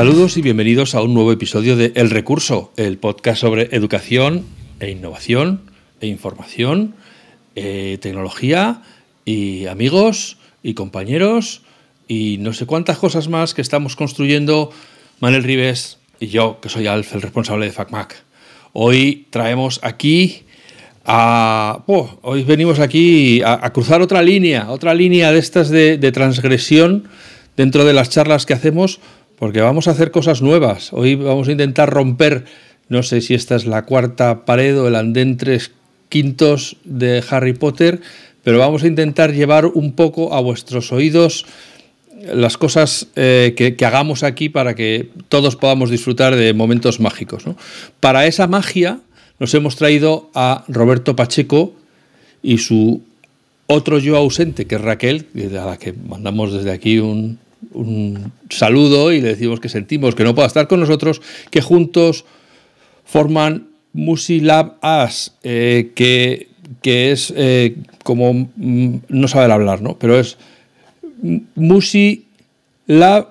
Saludos 0.00 0.38
y 0.38 0.40
bienvenidos 0.40 0.94
a 0.94 1.02
un 1.02 1.12
nuevo 1.12 1.30
episodio 1.30 1.76
de 1.76 1.92
El 1.94 2.08
Recurso, 2.08 2.72
el 2.78 2.96
podcast 2.96 3.38
sobre 3.38 3.68
educación 3.72 4.46
e 4.80 4.88
innovación 4.90 5.60
e 6.00 6.06
información, 6.06 6.94
eh, 7.54 7.98
tecnología 8.00 8.80
y 9.26 9.66
amigos 9.66 10.38
y 10.62 10.72
compañeros 10.72 11.60
y 12.08 12.38
no 12.40 12.54
sé 12.54 12.64
cuántas 12.64 12.96
cosas 12.96 13.28
más 13.28 13.52
que 13.52 13.60
estamos 13.60 13.94
construyendo 13.94 14.70
Manuel 15.20 15.42
Rives 15.42 15.98
y 16.18 16.28
yo, 16.28 16.60
que 16.62 16.70
soy 16.70 16.86
Alf, 16.86 17.14
el 17.14 17.20
responsable 17.20 17.66
de 17.66 17.72
FacMac. 17.72 18.24
Hoy 18.72 19.26
traemos 19.28 19.80
aquí 19.82 20.44
a... 21.04 21.84
Oh, 21.86 22.18
hoy 22.22 22.42
venimos 22.44 22.78
aquí 22.78 23.42
a, 23.44 23.70
cruzar 23.74 24.00
otra 24.00 24.22
línea, 24.22 24.70
otra 24.70 24.94
línea 24.94 25.30
de 25.30 25.40
estas 25.40 25.68
de 25.68 26.10
transgresión 26.10 27.06
dentro 27.54 27.84
de 27.84 27.92
las 27.92 28.08
charlas 28.08 28.46
que 28.46 28.54
hacemos 28.54 29.00
porque 29.40 29.62
vamos 29.62 29.88
a 29.88 29.92
hacer 29.92 30.10
cosas 30.10 30.42
nuevas. 30.42 30.92
Hoy 30.92 31.14
vamos 31.14 31.48
a 31.48 31.52
intentar 31.52 31.88
romper, 31.88 32.44
no 32.90 33.02
sé 33.02 33.22
si 33.22 33.32
esta 33.32 33.56
es 33.56 33.64
la 33.64 33.86
cuarta 33.86 34.44
pared 34.44 34.78
o 34.78 34.86
el 34.86 34.94
andén 34.94 35.38
tres 35.38 35.72
quintos 36.10 36.76
de 36.84 37.24
Harry 37.30 37.54
Potter, 37.54 38.02
pero 38.44 38.58
vamos 38.58 38.82
a 38.82 38.86
intentar 38.86 39.32
llevar 39.32 39.64
un 39.64 39.92
poco 39.92 40.34
a 40.34 40.40
vuestros 40.40 40.92
oídos 40.92 41.46
las 42.34 42.58
cosas 42.58 43.06
eh, 43.16 43.54
que, 43.56 43.74
hagamos 43.86 44.24
aquí 44.24 44.50
para 44.50 44.74
que 44.74 45.08
todos 45.30 45.56
podamos 45.56 45.88
disfrutar 45.88 46.36
de 46.36 46.52
momentos 46.52 47.00
mágicos. 47.00 47.44
Para 47.98 48.26
esa 48.26 48.46
magia 48.46 49.00
nos 49.38 49.54
hemos 49.54 49.76
traído 49.76 50.30
a 50.34 50.64
Roberto 50.68 51.16
Pacheco 51.16 51.72
y 52.42 52.58
su 52.58 53.00
otro 53.66 54.00
yo 54.00 54.18
ausente, 54.18 54.66
que 54.66 54.74
es 54.74 54.80
Raquel, 54.82 55.28
a 55.58 55.64
la 55.64 55.78
que 55.78 55.94
mandamos 55.94 56.52
desde 56.52 56.72
aquí 56.72 56.98
un, 56.98 57.38
un 57.72 58.32
saludo 58.48 59.12
y 59.12 59.20
le 59.20 59.28
decimos 59.28 59.60
que 59.60 59.68
sentimos 59.68 60.14
que 60.14 60.24
no 60.24 60.34
pueda 60.34 60.48
estar 60.48 60.68
con 60.68 60.80
nosotros, 60.80 61.20
que 61.50 61.60
juntos 61.60 62.24
forman 63.04 63.68
Musilab 63.92 64.76
As, 64.82 65.34
eh, 65.42 65.92
que, 65.94 66.48
que, 66.82 67.12
es 67.12 67.32
eh, 67.36 67.76
como, 68.04 68.48
mm, 68.56 68.96
no 69.08 69.28
sabe 69.28 69.52
hablar, 69.52 69.82
¿no? 69.82 69.98
Pero 69.98 70.18
es 70.18 70.38
Musilab 71.54 72.26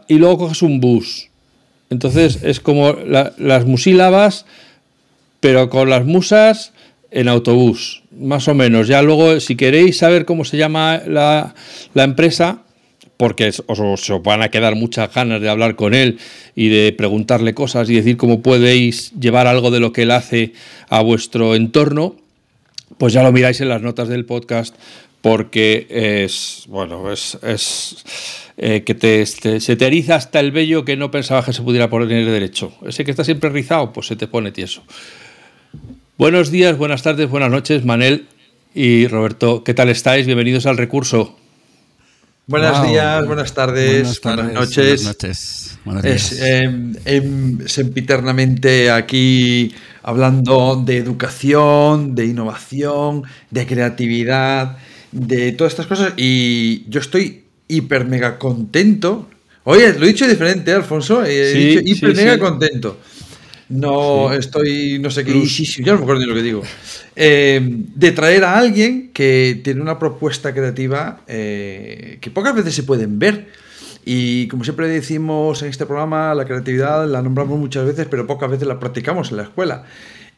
y 0.07 0.15
luego 0.15 0.37
coges 0.39 0.61
un 0.61 0.79
bus. 0.79 1.29
Entonces 1.89 2.43
es 2.43 2.59
como 2.59 2.93
las 2.93 3.65
musílabas, 3.65 4.45
pero 5.39 5.69
con 5.69 5.89
las 5.89 6.05
musas 6.05 6.71
en 7.11 7.27
autobús, 7.27 8.03
más 8.11 8.47
o 8.47 8.53
menos. 8.53 8.87
Ya 8.87 9.01
luego, 9.01 9.39
si 9.39 9.55
queréis 9.55 9.97
saber 9.97 10.25
cómo 10.25 10.45
se 10.45 10.57
llama 10.57 11.01
la, 11.07 11.55
la 11.95 12.03
empresa, 12.03 12.61
porque 13.19 13.51
os, 13.65 14.23
van 14.23 14.41
a 14.41 14.47
quedar 14.47 14.75
muchas 14.75 15.13
ganas 15.13 15.41
de 15.41 15.49
hablar 15.49 15.75
con 15.75 15.93
él 15.93 16.19
y 16.55 16.69
de 16.69 16.93
preguntarle 16.93 17.53
cosas 17.53 17.89
y 17.89 17.95
decir 17.95 18.15
cómo 18.15 18.41
podéis 18.41 19.11
llevar 19.19 19.45
algo 19.45 19.71
de 19.71 19.81
lo 19.81 19.91
que 19.91 20.03
él 20.03 20.11
hace 20.11 20.53
a 20.87 21.01
vuestro 21.01 21.53
entorno, 21.53 22.15
pues 22.97 23.11
ya 23.11 23.21
lo 23.21 23.33
miráis 23.33 23.59
en 23.59 23.67
las 23.67 23.81
notas 23.81 24.07
del 24.07 24.23
podcast 24.23 24.73
porque 25.19 25.85
es, 25.89 26.63
bueno, 26.69 27.11
es, 27.11 27.37
eh, 28.55 28.83
que 28.85 28.95
te, 28.95 29.25
se 29.25 29.75
te 29.75 29.85
eriza 29.85 30.15
hasta 30.15 30.39
el 30.39 30.53
vello 30.53 30.85
que 30.85 30.95
no 30.95 31.11
pensabas 31.11 31.43
que 31.43 31.51
se 31.51 31.61
pudiera 31.61 31.89
poner 31.89 32.25
derecho. 32.25 32.71
Ese 32.87 33.03
que 33.03 33.11
está 33.11 33.25
siempre 33.25 33.49
rizado, 33.49 33.91
pues 33.91 34.07
se 34.07 34.15
te 34.15 34.27
pone 34.27 34.53
tieso. 34.53 34.81
Buenos 36.17 36.51
días, 36.51 36.77
buenas 36.77 37.03
tardes, 37.03 37.29
buenas 37.29 37.51
noches, 37.51 37.83
Manel 37.83 38.27
y 38.73 39.07
Roberto. 39.07 39.65
¿Qué 39.65 39.73
tal 39.73 39.89
estáis? 39.89 40.25
Bienvenidos 40.25 40.65
al 40.67 40.77
recurso. 40.77 41.38
Buenos 42.49 42.81
días, 42.89 43.27
buenas 43.27 43.53
tardes, 43.53 44.19
buenas, 44.23 44.53
noches. 44.53 45.03
Buenas 45.85 46.03
noches. 46.03 46.31
Es, 46.31 46.41
em, 47.05 47.67
sempiternamente 47.67 48.89
aquí 48.89 49.71
hablando 50.01 50.81
de 50.83 50.97
educación, 50.97 52.15
de 52.15 52.25
innovación, 52.25 53.21
de 53.51 53.67
creatividad, 53.67 54.79
de 55.11 55.51
todas 55.51 55.73
estas 55.73 55.85
cosas. 55.85 56.13
Y 56.17 56.89
yo 56.89 56.99
estoy 56.99 57.43
hiper 57.67 58.05
mega 58.05 58.39
contento. 58.39 59.29
Oye, 59.65 59.93
lo 59.93 60.05
he 60.05 60.07
dicho 60.07 60.27
diferente, 60.27 60.73
Alfonso. 60.73 61.23
He 61.23 61.53
dicho 61.53 61.81
hiper 61.85 62.15
mega 62.15 62.39
contento. 62.39 62.97
No 63.69 64.33
estoy, 64.33 64.97
no 64.97 65.11
sé 65.11 65.23
qué, 65.23 65.45
ya 65.45 65.91
no 65.91 65.99
me 65.99 66.03
acuerdo 66.03 66.21
ni 66.21 66.27
lo 66.27 66.33
que 66.33 66.41
digo. 66.41 66.63
Eh, 67.15 67.61
de 67.63 68.11
traer 68.11 68.43
a 68.43 68.57
alguien 68.57 69.11
que 69.13 69.61
tiene 69.63 69.81
una 69.81 69.99
propuesta 69.99 70.53
creativa 70.53 71.21
eh, 71.27 72.17
que 72.19 72.31
pocas 72.31 72.55
veces 72.55 72.73
se 72.73 72.81
pueden 72.81 73.19
ver. 73.19 73.47
Y 74.05 74.47
como 74.47 74.63
siempre 74.63 74.87
decimos 74.87 75.61
en 75.61 75.69
este 75.69 75.85
programa, 75.85 76.33
la 76.33 76.45
creatividad 76.45 77.07
la 77.07 77.21
nombramos 77.21 77.59
muchas 77.59 77.85
veces, 77.85 78.07
pero 78.09 78.25
pocas 78.25 78.49
veces 78.49 78.67
la 78.67 78.79
practicamos 78.79 79.29
en 79.29 79.37
la 79.37 79.43
escuela. 79.43 79.83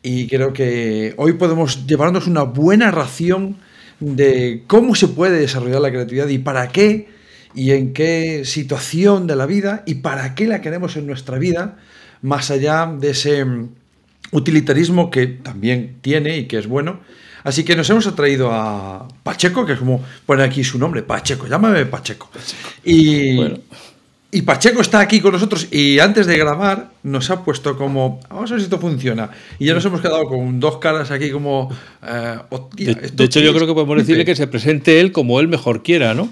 Y 0.04 0.28
creo 0.28 0.52
que 0.52 1.14
hoy 1.16 1.34
podemos 1.34 1.88
llevarnos 1.88 2.28
una 2.28 2.44
buena 2.44 2.92
ración 2.92 3.58
de 4.02 4.64
cómo 4.68 4.94
se 4.94 5.08
puede 5.08 5.40
desarrollar 5.40 5.80
la 5.80 5.92
creatividad 5.92 6.28
y 6.28 6.40
para 6.40 6.68
qué 6.68 7.08
y 7.54 7.72
en 7.72 7.94
qué 7.94 8.44
situación 8.44 9.26
de 9.26 9.38
la 9.38 9.46
vida 9.46 9.84
y 9.86 9.96
para 9.96 10.36
qué 10.36 10.48
la 10.48 10.60
queremos 10.60 10.98
en 10.98 11.08
nuestra 11.08 11.38
vida 11.38 11.78
más 12.22 12.52
allá 12.52 12.86
de 12.86 13.12
ese 13.12 13.46
mm, 13.46 13.70
utilitarismo 14.32 15.10
que 15.10 15.28
también 15.28 15.98
tiene 16.02 16.38
y 16.38 16.46
que 16.46 16.58
es 16.58 16.68
bueno. 16.68 17.00
Así 17.44 17.64
que 17.64 17.76
nos 17.76 17.90
hemos 17.90 18.06
atraído 18.06 18.52
a 18.52 19.08
Pacheco, 19.24 19.66
que 19.66 19.74
es 19.74 19.80
como 19.80 20.04
pone 20.26 20.44
aquí 20.44 20.64
su 20.64 20.78
nombre, 20.78 21.02
Pacheco, 21.02 21.48
llámame 21.48 21.86
Pacheco. 21.88 22.30
Y, 22.86 23.40
y 24.32 24.44
Pacheco 24.44 24.82
está 24.82 25.00
aquí 25.00 25.20
con 25.20 25.34
nosotros 25.34 25.68
y 25.72 26.00
antes 26.00 26.28
de 26.28 26.38
grabar 26.38 26.92
nos 27.04 27.32
ha 27.32 27.44
puesto 27.44 27.78
como, 27.78 28.20
vamos 28.30 28.52
a 28.52 28.54
ver 28.54 28.62
si 28.62 28.66
esto 28.66 28.80
funciona. 28.80 29.32
Y 29.58 29.66
ya 29.66 29.74
nos 29.74 29.84
hemos 29.86 30.02
quedado 30.02 30.26
con 30.26 30.60
dos 30.60 30.78
caras 30.78 31.10
aquí 31.10 31.32
como... 31.32 31.70
Eh, 32.08 32.38
de, 33.14 33.24
hecho, 33.24 33.40
yo 33.40 33.54
creo 33.54 33.68
que 33.68 33.74
podemos 33.74 33.98
decirle 33.98 34.24
que 34.24 34.36
se 34.36 34.46
presente 34.46 35.00
él 35.00 35.12
como 35.12 35.40
él 35.40 35.48
mejor 35.48 35.82
quiera, 35.82 36.14
¿no? 36.14 36.30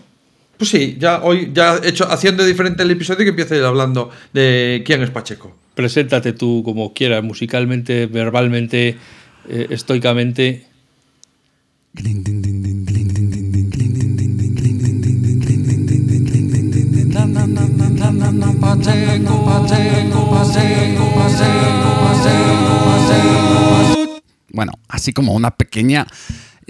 Pues 0.60 0.70
sí, 0.70 0.98
ya 1.00 1.24
hoy, 1.24 1.50
ya 1.54 1.80
hecho, 1.84 2.08
haciendo 2.12 2.46
diferente 2.46 2.84
el 2.84 2.92
episodio 2.92 3.24
que 3.24 3.30
empiece 3.30 3.64
hablando 3.66 4.12
de 4.34 4.84
quién 4.86 5.02
es 5.02 5.10
Pacheco 5.10 5.56
preséntate 5.80 6.34
tú 6.34 6.62
como 6.66 6.94
quieras, 6.94 7.24
musicalmente, 7.24 8.06
verbalmente, 8.06 8.98
eh, 9.48 9.68
estoicamente. 9.70 10.66
Bueno, 24.52 24.74
así 24.90 25.14
como 25.14 25.34
una 25.34 25.52
pequeña 25.52 26.06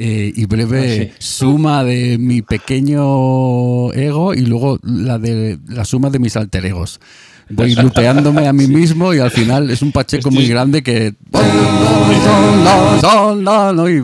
eh, 0.02 0.32
y 0.34 0.46
breve 0.46 1.12
suma 1.20 1.84
de 1.84 2.18
mi 2.18 2.42
pequeño 2.42 3.92
ego 3.92 4.34
y 4.34 4.46
luego 4.46 4.80
la 4.82 5.20
de 5.20 5.60
la 5.68 5.84
suma 5.84 6.10
de 6.10 6.20
mis 6.20 6.38
alter 6.38 6.66
egos. 6.66 7.02
Voy 7.50 7.76
luteándome 7.76 8.48
a 8.48 8.54
mí 8.54 8.68
mismo 8.70 9.14
y 9.14 9.20
al 9.20 9.30
final 9.30 9.70
es 9.70 9.82
un 9.82 9.92
pacheco 9.92 10.32
muy 10.32 10.48
grande 10.48 10.84
que 10.84 11.16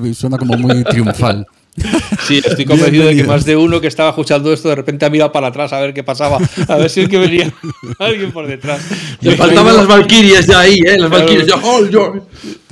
y 0.05 0.13
suena 0.13 0.37
como 0.37 0.57
muy 0.57 0.83
triunfal. 0.83 1.47
Sí, 2.27 2.41
estoy 2.43 2.65
convencido 2.65 3.05
de 3.07 3.15
que 3.15 3.23
más 3.23 3.45
de 3.45 3.55
uno 3.55 3.79
que 3.79 3.87
estaba 3.87 4.09
escuchando 4.09 4.51
esto 4.51 4.67
de 4.67 4.75
repente 4.75 5.05
ha 5.05 5.09
mirado 5.09 5.31
para 5.31 5.47
atrás 5.47 5.71
a 5.71 5.79
ver 5.79 5.93
qué 5.93 6.03
pasaba, 6.03 6.39
a 6.67 6.75
ver 6.75 6.89
si 6.89 7.01
es 7.01 7.09
que 7.09 7.17
venía 7.17 7.53
alguien 7.99 8.33
por 8.33 8.47
detrás. 8.47 8.81
Le 9.21 9.37
faltaban 9.37 9.77
las 9.77 9.87
valquirias 9.87 10.45
ya 10.45 10.59
ahí, 10.59 10.79
¿eh? 10.85 10.97
Las 10.97 11.09
valquirias 11.09 11.47
ya, 11.47 11.55
¡oh, 11.55 11.85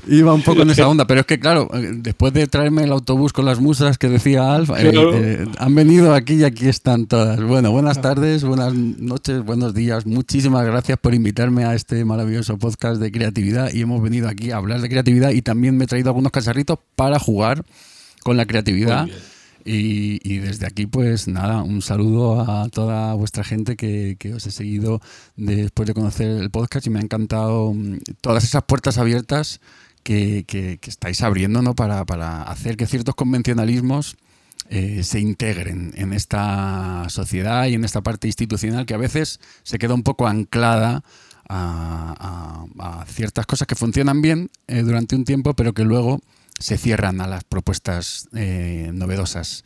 Iba 0.08 0.34
un 0.34 0.42
poco 0.42 0.64
en 0.64 0.70
esa 0.70 0.88
onda, 0.90 1.08
pero 1.08 1.22
es 1.22 1.26
que 1.26 1.40
claro, 1.40 1.70
eh, 1.74 1.92
después 1.96 2.34
de 2.34 2.48
traerme 2.48 2.84
el 2.84 2.92
autobús 2.92 3.32
con 3.32 3.46
las 3.46 3.60
musas 3.60 3.98
que 3.98 4.10
decía 4.10 4.54
Alfa, 4.54 4.82
eh, 4.82 4.92
eh, 4.94 5.46
han 5.58 5.76
venido 5.76 6.14
aquí 6.14 6.36
y 6.36 6.44
aquí 6.44 6.68
están 6.68 7.06
todas. 7.06 7.42
Bueno, 7.42 7.72
buenas 7.72 8.02
tardes, 8.02 8.44
buenas 8.44 8.74
noches, 8.74 9.44
buenos 9.44 9.74
días. 9.74 10.06
Muchísimas 10.06 10.66
gracias 10.66 10.98
por 11.00 11.14
invitarme 11.14 11.64
a 11.66 11.74
este 11.74 12.04
maravilloso 12.04 12.58
podcast 12.58 13.00
de 13.00 13.12
creatividad 13.12 13.74
y 13.74 13.82
hemos 13.82 14.02
venido 14.02 14.28
aquí 14.28 14.52
a 14.52 14.58
hablar 14.58 14.82
de 14.82 14.90
creatividad 14.90 15.32
y 15.32 15.42
también 15.42 15.78
me 15.78 15.86
he 15.86 15.88
traído 15.88 16.10
algunos 16.10 16.32
cacharritos 16.32 16.80
para 16.96 17.20
jugar 17.20 17.64
con 18.24 18.38
la 18.38 18.46
creatividad. 18.46 19.08
Y, 19.66 20.40
desde 20.40 20.68
aquí, 20.68 20.88
pues 20.88 21.30
nada, 21.30 21.64
un 21.64 21.82
saludo 21.82 22.42
a 22.42 22.68
toda 22.68 23.14
vuestra 23.14 23.46
gente 23.46 23.78
que, 23.78 24.18
que, 24.20 24.34
os 24.34 24.46
he 24.46 24.52
seguido 24.52 25.00
después 25.38 25.88
de 25.88 25.94
conocer 25.94 26.42
el 26.42 26.50
podcast 26.50 26.86
y 26.86 26.90
me 26.90 27.00
ha 27.00 27.02
encantado 27.02 27.74
mm, 27.74 28.00
todas 28.20 28.44
esas 28.44 28.64
puertas 28.64 28.98
abiertas 28.98 29.62
que, 30.04 30.80
estáis 30.84 31.22
abriendo 31.22 31.62
¿no? 31.62 31.76
para, 31.76 32.06
para, 32.06 32.44
hacer 32.44 32.78
que 32.78 32.86
ciertos 32.86 33.16
convencionalismos 33.16 34.18
eh, 34.70 35.04
se 35.04 35.20
integren 35.20 35.94
en 35.96 36.14
esta 36.14 37.06
sociedad 37.10 37.68
y 37.68 37.74
en 37.74 37.84
esta 37.84 38.02
parte 38.02 38.28
institucional 38.28 38.86
que 38.86 38.94
a 38.94 38.98
veces 38.98 39.40
se 39.64 39.78
queda 39.78 39.94
un 39.94 40.04
poco 40.04 40.28
anclada 40.28 41.04
a, 41.50 42.66
ciertas 43.08 43.46
cosas 43.46 43.68
que 43.68 43.76
funcionan 43.76 44.22
bien 44.22 44.50
eh, 44.68 44.82
durante 44.82 45.16
un 45.16 45.26
tiempo, 45.26 45.54
pero 45.54 45.74
que 45.74 45.84
luego 45.84 46.22
se 46.60 46.78
cierran 46.78 47.22
a 47.22 47.28
las 47.28 47.44
propuestas 47.44 48.30
eh, 48.34 48.92
novedosas 48.94 49.64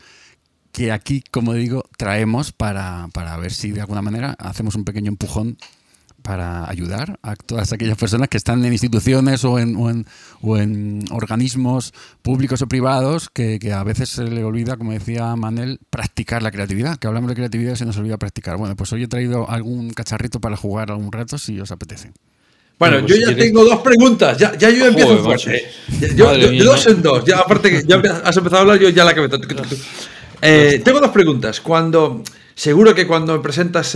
que 0.72 0.92
aquí, 0.92 1.24
como 1.32 1.54
digo, 1.54 1.86
traemos 1.98 2.52
para, 2.52 3.08
para 3.14 3.38
ver 3.38 3.54
si 3.54 3.72
de 3.72 3.82
alguna 3.82 4.02
manera 4.02 4.36
hacemos 4.40 4.76
un 4.76 4.84
pequeño 4.84 5.10
empujón 5.10 5.58
para 6.28 6.70
ayudar 6.70 7.20
a 7.24 7.38
todas 7.38 7.72
aquellas 7.72 7.98
personas 7.98 8.28
que 8.28 8.36
están 8.36 8.66
en 8.66 8.74
instituciones 8.74 9.46
o 9.46 9.60
en, 9.60 9.78
o 10.42 10.58
en, 10.58 11.06
organismos 11.10 11.94
públicos 12.22 12.62
o 12.62 12.68
privados 12.68 13.30
que, 13.30 13.58
a 13.72 13.82
veces 13.86 14.10
se 14.10 14.26
le 14.26 14.44
olvida, 14.44 14.76
como 14.76 14.92
decía 14.92 15.34
Manel, 15.38 15.80
practicar 15.90 16.44
la 16.44 16.52
creatividad. 16.52 16.98
Que 17.00 17.08
hablamos 17.08 17.30
de 17.30 17.36
creatividad 17.36 17.74
y 17.74 17.76
se 17.78 17.86
nos 17.86 17.96
olvida 17.96 18.18
practicar. 18.18 18.58
Bueno, 18.58 18.76
pues 18.76 18.92
hoy 18.92 19.04
he 19.04 19.08
traído 19.08 19.50
algún 19.50 19.92
cacharrito 19.92 20.42
para 20.42 20.58
jugar 20.58 20.92
algún 20.92 21.14
rato 21.14 21.38
si 21.38 21.62
os 21.62 21.72
apetece. 21.72 22.12
Bueno, 22.78 23.00
yo 23.08 23.16
ya 23.16 23.34
tengo 23.34 23.64
dos 23.64 23.80
preguntas. 23.80 24.38
Ya, 24.38 24.54
ya 24.58 24.70
yo 24.70 24.86
empiezo 24.86 25.24
fuerte. 25.24 25.64
Yo, 26.14 26.38
de 26.38 26.58
dos 26.58 26.88
en 26.88 27.02
dos. 27.02 27.24
Ya, 27.24 27.40
aparte 27.40 27.70
que 27.70 27.84
ya 27.88 28.02
has 28.26 28.36
empezado 28.36 28.58
a 28.58 28.62
hablar, 28.64 28.80
yo 28.80 28.90
ya 28.90 29.06
la 29.06 29.16
que 29.16 29.30
eh, 30.42 30.82
tengo 30.84 31.00
dos 31.00 31.12
preguntas. 31.12 31.62
Cuando. 31.62 32.22
Seguro 32.54 32.94
que 32.94 33.08
cuando 33.08 33.34
me 33.34 33.40
presentas. 33.40 33.96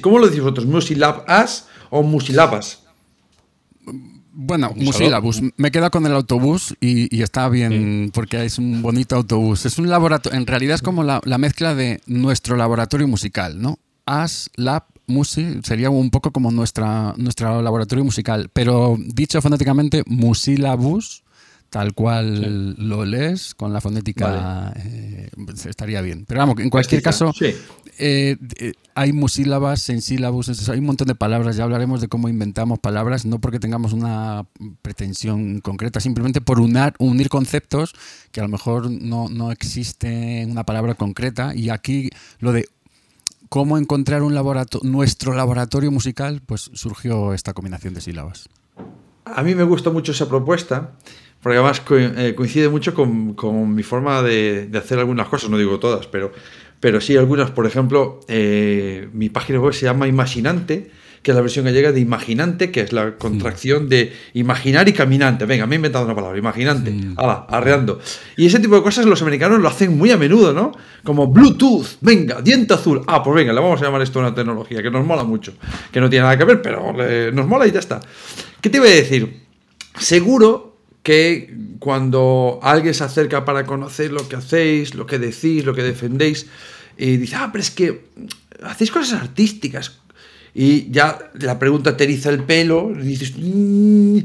¿Cómo 0.00 0.18
lo 0.18 0.26
decís 0.26 0.40
vosotros? 0.40 0.66
¿Musilabas 0.66 1.68
o 1.90 2.02
musilabas? 2.02 2.80
Bueno, 4.36 4.72
musilabus. 4.74 5.40
Me 5.56 5.70
queda 5.70 5.90
con 5.90 6.06
el 6.06 6.12
autobús 6.12 6.74
y, 6.80 7.22
está 7.22 7.48
bien 7.48 8.10
porque 8.12 8.44
es 8.44 8.58
un 8.58 8.82
bonito 8.82 9.14
autobús. 9.14 9.64
Es 9.64 9.78
un 9.78 9.88
laboratorio, 9.88 10.38
en 10.38 10.46
realidad 10.46 10.74
es 10.74 10.82
como 10.82 11.04
la, 11.04 11.20
mezcla 11.38 11.74
de 11.74 12.00
nuestro 12.06 12.56
laboratorio 12.56 13.06
musical, 13.06 13.62
¿no? 13.62 13.78
As, 14.06 14.50
lab, 14.56 14.84
musi, 15.06 15.60
sería 15.62 15.90
un 15.90 16.10
poco 16.10 16.32
como 16.32 16.50
nuestra, 16.50 17.14
nuestro 17.16 17.62
laboratorio 17.62 18.04
musical. 18.04 18.50
Pero 18.52 18.96
dicho 18.98 19.40
fonéticamente, 19.40 20.02
musilabus, 20.06 21.23
tal 21.74 21.92
cual 21.92 22.76
lo 22.78 23.04
lees, 23.04 23.52
con 23.56 23.72
la 23.72 23.80
fonética, 23.80 24.72
eh, 24.76 25.28
estaría 25.66 26.00
bien. 26.02 26.24
Pero 26.24 26.38
vamos, 26.38 26.60
en 26.60 26.70
cualquier 26.70 27.02
caso, 27.02 27.32
eh, 27.98 28.36
eh, 28.60 28.72
hay 28.94 29.12
musílabas, 29.12 29.88
en 29.88 30.00
sílabus, 30.00 30.68
hay 30.68 30.78
un 30.78 30.84
montón 30.84 31.08
de 31.08 31.16
palabras. 31.16 31.56
Ya 31.56 31.64
hablaremos 31.64 32.00
de 32.00 32.06
cómo 32.06 32.28
inventamos 32.28 32.78
palabras, 32.78 33.26
no 33.26 33.40
porque 33.40 33.58
tengamos 33.58 33.92
una 33.92 34.46
pretensión 34.82 35.58
concreta, 35.62 35.98
simplemente 35.98 36.40
por 36.40 36.60
unir 36.60 37.28
conceptos 37.28 37.92
que 38.30 38.38
a 38.38 38.44
lo 38.44 38.50
mejor 38.50 38.88
no, 38.88 39.28
no 39.28 39.50
existe 39.50 40.46
una 40.48 40.62
palabra 40.62 40.94
concreta. 40.94 41.56
Y 41.56 41.70
aquí 41.70 42.08
lo 42.38 42.52
de 42.52 42.68
cómo 43.48 43.78
encontrar 43.78 44.22
un 44.22 44.32
laboratorio, 44.32 44.88
nuestro 44.88 45.34
laboratorio 45.34 45.90
musical, 45.90 46.40
pues 46.46 46.70
surgió 46.72 47.34
esta 47.34 47.52
combinación 47.52 47.94
de 47.94 48.00
sílabas. 48.00 48.48
A 49.24 49.42
mí 49.42 49.56
me 49.56 49.64
gusta 49.64 49.90
mucho 49.90 50.12
esa 50.12 50.28
propuesta, 50.28 50.92
porque 51.44 51.58
además 51.58 51.82
eh, 51.90 52.32
coincide 52.34 52.70
mucho 52.70 52.94
con, 52.94 53.74
mi 53.74 53.82
forma 53.82 54.22
de, 54.22 54.66
de, 54.66 54.78
hacer 54.78 54.98
algunas 54.98 55.28
cosas, 55.28 55.50
no 55.50 55.58
digo 55.58 55.78
todas, 55.78 56.06
pero 56.06 56.32
pero 56.80 57.00
sí 57.00 57.16
algunas, 57.16 57.50
por 57.50 57.66
ejemplo, 57.66 58.20
eh, 58.28 59.08
mi 59.14 59.30
página 59.30 59.60
web 59.60 59.72
se 59.72 59.84
llama 59.86 60.06
Imaginante, 60.06 60.90
que 61.22 61.30
es 61.30 61.34
la 61.34 61.40
versión 61.40 61.64
gallega 61.64 61.92
de 61.92 62.00
Imaginante, 62.00 62.70
que 62.70 62.80
es 62.80 62.92
la 62.92 63.16
contracción 63.16 63.90
de 63.90 64.12
imaginar 64.34 64.86
y 64.88 64.92
caminante. 64.92 65.46
Venga, 65.46 65.66
me 65.66 65.74
he 65.74 65.76
inventado 65.76 66.04
una 66.06 66.14
palabra, 66.14 66.38
imaginante. 66.38 66.94
Hala, 67.16 67.46
arreando. 67.48 68.00
Y 68.36 68.44
ese 68.44 68.58
tipo 68.58 68.76
de 68.76 68.82
cosas 68.82 69.06
los 69.06 69.22
americanos 69.22 69.60
lo 69.60 69.68
hacen 69.68 69.96
muy 69.96 70.10
a 70.10 70.18
menudo, 70.18 70.52
¿no? 70.52 70.72
Como 71.02 71.26
Bluetooth, 71.26 71.86
venga, 72.02 72.42
diente 72.42 72.74
azul. 72.74 73.00
Ah, 73.06 73.22
pues 73.22 73.34
venga, 73.34 73.54
le 73.54 73.60
vamos 73.60 73.80
a 73.80 73.84
llamar 73.84 74.02
esto 74.02 74.18
una 74.18 74.34
tecnología 74.34 74.82
que 74.82 74.90
nos 74.90 75.06
mola 75.06 75.24
mucho. 75.24 75.54
Que 75.90 76.00
no 76.00 76.10
tiene 76.10 76.24
nada 76.24 76.36
que 76.36 76.44
ver, 76.44 76.60
pero 76.60 76.94
nos 77.32 77.46
mola 77.46 77.66
y 77.66 77.70
ya 77.70 77.80
está. 77.80 78.00
¿Qué 78.60 78.68
te 78.68 78.76
iba 78.76 78.86
a 78.86 78.90
decir? 78.90 79.42
Seguro 79.98 80.73
que 81.04 81.54
cuando 81.78 82.58
alguien 82.62 82.94
se 82.94 83.04
acerca 83.04 83.44
para 83.44 83.66
conocer 83.66 84.10
lo 84.10 84.26
que 84.26 84.36
hacéis, 84.36 84.94
lo 84.94 85.06
que 85.06 85.18
decís, 85.18 85.64
lo 85.64 85.74
que 85.74 85.82
defendéis, 85.82 86.46
y 86.96 87.18
dice, 87.18 87.36
ah, 87.36 87.50
pero 87.52 87.62
es 87.62 87.70
que 87.70 88.06
hacéis 88.62 88.90
cosas 88.90 89.20
artísticas. 89.20 90.00
Y 90.54 90.90
ya 90.90 91.30
la 91.34 91.58
pregunta 91.58 91.96
te 91.96 92.04
eriza 92.04 92.30
el 92.30 92.42
pelo, 92.44 92.90
dices, 92.96 93.34
mm", 93.36 94.18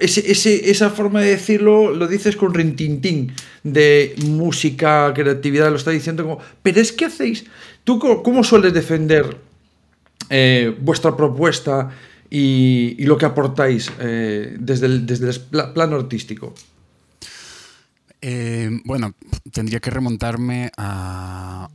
ese, 0.00 0.70
esa 0.70 0.90
forma 0.90 1.20
de 1.20 1.30
decirlo 1.30 1.94
lo 1.94 2.08
dices 2.08 2.34
con 2.34 2.52
rintintín 2.52 3.32
de 3.62 4.16
música, 4.26 5.12
creatividad, 5.14 5.70
lo 5.70 5.76
está 5.76 5.92
diciendo 5.92 6.24
como, 6.24 6.38
pero 6.62 6.80
es 6.80 6.90
que 6.90 7.04
hacéis, 7.04 7.44
¿tú 7.84 8.00
cómo, 8.00 8.42
sueles 8.42 8.74
defender 8.74 9.36
eh, 10.30 10.74
vuestra 10.80 11.16
propuesta 11.16 11.90
y, 12.30 13.04
lo 13.04 13.16
que 13.16 13.26
aportáis 13.26 13.90
eh, 14.00 14.56
desde, 14.58 14.86
el, 14.86 15.06
desde 15.06 15.30
el 15.30 15.40
plano 15.72 15.96
artístico? 15.96 16.54
Eh, 18.20 18.70
bueno, 18.84 19.14
tendría 19.52 19.80
que 19.80 19.90
remontarme 19.90 20.70
a, 20.76 21.68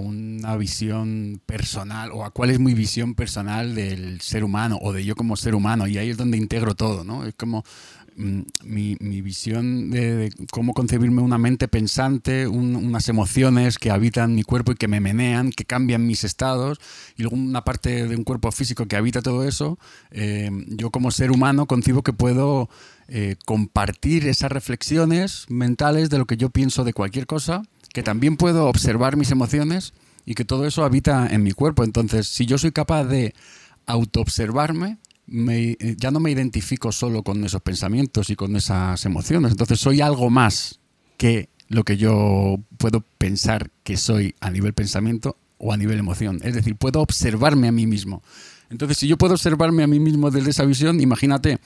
una 0.00 0.56
visión 0.56 1.40
personal 1.46 2.10
o 2.12 2.24
a 2.24 2.30
cuál 2.30 2.50
es 2.50 2.60
mi 2.60 2.74
visión 2.74 3.14
personal 3.14 3.74
del 3.74 4.20
ser 4.20 4.44
humano 4.44 4.78
o 4.80 4.92
de 4.92 5.04
yo 5.04 5.16
como 5.16 5.36
ser 5.36 5.54
humano 5.54 5.86
y 5.86 5.98
ahí 5.98 6.10
es 6.10 6.16
donde 6.16 6.36
integro 6.36 6.74
todo, 6.74 7.04
¿no? 7.04 7.24
Es 7.26 7.34
como 7.34 7.64
mm, 8.16 8.40
mi, 8.64 8.96
visión 9.22 9.90
de, 9.90 10.30
cómo 10.50 10.74
concebirme 10.74 11.22
una 11.22 11.38
mente 11.38 11.68
pensante, 11.68 12.46
unas 12.46 13.08
emociones 13.08 13.78
que 13.78 13.90
habitan 13.90 14.34
mi 14.34 14.42
cuerpo 14.42 14.72
y 14.72 14.76
que 14.76 14.88
me 14.88 15.00
menean, 15.00 15.50
que 15.50 15.64
cambian 15.64 16.06
mis 16.06 16.24
estados, 16.24 16.80
y 17.16 17.22
luego 17.22 17.36
una 17.36 17.64
parte 17.64 18.06
de 18.06 18.16
un 18.16 18.24
cuerpo 18.24 18.50
físico 18.52 18.86
que 18.86 18.96
habita 18.96 19.22
todo 19.22 19.46
eso, 19.46 19.78
eh, 20.10 20.50
yo 20.68 20.90
como 20.90 21.10
ser 21.10 21.30
humano 21.30 21.66
concibo 21.66 22.02
que 22.02 22.12
puedo 22.12 22.68
eh, 23.08 23.36
compartir 23.44 24.26
esas 24.26 24.50
reflexiones 24.50 25.44
mentales 25.48 26.08
de 26.08 26.18
lo 26.18 26.26
que 26.26 26.36
yo 26.36 26.50
pienso 26.50 26.84
de 26.84 26.94
cualquier 26.94 27.26
cosa, 27.26 27.62
que 27.92 28.02
también 28.02 28.36
puedo 28.36 28.66
observar 28.66 29.16
mis 29.16 29.30
emociones 29.30 29.92
y 30.24 30.34
que 30.34 30.44
todo 30.44 30.66
eso 30.66 30.84
habita 30.84 31.26
en 31.26 31.42
mi 31.42 31.52
cuerpo. 31.52 31.84
Entonces, 31.84 32.26
si 32.28 32.46
yo 32.46 32.58
soy 32.58 32.72
capaz 32.72 33.04
de 33.04 33.34
autoobservarme, 33.86 34.98
me, 35.26 35.76
eh, 35.78 35.96
ya 35.98 36.10
no 36.10 36.20
me 36.20 36.30
identifico 36.30 36.92
solo 36.92 37.22
con 37.22 37.44
esos 37.44 37.62
pensamientos 37.62 38.30
y 38.30 38.36
con 38.36 38.56
esas 38.56 39.04
emociones. 39.04 39.52
Entonces, 39.52 39.80
soy 39.80 40.00
algo 40.00 40.30
más 40.30 40.80
que 41.16 41.48
lo 41.68 41.84
que 41.84 41.96
yo 41.96 42.58
puedo 42.78 43.02
pensar 43.18 43.70
que 43.82 43.96
soy 43.96 44.34
a 44.40 44.50
nivel 44.50 44.74
pensamiento 44.74 45.36
o 45.58 45.72
a 45.72 45.76
nivel 45.76 45.98
emoción. 45.98 46.40
Es 46.42 46.54
decir, 46.54 46.76
puedo 46.76 47.00
observarme 47.00 47.68
a 47.68 47.72
mí 47.72 47.86
mismo. 47.86 48.22
Entonces, 48.70 48.98
si 48.98 49.08
yo 49.08 49.16
puedo 49.16 49.34
observarme 49.34 49.82
a 49.82 49.86
mí 49.86 50.00
mismo 50.00 50.30
desde 50.30 50.50
esa 50.50 50.64
visión, 50.64 51.00
imagínate, 51.00 51.58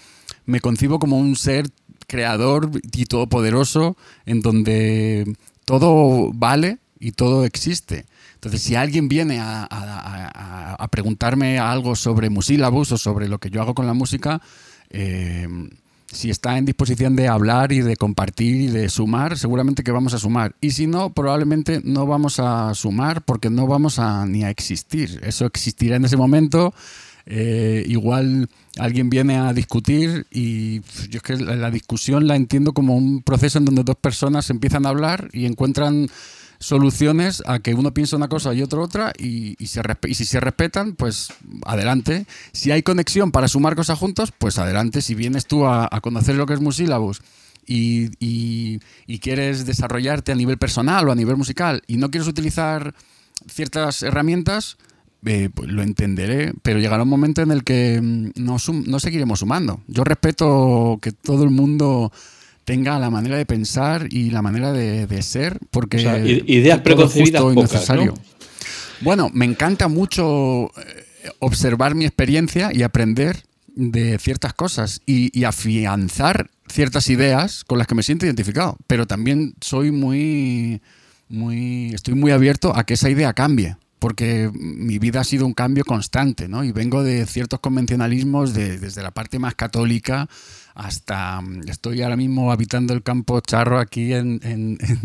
me 0.47 0.61
concibo 0.61 0.99
como 0.99 1.19
un 1.19 1.37
ser 1.37 1.69
creador 2.07 2.71
y 2.93 3.05
todopoderoso 3.05 3.97
en 4.25 4.41
donde 4.41 5.37
todo 5.65 6.33
vale 6.33 6.79
y 6.99 7.13
todo 7.13 7.45
existe. 7.45 8.07
Entonces, 8.39 8.63
si 8.63 8.77
alguien 8.77 9.09
viene 9.09 9.41
a, 9.41 10.87
preguntarme 10.93 11.59
algo 11.59 11.97
sobre 11.97 12.31
musílabus 12.31 12.93
o 12.93 12.99
sobre 12.99 13.29
lo 13.29 13.39
que 13.39 13.51
yo 13.51 13.61
hago 13.61 13.75
con 13.75 13.87
la 13.87 13.95
música, 13.95 14.41
eh, 14.91 15.47
si 16.11 16.31
está 16.31 16.57
en 16.57 16.65
disposición 16.65 17.17
de 17.17 17.27
hablar 17.27 17.73
y 17.73 17.81
de 17.81 17.97
compartir 17.97 18.55
y 18.55 18.67
de 18.69 18.89
sumar, 18.89 19.37
seguramente 19.37 19.83
que 19.83 19.91
vamos 19.91 20.15
a 20.15 20.19
sumar. 20.19 20.55
Y 20.61 20.71
si 20.71 20.87
no, 20.87 21.13
probablemente 21.13 21.81
no 21.85 22.07
vamos 22.07 22.39
a 22.39 22.73
sumar 22.75 23.23
porque 23.23 23.51
no 23.51 23.67
vamos 23.67 23.99
a 23.99 24.25
ni 24.25 24.45
a 24.45 24.51
existir. 24.51 25.21
Eso 25.25 25.45
existirá 25.45 25.97
en 25.97 26.05
ese 26.05 26.17
momento. 26.17 26.73
Eh, 27.27 27.85
igual 27.89 28.49
alguien 28.79 29.11
viene 29.11 29.37
a 29.37 29.53
discutir 29.53 30.27
y 30.31 30.81
yo 31.11 31.19
es 31.19 31.23
que 31.23 31.37
la 31.37 31.71
discusión 31.71 32.27
la 32.27 32.37
entiendo 32.37 32.73
como 32.73 32.97
un 32.97 33.23
proceso 33.23 33.59
en 33.59 33.67
donde 33.67 33.83
dos 33.83 33.97
personas 33.97 34.49
empiezan 34.49 34.87
a 34.87 34.91
hablar 34.91 35.29
y 35.35 35.45
encuentran 35.45 36.09
soluciones 36.59 37.43
a 37.47 37.61
que 37.61 37.75
uno 37.75 37.95
piensa 37.95 38.17
una 38.17 38.29
cosa 38.29 38.53
y 38.55 38.63
otro 38.63 38.83
otra 38.83 39.13
y, 39.19 39.57
si 39.59 40.25
se 40.25 40.41
respetan, 40.41 40.95
pues 40.95 41.33
adelante. 41.65 42.27
Si 42.53 42.71
hay 42.71 42.83
conexión 42.83 43.31
para 43.31 43.49
sumar 43.49 43.77
cosas 43.77 43.99
juntos, 43.99 44.33
pues 44.37 44.59
adelante. 44.59 45.03
Si 45.03 45.15
vienes 45.15 45.47
tú 45.47 45.67
a, 45.67 45.89
conocer 46.03 46.35
lo 46.37 46.47
que 46.47 46.55
es 46.55 46.61
Musílabus 46.61 47.23
y, 47.67 48.11
y, 48.19 49.19
quieres 49.21 49.67
desarrollarte 49.67 50.33
a 50.33 50.35
nivel 50.35 50.59
personal 50.59 51.09
o 51.09 51.13
a 51.13 51.15
nivel 51.15 51.37
musical 51.37 51.83
y 51.87 51.97
no 51.97 52.11
quieres 52.11 52.29
utilizar 52.29 52.95
ciertas 53.47 54.03
herramientas, 54.03 54.79
eh, 55.27 55.51
pues 55.53 55.71
lo 55.71 55.83
entenderé, 55.83 56.53
pero 56.63 56.79
llegará 56.79 57.03
un 57.03 57.09
momento 57.09 57.43
en 57.43 57.51
el 57.51 57.65
que 57.65 58.01
mm, 58.01 58.31
no 58.37 59.01
seguiremos 59.01 59.41
sumando. 59.41 59.81
Yo 59.87 60.05
respeto 60.05 60.99
que 61.03 61.13
todo 61.13 61.45
el 61.45 61.51
mundo 61.51 62.13
tenga 62.69 62.99
la 62.99 63.09
manera 63.09 63.39
de 63.39 63.47
pensar 63.47 64.09
y 64.11 64.29
la 64.29 64.43
manera 64.43 64.75
de, 64.75 65.23
ser, 65.23 65.59
porque 65.71 66.43
ideas 66.47 66.83
preconcebidas 66.83 67.41
pocas, 67.41 67.89
¿no? 67.89 68.13
Bueno, 69.01 69.31
me 69.33 69.47
encanta 69.47 69.89
mucho 69.89 70.67
eh, 70.67 71.31
observar 71.39 71.95
mi 71.95 72.05
experiencia 72.05 72.71
y 72.71 72.83
aprender 72.83 73.43
de 73.75 74.19
ciertas 74.19 74.53
cosas 74.53 75.01
y, 75.07 75.45
afianzar 75.45 76.51
ciertas 76.69 77.09
ideas 77.09 77.65
con 77.65 77.79
las 77.79 77.87
que 77.87 77.95
me 77.95 78.03
siento 78.03 78.27
identificado, 78.27 78.77
pero 78.87 79.07
también 79.07 79.55
soy 79.63 79.91
muy, 79.91 80.83
muy, 81.31 81.95
estoy 81.95 82.13
muy 82.13 82.33
abierto 82.33 82.77
a 82.77 82.85
que 82.85 82.95
esa 82.95 83.09
idea 83.09 83.33
cambie 83.33 83.79
porque 83.99 84.51
mi 84.55 84.99
vida 84.99 85.21
ha 85.21 85.25
sido 85.25 85.45
un 85.47 85.55
cambio 85.55 85.85
constante, 85.85 86.49
¿no? 86.49 86.63
Y 86.63 86.71
vengo 86.71 87.03
de 87.03 87.27
ciertos 87.27 87.59
convencionalismos 87.59 88.55
desde 88.55 89.03
la 89.03 89.11
parte 89.11 89.39
más 89.41 89.57
católica 89.57 90.29
hasta... 90.79 91.43
Estoy 91.67 92.03
ahora 92.03 92.17
mismo 92.17 92.53
habitando 92.53 92.95
el 92.95 93.03
campo 93.03 93.41
charro 93.41 93.79
aquí 93.81 94.15
en, 94.15 94.41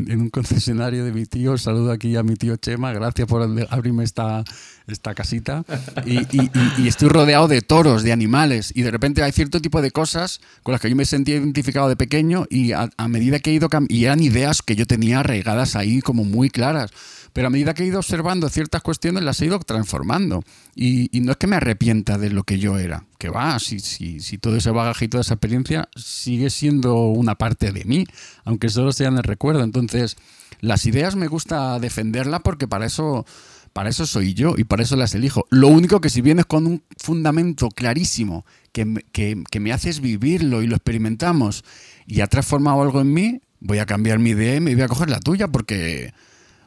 un 0.07 0.29
concesionario 0.29 1.03
de 1.03 1.11
mi 1.11 1.25
tío. 1.25 1.57
Saludo 1.57 1.91
aquí 1.91 2.15
a 2.15 2.23
mi 2.23 2.35
tío 2.35 2.55
Chema, 2.57 2.93
gracias 2.93 3.27
por 3.27 3.41
abrirme 3.41 4.03
esta, 4.03 4.43
esta 4.87 5.15
casita. 5.15 5.65
Y, 6.05 6.87
estoy 6.87 7.09
rodeado 7.09 7.47
de 7.47 7.61
toros, 7.61 8.03
de 8.03 8.11
animales, 8.11 8.71
y 8.75 8.83
de 8.83 8.91
repente 8.91 9.23
hay 9.23 9.31
cierto 9.31 9.59
tipo 9.61 9.81
de 9.81 9.89
cosas 9.89 10.41
con 10.61 10.73
las 10.73 10.81
que 10.81 10.89
yo 10.89 10.95
me 10.95 11.05
sentía 11.05 11.35
identificado 11.35 11.89
de 11.89 11.95
pequeño 11.95 12.45
y 12.49 12.73
a, 12.73 12.89
a 12.95 13.07
medida 13.07 13.39
que 13.39 13.49
he 13.49 13.53
ido... 13.53 13.67
Y 13.89 14.05
eran 14.05 14.21
ideas 14.21 14.61
que 14.61 14.75
yo 14.75 14.85
tenía 14.85 15.21
arraigadas 15.21 15.75
ahí 15.75 16.01
como 16.01 16.23
muy 16.23 16.51
claras 16.51 16.91
pero 17.33 17.47
a 17.47 17.49
medida 17.49 17.73
que 17.73 17.83
he 17.83 17.87
ido 17.87 17.97
observando 17.97 18.47
ciertas 18.47 18.83
cuestiones, 18.83 19.23
las 19.23 19.41
he 19.41 19.47
ido 19.47 19.59
transformando. 19.59 20.43
Y, 20.75 21.09
no 21.21 21.31
es 21.31 21.37
que 21.37 21.47
me 21.47 21.55
arrepienta 21.55 22.17
de 22.17 22.29
lo 22.29 22.43
que 22.43 22.59
yo 22.59 22.77
era, 22.77 23.05
que 23.17 23.29
va, 23.29 23.59
si, 23.59 23.79
si, 23.79 24.19
si 24.19 24.37
todo 24.37 24.55
ese 24.55 24.69
bagaje 24.69 25.05
y 25.05 25.07
toda 25.07 25.21
esa 25.21 25.33
experiencia 25.33 25.89
sigue 25.95 26.49
siendo 26.49 26.95
una 27.07 27.35
parte 27.35 27.71
de 27.71 27.85
mí, 27.85 28.05
aunque 28.45 28.69
solo 28.69 28.93
sea 28.93 29.07
en 29.07 29.17
el 29.17 29.23
recuerdo. 29.23 29.63
Entonces, 29.63 30.15
las 30.61 30.85
ideas 30.85 31.15
me 31.15 31.27
gusta 31.27 31.79
defenderlas 31.79 32.41
porque 32.43 32.67
para 32.67 32.85
eso 32.85 33.25
para 33.73 33.89
eso 33.89 34.05
soy 34.05 34.35
yo 34.35 34.53
y 34.55 34.63
para 34.63 34.83
eso 34.83 34.95
las 34.95 35.15
elijo. 35.15 35.47
Lo 35.49 35.67
único 35.67 35.99
que 35.99 36.11
si 36.11 36.21
vienes 36.21 36.45
con 36.45 36.67
un 36.67 36.83
fundamento 36.97 37.69
clarísimo 37.69 38.45
que, 38.71 39.03
que, 39.11 39.43
que, 39.49 39.59
me 39.59 39.73
haces 39.73 39.99
vivirlo 39.99 40.61
y 40.61 40.67
lo 40.67 40.75
experimentamos 40.75 41.65
y 42.05 42.21
ha 42.21 42.27
transformado 42.27 42.83
algo 42.83 43.01
en 43.01 43.11
mí, 43.11 43.41
voy 43.59 43.79
a 43.79 43.87
cambiar 43.87 44.19
mi 44.19 44.31
idea 44.31 44.57
y 44.57 44.59
me 44.59 44.75
voy 44.75 44.83
a 44.83 44.87
coger 44.87 45.09
la 45.09 45.19
tuya 45.19 45.47
porque, 45.47 46.13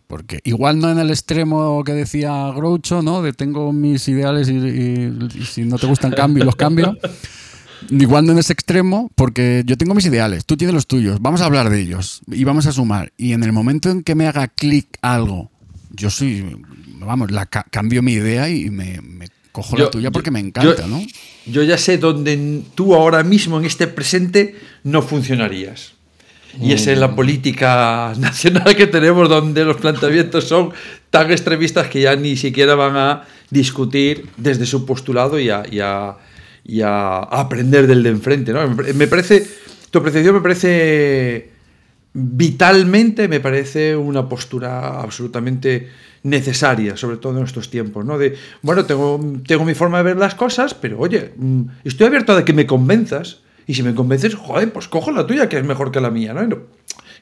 porque 0.06 0.40
igual 0.44 0.78
no 0.78 0.90
en 0.90 0.98
el 0.98 1.10
extremo 1.10 1.82
que 1.84 1.92
decía 1.92 2.50
Groucho, 2.54 3.02
¿no? 3.02 3.22
De 3.22 3.32
tengo 3.32 3.72
mis 3.72 4.06
ideales 4.08 4.48
y, 4.48 5.10
si 5.44 5.64
no 5.64 5.78
te 5.78 5.86
gustan 5.86 6.12
cambio, 6.12 6.44
los 6.44 6.56
cambio. 6.56 6.96
Igual 7.90 8.26
no 8.26 8.32
en 8.32 8.38
ese 8.38 8.52
extremo, 8.52 9.10
porque 9.14 9.62
yo 9.66 9.76
tengo 9.76 9.94
mis 9.94 10.06
ideales, 10.06 10.46
tú 10.46 10.56
tienes 10.56 10.74
los 10.74 10.86
tuyos, 10.86 11.20
vamos 11.20 11.40
a 11.40 11.46
hablar 11.46 11.70
de 11.70 11.80
ellos 11.80 12.22
y 12.26 12.44
vamos 12.44 12.66
a 12.66 12.72
sumar. 12.72 13.12
Y 13.16 13.32
en 13.32 13.42
el 13.42 13.52
momento 13.52 13.90
en 13.90 14.02
que 14.02 14.14
me 14.14 14.26
haga 14.26 14.48
clic 14.48 14.86
algo, 15.02 15.50
yo 15.90 16.10
soy, 16.10 16.56
vamos, 16.98 17.30
la, 17.30 17.46
cambio 17.46 18.02
mi 18.02 18.12
idea 18.12 18.48
y 18.48 18.70
me, 18.70 18.98
cojo 19.52 19.76
la 19.76 19.90
tuya 19.90 20.10
porque 20.10 20.30
me 20.30 20.40
encanta, 20.40 20.86
¿no? 20.86 21.00
Yo 21.46 21.62
ya 21.62 21.78
sé 21.78 21.98
dónde 21.98 22.62
tú 22.74 22.94
ahora 22.94 23.22
mismo 23.22 23.58
en 23.58 23.66
este 23.66 23.86
presente 23.86 24.56
no 24.84 25.02
funcionarías. 25.02 25.95
Y 26.60 26.72
es 26.72 26.86
en 26.86 27.00
la 27.00 27.14
política 27.14 28.12
nacional 28.18 28.74
que 28.76 28.86
tenemos 28.86 29.28
donde 29.28 29.64
los 29.64 29.76
planteamientos 29.76 30.44
son 30.44 30.70
tan 31.10 31.30
extremistas 31.30 31.88
que 31.88 32.00
ya 32.02 32.16
ni 32.16 32.36
siquiera 32.36 32.74
van 32.74 32.96
a 32.96 33.22
discutir 33.50 34.28
desde 34.36 34.66
su 34.66 34.84
postulado 34.84 35.38
y 35.38 35.50
a, 35.50 35.62
y 36.64 36.80
a, 36.80 37.18
aprender 37.18 37.86
del 37.86 38.02
de 38.02 38.10
enfrente. 38.10 38.52
¿no? 38.52 38.68
Me 38.68 39.06
parece, 39.06 39.46
tu 39.90 39.98
apreciación 39.98 40.34
me 40.34 40.40
parece 40.40 41.50
vitalmente, 42.12 43.28
me 43.28 43.40
parece 43.40 43.94
una 43.94 44.26
postura 44.28 45.00
absolutamente 45.00 45.88
necesaria, 46.22 46.96
sobre 46.96 47.18
todo 47.18 47.38
en 47.38 47.44
estos 47.44 47.70
tiempos, 47.70 48.04
¿no? 48.04 48.18
De, 48.18 48.34
bueno, 48.62 48.84
tengo, 48.84 49.20
tengo 49.46 49.64
mi 49.64 49.74
forma 49.74 49.98
de 49.98 50.04
ver 50.04 50.16
las 50.16 50.34
cosas, 50.34 50.74
pero 50.74 50.98
oye, 50.98 51.32
mm, 51.36 51.62
estoy 51.84 52.06
abierto 52.06 52.32
a 52.32 52.44
que 52.44 52.52
me 52.52 52.66
convenzas 52.66 53.42
y 53.66 53.74
si 53.74 53.82
me 53.82 53.94
convences, 53.94 54.34
joder, 54.34 54.72
pues 54.72 54.88
cojo 54.88 55.10
la 55.10 55.26
tuya, 55.26 55.48
que 55.48 55.58
es 55.58 55.64
mejor 55.64 55.90
que 55.90 56.00
la 56.00 56.10
mía, 56.10 56.32
¿no? 56.32 56.58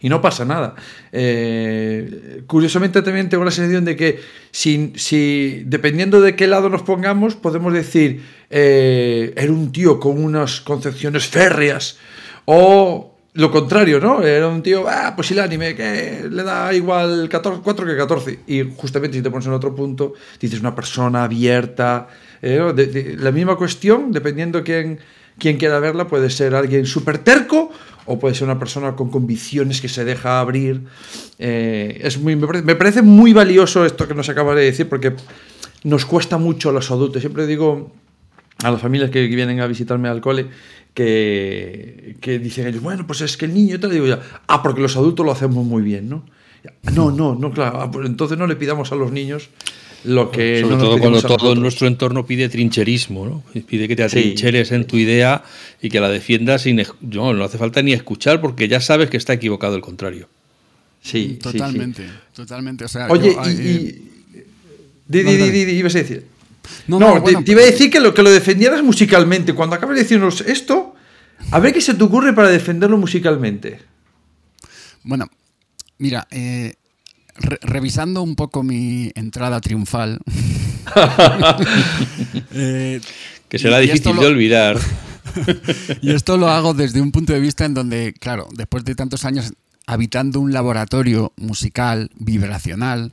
Y 0.00 0.08
no, 0.10 0.20
pasa 0.20 0.44
nada. 0.44 0.74
Eh, 1.12 2.42
curiosamente 2.46 3.00
también 3.00 3.30
tengo 3.30 3.44
la 3.44 3.50
sensación 3.50 3.86
de 3.86 3.96
que 3.96 4.20
si, 4.50 4.92
si, 4.96 5.62
dependiendo 5.64 6.20
de 6.20 6.36
qué 6.36 6.46
lado 6.46 6.68
nos 6.68 6.82
pongamos, 6.82 7.36
podemos 7.36 7.72
decir, 7.72 8.22
eh, 8.50 9.32
era 9.34 9.50
un 9.50 9.72
tío 9.72 9.98
con 9.98 10.22
unas 10.22 10.60
concepciones 10.60 11.26
férreas, 11.26 11.96
o 12.44 13.14
lo 13.32 13.50
contrario, 13.50 13.98
¿no? 13.98 14.22
Era 14.22 14.46
un 14.48 14.62
tío, 14.62 14.84
ah, 14.88 15.14
pues 15.16 15.30
el 15.30 15.40
anime, 15.40 15.74
que 15.74 16.28
le 16.30 16.42
da 16.42 16.72
igual 16.74 17.28
14, 17.28 17.62
4 17.64 17.86
que 17.86 17.96
14. 17.96 18.38
Y 18.46 18.62
justamente 18.76 19.16
si 19.16 19.22
te 19.22 19.30
pones 19.30 19.46
en 19.46 19.54
otro 19.54 19.74
punto, 19.74 20.12
dices 20.38 20.60
una 20.60 20.74
persona 20.74 21.24
abierta. 21.24 22.08
Eh, 22.42 23.16
la 23.18 23.32
misma 23.32 23.56
cuestión, 23.56 24.12
dependiendo 24.12 24.62
quién 24.62 25.00
quien 25.38 25.56
quiera 25.58 25.78
verla 25.78 26.06
puede 26.06 26.30
ser 26.30 26.54
alguien 26.54 26.86
súper 26.86 27.18
terco 27.18 27.70
o 28.06 28.18
puede 28.18 28.34
ser 28.34 28.44
una 28.44 28.58
persona 28.58 28.94
con 28.96 29.10
convicciones 29.10 29.80
que 29.80 29.88
se 29.88 30.04
deja 30.04 30.40
abrir. 30.40 30.82
Eh, 31.38 32.00
es 32.02 32.18
muy, 32.18 32.36
me 32.36 32.74
parece, 32.76 33.02
muy 33.02 33.32
valioso 33.32 33.84
esto 33.84 34.06
que 34.06 34.14
nos 34.14 34.28
acaba 34.28 34.54
de 34.54 34.64
decir 34.64 34.88
porque 34.88 35.14
nos 35.84 36.04
cuesta 36.04 36.38
mucho 36.38 36.70
a 36.70 36.72
los 36.72 36.90
adultos. 36.90 37.20
Siempre 37.20 37.46
digo 37.46 37.92
a 38.62 38.70
las 38.70 38.80
familias 38.80 39.10
que 39.10 39.26
vienen 39.26 39.60
a 39.60 39.66
visitarme 39.66 40.08
al 40.08 40.20
cole 40.20 40.46
que, 40.92 42.16
que 42.20 42.38
dicen 42.38 42.66
ellos, 42.66 42.82
bueno, 42.82 43.06
pues 43.06 43.20
es 43.20 43.36
que 43.36 43.46
el 43.46 43.54
niño, 43.54 43.80
te 43.80 43.88
digo 43.88 44.06
ya, 44.06 44.20
ah, 44.46 44.62
porque 44.62 44.80
los 44.80 44.96
adultos 44.96 45.26
lo 45.26 45.32
hacemos 45.32 45.64
muy 45.64 45.82
bien, 45.82 46.08
¿no? 46.08 46.24
No, 46.94 47.10
no, 47.10 47.34
no, 47.34 47.50
claro, 47.50 47.80
ah, 47.82 47.90
pues 47.90 48.06
entonces 48.06 48.38
no 48.38 48.46
le 48.46 48.56
pidamos 48.56 48.92
a 48.92 48.94
los 48.94 49.10
niños 49.10 49.50
lo 50.04 50.30
que 50.30 50.60
Sobre 50.60 50.76
todo 50.76 50.98
cuando 50.98 51.22
todo 51.22 51.54
nuestro 51.54 51.86
entorno 51.86 52.26
pide 52.26 52.48
trincherismo, 52.48 53.26
¿no? 53.26 53.62
Pide 53.62 53.88
que 53.88 53.96
te 53.96 54.04
atrincheres 54.04 54.70
en 54.72 54.86
tu 54.86 54.96
idea 54.96 55.44
y 55.80 55.88
que 55.88 56.00
la 56.00 56.08
defiendas 56.08 56.62
sin. 56.62 56.82
No, 57.00 57.32
no 57.32 57.44
hace 57.44 57.58
falta 57.58 57.82
ni 57.82 57.92
escuchar 57.92 58.40
porque 58.40 58.68
ya 58.68 58.80
sabes 58.80 59.10
que 59.10 59.16
está 59.16 59.32
equivocado 59.32 59.76
el 59.76 59.82
contrario. 59.82 60.28
Sí, 61.02 61.38
totalmente, 61.42 62.06
totalmente. 62.34 62.86
Oye, 63.10 63.30
y, 63.30 64.14
Di, 65.06 65.22
di, 65.22 65.36
di, 65.50 65.72
ibas 65.72 65.94
a 65.94 65.98
decir. 65.98 66.26
No, 66.86 67.22
te, 67.22 67.50
iba 67.52 67.60
a 67.60 67.64
decir 67.64 67.90
que 67.90 68.00
lo, 68.00 68.14
que 68.14 68.22
lo 68.22 68.30
defendieras 68.30 68.82
musicalmente. 68.82 69.52
Cuando 69.52 69.76
acabas 69.76 69.96
de 69.96 70.02
decirnos 70.02 70.40
esto, 70.40 70.94
a 71.50 71.58
ver 71.60 71.74
qué 71.74 71.80
se 71.80 71.94
te 71.94 72.02
ocurre 72.02 72.32
para 72.32 72.48
defenderlo 72.48 72.96
musicalmente. 72.96 73.80
Bueno, 75.02 75.26
mira, 75.98 76.26
eh, 76.30 76.74
revisando 77.34 78.22
un 78.22 78.36
poco 78.36 78.62
mi 78.62 79.10
entrada 79.14 79.60
triunfal. 79.60 80.18
Eh, 82.56 83.00
que 83.48 83.58
será 83.58 83.78
difícil 83.78 84.16
de 84.16 84.26
olvidar. 84.26 84.78
y 86.02 86.12
esto 86.12 86.36
lo 86.36 86.48
hago 86.48 86.74
desde 86.74 87.00
un 87.00 87.10
punto 87.10 87.32
de 87.32 87.40
vista 87.40 87.64
en 87.64 87.74
donde, 87.74 88.12
claro, 88.12 88.48
después 88.54 88.84
de 88.84 88.94
tantos 88.94 89.24
años 89.24 89.54
habitando 89.86 90.40
un 90.40 90.52
laboratorio 90.52 91.32
musical, 91.36 92.10
vibracional, 92.16 93.12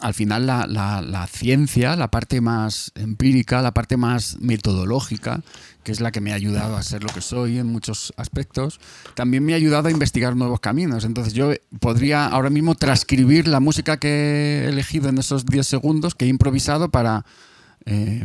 al 0.00 0.14
final 0.14 0.46
la, 0.46 0.66
la, 0.66 1.26
ciencia, 1.28 1.96
la 1.96 2.10
parte 2.10 2.40
más 2.40 2.92
empírica, 2.94 3.62
la 3.62 3.72
parte 3.72 3.96
más 3.96 4.36
metodológica, 4.40 5.42
que 5.82 5.92
es 5.92 6.00
la 6.00 6.12
que 6.12 6.20
me 6.20 6.32
ha 6.32 6.34
ayudado 6.34 6.76
a 6.76 6.82
ser 6.82 7.02
lo 7.02 7.08
que 7.10 7.20
soy 7.20 7.58
en 7.58 7.66
muchos 7.66 8.12
aspectos, 8.16 8.80
también 9.14 9.44
me 9.44 9.52
ha 9.52 9.56
ayudado 9.56 9.88
a 9.88 9.90
investigar 9.90 10.36
nuevos 10.36 10.60
caminos. 10.60 11.04
Entonces 11.04 11.34
yo 11.34 11.52
podría 11.80 12.26
ahora 12.26 12.50
mismo 12.50 12.74
transcribir 12.74 13.48
la 13.48 13.60
música 13.60 13.96
que 13.98 14.64
he 14.64 14.68
elegido 14.68 15.08
en 15.08 15.18
esos 15.18 15.46
10 15.46 15.66
segundos, 15.66 16.14
que 16.14 16.24
he 16.24 16.28
improvisado 16.28 16.90
para... 16.90 17.24
Eh, 17.84 18.24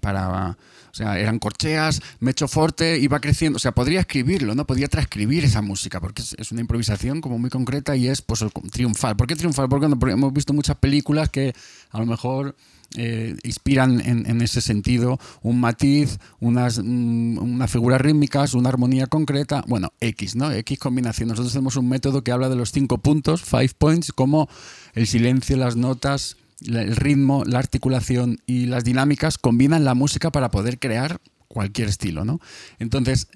para 0.00 0.56
o 0.94 0.96
sea, 0.96 1.18
eran 1.18 1.40
corcheas, 1.40 2.00
me 2.20 2.30
echo 2.30 2.46
forte, 2.46 2.98
iba 2.98 3.18
creciendo. 3.18 3.56
O 3.56 3.58
sea, 3.58 3.72
podría 3.72 3.98
escribirlo, 3.98 4.54
¿no? 4.54 4.64
Podría 4.64 4.86
transcribir 4.86 5.44
esa 5.44 5.60
música, 5.60 6.00
porque 6.00 6.22
es, 6.22 6.52
una 6.52 6.60
improvisación 6.60 7.20
como 7.20 7.36
muy 7.36 7.50
concreta 7.50 7.96
y 7.96 8.06
es 8.06 8.22
pues 8.22 8.44
triunfal. 8.70 9.16
¿Por 9.16 9.26
qué 9.26 9.34
triunfal? 9.34 9.68
Porque, 9.68 9.86
hemos 9.86 10.32
visto 10.32 10.52
muchas 10.52 10.76
películas 10.76 11.30
que 11.30 11.52
a 11.90 11.98
lo 11.98 12.06
mejor 12.06 12.54
eh, 12.96 13.34
inspiran 13.42 14.00
en, 14.00 14.40
ese 14.40 14.60
sentido 14.60 15.18
un 15.42 15.58
matiz, 15.58 16.20
unas, 16.38 16.78
mm, 16.78 17.38
unas 17.38 17.70
figuras 17.72 18.00
rítmicas, 18.00 18.54
una 18.54 18.68
armonía 18.68 19.08
concreta, 19.08 19.64
bueno, 19.66 19.92
X, 19.98 20.36
¿no? 20.36 20.52
X 20.52 20.78
combinación. 20.78 21.28
Nosotros 21.28 21.52
tenemos 21.52 21.74
un 21.74 21.88
método 21.88 22.22
que 22.22 22.30
habla 22.30 22.48
de 22.48 22.54
los 22.54 22.70
cinco 22.70 22.98
puntos, 22.98 23.42
five 23.42 23.72
points, 23.76 24.12
como 24.12 24.48
el 24.94 25.08
silencio, 25.08 25.56
las 25.56 25.74
notas, 25.74 26.36
el 26.66 26.96
ritmo, 26.96 27.44
la 27.44 27.58
articulación 27.58 28.38
y 28.46 28.66
las 28.66 28.84
dinámicas 28.84 29.38
combinan 29.38 29.84
la 29.84 29.94
música 29.94 30.30
para 30.30 30.50
poder 30.50 30.78
crear 30.78 31.20
cualquier 31.48 31.88
estilo, 31.88 32.24
¿no? 32.24 32.40
Entonces, 32.78 33.28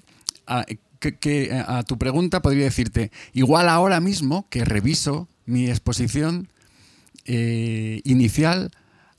a, 0.47 0.65
tu 1.83 1.97
pregunta 1.97 2.41
podría 2.41 2.65
decirte, 2.65 3.11
igual 3.33 3.69
ahora 3.69 3.99
mismo 3.99 4.47
que 4.49 4.65
reviso 4.65 5.29
mi 5.45 5.69
exposición 5.69 6.49
eh, 7.25 8.01
inicial, 8.03 8.71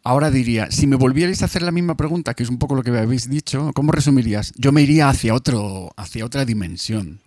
ahora 0.03 0.31
diría, 0.31 0.71
si 0.71 0.87
me 0.87 0.97
volvierais 0.97 1.43
a 1.43 1.47
hacer 1.47 1.63
la 1.63 1.73
misma 1.73 1.97
pregunta, 1.97 2.35
que 2.35 2.43
es 2.43 2.49
un 2.49 2.59
poco 2.59 2.75
lo 2.75 2.83
que 2.83 2.91
habéis 2.91 3.29
dicho, 3.29 3.71
¿cómo 3.75 3.93
resumirías? 3.93 4.53
Yo 4.57 4.73
me 4.73 4.83
iría 4.83 5.09
hacia, 5.09 5.35
otro, 5.35 5.93
hacia 5.97 6.25
otra 6.25 6.45
dimensión. 6.45 7.21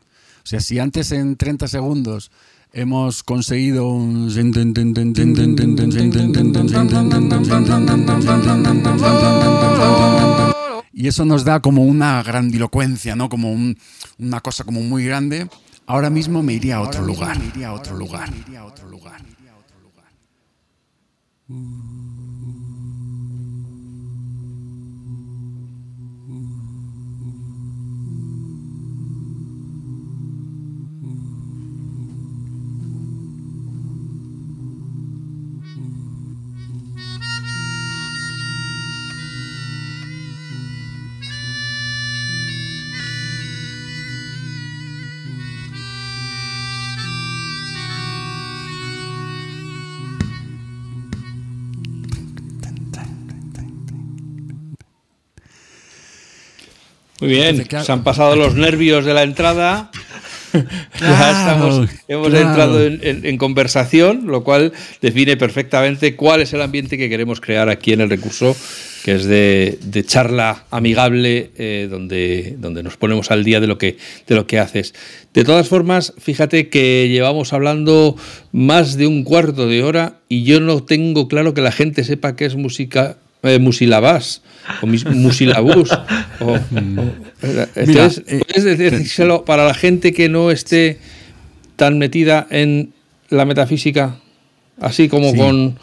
O 0.44 0.46
sea, 0.46 0.60
si 0.60 0.80
antes 0.80 1.12
en 1.12 1.38
30 1.38 1.68
segundos 1.68 2.32
hemos 2.74 3.24
conseguido 3.24 3.88
un... 3.88 4.30
Y 10.92 11.08
eso 11.08 11.26
nos 11.26 11.44
da 11.44 11.60
como 11.62 11.84
una 11.84 12.22
grandilocuencia, 12.24 13.16
¿no? 13.16 13.30
Como 13.30 13.54
una 14.20 14.42
cosa 14.42 14.64
como 14.64 14.82
muy 14.82 15.06
grande. 15.06 15.48
Ahora 15.86 16.10
mismo 16.10 16.44
me 16.44 16.54
iría 16.54 16.78
a 16.78 16.82
otro 16.82 17.04
lugar. 17.04 17.38
Me 17.40 17.46
iría 17.48 17.70
a 17.70 17.74
otro 17.74 17.98
lugar. 17.98 18.30
a 18.58 18.66
otro 18.66 18.90
lugar. 18.90 19.22
Muy 57.24 57.32
bien, 57.32 57.66
se 57.70 57.90
han 57.90 58.04
pasado 58.04 58.36
los 58.36 58.56
nervios 58.56 59.06
de 59.06 59.14
la 59.14 59.24
entrada. 59.24 59.90
ya 61.00 61.32
estamos, 61.32 61.90
hemos 62.10 62.34
entrado 62.34 62.86
en, 62.86 63.38
conversación, 63.38 64.28
lo 64.28 64.44
cual 64.44 64.74
define 65.02 65.38
perfectamente 65.38 66.18
cuál 66.18 66.42
es 66.42 66.52
el 66.52 66.62
ambiente 66.62 66.98
que 66.98 67.08
queremos 67.08 67.40
crear 67.40 67.70
aquí 67.70 67.94
en 67.94 68.02
el 68.02 68.10
recurso, 68.10 68.58
que 69.06 69.16
es 69.16 69.24
de, 69.24 70.04
charla 70.06 70.66
amigable, 70.70 71.52
eh, 71.58 71.88
donde, 71.90 72.58
donde 72.60 72.84
nos 72.84 72.98
ponemos 72.98 73.32
al 73.32 73.46
día 73.46 73.62
de 73.62 73.68
lo, 73.68 73.78
que, 73.78 73.96
de 74.28 74.36
lo 74.36 74.46
que 74.46 74.60
haces. 74.60 74.94
De 75.34 75.46
todas 75.46 75.70
formas, 75.70 76.14
fíjate 76.18 76.68
que 76.68 77.08
llevamos 77.08 77.54
hablando 77.54 78.18
más 78.52 78.98
de 78.98 79.08
un 79.08 79.24
cuarto 79.24 79.70
de 79.70 79.82
hora 79.82 80.18
y 80.28 80.44
yo 80.44 80.60
no 80.60 80.84
tengo 80.84 81.30
claro 81.30 81.54
que 81.54 81.62
la 81.62 81.72
gente 81.72 82.04
sepa 82.04 82.36
qué 82.36 82.44
es 82.44 82.58
música 82.58 83.16
eh, 83.44 83.60
musilabás 83.60 84.42
o 84.82 84.88
musilabús. 84.88 85.92
o, 86.40 86.58
entonces, 87.76 88.24
eh, 88.28 88.42
¿puedes 88.48 88.78
decírselo 88.78 89.46
para 89.46 89.66
la 89.66 89.74
gente 89.74 90.14
que 90.14 90.30
no 90.30 90.52
esté 90.52 91.00
tan 91.76 91.98
metida 91.98 92.48
en 92.50 92.94
la 93.30 93.46
metafísica, 93.46 94.20
así 94.80 95.10
como 95.10 95.36
con 95.36 95.78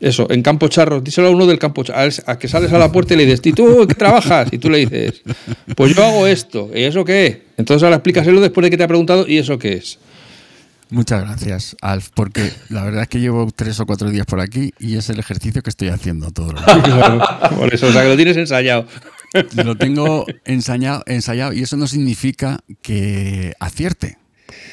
eso, 0.00 0.26
en 0.30 0.42
campo 0.42 0.68
charro? 0.68 1.00
Díselo 1.00 1.28
a 1.28 1.30
uno 1.30 1.46
del 1.46 1.58
campo 1.58 1.84
charro, 1.84 2.10
a 2.26 2.38
que 2.38 2.48
sales 2.48 2.72
a 2.72 2.78
la 2.78 2.90
puerta 2.90 3.14
y 3.14 3.18
le 3.18 3.26
dices, 3.26 3.40
¿y 3.44 3.52
tú 3.52 3.86
qué 3.88 3.94
trabajas? 3.94 4.52
Y 4.52 4.58
tú 4.58 4.68
le 4.68 4.78
dices, 4.78 5.22
pues 5.76 5.94
yo 5.94 6.04
hago 6.04 6.26
esto, 6.26 6.70
¿y 6.74 6.82
eso 6.82 7.04
qué? 7.04 7.44
Entonces 7.56 7.84
ahora 7.84 7.96
explícaselo 7.96 8.40
después 8.40 8.64
de 8.64 8.70
que 8.70 8.76
te 8.76 8.82
ha 8.82 8.88
preguntado, 8.88 9.26
¿y 9.28 9.38
eso 9.38 9.58
qué 9.58 9.74
es? 9.74 9.98
Muchas 10.90 11.22
gracias, 11.22 11.76
Alf, 11.80 12.10
porque 12.14 12.52
la 12.68 12.84
verdad 12.84 13.02
es 13.02 13.08
que 13.08 13.20
llevo 13.20 13.50
tres 13.54 13.80
o 13.80 13.86
cuatro 13.86 14.10
días 14.10 14.26
por 14.26 14.40
aquí 14.40 14.72
y 14.78 14.96
es 14.96 15.08
el 15.10 15.18
ejercicio 15.18 15.62
que 15.62 15.70
estoy 15.70 15.88
haciendo 15.88 16.30
todo 16.30 16.50
el 16.50 16.56
Por 17.56 17.72
eso, 17.72 17.88
o 17.88 17.92
sea, 17.92 18.02
que 18.02 18.08
lo 18.08 18.16
tienes 18.16 18.36
ensayado. 18.36 18.86
Lo 19.64 19.76
tengo 19.76 20.26
ensayado, 20.44 21.02
ensayado 21.06 21.52
y 21.52 21.62
eso 21.62 21.76
no 21.76 21.86
significa 21.86 22.60
que 22.82 23.54
acierte 23.58 24.18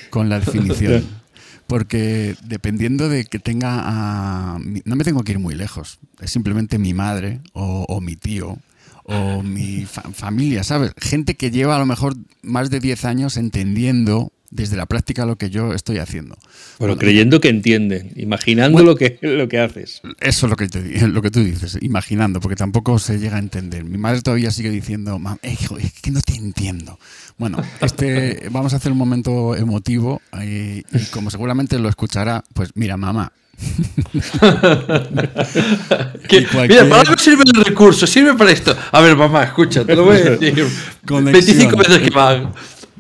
con 0.10 0.30
la 0.30 0.39
definición. 0.39 1.06
Porque 1.68 2.36
dependiendo 2.44 3.08
de 3.08 3.24
que 3.24 3.39
tenga 3.39 3.80
a... 3.82 4.60
No 4.84 4.96
me 4.98 5.06
tengo 5.06 5.24
que 5.24 5.32
ir 5.32 5.39
muy 5.39 5.56
lejos. 5.56 6.00
Es 6.20 6.30
simplemente 6.30 6.77
mi 6.77 6.94
madre 6.94 7.39
o, 7.53 8.01
mi 8.01 8.18
tío 8.18 8.58
o 9.06 9.41
mi 9.41 9.86
familia, 9.86 10.66
¿sabes? 10.66 10.92
Gente 10.98 11.35
que 11.35 11.50
lleva 11.50 11.77
a 11.77 11.79
lo 11.79 11.85
mejor 11.85 12.16
más 12.42 12.70
de 12.70 12.81
10 12.81 13.05
años 13.05 13.38
entendiendo 13.38 14.33
desde 14.51 14.75
la 14.75 14.85
práctica 14.85 15.25
lo 15.25 15.37
que 15.37 15.50
yo 15.50 15.74
estoy 15.74 15.98
haciendo. 15.98 16.37
Bueno, 16.77 16.98
creyendo 16.98 17.42
que 17.42 17.50
entienden, 17.50 18.11
imaginando 18.16 18.83
lo, 18.83 18.96
que, 18.96 19.18
lo 19.22 19.48
que 19.48 19.59
haces. 19.59 20.01
Eso 20.20 20.46
es 20.46 20.50
lo 20.50 20.55
que, 20.55 20.68
lo 21.07 21.22
que 21.22 21.31
tú 21.31 21.44
dices, 21.44 21.77
imaginando, 21.81 22.40
porque 22.40 22.57
tampoco 22.57 23.00
se 23.00 23.18
llega 23.18 23.37
a 23.37 23.40
entender. 23.40 23.85
Mi 23.85 23.98
madre 23.98 24.22
todavía 24.22 24.51
sigue 24.51 24.70
diciendo, 24.70 25.20
eh, 25.42 25.57
hijo, 25.59 25.77
es 25.77 25.94
que 26.01 26.11
no 26.11 26.22
te 26.22 26.35
entiendo. 26.35 27.00
Bueno, 27.37 27.57
este, 27.81 28.48
vamos 28.51 28.74
a 28.74 28.75
hacer 28.75 28.92
un 28.92 28.98
momento 28.98 29.55
emotivo 29.55 30.22
eh, 30.40 30.83
y 30.94 31.05
como 31.05 31.31
seguramente 31.31 31.79
lo 31.79 31.90
escuchará, 31.90 32.44
pues 32.53 32.72
mira, 32.75 32.98
mamá, 32.98 33.31
Mira, 36.31 36.90
para 36.90 37.01
algo 37.01 37.18
sirve 37.18 37.44
el 37.46 37.64
recurso, 37.64 38.07
sirve 38.07 38.33
para 38.33 38.50
esto. 38.51 38.75
A 38.92 39.01
ver, 39.01 39.16
mamá, 39.16 39.44
escucha, 39.44 39.85
te 39.85 39.96
lo 39.96 40.05
voy 40.05 40.18
a 40.18 40.20
decir. 40.37 40.68
25 41.03 41.77
veces 41.77 42.00
que 42.00 42.09
van. 42.09 42.53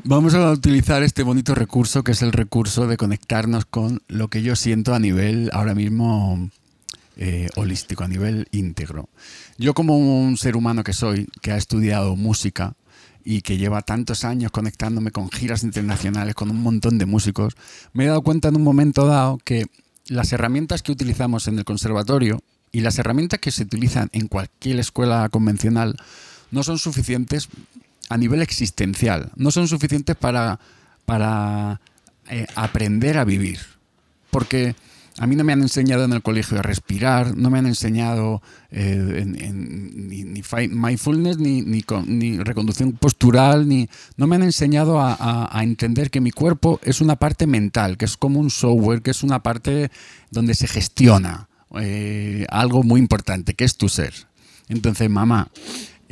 Vamos 0.03 0.33
a 0.33 0.51
utilizar 0.51 1.03
este 1.03 1.21
bonito 1.21 1.53
recurso 1.53 2.03
que 2.03 2.13
es 2.13 2.23
el 2.23 2.31
recurso 2.31 2.87
de 2.87 2.97
conectarnos 2.97 3.65
con 3.65 4.01
lo 4.07 4.29
que 4.29 4.41
yo 4.41 4.55
siento 4.55 4.95
a 4.95 4.99
nivel 4.99 5.51
ahora 5.53 5.75
mismo 5.75 6.49
eh, 7.17 7.49
holístico, 7.55 8.03
a 8.03 8.07
nivel 8.07 8.47
íntegro. 8.51 9.09
Yo 9.59 9.75
como 9.75 9.97
un 9.99 10.37
ser 10.37 10.55
humano 10.55 10.83
que 10.83 10.93
soy, 10.93 11.27
que 11.41 11.51
ha 11.51 11.57
estudiado 11.57 12.15
música 12.15 12.73
y 13.23 13.43
que 13.43 13.57
lleva 13.57 13.83
tantos 13.83 14.25
años 14.25 14.51
conectándome 14.51 15.11
con 15.11 15.29
giras 15.29 15.63
internacionales, 15.63 16.33
con 16.33 16.49
un 16.49 16.63
montón 16.63 16.97
de 16.97 17.05
músicos, 17.05 17.55
me 17.93 18.05
he 18.05 18.07
dado 18.07 18.23
cuenta 18.23 18.47
en 18.47 18.55
un 18.55 18.63
momento 18.63 19.05
dado 19.05 19.37
que 19.45 19.67
las 20.07 20.33
herramientas 20.33 20.81
que 20.81 20.91
utilizamos 20.91 21.47
en 21.47 21.59
el 21.59 21.63
conservatorio 21.63 22.41
y 22.71 22.81
las 22.81 22.97
herramientas 22.97 23.39
que 23.39 23.51
se 23.51 23.63
utilizan 23.63 24.09
en 24.13 24.27
cualquier 24.27 24.79
escuela 24.79 25.29
convencional 25.29 25.95
no 26.49 26.63
son 26.63 26.79
suficientes 26.79 27.49
a 28.11 28.17
nivel 28.17 28.41
existencial, 28.41 29.31
no 29.37 29.51
son 29.51 29.69
suficientes 29.69 30.17
para, 30.17 30.59
para 31.05 31.79
eh, 32.29 32.45
aprender 32.55 33.17
a 33.17 33.23
vivir. 33.23 33.59
Porque 34.31 34.75
a 35.17 35.27
mí 35.27 35.37
no 35.37 35.45
me 35.45 35.53
han 35.53 35.61
enseñado 35.61 36.03
en 36.03 36.11
el 36.11 36.21
colegio 36.21 36.59
a 36.59 36.61
respirar, 36.61 37.37
no 37.37 37.49
me 37.49 37.59
han 37.59 37.67
enseñado 37.67 38.41
eh, 38.69 39.23
ni, 39.25 40.43
mindfulness, 40.71 41.37
ni, 41.37 41.61
ni, 41.61 42.37
reconducción 42.39 42.91
postural, 42.91 43.69
ni, 43.69 43.87
no 44.17 44.27
me 44.27 44.35
han 44.35 44.43
enseñado 44.43 44.99
a, 44.99 45.49
entender 45.63 46.11
que 46.11 46.19
mi 46.19 46.31
cuerpo 46.31 46.81
es 46.83 46.99
una 46.99 47.15
parte 47.15 47.47
mental, 47.47 47.95
que 47.95 48.03
es 48.03 48.17
como 48.17 48.41
un 48.41 48.49
software, 48.49 49.01
que 49.01 49.11
es 49.11 49.23
una 49.23 49.41
parte 49.41 49.89
donde 50.31 50.53
se 50.53 50.67
gestiona 50.67 51.47
eh, 51.79 52.45
algo 52.49 52.83
muy 52.83 52.99
importante, 52.99 53.53
que 53.53 53.63
es 53.63 53.77
tu 53.77 53.87
ser. 53.87 54.13
Entonces, 54.67 55.09
mamá, 55.09 55.49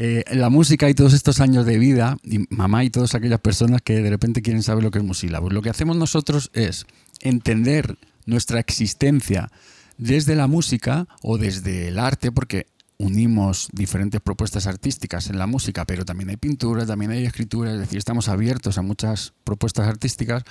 eh, 0.01 0.23
la 0.31 0.49
música 0.49 0.89
y 0.89 0.93
todos 0.93 1.11
estos 1.11 1.41
años 1.41 1.65
de 1.65 1.77
vida, 1.77 2.15
y 2.23 2.45
mamá 2.49 2.85
y 2.85 2.89
todas 2.89 3.15
aquellas 3.15 3.41
personas 3.41 3.81
que 3.81 4.01
de 4.01 4.09
repente 4.09 4.41
quieren 4.41 4.63
saber 4.63 4.81
lo 4.81 4.91
que 4.91 4.99
es 4.99 5.03
musílabos, 5.03 5.51
lo 5.51 5.61
que 5.61 5.69
hacemos 5.69 5.97
nosotros 5.97 6.51
es 6.53 6.85
entender 7.19 7.97
nuestra 8.25 8.61
existencia 8.61 9.51
desde 9.97 10.37
la 10.37 10.47
música 10.47 11.09
o 11.21 11.37
desde 11.37 11.89
el 11.89 11.99
arte, 11.99 12.31
porque 12.31 12.67
unimos 12.97 13.67
diferentes 13.73 14.21
propuestas 14.21 14.67
artísticas 14.67 15.29
en 15.29 15.37
la 15.37 15.47
música, 15.47 15.83
pero 15.83 16.05
también 16.05 16.29
hay 16.29 16.37
pintura, 16.37 16.85
también 16.85 17.11
hay 17.11 17.25
escritura, 17.25 17.73
es 17.73 17.79
decir, 17.79 17.97
estamos 17.97 18.29
abiertos 18.29 18.77
a 18.77 18.81
muchas 18.81 19.33
propuestas 19.43 19.85
artísticas 19.85 20.43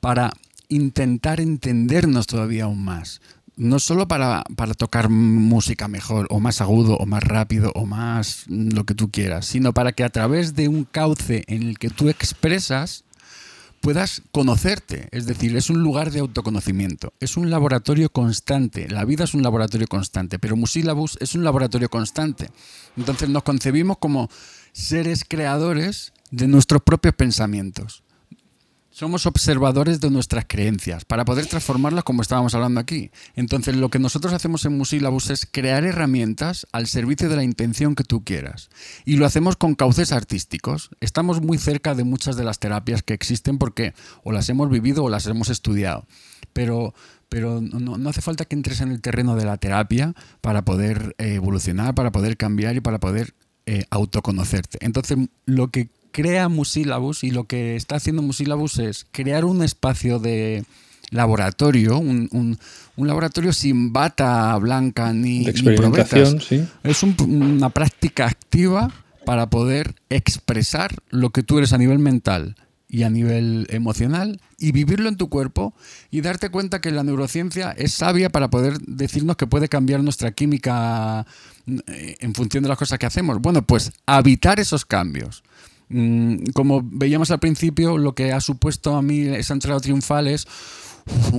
para 0.00 0.32
intentar 0.68 1.40
entendernos 1.40 2.26
todavía 2.26 2.64
aún 2.64 2.82
más 2.82 3.20
no 3.56 3.78
solo 3.78 4.06
para, 4.06 4.44
tocar 4.76 5.08
música 5.08 5.88
mejor, 5.88 6.26
o 6.30 6.40
más 6.40 6.60
agudo, 6.60 6.96
o 6.96 7.06
más 7.06 7.22
rápido, 7.22 7.72
o 7.74 7.86
más 7.86 8.44
lo 8.48 8.84
que 8.84 8.94
tú 8.94 9.10
quieras, 9.10 9.46
sino 9.46 9.72
para 9.72 9.92
que 9.92 10.04
a 10.04 10.10
través 10.10 10.54
de 10.54 10.68
un 10.68 10.84
cauce 10.84 11.44
en 11.48 11.62
el 11.62 11.78
que 11.78 11.90
tú 11.90 12.08
expresas, 12.08 13.04
puedas 13.80 14.22
conocerte. 14.32 15.08
Es 15.12 15.26
decir, 15.26 15.56
es 15.56 15.70
un 15.70 15.80
lugar 15.82 16.10
de 16.10 16.20
autoconocimiento, 16.20 17.12
es 17.20 17.36
un 17.36 17.50
laboratorio 17.50 18.10
constante. 18.10 18.88
La 18.88 19.04
vida 19.04 19.24
es 19.24 19.32
un 19.32 19.42
laboratorio 19.42 19.86
constante, 19.86 20.38
pero 20.38 20.56
Musilabus 20.56 21.16
es 21.20 21.34
un 21.34 21.44
laboratorio 21.44 21.88
constante. 21.88 22.50
Entonces 22.96 23.28
nos 23.28 23.42
concebimos 23.42 23.98
como 23.98 24.28
seres 24.72 25.24
creadores 25.26 26.12
de 26.30 26.48
nuestros 26.48 26.82
propios 26.82 27.14
pensamientos. 27.14 28.02
Somos 28.96 29.26
observadores 29.26 30.00
de 30.00 30.08
nuestras 30.08 30.46
creencias 30.48 31.04
para 31.04 31.26
poder 31.26 31.44
transformarlas 31.44 32.02
como 32.02 32.22
estábamos 32.22 32.54
hablando 32.54 32.80
aquí. 32.80 33.10
Entonces, 33.34 33.76
lo 33.76 33.90
que 33.90 33.98
nosotros 33.98 34.32
hacemos 34.32 34.64
en 34.64 34.78
Musilabus 34.78 35.28
es 35.28 35.44
crear 35.44 35.84
herramientas 35.84 36.66
al 36.72 36.86
servicio 36.86 37.28
de 37.28 37.36
la 37.36 37.44
intención 37.44 37.94
que 37.94 38.04
tú 38.04 38.24
quieras. 38.24 38.70
Y 39.04 39.16
lo 39.16 39.26
hacemos 39.26 39.56
con 39.56 39.74
cauces 39.74 40.12
artísticos. 40.12 40.88
Estamos 41.00 41.42
muy 41.42 41.58
cerca 41.58 41.94
de 41.94 42.04
muchas 42.04 42.36
de 42.36 42.44
las 42.44 42.58
terapias 42.58 43.02
que 43.02 43.12
existen 43.12 43.58
porque 43.58 43.92
o 44.24 44.32
las 44.32 44.48
hemos 44.48 44.70
vivido 44.70 45.04
o 45.04 45.10
las 45.10 45.26
hemos 45.26 45.50
estudiado. 45.50 46.06
Pero, 46.54 46.94
pero 47.28 47.60
no, 47.60 48.08
hace 48.08 48.22
falta 48.22 48.46
que 48.46 48.56
entres 48.56 48.80
en 48.80 48.92
el 48.92 49.02
terreno 49.02 49.36
de 49.36 49.44
la 49.44 49.58
terapia 49.58 50.14
para 50.40 50.64
poder 50.64 51.14
eh, 51.18 51.34
evolucionar, 51.34 51.94
para 51.94 52.12
poder 52.12 52.38
cambiar 52.38 52.76
y 52.76 52.80
para 52.80 52.98
poder 52.98 53.34
eh, 53.66 53.84
autoconocerte. 53.90 54.78
Entonces, 54.80 55.18
lo 55.44 55.68
que 55.68 55.90
crea 56.16 56.48
Musilabus 56.48 57.24
y 57.24 57.30
lo 57.30 57.44
que 57.44 57.76
está 57.76 57.96
haciendo 57.96 58.22
Musilabus 58.22 58.78
es 58.78 59.06
crear 59.12 59.44
un 59.44 59.62
espacio 59.62 60.18
de 60.18 60.64
laboratorio, 61.10 61.98
un, 61.98 62.58
laboratorio 62.96 63.52
sin 63.52 63.92
bata 63.92 64.56
blanca 64.56 65.12
ni, 65.12 65.44
de 65.44 65.50
experimentación, 65.50 66.40
Es 66.82 67.02
una 67.02 67.68
práctica 67.68 68.24
activa 68.24 68.90
para 69.26 69.50
poder 69.50 69.94
expresar 70.08 70.94
lo 71.10 71.28
que 71.30 71.42
tú 71.42 71.58
eres 71.58 71.74
a 71.74 71.78
nivel 71.78 71.98
mental 71.98 72.56
y 72.88 73.02
a 73.02 73.10
nivel 73.10 73.66
emocional 73.68 74.40
y 74.58 74.72
vivirlo 74.72 75.10
en 75.10 75.18
tu 75.18 75.28
cuerpo 75.28 75.74
y 76.10 76.22
darte 76.22 76.48
cuenta 76.48 76.80
que 76.80 76.92
la 76.92 77.04
neurociencia 77.04 77.72
es 77.72 77.92
sabia 77.92 78.30
para 78.30 78.48
poder 78.48 78.78
decirnos 78.78 79.36
que 79.36 79.46
puede 79.46 79.68
cambiar 79.68 80.02
nuestra 80.02 80.30
química 80.30 81.26
eh, 81.66 82.16
en 82.20 82.34
función 82.34 82.62
de 82.62 82.70
las 82.70 82.78
cosas 82.78 82.98
que 82.98 83.04
hacemos. 83.04 83.38
Bueno, 83.42 83.66
pues 83.66 83.92
habitar 84.06 84.60
esos 84.60 84.86
cambios. 84.86 85.42
Mm, 85.88 86.46
como 86.54 86.82
veíamos 86.82 87.30
al 87.30 87.38
principio, 87.38 87.98
lo 87.98 88.14
que 88.14 88.32
ha 88.32 88.40
supuesto 88.40 88.96
a 88.96 89.02
mí 89.02 89.20
esa 89.20 89.54
entrada 89.54 89.80
triunfal 89.80 90.26
es 90.26 90.46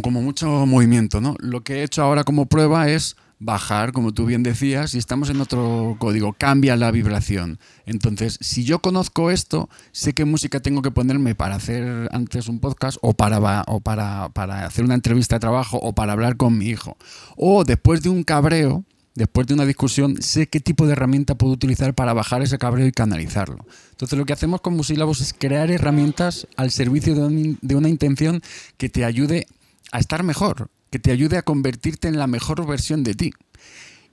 como 0.02 0.22
mucho 0.22 0.66
movimiento, 0.66 1.20
¿no? 1.20 1.36
Lo 1.40 1.64
que 1.64 1.76
he 1.76 1.84
hecho 1.84 2.02
ahora 2.02 2.24
como 2.24 2.46
prueba 2.46 2.90
es 2.90 3.18
bajar, 3.40 3.92
como 3.92 4.14
tú 4.14 4.26
bien 4.26 4.42
decías, 4.42 4.96
y 4.96 4.98
estamos 4.98 5.30
en 5.30 5.42
otro 5.42 5.96
código, 6.00 6.34
cambia 6.34 6.76
la 6.76 6.90
vibración. 6.92 7.60
Entonces, 7.86 8.40
si 8.42 8.64
yo 8.64 8.80
conozco 8.80 9.30
esto, 9.30 9.70
sé 9.92 10.14
qué 10.14 10.26
música 10.26 10.60
tengo 10.60 10.82
que 10.82 10.92
ponerme 10.92 11.36
para 11.36 11.56
hacer 11.56 12.10
antes 12.12 12.48
un 12.48 12.60
podcast 12.60 12.98
o 13.02 13.14
para, 13.14 13.64
para 13.84 14.66
hacer 14.66 14.86
una 14.86 14.96
entrevista 14.96 15.36
de 15.36 15.42
trabajo 15.42 15.78
o 15.78 15.94
para 15.94 16.14
hablar 16.14 16.38
con 16.38 16.58
mi 16.58 16.68
hijo. 16.68 16.98
O 17.36 17.64
después 17.64 18.02
de 18.02 18.10
un 18.10 18.24
cabreo, 18.24 18.86
después 19.18 19.48
de 19.48 19.56
una 19.56 19.66
discusión, 19.66 20.22
sé 20.22 20.48
qué 20.48 20.60
tipo 20.60 20.86
de 20.86 20.92
herramienta 20.92 21.34
puedo 21.34 21.52
utilizar 21.52 21.96
para 21.96 22.14
bajar 22.14 22.44
ese 22.44 22.60
cabreo 22.60 22.86
y 22.86 22.92
canalizarlo. 22.92 23.66
Entonces 23.90 24.18
lo 24.18 24.26
que 24.26 24.34
hacemos 24.34 24.62
con 24.62 24.76
Musílabos 24.76 25.22
es 25.22 25.34
crear 25.34 25.72
herramientas 25.72 26.48
al 26.56 26.70
servicio 26.70 27.16
de, 27.16 27.76
una 27.76 27.90
intención 27.90 28.44
que 28.78 28.90
te 28.90 29.06
ayude 29.06 29.48
a 29.92 29.98
estar 29.98 30.22
mejor, 30.22 30.70
que 30.92 31.00
te 31.00 31.12
ayude 31.12 31.38
a 31.38 31.42
convertirte 31.42 32.08
en 32.08 32.20
la 32.20 32.28
mejor 32.28 32.64
versión 32.68 33.04
de 33.04 33.16
ti. 33.16 33.34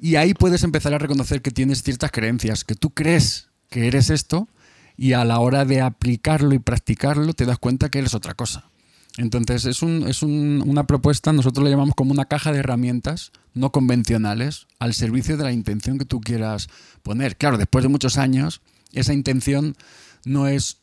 Y 0.00 0.16
ahí 0.16 0.32
puedes 0.32 0.64
empezar 0.64 0.94
a 0.94 0.98
reconocer 0.98 1.42
que 1.42 1.50
tienes 1.50 1.82
ciertas 1.82 2.10
creencias, 2.10 2.64
que 2.64 2.74
tú 2.74 2.88
crees 2.88 3.48
que 3.68 3.86
eres 3.86 4.08
esto 4.08 4.48
y 4.96 5.12
a 5.12 5.26
la 5.26 5.38
hora 5.38 5.66
de 5.66 5.82
aplicarlo 5.82 6.54
y 6.54 6.60
practicarlo 6.60 7.34
te 7.34 7.44
das 7.44 7.58
cuenta 7.58 7.90
que 7.90 7.98
eres 7.98 8.14
otra 8.14 8.32
cosa. 8.32 8.70
Entonces 9.16 9.64
es, 9.64 9.83
una 9.83 10.87
propuesta, 10.87 11.33
nosotros 11.33 11.62
la 11.62 11.70
llamamos 11.70 11.94
como 11.94 12.12
una 12.12 12.24
caja 12.24 12.53
de 12.53 12.59
herramientas 12.59 13.31
no 13.53 13.70
convencionales 13.70 14.66
al 14.81 14.92
servicio 14.92 15.37
de 15.37 15.44
la 15.44 15.53
intención 15.53 15.98
que 15.98 16.05
tú 16.05 16.20
quieras 16.20 16.68
poner. 17.03 17.37
Claro, 17.37 17.57
después 17.57 17.85
de 17.85 17.88
muchos 17.88 18.18
años, 18.18 18.61
esa 18.92 19.14
intención 19.14 19.77
no 20.24 20.48
es 20.48 20.79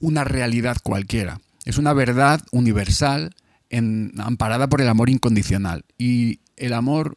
una 0.00 0.24
realidad 0.24 0.78
cualquiera, 0.82 1.40
es 1.64 1.78
una 1.78 1.92
verdad 1.92 2.42
universal 2.50 3.34
amparada 4.18 4.68
por 4.68 4.80
el 4.80 4.88
amor 4.88 5.08
incondicional. 5.08 5.84
Y 5.98 6.40
el 6.56 6.72
amor 6.72 7.16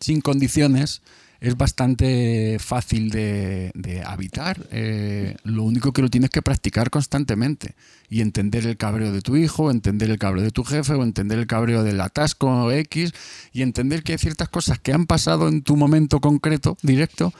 sin 0.00 0.20
condiciones 0.20 1.02
es 1.40 1.56
bastante 1.56 2.58
fácil 2.58 3.10
de, 3.10 4.02
habitar. 4.04 4.66
Eh, 4.70 5.36
lo 5.44 5.62
único 5.62 5.92
que 5.92 6.02
lo 6.02 6.08
tienes 6.08 6.30
que 6.30 6.42
practicar 6.42 6.90
constantemente 6.90 7.74
y 8.10 8.20
entender 8.20 8.66
el 8.66 8.76
cabreo 8.76 9.12
de 9.12 9.22
tu 9.22 9.36
hijo, 9.36 9.70
entender 9.70 10.10
el 10.10 10.18
cabreo 10.18 10.44
de 10.44 10.50
tu 10.50 10.64
jefe 10.64 10.94
o 10.94 11.02
entender 11.02 11.38
el 11.38 11.46
cabreo 11.46 11.84
del 11.84 12.00
atasco 12.00 12.72
X 12.72 13.12
y 13.52 13.62
entender 13.62 14.02
que 14.02 14.12
hay 14.12 14.18
ciertas 14.18 14.48
cosas 14.48 14.78
que 14.78 14.92
han 14.92 15.06
pasado 15.06 15.48
en 15.48 15.62
tu 15.62 15.76
momento 15.76 16.20
concreto, 16.20 16.76
directo, 16.82 17.32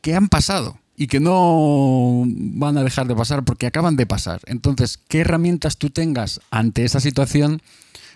que 0.00 0.14
han 0.14 0.28
pasado 0.28 0.78
y 0.96 1.06
que 1.06 1.20
no 1.20 2.24
van 2.26 2.76
a 2.78 2.84
dejar 2.84 3.06
de 3.06 3.14
pasar 3.14 3.44
porque 3.44 3.66
acaban 3.66 3.96
de 3.96 4.06
pasar. 4.06 4.40
Entonces, 4.46 4.98
¿qué 5.08 5.20
herramientas 5.20 5.76
tú 5.76 5.90
tengas 5.90 6.40
ante 6.50 6.84
esa 6.84 7.00
situación 7.00 7.62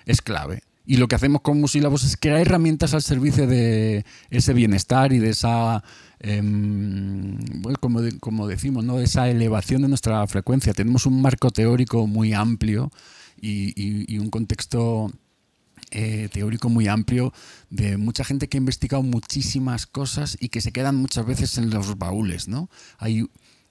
es 0.06 0.22
clave? 0.22 0.62
Y 0.86 0.98
lo 0.98 1.08
que 1.08 1.14
hacemos 1.14 1.40
con 1.40 1.60
Musílabos 1.60 2.04
es 2.04 2.16
crear 2.16 2.40
herramientas 2.40 2.94
al 2.94 3.02
servicio 3.02 3.46
de 3.46 4.04
ese 4.30 4.52
bienestar 4.52 5.12
y 5.12 5.18
de 5.18 5.30
esa, 5.30 5.82
em, 6.20 7.38
como, 7.80 8.00
como, 8.20 8.46
decimos, 8.46 8.84
¿no? 8.84 8.98
de 8.98 9.04
esa 9.04 9.28
elevación 9.28 9.82
de 9.82 9.88
nuestra 9.88 10.26
frecuencia. 10.26 10.74
Tenemos 10.74 11.06
un 11.06 11.22
marco 11.22 11.50
teórico 11.50 12.06
muy 12.06 12.34
amplio 12.34 12.90
y 13.40 14.18
un 14.18 14.30
contexto 14.30 15.10
eh, 15.96 16.28
teórico 16.32 16.68
muy 16.68 16.88
amplio 16.88 17.32
de 17.70 17.96
mucha 17.96 18.24
gente 18.24 18.48
que 18.48 18.56
ha 18.56 18.58
investigado 18.58 19.02
muchísimas 19.04 19.86
cosas 19.86 20.36
y 20.40 20.48
que 20.48 20.60
se 20.60 20.72
quedan 20.72 20.96
muchas 20.96 21.24
veces 21.24 21.56
en 21.56 21.70
los 21.70 21.98
baúles, 21.98 22.48
¿no? 22.48 22.68
Hay, 22.98 23.28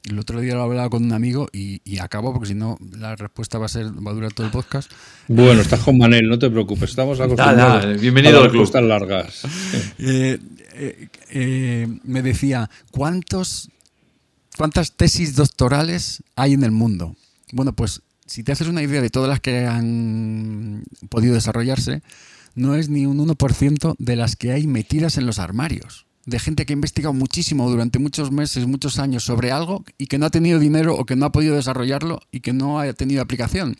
el 0.09 0.19
otro 0.19 0.41
día 0.41 0.55
lo 0.55 0.63
hablaba 0.63 0.89
con 0.89 1.03
un 1.03 1.13
amigo 1.13 1.47
y, 1.51 1.81
acabo 1.99 2.33
porque 2.33 2.49
si 2.49 2.55
no 2.55 2.77
la 2.97 3.15
respuesta 3.15 3.57
va 3.57 3.67
a 3.67 3.69
ser 3.69 3.85
va 3.85 4.11
a 4.11 4.13
durar 4.13 4.33
todo 4.33 4.45
el 4.45 4.51
podcast. 4.51 4.91
Bueno, 5.27 5.61
estás 5.61 5.79
con 5.79 5.97
Manel, 5.97 6.27
no 6.27 6.37
te 6.37 6.49
preocupes, 6.49 6.89
estamos 6.89 7.19
acostumbrados. 7.19 8.01
bienvenido 8.01 8.41
a 8.41 8.45
al 8.45 8.51
club. 8.51 8.69
largas. 8.81 9.43
Eh, 10.75 11.07
eh, 11.29 11.87
me 12.03 12.23
decía, 12.23 12.67
¿cuántos, 12.89 13.69
¿cuántas 14.57 14.93
tesis 14.93 15.35
doctorales 15.35 16.23
hay 16.35 16.53
en 16.53 16.63
el 16.63 16.71
mundo? 16.71 17.15
Bueno, 17.51 17.73
pues 17.73 18.01
si 18.25 18.43
te 18.43 18.53
haces 18.53 18.67
una 18.67 18.81
idea 18.81 18.99
de 18.99 19.11
todas 19.11 19.29
las 19.29 19.39
que 19.39 19.67
han 19.67 20.83
podido 21.09 21.35
desarrollarse, 21.35 22.01
no 22.55 22.73
es 22.73 22.89
ni 22.89 23.05
un 23.05 23.19
1% 23.19 23.95
de 23.99 24.15
las 24.15 24.35
que 24.35 24.51
hay 24.51 24.65
metidas 24.65 25.19
en 25.19 25.27
los 25.27 25.37
armarios. 25.37 26.07
De 26.25 26.39
gente 26.39 26.65
que 26.65 26.73
ha 26.73 26.75
investigado 26.75 27.13
muchísimo 27.13 27.69
durante 27.69 27.99
muchos 27.99 28.31
meses, 28.31 28.65
muchos 28.65 28.97
años 28.97 29.23
sobre 29.23 29.51
algo 29.51 29.83
y 29.97 30.07
que 30.07 30.17
no 30.17 30.25
ha 30.25 30.29
tenido 30.29 30.57
dinero 30.57 30.95
o 30.95 31.05
que 31.05 31.15
no 31.15 31.25
ha 31.25 31.31
podido 31.31 31.55
desarrollarlo 31.55 32.21
y 32.31 32.39
que 32.39 32.53
no 32.53 32.79
ha 32.79 32.93
tenido 32.93 33.21
aplicación. 33.21 33.75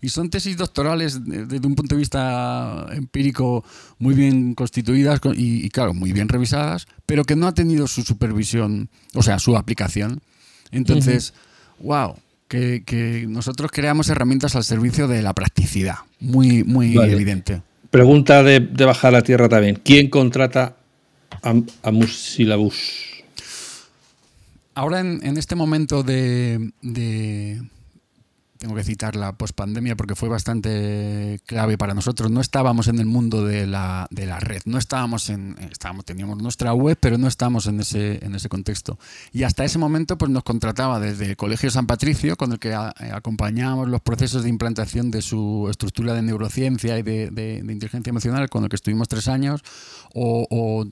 Y 0.00 0.10
son 0.10 0.30
tesis 0.30 0.56
doctorales 0.56 1.24
desde 1.24 1.66
un 1.66 1.74
punto 1.74 1.96
de 1.96 1.98
vista 1.98 2.86
empírico 2.92 3.64
muy 3.98 4.14
bien 4.14 4.54
constituidas 4.54 5.20
y, 5.34 5.68
claro, 5.70 5.92
muy 5.92 6.12
bien 6.12 6.28
revisadas, 6.28 6.86
pero 7.04 7.24
que 7.24 7.34
no 7.34 7.48
ha 7.48 7.54
tenido 7.54 7.88
su 7.88 8.02
supervisión, 8.02 8.88
o 9.14 9.22
sea, 9.24 9.40
su 9.40 9.56
aplicación. 9.56 10.20
Entonces, 10.70 11.34
wow, 11.80 12.14
que, 12.46 13.26
nosotros 13.28 13.70
creamos 13.72 14.08
herramientas 14.08 14.54
al 14.54 14.62
servicio 14.64 15.08
de 15.08 15.22
la 15.22 15.34
practicidad, 15.34 15.96
muy, 16.20 16.62
muy 16.62 16.96
evidente. 16.96 17.62
Pregunta 17.90 18.42
de, 18.42 18.60
bajar 18.60 19.08
a 19.08 19.18
la 19.18 19.22
tierra 19.22 19.48
también. 19.48 19.80
¿Quién 19.82 20.10
contrata 20.10 20.76
a, 21.42 21.54
a 21.82 21.90
Musilabus? 21.90 23.24
Ahora 24.74 25.00
en, 25.00 25.36
este 25.36 25.54
momento 25.54 26.02
de 26.02 26.70
tengo 28.58 28.74
que 28.74 28.84
citar 28.84 29.16
la 29.16 29.32
pospandemia 29.32 29.96
porque 29.96 30.14
fue 30.14 30.28
bastante 30.28 31.40
clave 31.46 31.78
para 31.78 31.94
nosotros. 31.94 32.30
No 32.30 32.40
estábamos 32.40 32.88
en 32.88 32.98
el 32.98 33.06
mundo 33.06 33.44
de 33.44 33.66
la, 33.66 34.06
de 34.10 34.26
la 34.26 34.40
red, 34.40 34.62
no 34.66 34.78
estábamos 34.78 35.30
en, 35.30 35.56
estábamos, 35.70 36.04
teníamos 36.04 36.42
nuestra 36.42 36.74
web, 36.74 36.98
pero 37.00 37.18
no 37.18 37.28
estábamos 37.28 37.66
en 37.66 37.80
ese, 37.80 38.24
en 38.24 38.34
ese 38.34 38.48
contexto. 38.48 38.98
Y 39.32 39.44
hasta 39.44 39.64
ese 39.64 39.78
momento 39.78 40.18
pues 40.18 40.30
nos 40.30 40.42
contrataba 40.42 40.98
desde 41.00 41.26
el 41.26 41.36
Colegio 41.36 41.70
San 41.70 41.86
Patricio, 41.86 42.36
con 42.36 42.52
el 42.52 42.58
que 42.58 42.70
eh, 42.70 43.10
acompañábamos 43.12 43.88
los 43.88 44.00
procesos 44.00 44.42
de 44.42 44.48
implantación 44.48 45.10
de 45.10 45.22
su 45.22 45.68
estructura 45.70 46.14
de 46.14 46.22
neurociencia 46.22 46.98
y 46.98 47.02
de, 47.02 47.30
de, 47.30 47.58
inteligencia 47.58 48.10
emocional, 48.10 48.48
con 48.48 48.64
el 48.64 48.70
que 48.70 48.76
estuvimos 48.76 49.08
tres 49.08 49.28
años, 49.28 49.62
o, 50.14 50.84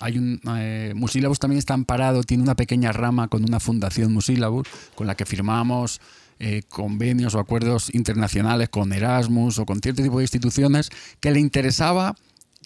hay 0.00 0.18
un... 0.18 0.40
Eh, 0.58 0.92
Musilabus 0.96 1.38
también 1.38 1.58
está 1.58 1.74
amparado, 1.74 2.22
tiene 2.22 2.42
una 2.42 2.56
pequeña 2.56 2.92
rama 2.92 3.28
con 3.28 3.44
una 3.44 3.60
fundación 3.60 4.12
Musilabus, 4.12 4.66
con 4.94 5.06
la 5.06 5.14
que 5.14 5.24
firmamos 5.24 6.00
eh, 6.44 6.64
convenios 6.68 7.36
o 7.36 7.38
acuerdos 7.38 7.94
internacionales 7.94 8.68
con 8.68 8.92
Erasmus 8.92 9.60
o 9.60 9.64
con 9.64 9.80
cierto 9.80 10.02
tipo 10.02 10.18
de 10.18 10.24
instituciones 10.24 10.90
que 11.20 11.30
le 11.30 11.38
interesaba 11.38 12.16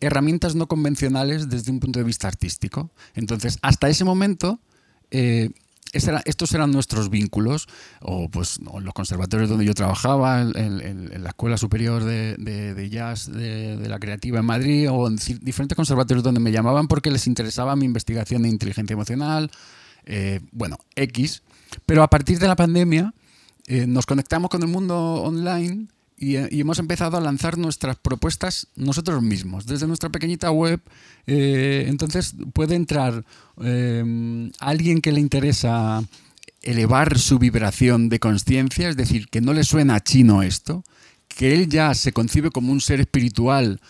herramientas 0.01 0.55
no 0.55 0.67
convencionales 0.67 1.51
desde 1.51 1.73
un 1.73 1.79
punto 1.79 1.99
de 1.99 2.07
vista 2.07 2.27
artístico. 2.27 2.91
Entonces, 3.15 3.59
hasta 3.61 3.91
ese 3.91 4.07
momento, 4.07 4.61
eh, 5.11 5.51
estos 5.93 6.55
eran 6.55 6.71
nuestros 6.71 7.11
vínculos, 7.11 7.69
o 8.01 8.31
pues 8.31 8.61
los 8.61 8.95
conservatorios 8.95 9.51
donde 9.51 9.67
yo 9.67 9.75
trabajaba, 9.75 10.41
en, 10.41 11.23
la 11.23 11.29
Escuela 11.29 11.59
Superior 11.59 12.03
de, 12.03 12.89
Jazz 12.91 13.31
de, 13.31 13.77
la 13.87 13.99
Creativa 13.99 14.39
en 14.39 14.47
Madrid, 14.47 14.91
o 14.91 15.07
en 15.07 15.17
diferentes 15.43 15.77
conservatorios 15.77 16.25
donde 16.25 16.41
me 16.41 16.51
llamaban 16.51 16.89
porque 16.89 17.11
les 17.11 17.27
interesaba 17.27 17.77
mi 17.77 17.85
investigación 17.85 18.41
de 18.41 18.49
inteligencia 18.49 18.95
emocional, 18.95 19.51
eh, 20.07 20.41
bueno, 20.51 20.79
X. 20.95 21.43
Pero 21.85 22.03
a 22.03 22.09
partir 22.09 22.39
de 22.39 22.49
la 22.49 22.57
pandemia, 22.57 23.13
eh, 23.67 23.87
nos 23.87 24.07
conectamos 24.07 24.51
con 24.51 24.63
el 24.63 24.69
mundo 24.69 24.97
online 24.97 25.89
eh, 26.19 26.49
y, 26.51 26.61
hemos 26.61 26.79
empezado 26.79 27.17
a 27.17 27.21
lanzar 27.21 27.59
nuestras 27.59 27.97
propuestas 27.97 28.69
nosotros 28.77 29.23
mismos, 29.23 29.67
desde 29.67 29.87
nuestra 29.87 30.09
pequeñita 30.09 30.51
web. 30.51 30.81
Eh, 31.27 31.87
entonces 31.89 32.35
puede 32.53 32.77
entrar 32.77 33.25
alguien 34.61 35.01
que 35.01 35.13
le 35.13 35.21
interesa 35.21 36.05
elevar 36.63 37.19
su 37.19 37.39
vibración 37.39 38.09
de 38.09 38.21
conciencia, 38.21 38.89
es 38.89 38.97
decir, 38.97 39.29
que 39.29 39.41
no 39.41 39.53
le 39.53 39.65
suena 39.65 40.01
chino 40.01 40.43
esto, 40.43 40.85
que 41.29 41.55
él 41.55 41.69
ya 41.69 41.95
se 41.95 42.13
concibe 42.13 42.51
como 42.51 42.73
un 42.73 42.81
ser 42.81 43.01
espiritual 43.01 43.81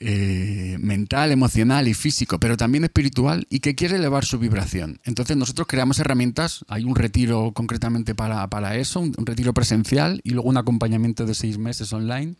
eh, 0.00 0.76
mental, 0.80 1.32
emocional 1.32 1.88
y 1.88 1.94
físico, 1.94 2.38
pero 2.38 2.56
también 2.56 2.84
espiritual 2.84 3.46
y 3.50 3.58
que 3.58 3.74
quiere 3.74 3.96
elevar 3.96 4.24
su 4.24 4.38
vibración. 4.38 5.00
Entonces 5.04 5.36
nosotros 5.36 5.66
creamos 5.66 5.98
herramientas, 5.98 6.64
hay 6.68 6.84
un 6.84 6.94
retiro 6.94 7.50
concretamente 7.52 8.14
para, 8.14 8.76
eso, 8.76 9.00
un, 9.00 9.26
retiro 9.26 9.52
presencial 9.52 10.20
y 10.22 10.30
luego 10.30 10.48
un 10.48 10.56
acompañamiento 10.56 11.26
de 11.26 11.34
seis 11.34 11.58
meses 11.58 11.92
online 11.92 12.36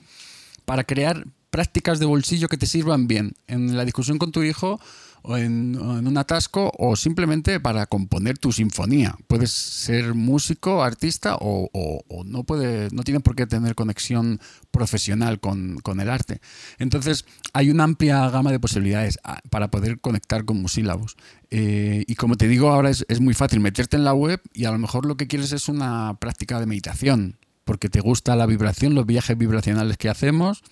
para 0.64 0.84
crear 0.84 1.26
prácticas 1.50 1.98
de 1.98 2.06
bolsillo 2.06 2.46
que 2.48 2.58
te 2.58 2.66
sirvan 2.66 3.08
bien 3.08 3.32
en 3.48 3.76
la 3.76 3.84
discusión 3.84 4.18
con 4.18 4.30
tu 4.30 4.42
hijo 4.44 4.78
o 5.28 5.36
en, 5.36 5.78
un 5.78 6.16
atasco 6.16 6.72
o 6.78 6.96
simplemente 6.96 7.60
para 7.60 7.84
componer 7.84 8.38
tu 8.38 8.50
sinfonía. 8.50 9.14
Puedes 9.26 9.50
ser 9.50 10.14
músico, 10.14 10.82
artista 10.82 11.36
o, 11.38 11.68
no, 12.24 12.44
puede, 12.44 12.88
no 12.92 13.02
tienes 13.02 13.22
por 13.22 13.36
qué 13.36 13.46
tener 13.46 13.74
conexión 13.74 14.40
profesional 14.70 15.38
con, 15.38 15.82
el 16.00 16.08
arte. 16.08 16.40
Entonces 16.78 17.26
hay 17.52 17.70
una 17.70 17.84
amplia 17.84 18.30
gama 18.30 18.52
de 18.52 18.58
posibilidades 18.58 19.18
ah, 19.22 19.40
para 19.50 19.70
poder 19.70 20.00
conectar 20.00 20.46
con 20.46 20.62
musílabos. 20.62 21.16
Eh, 21.50 22.04
y 22.06 22.14
como 22.14 22.36
te 22.36 22.48
digo, 22.48 22.70
ahora 22.70 22.88
es, 22.88 23.04
es 23.08 23.20
muy 23.20 23.34
fácil 23.34 23.60
meterte 23.60 23.98
en 23.98 24.04
la 24.04 24.14
web 24.14 24.40
y 24.54 24.64
a 24.64 24.70
lo 24.70 24.78
mejor 24.78 25.04
lo 25.04 25.18
que 25.18 25.26
quieres 25.26 25.52
es 25.52 25.68
una 25.68 26.16
práctica 26.18 26.58
de 26.58 26.64
meditación 26.64 27.36
porque 27.64 27.90
te 27.90 28.00
gusta 28.00 28.34
la 28.34 28.46
vibración, 28.46 28.94
los 28.94 29.04
viajes 29.04 29.36
vibracionales 29.36 29.98
que 29.98 30.08
hacemos 30.08 30.62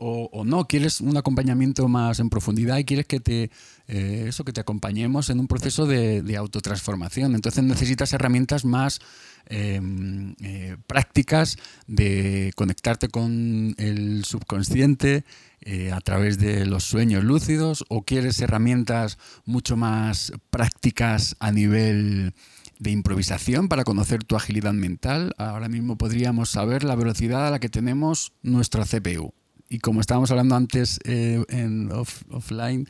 o, 0.00 0.44
no, 0.44 0.66
quieres 0.66 1.00
un 1.00 1.16
acompañamiento 1.16 1.88
más 1.88 2.20
en 2.20 2.30
profundidad 2.30 2.78
y 2.78 2.84
quieres 2.84 3.06
que 3.06 3.18
te, 3.18 3.50
eh, 3.88 4.26
eso, 4.28 4.44
que 4.44 4.52
te 4.52 4.60
acompañemos 4.60 5.28
en 5.28 5.40
un 5.40 5.48
proceso 5.48 5.86
de, 5.86 6.36
autotransformación. 6.36 7.34
Entonces 7.34 7.64
necesitas 7.64 8.12
herramientas 8.12 8.64
más 8.64 9.00
em, 9.46 10.36
eh, 10.40 10.76
prácticas 10.86 11.58
de 11.88 12.52
conectarte 12.54 13.08
con 13.08 13.74
el 13.76 14.24
subconsciente 14.24 15.24
eh, 15.62 15.90
a 15.90 16.00
través 16.00 16.38
de 16.38 16.64
los 16.64 16.84
sueños 16.84 17.24
lúcidos 17.24 17.84
o 17.88 18.02
quieres 18.02 18.40
herramientas 18.40 19.18
mucho 19.46 19.76
más 19.76 20.32
prácticas 20.50 21.34
a 21.40 21.50
nivel 21.50 22.34
de 22.78 22.92
improvisación 22.92 23.68
para 23.68 23.82
conocer 23.82 24.22
tu 24.22 24.36
agilidad 24.36 24.74
mental. 24.74 25.34
Ahora 25.38 25.68
mismo 25.68 25.98
podríamos 25.98 26.50
saber 26.50 26.84
la 26.84 26.94
velocidad 26.94 27.48
a 27.48 27.50
la 27.50 27.58
que 27.58 27.68
tenemos 27.68 28.32
nuestra 28.42 28.84
CPU 28.84 29.34
y 29.68 29.78
como 29.78 30.00
estábamos 30.00 30.30
hablando 30.30 30.56
antes 30.56 30.98
eh, 31.04 31.44
en 31.48 31.90
offline, 31.92 32.88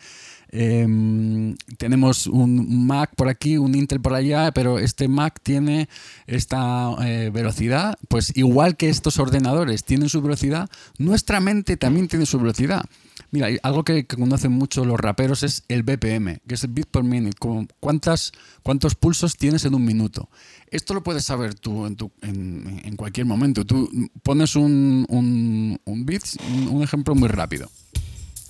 em, 0.51 1.57
tenemos 1.77 2.27
un 2.27 2.87
Mac 2.87 3.15
por 3.17 3.29
aquí, 3.29 3.59
un 3.59 3.75
Intel 3.75 4.01
por 4.01 4.15
allá, 4.15 4.53
pero 4.53 4.79
este 4.79 5.09
Mac 5.09 5.41
tiene 5.43 5.89
esta 6.27 6.95
eh, 7.05 7.31
velocidad, 7.33 7.99
pues 8.09 8.37
igual 8.37 8.77
que 8.77 8.89
estos 8.89 9.19
ordenadores 9.19 9.85
tienen 9.85 10.09
su 10.09 10.23
velocidad, 10.23 10.71
nuestra 10.99 11.41
mente 11.41 11.77
también 11.77 12.09
tiene 12.09 12.27
su 12.27 12.39
velocidad. 12.39 12.85
Mira, 13.31 13.49
algo 13.63 13.85
que, 13.85 14.07
conocen 14.07 14.53
mucho 14.53 14.85
los 14.87 14.99
raperos 14.99 15.43
es 15.43 15.63
el 15.69 15.83
BPM, 15.83 16.39
que 16.47 16.55
es 16.55 16.65
el 16.65 16.71
beat 16.71 16.89
per 16.89 17.03
minute, 17.03 17.37
cuántas, 17.79 18.33
cuántos 18.63 18.95
pulsos 18.95 19.37
tienes 19.37 19.67
en 19.67 19.75
un 19.75 19.85
minuto. 19.85 20.31
Esto 20.71 20.95
lo 20.95 21.03
puedes 21.03 21.25
saber 21.25 21.55
tú 21.55 21.85
en, 21.87 22.81
en, 22.85 22.97
cualquier 22.97 23.27
momento. 23.27 23.67
Tú 23.67 23.91
pones 24.23 24.57
un, 24.57 25.05
un, 25.09 25.79
un 25.85 26.07
beat, 26.07 26.23
un 26.71 26.83
ejemplo 26.83 27.15
muy 27.15 27.29
rápido. 27.29 27.71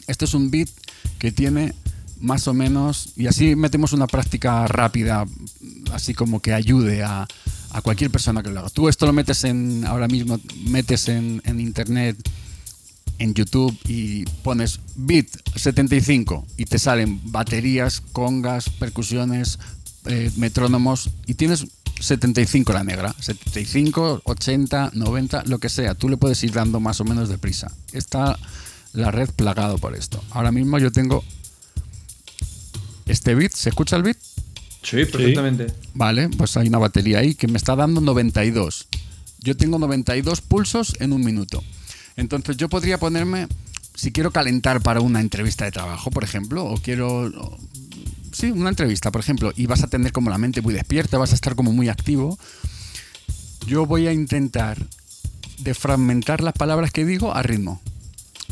Este 0.06 0.26
es 0.26 0.34
un 0.34 0.50
beat 0.50 0.68
que 1.18 1.32
tiene 1.32 1.74
más 2.20 2.48
o 2.48 2.54
menos, 2.54 3.12
y 3.16 3.26
así 3.26 3.54
metemos 3.56 3.92
una 3.92 4.06
práctica 4.06 4.66
rápida, 4.66 5.24
así 5.92 6.14
como 6.14 6.40
que 6.40 6.52
ayude 6.52 7.02
a, 7.02 7.26
a 7.70 7.82
cualquier 7.82 8.10
persona 8.10 8.42
que 8.42 8.50
lo 8.50 8.60
haga. 8.60 8.70
Tú 8.70 8.88
esto 8.88 9.06
lo 9.06 9.12
metes 9.12 9.44
en, 9.44 9.84
ahora 9.86 10.08
mismo 10.08 10.40
metes 10.64 11.08
en, 11.08 11.42
en 11.44 11.60
internet 11.60 12.16
en 13.18 13.34
YouTube 13.34 13.76
y 13.86 14.24
pones 14.42 14.80
beat 14.96 15.26
75 15.54 16.46
y 16.56 16.64
te 16.64 16.78
salen 16.78 17.20
baterías, 17.30 18.00
congas, 18.12 18.70
percusiones, 18.70 19.58
eh, 20.06 20.30
metrónomos 20.36 21.10
y 21.26 21.34
tienes 21.34 21.66
75 22.00 22.72
la 22.72 22.84
negra, 22.84 23.14
75, 23.18 24.22
80, 24.24 24.92
90, 24.94 25.44
lo 25.46 25.58
que 25.58 25.68
sea. 25.68 25.94
Tú 25.94 26.08
le 26.08 26.16
puedes 26.16 26.42
ir 26.44 26.52
dando 26.52 26.80
más 26.80 27.00
o 27.00 27.04
menos 27.04 27.28
deprisa. 27.28 27.72
Está 27.92 28.38
la 28.92 29.10
red 29.10 29.30
plagado 29.30 29.78
por 29.78 29.94
esto. 29.94 30.22
Ahora 30.30 30.52
mismo 30.52 30.78
yo 30.78 30.92
tengo 30.92 31.24
este 33.06 33.34
beat, 33.34 33.52
¿se 33.52 33.70
escucha 33.70 33.96
el 33.96 34.02
beat? 34.02 34.18
Sí, 34.82 35.04
perfectamente. 35.04 35.66
Vale, 35.94 36.28
pues 36.28 36.56
hay 36.56 36.68
una 36.68 36.78
batería 36.78 37.18
ahí 37.18 37.34
que 37.34 37.48
me 37.48 37.58
está 37.58 37.74
dando 37.74 38.00
92. 38.00 38.86
Yo 39.40 39.56
tengo 39.56 39.78
92 39.78 40.40
pulsos 40.40 40.94
en 41.00 41.12
un 41.12 41.24
minuto. 41.24 41.62
Entonces 42.18 42.56
yo 42.56 42.68
podría 42.68 42.98
ponerme, 42.98 43.46
si 43.94 44.10
quiero 44.10 44.32
calentar 44.32 44.82
para 44.82 45.00
una 45.00 45.20
entrevista 45.20 45.64
de 45.64 45.70
trabajo, 45.70 46.10
por 46.10 46.24
ejemplo, 46.24 46.64
o 46.64 46.76
quiero... 46.76 47.30
sí, 48.32 48.50
una 48.50 48.70
entrevista, 48.70 49.12
por 49.12 49.20
ejemplo, 49.20 49.52
y 49.54 49.66
vas 49.66 49.84
a 49.84 49.86
tener 49.86 50.10
como 50.10 50.28
la 50.28 50.36
mente 50.36 50.60
muy 50.60 50.74
despierta, 50.74 51.16
vas 51.16 51.30
a 51.30 51.36
estar 51.36 51.54
como 51.54 51.72
muy 51.72 51.88
activo, 51.88 52.36
yo 53.68 53.86
voy 53.86 54.08
a 54.08 54.12
intentar 54.12 54.84
defragmentar 55.60 56.42
las 56.42 56.54
palabras 56.54 56.90
que 56.90 57.04
digo 57.04 57.32
a 57.32 57.42
ritmo. 57.44 57.80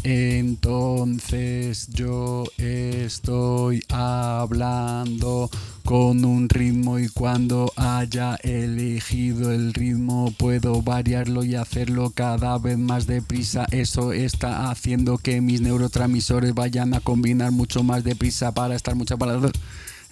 Entonces 0.08 1.88
yo 1.88 2.44
estoy 2.58 3.82
hablando 3.88 5.50
con 5.84 6.24
un 6.24 6.48
ritmo 6.48 7.00
y 7.00 7.08
cuando 7.08 7.72
haya 7.74 8.36
elegido 8.36 9.50
el 9.50 9.74
ritmo 9.74 10.32
puedo 10.38 10.80
variarlo 10.80 11.42
y 11.42 11.56
hacerlo 11.56 12.12
cada 12.14 12.56
vez 12.58 12.78
más 12.78 13.08
deprisa. 13.08 13.66
Eso 13.72 14.12
está 14.12 14.70
haciendo 14.70 15.18
que 15.18 15.40
mis 15.40 15.60
neurotransmisores 15.60 16.54
vayan 16.54 16.94
a 16.94 17.00
combinar 17.00 17.50
mucho 17.50 17.82
más 17.82 18.04
deprisa 18.04 18.54
para 18.54 18.76
estar 18.76 18.94
muchas 18.94 19.18
palabras. 19.18 19.50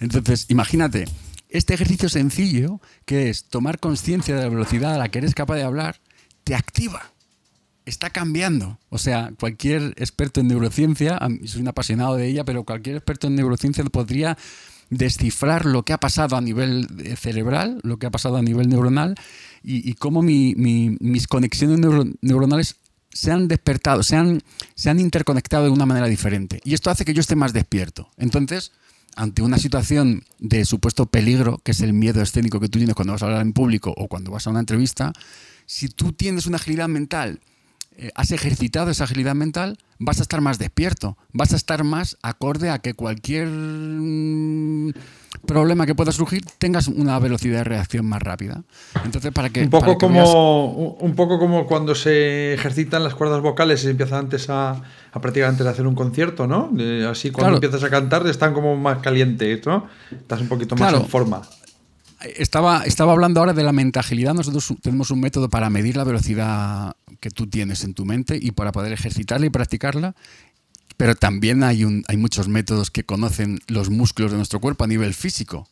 Entonces, 0.01 0.47
imagínate, 0.49 1.05
este 1.47 1.73
ejercicio 1.73 2.09
sencillo 2.09 2.81
que 3.05 3.29
es 3.29 3.45
tomar 3.45 3.79
conciencia 3.79 4.35
de 4.35 4.43
la 4.43 4.49
velocidad 4.49 4.93
a 4.93 4.97
la 4.97 5.07
que 5.07 5.19
eres 5.19 5.33
capaz 5.33 5.55
de 5.55 5.63
hablar, 5.63 6.01
te 6.43 6.53
activa 6.53 7.14
está 7.85 8.09
cambiando. 8.09 8.79
O 8.89 8.97
sea, 8.97 9.31
cualquier 9.39 9.93
experto 9.97 10.41
en 10.41 10.47
neurociencia, 10.47 11.19
soy 11.45 11.61
un 11.61 11.67
apasionado 11.67 12.15
de 12.15 12.27
ella, 12.27 12.43
pero 12.43 12.63
cualquier 12.63 12.97
experto 12.97 13.27
en 13.27 13.35
neurociencia 13.35 13.83
podría 13.85 14.37
descifrar 14.89 15.65
lo 15.65 15.83
que 15.83 15.93
ha 15.93 15.99
pasado 15.99 16.35
a 16.35 16.41
nivel 16.41 16.87
eh, 17.03 17.15
cerebral, 17.15 17.79
lo 17.83 17.97
que 17.97 18.05
ha 18.05 18.11
pasado 18.11 18.37
a 18.37 18.41
nivel 18.41 18.69
neuronal 18.69 19.15
y, 19.63 19.95
cómo 19.95 20.21
mis 20.21 21.27
conexiones 21.27 21.79
neuronales 22.21 22.75
se 23.11 23.31
han 23.31 23.47
despertado, 23.47 24.03
se 24.03 24.15
han, 24.15 24.43
se 24.75 24.89
han 24.91 24.99
interconectado 24.99 25.63
de 25.63 25.71
una 25.71 25.87
manera 25.87 26.07
diferente. 26.07 26.61
Y 26.63 26.75
esto 26.75 26.91
hace 26.91 27.03
que 27.03 27.13
yo 27.15 27.21
esté 27.21 27.35
más 27.35 27.51
despierto. 27.51 28.09
Entonces, 28.17 28.73
ante 29.15 29.41
una 29.41 29.57
situación 29.57 30.23
de 30.37 30.65
supuesto 30.65 31.07
peligro, 31.07 31.59
que 31.63 31.71
es 31.71 31.81
el 31.81 31.93
miedo 31.93 32.21
escénico 32.21 32.59
que 32.59 32.69
tú 32.69 32.77
tienes 32.77 32.95
cuando 32.95 33.13
vas 33.13 33.23
a 33.23 33.25
hablar 33.25 33.41
en 33.41 33.53
público 33.53 33.91
o 33.97 34.07
cuando 34.07 34.31
vas 34.31 34.45
a 34.45 34.51
una 34.51 34.59
entrevista, 34.59 35.13
si 35.65 35.87
tú 35.87 36.11
tienes 36.11 36.45
una 36.45 36.57
agilidad 36.57 36.89
mental 36.89 37.39
eh, 37.97 38.11
has 38.15 38.31
ejercitado 38.31 38.91
esa 38.91 39.05
agilidad 39.05 39.35
mental, 39.35 39.77
vas 39.99 40.19
a 40.19 40.23
estar 40.23 40.41
más 40.41 40.59
despierto, 40.59 41.17
vas 41.31 41.53
a 41.53 41.55
estar 41.55 41.83
más 41.83 42.17
acorde 42.21 42.69
a 42.69 42.79
que 42.79 42.93
cualquier 42.93 43.47
mm, 43.47 44.91
problema 45.47 45.85
que 45.85 45.95
pueda 45.95 46.11
surgir 46.11 46.43
tengas 46.57 46.89
una 46.89 47.17
velocidad 47.19 47.59
de 47.59 47.63
reacción 47.63 48.05
más 48.05 48.21
rápida. 48.21 48.63
Entonces, 49.05 49.31
para 49.31 49.49
que 49.49 49.61
un 49.61 49.69
poco 49.69 49.97
como 49.97 50.95
un 50.99 51.15
poco 51.15 51.39
como 51.39 51.67
cuando 51.67 51.95
se 51.95 52.53
ejercitan 52.53 53.03
las 53.03 53.15
cuerdas 53.15 53.41
vocales 53.41 53.79
y 53.81 53.83
se 53.83 53.91
empieza 53.91 54.17
antes 54.17 54.49
a, 54.49 54.71
a 55.11 55.21
practicar 55.21 55.49
antes 55.49 55.63
de 55.63 55.71
hacer 55.71 55.87
un 55.87 55.95
concierto, 55.95 56.47
¿no? 56.47 56.71
así 57.09 57.31
cuando 57.31 57.55
empiezas 57.55 57.83
a 57.83 57.89
cantar 57.89 58.27
están 58.27 58.53
como 58.53 58.75
más 58.75 58.99
calientes, 58.99 59.65
¿no? 59.65 59.87
Estás 60.11 60.41
un 60.41 60.49
poquito 60.49 60.75
más 60.75 60.93
en 60.93 61.07
forma. 61.07 61.41
Estaba, 62.37 62.83
estaba 62.85 63.11
hablando 63.11 63.39
ahora 63.39 63.53
de 63.53 63.63
la 63.63 63.71
mente 63.71 63.99
agilidad. 63.99 64.33
Nosotros 64.33 64.73
tenemos 64.81 65.11
un 65.11 65.19
método 65.19 65.49
para 65.49 65.69
medir 65.69 65.97
la 65.97 66.03
velocidad 66.03 66.95
que 67.19 67.29
tú 67.29 67.47
tienes 67.47 67.83
en 67.83 67.93
tu 67.93 68.05
mente 68.05 68.37
y 68.41 68.51
para 68.51 68.71
poder 68.71 68.93
ejercitarla 68.93 69.45
y 69.45 69.49
practicarla. 69.49 70.15
Pero 70.97 71.15
también 71.15 71.63
hay, 71.63 71.85
hay 72.07 72.17
muchos 72.17 72.47
métodos 72.47 72.91
que 72.91 73.03
conocen 73.03 73.59
los 73.67 73.89
músculos 73.89 74.31
de 74.31 74.37
nuestro 74.37 74.61
cuerpo 74.61 74.85
a 74.85 74.87
nivel 74.87 75.13
físico, 75.13 75.67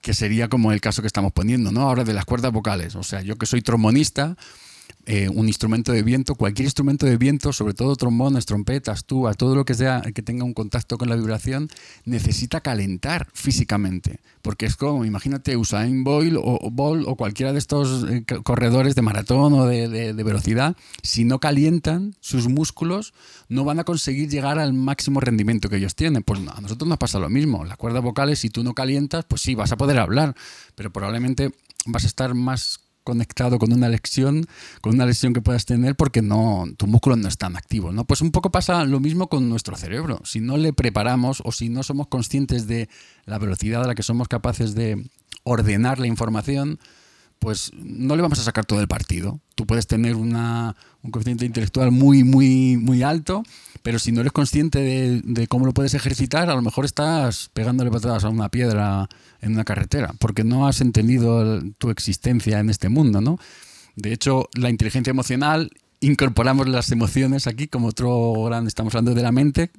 que 0.00 0.14
sería 0.14 0.48
como 0.48 0.72
el 0.72 0.80
caso 0.80 1.02
que 1.02 1.08
estamos 1.08 1.32
poniendo, 1.32 1.72
¿no? 1.72 1.82
Ahora 1.82 2.04
de 2.04 2.14
las 2.14 2.24
cuerdas 2.24 2.52
vocales. 2.52 2.94
O 2.94 3.02
sea, 3.02 3.22
yo 3.22 3.36
que 3.36 3.46
soy 3.46 3.62
trombonista, 3.62 4.36
eh, 5.04 5.28
un 5.28 5.48
instrumento 5.48 5.90
de 5.90 6.04
viento, 6.04 6.36
cualquier 6.36 6.66
instrumento 6.66 7.06
de 7.06 7.16
viento, 7.16 7.52
sobre 7.52 7.74
todo 7.74 7.96
trombones, 7.96 8.46
trompetas, 8.46 9.04
tubas, 9.04 9.36
todo 9.36 9.56
lo 9.56 9.64
que 9.64 9.74
sea 9.74 10.00
que 10.14 10.22
tenga 10.22 10.44
un 10.44 10.54
contacto 10.54 10.96
con 10.96 11.08
la 11.08 11.16
vibración, 11.16 11.68
necesita 12.04 12.60
calentar 12.60 13.26
físicamente. 13.32 14.20
Porque 14.42 14.64
es 14.64 14.76
como, 14.76 15.04
imagínate, 15.04 15.56
Usain 15.56 16.04
Bolt 16.04 16.36
o, 16.36 16.58
o 16.62 17.16
cualquiera 17.16 17.52
de 17.52 17.58
estos 17.58 18.08
eh, 18.08 18.24
corredores 18.44 18.94
de 18.94 19.02
maratón 19.02 19.52
o 19.54 19.66
de, 19.66 20.12
velocidad, 20.12 20.76
si 21.02 21.24
no 21.24 21.40
calientan 21.40 22.14
sus 22.20 22.46
músculos, 22.46 23.12
no 23.48 23.64
van 23.64 23.80
a 23.80 23.84
conseguir 23.84 24.28
llegar 24.28 24.60
al 24.60 24.72
máximo 24.72 25.18
rendimiento 25.18 25.68
que 25.68 25.78
ellos 25.78 25.96
tienen. 25.96 26.22
Pues 26.22 26.40
a 26.46 26.60
nosotros 26.60 26.88
nos 26.88 26.98
pasa 26.98 27.18
lo 27.18 27.28
mismo. 27.28 27.64
Las 27.64 27.76
cuerdas 27.76 28.04
vocales, 28.04 28.38
si 28.38 28.50
tú 28.50 28.62
no 28.62 28.72
calientas, 28.72 29.24
pues 29.24 29.42
sí, 29.42 29.56
vas 29.56 29.72
a 29.72 29.76
poder 29.76 29.98
hablar, 29.98 30.36
pero 30.76 30.92
probablemente 30.92 31.50
vas 31.86 32.04
a 32.04 32.06
estar 32.06 32.34
más 32.34 32.78
conectado 33.04 33.58
con 33.58 33.72
una 33.72 33.88
lesión, 33.88 34.46
con 34.80 34.94
una 34.94 35.06
lesión 35.06 35.32
que 35.32 35.40
puedas 35.40 35.64
tener 35.64 35.96
porque 35.96 36.22
no, 36.22 36.64
tus 36.76 36.88
músculos 36.88 37.18
no 37.18 37.28
están 37.28 37.56
activos, 37.56 37.94
¿no? 37.94 38.04
Pues 38.04 38.20
un 38.20 38.30
poco 38.30 38.50
pasa 38.50 38.84
lo 38.84 39.00
mismo 39.00 39.28
con 39.28 39.48
nuestro 39.48 39.76
cerebro. 39.76 40.20
Si 40.24 40.40
no 40.40 40.56
le 40.56 40.72
preparamos 40.72 41.42
o 41.44 41.52
si 41.52 41.68
no 41.68 41.82
somos 41.82 42.08
conscientes 42.08 42.66
de 42.66 42.88
la 43.24 43.38
velocidad 43.38 43.82
a 43.82 43.86
la 43.86 43.94
que 43.94 44.02
somos 44.02 44.28
capaces 44.28 44.74
de 44.74 45.08
ordenar 45.44 45.98
la 45.98 46.06
información, 46.06 46.78
pues 47.42 47.72
no 47.74 48.14
le 48.14 48.22
vamos 48.22 48.38
a 48.38 48.44
sacar 48.44 48.64
todo 48.64 48.80
el 48.80 48.86
partido. 48.86 49.40
Tú 49.56 49.66
puedes 49.66 49.88
tener 49.88 50.14
una, 50.14 50.76
un 51.02 51.10
coeficiente 51.10 51.44
intelectual 51.44 51.90
muy, 51.90 52.22
muy, 52.22 52.76
muy 52.76 53.02
alto, 53.02 53.42
pero 53.82 53.98
si 53.98 54.12
no 54.12 54.20
eres 54.20 54.32
consciente 54.32 54.78
de, 55.24 55.46
cómo 55.48 55.66
lo 55.66 55.74
puedes 55.74 55.94
ejercitar, 55.94 56.48
a 56.48 56.54
lo 56.54 56.62
mejor 56.62 56.84
estás 56.84 57.50
pegándole 57.52 57.90
patadas 57.90 58.22
a 58.22 58.28
una 58.28 58.48
piedra 58.48 59.08
en 59.42 59.52
una 59.52 59.64
carretera, 59.64 60.14
porque 60.18 60.44
no 60.44 60.66
has 60.66 60.80
entendido 60.80 61.60
tu 61.76 61.90
existencia 61.90 62.60
en 62.60 62.70
este 62.70 62.88
mundo, 62.88 63.20
¿no? 63.20 63.38
De 63.96 64.12
hecho, 64.12 64.48
la 64.54 64.70
inteligencia 64.70 65.10
emocional, 65.10 65.70
incorporamos 66.00 66.68
las 66.68 66.90
emociones 66.92 67.46
aquí 67.46 67.66
como 67.66 67.88
otro 67.88 68.44
gran, 68.44 68.66
estamos 68.66 68.94
hablando 68.94 69.14
de 69.14 69.22
la 69.22 69.32
mente, 69.32 69.70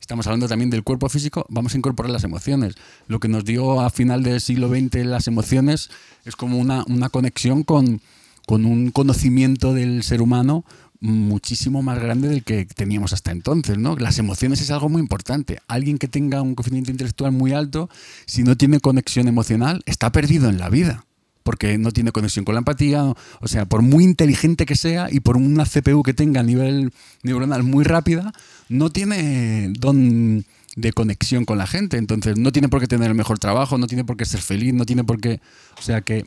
estamos 0.00 0.26
hablando 0.26 0.48
también 0.48 0.70
del 0.70 0.82
cuerpo 0.82 1.08
físico, 1.08 1.46
vamos 1.50 1.74
a 1.74 1.78
incorporar 1.78 2.10
las 2.10 2.24
emociones. 2.24 2.74
Lo 3.06 3.20
que 3.20 3.28
nos 3.28 3.44
dio 3.44 3.80
a 3.80 3.90
final 3.90 4.22
del 4.22 4.40
siglo 4.40 4.68
XX 4.68 5.04
las 5.04 5.28
emociones 5.28 5.90
es 6.24 6.34
como 6.34 6.58
una, 6.58 6.84
conexión 7.10 7.62
con, 7.62 8.00
con 8.46 8.64
un 8.64 8.90
conocimiento 8.90 9.74
del 9.74 10.02
ser 10.02 10.22
humano 10.22 10.64
muchísimo 11.00 11.82
más 11.82 11.98
grande 11.98 12.28
del 12.28 12.44
que 12.44 12.66
teníamos 12.66 13.12
hasta 13.12 13.32
entonces, 13.32 13.78
¿no? 13.78 13.96
Las 13.96 14.18
emociones 14.18 14.60
es 14.60 14.70
algo 14.70 14.88
muy 14.88 15.00
importante. 15.00 15.58
Alguien 15.66 15.98
que 15.98 16.08
tenga 16.08 16.42
un 16.42 16.54
coeficiente 16.54 16.90
intelectual 16.90 17.32
muy 17.32 17.52
alto, 17.52 17.88
si 18.26 18.42
no 18.42 18.56
tiene 18.56 18.80
conexión 18.80 19.26
emocional, 19.26 19.82
está 19.86 20.12
perdido 20.12 20.48
en 20.48 20.58
la 20.58 20.68
vida 20.68 21.04
porque 21.42 21.78
no 21.78 21.90
tiene 21.90 22.12
conexión 22.12 22.44
con 22.44 22.54
la 22.54 22.60
empatía, 22.60 23.02
o 23.04 23.48
sea, 23.48 23.64
por 23.64 23.82
muy 23.82 24.04
inteligente 24.04 24.66
que 24.66 24.76
sea 24.76 25.08
y 25.10 25.20
por 25.20 25.36
una 25.36 25.64
CPU 25.64 26.02
que 26.02 26.14
tenga 26.14 26.40
a 26.40 26.44
nivel 26.44 26.92
neuronal 27.22 27.62
muy 27.62 27.82
rápida, 27.82 28.32
no 28.68 28.90
tiene 28.90 29.72
don 29.78 30.44
de 30.76 30.92
conexión 30.92 31.44
con 31.44 31.58
la 31.58 31.66
gente, 31.66 31.96
entonces 31.96 32.38
no 32.38 32.52
tiene 32.52 32.68
por 32.68 32.80
qué 32.80 32.86
tener 32.86 33.08
el 33.08 33.16
mejor 33.16 33.38
trabajo, 33.38 33.78
no 33.78 33.86
tiene 33.86 34.04
por 34.04 34.16
qué 34.16 34.24
ser 34.24 34.40
feliz, 34.40 34.74
no 34.74 34.84
tiene 34.84 35.02
por 35.02 35.20
qué, 35.20 35.40
o 35.78 35.82
sea 35.82 36.02
que 36.02 36.26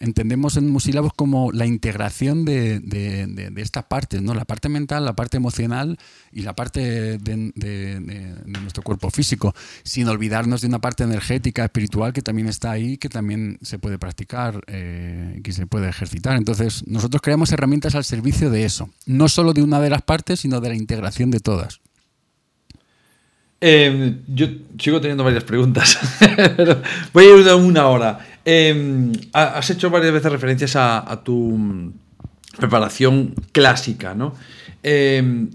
entendemos 0.00 0.56
en 0.56 0.68
Musílabos 0.70 1.12
como 1.14 1.52
la 1.52 1.66
integración 1.66 2.44
de, 2.44 3.52
estas 3.56 3.84
partes, 3.84 4.22
¿no? 4.22 4.34
La 4.34 4.46
parte 4.46 4.68
mental, 4.68 5.04
la 5.04 5.14
parte 5.14 5.36
emocional 5.36 5.98
y 6.32 6.42
la 6.42 6.54
parte 6.54 7.18
de, 7.18 8.42
nuestro 8.46 8.82
cuerpo 8.82 9.10
físico, 9.10 9.54
sin 9.84 10.08
olvidarnos 10.08 10.62
de 10.62 10.68
una 10.68 10.80
parte 10.80 11.04
energética, 11.04 11.64
espiritual 11.64 12.12
que 12.12 12.22
también 12.22 12.48
está 12.48 12.72
ahí, 12.72 12.96
que 12.96 13.08
también 13.08 13.58
se 13.62 13.78
puede 13.78 13.98
practicar, 13.98 14.62
eh, 14.66 15.40
que 15.44 15.52
se 15.52 15.66
puede 15.66 15.88
ejercitar. 15.88 16.36
Entonces, 16.36 16.86
nosotros 16.86 17.20
creamos 17.22 17.52
herramientas 17.52 17.94
al 17.94 18.04
servicio 18.04 18.50
de 18.50 18.64
eso, 18.64 18.90
no 19.06 19.28
solo 19.28 19.52
de 19.52 19.62
una 19.62 19.80
de 19.80 19.90
las 19.90 20.02
partes, 20.02 20.40
sino 20.40 20.60
de 20.60 20.70
la 20.70 20.74
integración 20.74 21.30
de 21.30 21.40
todas. 21.40 21.80
Em, 23.62 24.20
yo 24.26 24.46
sigo 24.78 25.02
teniendo 25.02 25.22
varias 25.22 25.44
preguntas, 25.44 25.98
voy 27.12 27.24
a 27.26 27.36
ir 27.36 27.44
de 27.44 27.52
una 27.52 27.88
hora. 27.88 28.29
Em, 28.44 29.12
has 29.32 29.70
hecho 29.70 29.90
varias 29.90 30.12
veces 30.12 30.32
referencias 30.32 30.76
a, 30.76 31.20
tu 31.24 31.56
mm, 31.58 31.92
preparación 32.56 33.34
clásica, 33.52 34.14
¿no? 34.14 34.34
Em, 34.82 35.50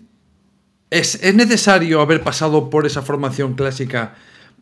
¿es, 0.92 1.22
necesario 1.34 2.02
haber 2.02 2.22
pasado 2.22 2.70
por 2.70 2.86
esa 2.86 3.02
formación 3.02 3.56
clásica 3.56 4.16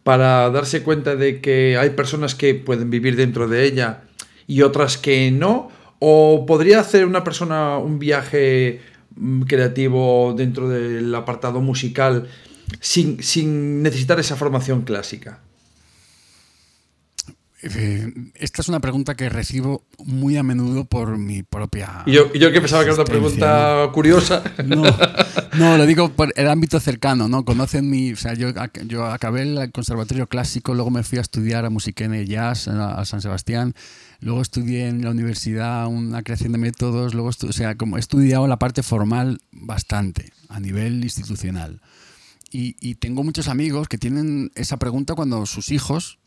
para 0.04 0.50
darse 0.50 0.84
cuenta 0.84 1.16
de 1.16 1.42
que 1.42 1.78
hay 1.78 1.92
personas 1.92 2.36
que 2.36 2.56
pueden 2.56 2.90
vivir 2.90 3.16
dentro 3.16 3.48
de 3.48 3.66
ella 3.66 4.04
y 4.48 4.62
otras 4.62 4.98
que 4.98 5.32
no? 5.32 5.70
¿O 6.00 6.46
podría 6.46 6.80
hacer 6.80 7.06
una 7.06 7.24
persona 7.24 7.78
un 7.78 8.00
viaje 8.00 8.82
mm, 9.16 9.44
creativo 9.44 10.34
dentro 10.38 10.70
del 10.70 11.14
apartado 11.14 11.62
musical 11.62 12.28
sin, 12.80 13.22
sin 13.22 13.84
necesitar 13.84 14.20
esa 14.20 14.38
formación 14.38 14.84
clásica? 14.84 15.42
Eh, 17.66 18.14
esta 18.36 18.62
es 18.62 18.68
una 18.68 18.82
pregunta 18.82 19.16
que 19.16 19.30
recibo 19.30 19.86
muy 19.98 20.36
a 20.36 20.44
menudo 20.44 20.84
por 20.84 21.18
mi 21.18 21.44
propia. 21.44 22.04
Y 22.06 22.12
yo, 22.12 22.32
yo 22.34 22.52
que 22.52 22.60
pensaba 22.60 22.84
que 22.84 22.90
era 22.90 22.96
una 22.96 23.06
pregunta 23.06 23.90
curiosa. 23.94 24.44
No, 24.66 24.84
no, 25.58 25.78
lo 25.78 25.86
digo 25.86 26.10
por 26.10 26.34
el 26.36 26.50
ámbito 26.50 26.80
cercano, 26.82 27.30
¿no? 27.30 27.46
Conocen 27.46 27.90
mi. 27.90 28.12
O 28.12 28.18
sea, 28.18 28.34
yo, 28.34 28.50
yo 28.86 29.06
acabé 29.06 29.44
el 29.44 29.72
conservatorio 29.72 30.28
clásico, 30.28 30.74
luego 30.74 30.90
me 30.90 31.04
fui 31.04 31.20
a 31.20 31.22
estudiar 31.22 31.64
a 31.64 31.70
Musiquene 31.70 32.26
Jazz 32.26 32.68
a 32.68 33.06
San 33.06 33.22
Sebastián, 33.22 33.74
luego 34.20 34.42
estudié 34.42 34.88
en 34.88 35.02
la 35.02 35.12
universidad 35.12 35.88
una 35.88 36.22
creación 36.22 36.52
de 36.52 36.58
métodos, 36.58 37.14
luego 37.14 37.30
o 37.30 37.54
sea, 37.54 37.76
como 37.76 37.96
he 37.96 38.00
estudiado 38.02 38.46
la 38.48 38.60
parte 38.60 38.84
formal 38.84 39.40
bastante, 39.52 40.34
a 40.50 40.60
nivel 40.60 41.02
institucional. 41.02 41.82
Y, 42.52 42.76
y 42.82 42.96
tengo 42.96 43.24
muchos 43.24 43.48
amigos 43.48 43.88
que 43.88 43.98
tienen 43.98 44.52
esa 44.56 44.78
pregunta 44.78 45.16
cuando 45.16 45.46
sus 45.46 45.72
hijos 45.72 46.20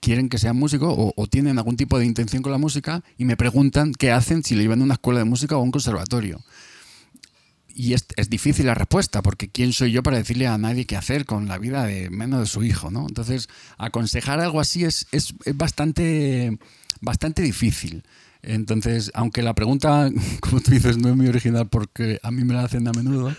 quieren 0.00 0.28
que 0.28 0.38
sea 0.38 0.52
músico 0.52 1.12
o, 1.14 1.26
tienen 1.26 1.58
algún 1.58 1.76
tipo 1.76 1.98
de 1.98 2.06
intención 2.06 2.42
con 2.42 2.52
la 2.52 2.58
música 2.58 3.02
y 3.18 3.24
me 3.24 3.36
preguntan 3.36 3.92
qué 3.92 4.12
hacen 4.12 4.42
si 4.42 4.54
le 4.54 4.62
llevan 4.62 4.80
a 4.80 4.84
una 4.84 4.94
escuela 4.94 5.18
de 5.18 5.24
música 5.26 5.56
o 5.56 5.60
a 5.60 5.62
un 5.62 5.70
conservatorio. 5.70 6.40
Y 7.76 7.92
es, 7.92 8.06
difícil 8.30 8.66
la 8.66 8.74
respuesta, 8.74 9.20
porque 9.20 9.48
¿quién 9.48 9.72
soy 9.72 9.90
yo 9.90 10.02
para 10.02 10.16
decirle 10.16 10.46
a 10.46 10.56
nadie 10.56 10.86
qué 10.86 10.96
hacer 10.96 11.26
con 11.26 11.48
la 11.48 11.58
vida 11.58 11.84
de 11.84 12.08
menos 12.08 12.40
de 12.40 12.46
su 12.46 12.62
hijo? 12.62 12.90
¿no? 12.90 13.06
Entonces, 13.08 13.48
aconsejar 13.76 14.40
algo 14.40 14.60
así 14.60 14.84
es, 14.84 15.06
es, 15.10 15.34
bastante, 15.54 16.56
bastante 17.00 17.42
difícil. 17.42 18.04
Entonces, 18.42 19.10
aunque 19.14 19.42
la 19.42 19.54
pregunta, 19.54 20.08
como 20.40 20.60
tú 20.60 20.70
dices, 20.70 20.98
no 20.98 21.08
es 21.08 21.16
muy 21.16 21.26
original 21.26 21.68
porque 21.68 22.20
a 22.22 22.30
mí 22.30 22.44
me 22.44 22.54
la 22.54 22.62
hacen 22.62 22.86
a 22.86 22.92
menudo, 22.92 23.34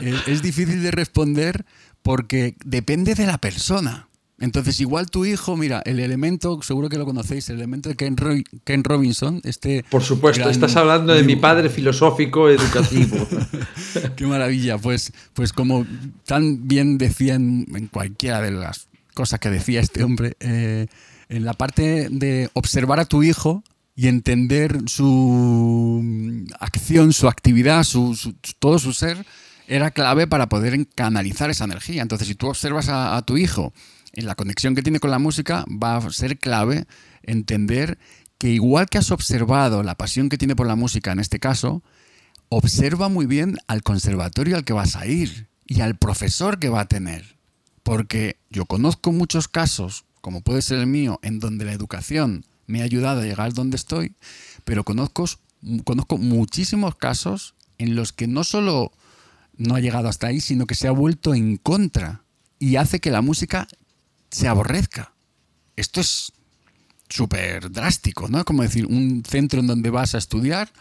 eh, 0.00 0.14
es 0.26 0.42
difícil 0.42 0.82
de 0.82 0.92
responder 0.92 1.66
porque 2.02 2.56
depende 2.64 3.14
de 3.14 3.26
la 3.26 3.38
persona. 3.38 4.08
Entonces, 4.42 4.80
igual 4.80 5.08
tu 5.08 5.24
hijo, 5.24 5.56
mira, 5.56 5.82
el 5.84 6.00
elemento, 6.00 6.60
seguro 6.62 6.88
que 6.88 6.98
lo 6.98 7.04
conocéis, 7.04 7.48
el 7.48 7.58
elemento 7.58 7.88
de 7.88 7.94
Ken, 7.94 8.16
Ken 8.64 8.82
Robinson, 8.82 9.40
este... 9.44 9.84
Por 9.88 10.02
supuesto, 10.02 10.50
estás 10.50 10.74
hablando 10.74 11.14
de 11.14 11.22
mi 11.22 11.36
padre 11.36 11.68
filosófico 11.68 12.48
educativo. 12.48 13.24
Qué 14.16 14.26
maravilla, 14.26 14.78
pues, 14.78 15.12
pues 15.32 15.52
como 15.52 15.86
tan 16.26 16.66
bien 16.66 16.98
decía 16.98 17.34
en, 17.34 17.88
cualquiera 17.92 18.40
de 18.40 18.50
las 18.50 18.88
cosas 19.14 19.38
que 19.38 19.48
decía 19.48 19.78
este 19.78 20.02
hombre, 20.02 20.36
eh, 20.40 20.88
en 21.28 21.44
la 21.44 21.52
parte 21.52 22.08
de 22.10 22.50
observar 22.54 22.98
a 22.98 23.04
tu 23.04 23.22
hijo 23.22 23.62
y 23.94 24.08
entender 24.08 24.76
su 24.86 26.44
acción, 26.58 27.12
su 27.12 27.28
actividad, 27.28 27.84
su, 27.84 28.18
todo 28.58 28.80
su 28.80 28.92
ser, 28.92 29.24
era 29.68 29.92
clave 29.92 30.26
para 30.26 30.48
poder 30.48 30.84
canalizar 30.96 31.48
esa 31.48 31.62
energía. 31.62 32.02
Entonces, 32.02 32.26
si 32.26 32.34
tú 32.34 32.48
observas 32.48 32.88
a 32.88 33.22
tu 33.22 33.36
hijo, 33.36 33.72
en 34.12 34.26
la 34.26 34.34
conexión 34.34 34.74
que 34.74 34.82
tiene 34.82 35.00
con 35.00 35.10
la 35.10 35.18
música 35.18 35.64
va 35.68 35.96
a 35.96 36.10
ser 36.10 36.38
clave 36.38 36.86
entender 37.22 37.98
que 38.38 38.50
igual 38.50 38.88
que 38.88 38.98
has 38.98 39.10
observado 39.10 39.82
la 39.82 39.94
pasión 39.94 40.28
que 40.28 40.38
tiene 40.38 40.56
por 40.56 40.66
la 40.66 40.76
música 40.76 41.12
en 41.12 41.20
este 41.20 41.38
caso, 41.38 41.82
observa 42.48 43.08
muy 43.08 43.26
bien 43.26 43.56
al 43.66 43.82
conservatorio 43.82 44.56
al 44.56 44.64
que 44.64 44.72
vas 44.72 44.96
a 44.96 45.06
ir 45.06 45.48
y 45.66 45.80
al 45.80 45.96
profesor 45.96 46.58
que 46.58 46.68
va 46.68 46.80
a 46.80 46.88
tener. 46.88 47.36
Porque 47.82 48.36
yo 48.50 48.66
conozco 48.66 49.12
muchos 49.12 49.48
casos, 49.48 50.04
como 50.20 50.42
puede 50.42 50.62
ser 50.62 50.78
el 50.78 50.86
mío, 50.86 51.18
en 51.22 51.38
donde 51.38 51.64
la 51.64 51.72
educación 51.72 52.44
me 52.66 52.80
ha 52.80 52.84
ayudado 52.84 53.20
a 53.20 53.24
llegar 53.24 53.52
donde 53.54 53.76
estoy, 53.76 54.14
pero 54.64 54.84
conozco, 54.84 55.24
conozco 55.84 56.18
muchísimos 56.18 56.96
casos 56.96 57.54
en 57.78 57.94
los 57.94 58.12
que 58.12 58.26
no 58.26 58.44
solo 58.44 58.92
no 59.56 59.74
ha 59.74 59.80
llegado 59.80 60.08
hasta 60.08 60.28
ahí, 60.28 60.40
sino 60.40 60.66
que 60.66 60.74
se 60.74 60.88
ha 60.88 60.92
vuelto 60.92 61.34
en 61.34 61.56
contra 61.56 62.24
y 62.58 62.76
hace 62.76 63.00
que 63.00 63.10
la 63.10 63.22
música 63.22 63.66
se 64.32 64.48
aborrezca. 64.48 65.12
Esto 65.76 66.00
es 66.00 66.32
súper 67.08 67.70
drástico, 67.70 68.28
¿no? 68.28 68.44
Como 68.44 68.62
decir, 68.62 68.86
un 68.86 69.22
centro 69.24 69.60
en 69.60 69.66
donde 69.66 69.90
vas 69.90 70.14
a 70.14 70.18
estudiar, 70.18 70.72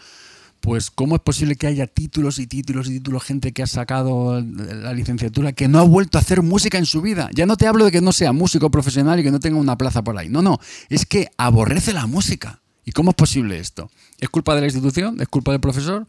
pues 0.61 0.89
¿cómo 0.89 1.15
es 1.15 1.21
posible 1.21 1.55
que 1.55 1.67
haya 1.67 1.87
títulos 1.87 2.39
y 2.39 2.47
títulos 2.47 2.87
y 2.87 2.93
títulos, 2.93 3.23
gente 3.23 3.51
que 3.51 3.63
ha 3.63 3.67
sacado 3.67 4.41
la 4.41 4.93
licenciatura, 4.93 5.51
que 5.51 5.67
no 5.67 5.79
ha 5.79 5.83
vuelto 5.83 6.17
a 6.17 6.21
hacer 6.21 6.41
música 6.41 6.77
en 6.77 6.85
su 6.85 7.01
vida? 7.01 7.29
Ya 7.33 7.45
no 7.45 7.57
te 7.57 7.67
hablo 7.67 7.85
de 7.85 7.91
que 7.91 8.01
no 8.01 8.13
sea 8.13 8.31
músico 8.31 8.71
profesional 8.71 9.19
y 9.19 9.23
que 9.23 9.31
no 9.31 9.39
tenga 9.39 9.59
una 9.59 9.77
plaza 9.77 10.03
por 10.03 10.17
ahí. 10.17 10.29
No, 10.29 10.41
no, 10.41 10.59
es 10.89 11.05
que 11.05 11.29
aborrece 11.37 11.93
la 11.93 12.07
música. 12.07 12.61
¿Y 12.85 12.93
cómo 12.93 13.11
es 13.11 13.15
posible 13.15 13.59
esto? 13.59 13.91
¿Es 14.19 14.29
culpa 14.29 14.55
de 14.55 14.61
la 14.61 14.67
institución? 14.67 15.19
¿Es 15.21 15.27
culpa 15.27 15.51
del 15.51 15.61
profesor? 15.61 16.07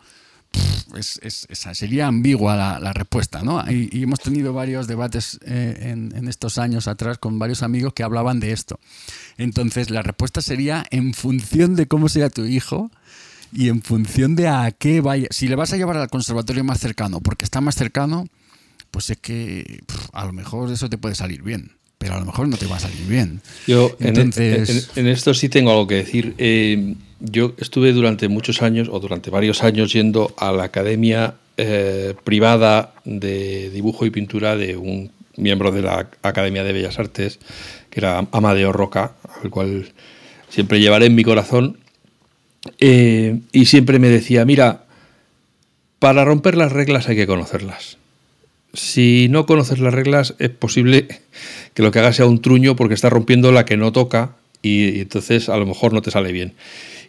Es, 0.97 1.49
sería 1.73 2.07
ambigua 2.07 2.57
la, 2.81 2.93
respuesta, 2.93 3.43
¿no? 3.43 3.63
Y, 3.71 4.03
hemos 4.03 4.21
tenido 4.21 4.53
varios 4.53 4.87
debates 4.87 5.39
eh, 5.45 5.93
en, 5.93 6.29
estos 6.29 6.59
años 6.59 6.89
atrás 6.89 7.19
con 7.19 7.39
varios 7.39 7.63
amigos 7.63 7.93
que 7.93 8.03
hablaban 8.03 8.41
de 8.41 8.53
esto. 8.53 8.79
Entonces, 9.39 9.91
la 9.91 10.03
respuesta 10.03 10.43
sería 10.43 10.85
en 10.91 11.15
función 11.15 11.77
de 11.77 11.87
cómo 11.87 12.09
sea 12.09 12.31
tu 12.31 12.45
hijo 12.45 12.91
y 13.53 13.69
en 13.69 13.83
función 13.83 14.35
de 14.37 14.49
a 14.49 14.71
qué 14.71 15.01
vaya. 15.01 15.29
Si 15.31 15.49
le 15.49 15.57
vas 15.57 15.73
a 15.73 15.77
llevar 15.77 15.97
al 15.97 16.09
conservatorio 16.09 16.65
más 16.65 16.81
cercano, 16.81 17.21
porque 17.21 17.45
está 17.45 17.61
más 17.61 17.75
cercano, 17.75 18.27
pues 18.91 19.11
es 19.11 19.19
que 19.19 19.83
a 20.13 20.25
lo 20.25 20.33
mejor 20.33 20.71
eso 20.71 20.89
te 20.89 20.99
puede 20.99 21.15
salir 21.15 21.43
bien 21.43 21.73
pero 22.03 22.17
a 22.17 22.19
lo 22.19 22.27
mejor 22.27 22.49
no 22.49 22.57
te 22.57 22.67
va 22.67 22.79
a 22.79 22.81
salir 22.81 23.07
bien. 23.07 23.41
Yo 23.69 23.97
en, 24.01 25.07
esto 25.07 25.35
sí 25.35 25.49
tengo 25.49 25.71
algo 25.71 25.87
que 25.87 25.95
decir. 25.95 26.35
Eh, 26.37 26.97
yo 27.23 27.55
estuve 27.59 27.93
durante 27.93 28.29
muchos 28.29 28.63
años, 28.63 28.89
o 28.91 28.99
durante 29.01 29.31
varios 29.31 29.63
años, 29.63 29.93
yendo 29.93 30.35
a 30.37 30.53
la 30.53 30.65
academia 30.65 31.35
eh, 31.57 32.15
privada 32.25 32.93
de 33.05 33.71
dibujo 33.71 34.05
y 34.05 34.11
pintura 34.11 34.57
de 34.57 34.77
un 34.77 35.11
miembro 35.37 35.71
de 35.71 35.83
la 35.83 36.11
Academia 36.23 36.65
de 36.65 36.73
Bellas 36.73 36.99
Artes, 36.99 37.39
que 37.91 38.01
era 38.01 38.27
Amadeo 38.33 38.73
Roca, 38.73 39.13
al 39.43 39.51
cual 39.51 39.93
siempre 40.49 40.81
llevaré 40.81 41.07
en 41.07 41.15
mi 41.15 41.25
corazón. 41.25 41.79
Eh, 42.79 43.41
y 43.53 43.67
siempre 43.67 43.99
me 43.99 44.09
decía, 44.09 44.45
mira, 44.45 44.85
para 45.99 46.25
romper 46.25 46.57
las 46.57 46.73
reglas 46.73 47.09
hay 47.09 47.17
que 47.17 47.27
conocerlas. 47.27 47.99
Si 48.75 49.29
no 49.31 49.47
conoces 49.47 49.79
las 49.79 49.95
reglas, 49.95 50.35
es 50.39 50.51
posible 50.51 51.07
que 51.75 51.83
lo 51.83 51.91
que 51.91 51.99
hagas 51.99 52.17
sea 52.17 52.27
un 52.27 52.41
truño 52.41 52.77
porque 52.77 52.95
estás 52.95 53.13
rompiendo 53.13 53.53
la 53.53 53.65
que 53.65 53.77
no 53.77 53.93
toca 53.93 54.33
y, 54.63 55.01
entonces 55.01 55.49
a 55.49 55.57
lo 55.57 55.67
mejor 55.67 55.93
no 55.93 56.03
te 56.03 56.11
sale 56.11 56.33
bien. 56.33 56.55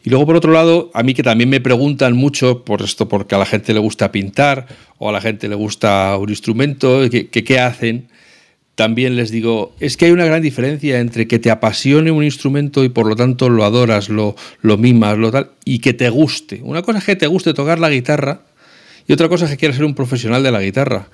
Y 0.04 0.10
luego, 0.10 0.26
por 0.26 0.36
otro 0.36 0.51
lado, 0.51 0.91
a 0.93 1.01
mí 1.01 1.14
que 1.14 1.24
también 1.24 1.49
me 1.49 1.62
preguntan 1.62 2.16
mucho 2.16 2.64
por 2.66 2.82
esto, 2.82 3.08
porque 3.08 3.36
a 3.36 3.38
la 3.38 3.45
gente 3.45 3.74
le 3.74 3.80
gusta 3.80 4.12
pintar 4.12 4.68
o 4.97 5.10
a 5.10 5.12
la 5.12 5.22
gente 5.22 5.47
le 5.47 5.56
gusta 5.56 6.18
un 6.18 6.30
instrumento, 6.30 7.10
que 7.10 7.30
qué 7.30 7.60
hacen, 7.60 8.10
también 8.76 9.16
les 9.16 9.30
digo, 9.30 9.76
es 9.80 9.97
que 9.97 10.06
hay 10.06 10.12
una 10.12 10.26
gran 10.26 10.41
diferencia 10.41 10.99
entre 10.99 11.28
que 11.28 11.38
te 11.38 11.51
apasione 11.51 12.10
un 12.10 12.24
instrumento 12.24 12.84
y 12.84 12.89
por 12.89 13.06
lo 13.06 13.16
tanto 13.16 13.49
lo 13.49 13.64
adoras, 13.64 14.10
lo, 14.10 14.36
lo 14.62 14.78
mimas, 14.78 15.18
lo 15.18 15.32
tal, 15.32 15.51
y 15.64 15.80
que 15.80 15.93
te 15.93 16.10
guste. 16.10 16.60
Una 16.64 16.82
cosa 16.82 16.97
es 16.97 17.06
que 17.06 17.16
te 17.16 17.28
guste 17.28 17.54
tocar 17.54 17.80
la 17.80 17.91
guitarra 17.91 18.41
y 19.08 19.14
otra 19.14 19.30
cosa 19.30 19.45
es 19.45 19.51
que 19.51 19.58
quieras 19.58 19.78
ser 19.78 19.86
un 19.86 19.93
profesional 19.93 20.41
de 20.41 20.51
la 20.51 20.62
guitarra. 20.62 21.08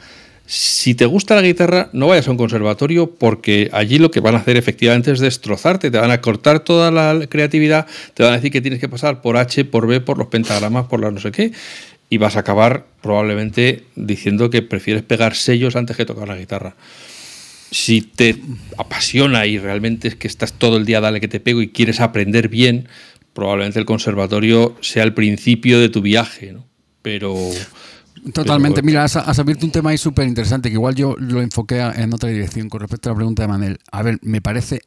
Si 0.51 0.95
te 0.95 1.05
gusta 1.05 1.35
la 1.35 1.43
guitarra, 1.43 1.91
no 1.93 2.07
vayas 2.07 2.27
a 2.27 2.31
un 2.31 2.37
conservatorio 2.37 3.13
porque 3.13 3.69
allí 3.71 3.99
lo 3.99 4.09
que 4.09 4.19
van 4.19 4.33
a 4.33 4.39
hacer 4.39 4.57
efectivamente 4.57 5.11
es 5.11 5.19
destrozarte, 5.19 5.91
te 5.91 5.99
van 5.99 6.09
a 6.09 6.21
cortar 6.21 6.61
toda 6.61 6.89
la 6.89 7.27
creatividad, 7.27 7.85
te 8.15 8.23
van 8.23 8.33
a 8.33 8.37
decir 8.37 8.51
que 8.51 8.59
tienes 8.59 8.79
que 8.79 8.89
pasar 8.89 9.21
por 9.21 9.37
H, 9.37 9.65
por 9.65 9.85
B, 9.85 10.01
por 10.01 10.17
los 10.17 10.25
pentagramas, 10.29 10.87
por 10.87 11.01
la 11.01 11.11
no 11.11 11.19
sé 11.19 11.31
qué, 11.31 11.51
y 12.09 12.17
vas 12.17 12.35
a 12.35 12.39
acabar 12.39 12.87
probablemente 13.03 13.83
diciendo 13.95 14.49
que 14.49 14.63
prefieres 14.63 15.03
pegar 15.03 15.35
sellos 15.35 15.75
antes 15.75 15.95
que 15.95 16.07
tocar 16.07 16.27
la 16.27 16.35
guitarra. 16.35 16.75
Si 17.69 18.01
te 18.01 18.37
apasiona 18.79 19.45
y 19.45 19.59
realmente 19.59 20.07
es 20.07 20.15
que 20.15 20.27
estás 20.27 20.53
todo 20.53 20.77
el 20.77 20.85
día 20.87 20.99
dale 20.99 21.21
que 21.21 21.27
te 21.27 21.39
pego 21.39 21.61
y 21.61 21.69
quieres 21.69 21.99
aprender 21.99 22.49
bien, 22.49 22.87
probablemente 23.33 23.77
el 23.77 23.85
conservatorio 23.85 24.75
sea 24.81 25.03
el 25.03 25.13
principio 25.13 25.79
de 25.79 25.89
tu 25.89 26.01
viaje, 26.01 26.53
¿no? 26.53 26.65
Pero 27.03 27.37
Totalmente. 28.34 28.82
Mira, 28.82 29.03
has, 29.03 29.15
abierto 29.15 29.65
un 29.65 29.72
tema 29.72 29.91
ahí 29.91 29.97
súper 29.97 30.28
interesante, 30.28 30.70
que 30.70 30.76
igual 30.76 30.95
yo 30.95 31.15
lo 31.17 31.41
enfoqué 31.41 31.80
en 31.80 32.13
otra 32.13 32.30
dirección 32.30 32.70
con 32.70 32.82
respecto 32.82 33.09
a 33.09 33.13
la 33.13 33.17
pregunta 33.17 33.43
de 33.43 33.47
Manel. 33.47 33.80
A 33.91 34.03
ver, 34.03 34.20
me 34.22 34.41
parece 34.41 34.82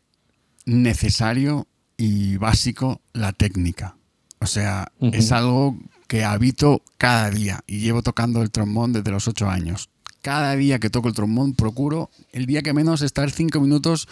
necesario 0.64 1.66
y 1.96 2.36
básico 2.36 3.00
la 3.12 3.32
técnica. 3.32 3.96
O 4.40 4.46
sea, 4.46 4.90
es 5.00 5.30
algo 5.30 5.78
que 6.08 6.24
habito 6.24 6.82
cada 6.98 7.30
día 7.30 7.60
y 7.66 7.78
llevo 7.78 8.02
tocando 8.02 8.42
el 8.42 8.50
trombón 8.50 8.92
desde 8.92 9.10
los 9.10 9.28
ocho 9.28 9.48
años. 9.48 9.88
Cada 10.20 10.54
día 10.56 10.78
que 10.78 10.90
toco 10.90 11.08
el 11.08 11.14
trombón 11.14 11.54
procuro, 11.54 12.10
el 12.32 12.46
día 12.46 12.62
que 12.62 12.72
menos, 12.72 13.02
estar 13.02 13.30
cinco 13.30 13.60
minutos 13.60 14.08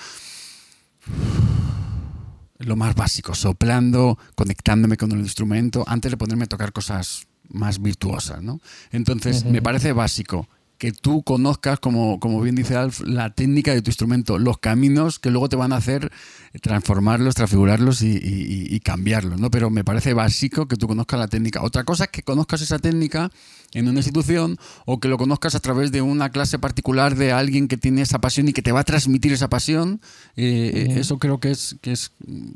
lo 2.58 2.76
más 2.76 2.94
básico, 2.94 3.34
soplando, 3.34 4.18
conectándome 4.34 4.96
con 4.96 5.10
el 5.12 5.20
instrumento, 5.20 5.84
antes 5.86 6.10
de 6.10 6.16
ponerme 6.16 6.44
a 6.44 6.48
tocar 6.48 6.72
cosas 6.72 7.26
más 7.50 7.80
virtuosas, 7.82 8.42
¿no? 8.42 8.60
Entonces, 8.90 9.44
me 9.44 9.62
parece 9.62 9.92
básico 9.92 10.48
que 10.80 10.92
tú 10.92 11.22
conozcas, 11.22 11.78
como, 11.78 12.18
como 12.20 12.40
bien 12.40 12.54
dice 12.54 12.74
Alf, 12.74 13.02
la 13.02 13.34
técnica 13.34 13.74
de 13.74 13.82
tu 13.82 13.90
instrumento, 13.90 14.38
los 14.38 14.56
caminos 14.56 15.18
que 15.18 15.30
luego 15.30 15.46
te 15.50 15.54
van 15.54 15.74
a 15.74 15.76
hacer 15.76 16.10
transformarlos, 16.62 17.34
transfigurarlos 17.34 18.00
y, 18.00 18.80
cambiarlos, 18.80 19.38
¿no? 19.38 19.50
Pero 19.50 19.68
me 19.68 19.84
parece 19.84 20.14
básico 20.14 20.68
que 20.68 20.76
tú 20.76 20.88
conozcas 20.88 21.20
la 21.20 21.28
técnica. 21.28 21.62
Otra 21.62 21.84
cosa 21.84 22.04
es 22.04 22.10
que 22.10 22.22
conozcas 22.22 22.62
esa 22.62 22.78
técnica 22.78 23.30
en 23.74 23.88
una 23.88 23.98
institución 23.98 24.56
o 24.86 25.00
que 25.00 25.08
lo 25.08 25.18
conozcas 25.18 25.54
a 25.54 25.60
través 25.60 25.92
de 25.92 26.00
una 26.00 26.30
clase 26.30 26.58
particular 26.58 27.14
de 27.14 27.30
alguien 27.30 27.68
que 27.68 27.76
tiene 27.76 28.00
esa 28.00 28.22
pasión 28.22 28.48
y 28.48 28.54
que 28.54 28.62
te 28.62 28.72
va 28.72 28.80
a 28.80 28.84
transmitir 28.84 29.34
esa 29.34 29.50
pasión. 29.50 30.00
Eh, 30.36 30.94
eso 30.96 31.18
creo 31.18 31.40
que 31.40 31.50
es, 31.50 31.76
que 31.82 31.92
es 31.92 32.12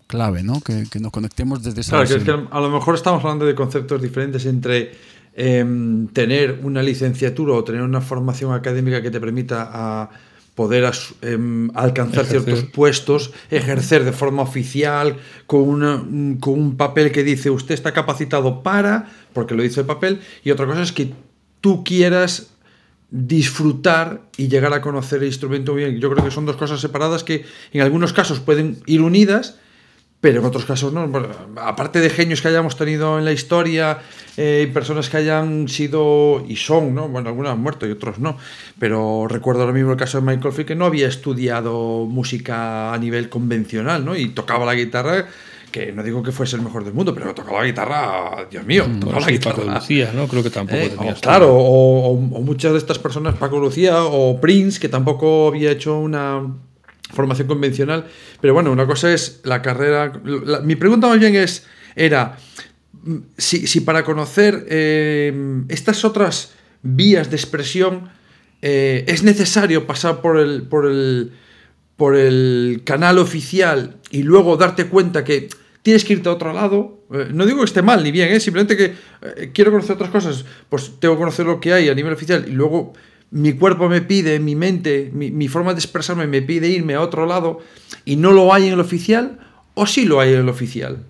clave, 0.06 0.42
¿no? 0.42 0.62
Que, 0.62 0.86
nos 0.98 1.12
conectemos 1.12 1.62
desde 1.62 1.82
esa 1.82 1.90
Claro, 1.90 2.08
que 2.08 2.14
es 2.14 2.24
que 2.24 2.30
a 2.30 2.60
lo 2.60 2.70
mejor 2.70 2.94
estamos 2.94 3.22
hablando 3.22 3.44
de 3.44 3.54
conceptos 3.54 4.00
diferentes 4.00 4.46
entre 4.46 4.92
Em, 5.36 6.06
tener 6.08 6.60
una 6.62 6.80
licenciatura 6.80 7.54
o 7.54 7.64
tener 7.64 7.82
una 7.82 8.00
formación 8.00 8.52
académica 8.52 9.02
que 9.02 9.10
te 9.10 9.18
permita 9.18 9.68
a 9.72 10.10
poder 10.54 10.88
em, 11.22 11.70
alcanzar 11.74 12.24
ciertos 12.24 12.62
puestos, 12.62 13.32
ejercer 13.50 14.04
de 14.04 14.12
forma 14.12 14.42
oficial, 14.42 15.16
con, 15.48 16.38
con 16.38 16.54
un 16.54 16.76
papel 16.76 17.10
que 17.10 17.24
dice 17.24 17.50
usted 17.50 17.74
está 17.74 17.92
capacitado 17.92 18.62
para, 18.62 19.10
porque 19.32 19.56
lo 19.56 19.64
dice 19.64 19.80
el 19.80 19.86
papel, 19.86 20.20
y 20.44 20.52
otra 20.52 20.66
cosa 20.66 20.82
es 20.82 20.92
que 20.92 21.12
tú 21.60 21.82
quieras 21.82 22.54
disfrutar 23.10 24.22
y 24.36 24.46
llegar 24.46 24.72
a 24.72 24.80
conocer 24.80 25.20
el 25.20 25.26
instrumento 25.26 25.74
bien. 25.74 25.98
Yo 25.98 26.12
creo 26.12 26.24
que 26.24 26.30
son 26.30 26.46
dos 26.46 26.56
cosas 26.56 26.80
separadas 26.80 27.24
que 27.24 27.44
en 27.72 27.80
algunos 27.80 28.12
casos 28.12 28.38
pueden 28.38 28.78
ir 28.86 29.02
unidas, 29.02 29.58
pero 30.24 30.40
en 30.40 30.46
otros 30.46 30.64
casos 30.64 30.90
no. 30.90 31.06
aparte 31.60 32.00
de 32.00 32.08
genios 32.08 32.40
que 32.40 32.48
hayamos 32.48 32.78
tenido 32.78 33.18
en 33.18 33.26
la 33.26 33.32
historia, 33.32 33.98
eh, 34.38 34.70
personas 34.72 35.10
que 35.10 35.18
hayan 35.18 35.68
sido 35.68 36.42
y 36.48 36.56
son, 36.56 36.94
¿no? 36.94 37.08
Bueno, 37.08 37.28
algunos 37.28 37.52
han 37.52 37.60
muerto 37.60 37.86
y 37.86 37.90
otros 37.90 38.18
no. 38.18 38.38
Pero 38.78 39.26
recuerdo 39.28 39.60
ahora 39.60 39.74
mismo 39.74 39.90
el 39.90 39.98
caso 39.98 40.22
de 40.22 40.26
Michael 40.26 40.54
Field 40.54 40.66
que 40.66 40.76
no 40.76 40.86
había 40.86 41.08
estudiado 41.08 42.06
música 42.06 42.94
a 42.94 42.96
nivel 42.96 43.28
convencional, 43.28 44.02
¿no? 44.02 44.16
Y 44.16 44.30
tocaba 44.30 44.64
la 44.64 44.74
guitarra 44.74 45.26
que 45.70 45.92
no 45.92 46.02
digo 46.02 46.22
que 46.22 46.32
fuese 46.32 46.56
el 46.56 46.62
mejor 46.62 46.84
del 46.84 46.94
mundo, 46.94 47.14
pero 47.14 47.34
tocaba 47.34 47.60
la 47.60 47.66
guitarra, 47.66 48.46
Dios 48.50 48.64
mío, 48.64 48.86
mm, 48.88 49.00
tocaba 49.00 49.20
la 49.20 49.26
guitarra. 49.30 49.56
Paco 49.56 49.70
Lucía, 49.72 50.10
¿no? 50.14 50.26
Creo 50.26 50.42
que 50.42 50.48
tampoco 50.48 50.80
eh, 50.80 50.88
tenía 50.88 51.14
Claro, 51.16 51.54
o, 51.54 52.12
o, 52.12 52.40
muchas 52.40 52.72
de 52.72 52.78
estas 52.78 52.98
personas, 52.98 53.34
Paco 53.34 53.58
Lucía 53.58 54.04
o 54.04 54.40
Prince, 54.40 54.80
que 54.80 54.88
tampoco 54.88 55.48
había 55.48 55.70
hecho 55.70 55.98
una 55.98 56.40
formación 57.12 57.48
convencional. 57.48 58.06
Pero 58.40 58.54
bueno, 58.54 58.72
una 58.72 58.86
cosa 58.86 59.12
es 59.12 59.40
la 59.44 59.62
carrera. 59.62 60.12
mi 60.62 60.76
pregunta 60.76 61.08
más 61.08 61.18
bien 61.18 61.34
es, 61.34 61.66
era, 61.96 62.36
si, 63.36 63.80
para 63.80 64.04
conocer 64.04 64.66
eh, 64.68 65.62
estas 65.68 66.04
otras 66.04 66.52
vías 66.82 67.30
de 67.30 67.36
expresión 67.36 68.10
eh, 68.62 69.04
es 69.08 69.22
necesario 69.22 69.86
pasar 69.86 70.20
por 70.20 70.38
el, 70.38 70.62
por, 70.62 70.86
el, 70.86 71.32
por 71.96 72.16
el 72.16 72.82
canal 72.84 73.18
oficial 73.18 73.96
y 74.10 74.22
luego 74.22 74.56
darte 74.56 74.86
cuenta 74.86 75.24
que 75.24 75.48
tienes 75.82 76.04
que 76.04 76.14
irte 76.14 76.28
a 76.28 76.32
otro 76.32 76.52
lado. 76.52 77.04
Eh, 77.12 77.28
no 77.32 77.44
digo 77.44 77.58
que 77.58 77.66
esté 77.66 77.82
mal 77.82 78.02
ni 78.02 78.10
bien, 78.10 78.40
simplemente 78.40 78.76
que 78.76 78.94
quiero 79.52 79.70
conocer 79.70 79.96
otras 79.96 80.10
cosas, 80.10 80.44
pues 80.68 80.92
tengo 80.98 81.14
que 81.14 81.20
conocer 81.20 81.46
lo 81.46 81.60
que 81.60 81.72
hay 81.72 81.88
a 81.88 81.94
nivel 81.94 82.12
oficial 82.12 82.44
y 82.48 82.52
luego 82.52 82.94
mi 83.34 83.52
cuerpo 83.52 83.88
me 83.88 84.00
pide, 84.00 84.38
mi 84.38 84.54
mente, 84.54 85.10
mi, 85.12 85.48
forma 85.48 85.74
de 85.74 85.80
expresarme 85.80 86.28
me 86.28 86.40
pide 86.40 86.68
irme 86.68 86.94
a 86.94 87.00
otro 87.00 87.26
lado 87.26 87.58
y 88.04 88.14
no 88.14 88.30
lo 88.30 88.54
hay 88.54 88.68
en 88.68 88.74
el 88.74 88.80
oficial, 88.80 89.40
o 89.74 89.88
sí 89.88 90.04
lo 90.04 90.20
hay 90.20 90.34
en 90.34 90.38
el 90.38 90.48
oficial. 90.48 91.04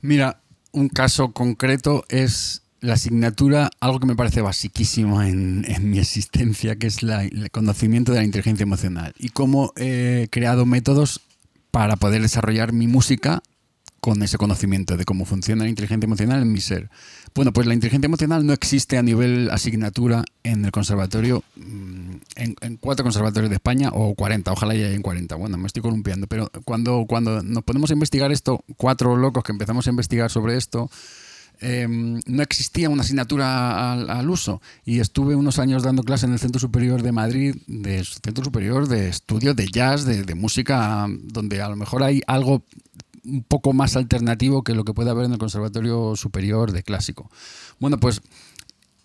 Mira, 0.00 0.40
un 0.72 0.88
caso 0.88 1.32
concreto 1.32 2.06
es 2.08 2.62
la 2.80 2.94
asignatura, 2.94 3.68
algo 3.78 4.00
que 4.00 4.06
me 4.06 4.16
parece 4.16 4.40
basiquísimo 4.40 5.22
en, 5.22 5.66
mi 5.82 5.98
existencia, 5.98 6.76
que 6.76 6.86
es 6.86 7.02
el 7.02 7.50
conocimiento 7.50 8.12
de 8.12 8.20
la 8.20 8.24
inteligencia 8.24 8.62
emocional 8.62 9.12
y 9.18 9.28
cómo 9.28 9.74
he 9.76 10.28
creado 10.30 10.64
métodos 10.64 11.20
para 11.70 11.96
poder 11.96 12.22
desarrollar 12.22 12.72
mi 12.72 12.86
música 12.86 13.42
con 14.00 14.22
ese 14.22 14.38
conocimiento 14.38 14.96
de 14.96 15.04
cómo 15.04 15.24
funciona 15.26 15.64
la 15.64 15.70
inteligencia 15.70 16.06
emocional 16.06 16.42
en 16.42 16.52
mi 16.52 16.60
ser. 16.60 16.90
Bueno, 17.34 17.52
pues 17.52 17.66
la 17.66 17.74
inteligencia 17.74 18.06
emocional 18.06 18.44
no 18.46 18.52
existe 18.52 18.96
a 18.96 19.02
nivel 19.02 19.50
asignatura 19.50 20.24
en 20.42 20.64
el 20.64 20.72
conservatorio, 20.72 21.44
mm, 21.56 22.10
en, 22.36 22.76
cuatro 22.78 23.04
conservatorios 23.04 23.50
de 23.50 23.56
España 23.56 23.90
o 23.92 24.14
40, 24.14 24.52
ojalá 24.52 24.74
ya 24.74 24.88
en 24.88 25.02
40. 25.02 25.36
Bueno, 25.36 25.58
me 25.58 25.66
estoy 25.66 25.82
columpiando, 25.82 26.26
pero 26.26 26.50
cuando, 26.64 27.04
cuando 27.06 27.42
nos 27.42 27.62
ponemos 27.62 27.90
a 27.90 27.92
investigar 27.92 28.32
esto, 28.32 28.64
cuatro 28.76 29.16
locos 29.16 29.44
que 29.44 29.52
empezamos 29.52 29.86
a 29.86 29.90
investigar 29.90 30.30
sobre 30.30 30.56
esto, 30.56 30.90
em, 31.60 32.20
no 32.24 32.42
existía 32.42 32.88
una 32.88 33.02
asignatura 33.02 33.92
al, 33.92 34.30
uso 34.30 34.62
y 34.86 35.00
estuve 35.00 35.34
unos 35.34 35.58
años 35.58 35.82
dando 35.82 36.02
clase 36.02 36.24
en 36.24 36.32
el 36.32 36.38
Centro 36.38 36.58
Superior 36.58 37.02
de 37.02 37.12
Madrid, 37.12 37.56
de 37.66 38.02
Centro 38.02 38.42
Superior 38.42 38.88
de 38.88 39.08
Estudio 39.10 39.52
de 39.52 39.68
Jazz, 39.68 40.06
de 40.06 40.34
música, 40.34 41.06
donde 41.22 41.60
a 41.60 41.68
lo 41.68 41.76
mejor 41.76 42.02
hay 42.02 42.22
algo 42.26 42.64
un 43.24 43.42
poco 43.42 43.72
más 43.72 43.96
alternativo 43.96 44.62
que 44.62 44.74
lo 44.74 44.84
que 44.84 44.94
puede 44.94 45.10
haber 45.10 45.26
en 45.26 45.32
el 45.32 45.38
Conservatorio 45.38 46.16
Superior 46.16 46.72
de 46.72 46.82
Clásico. 46.82 47.30
Bueno, 47.78 47.98
pues 47.98 48.22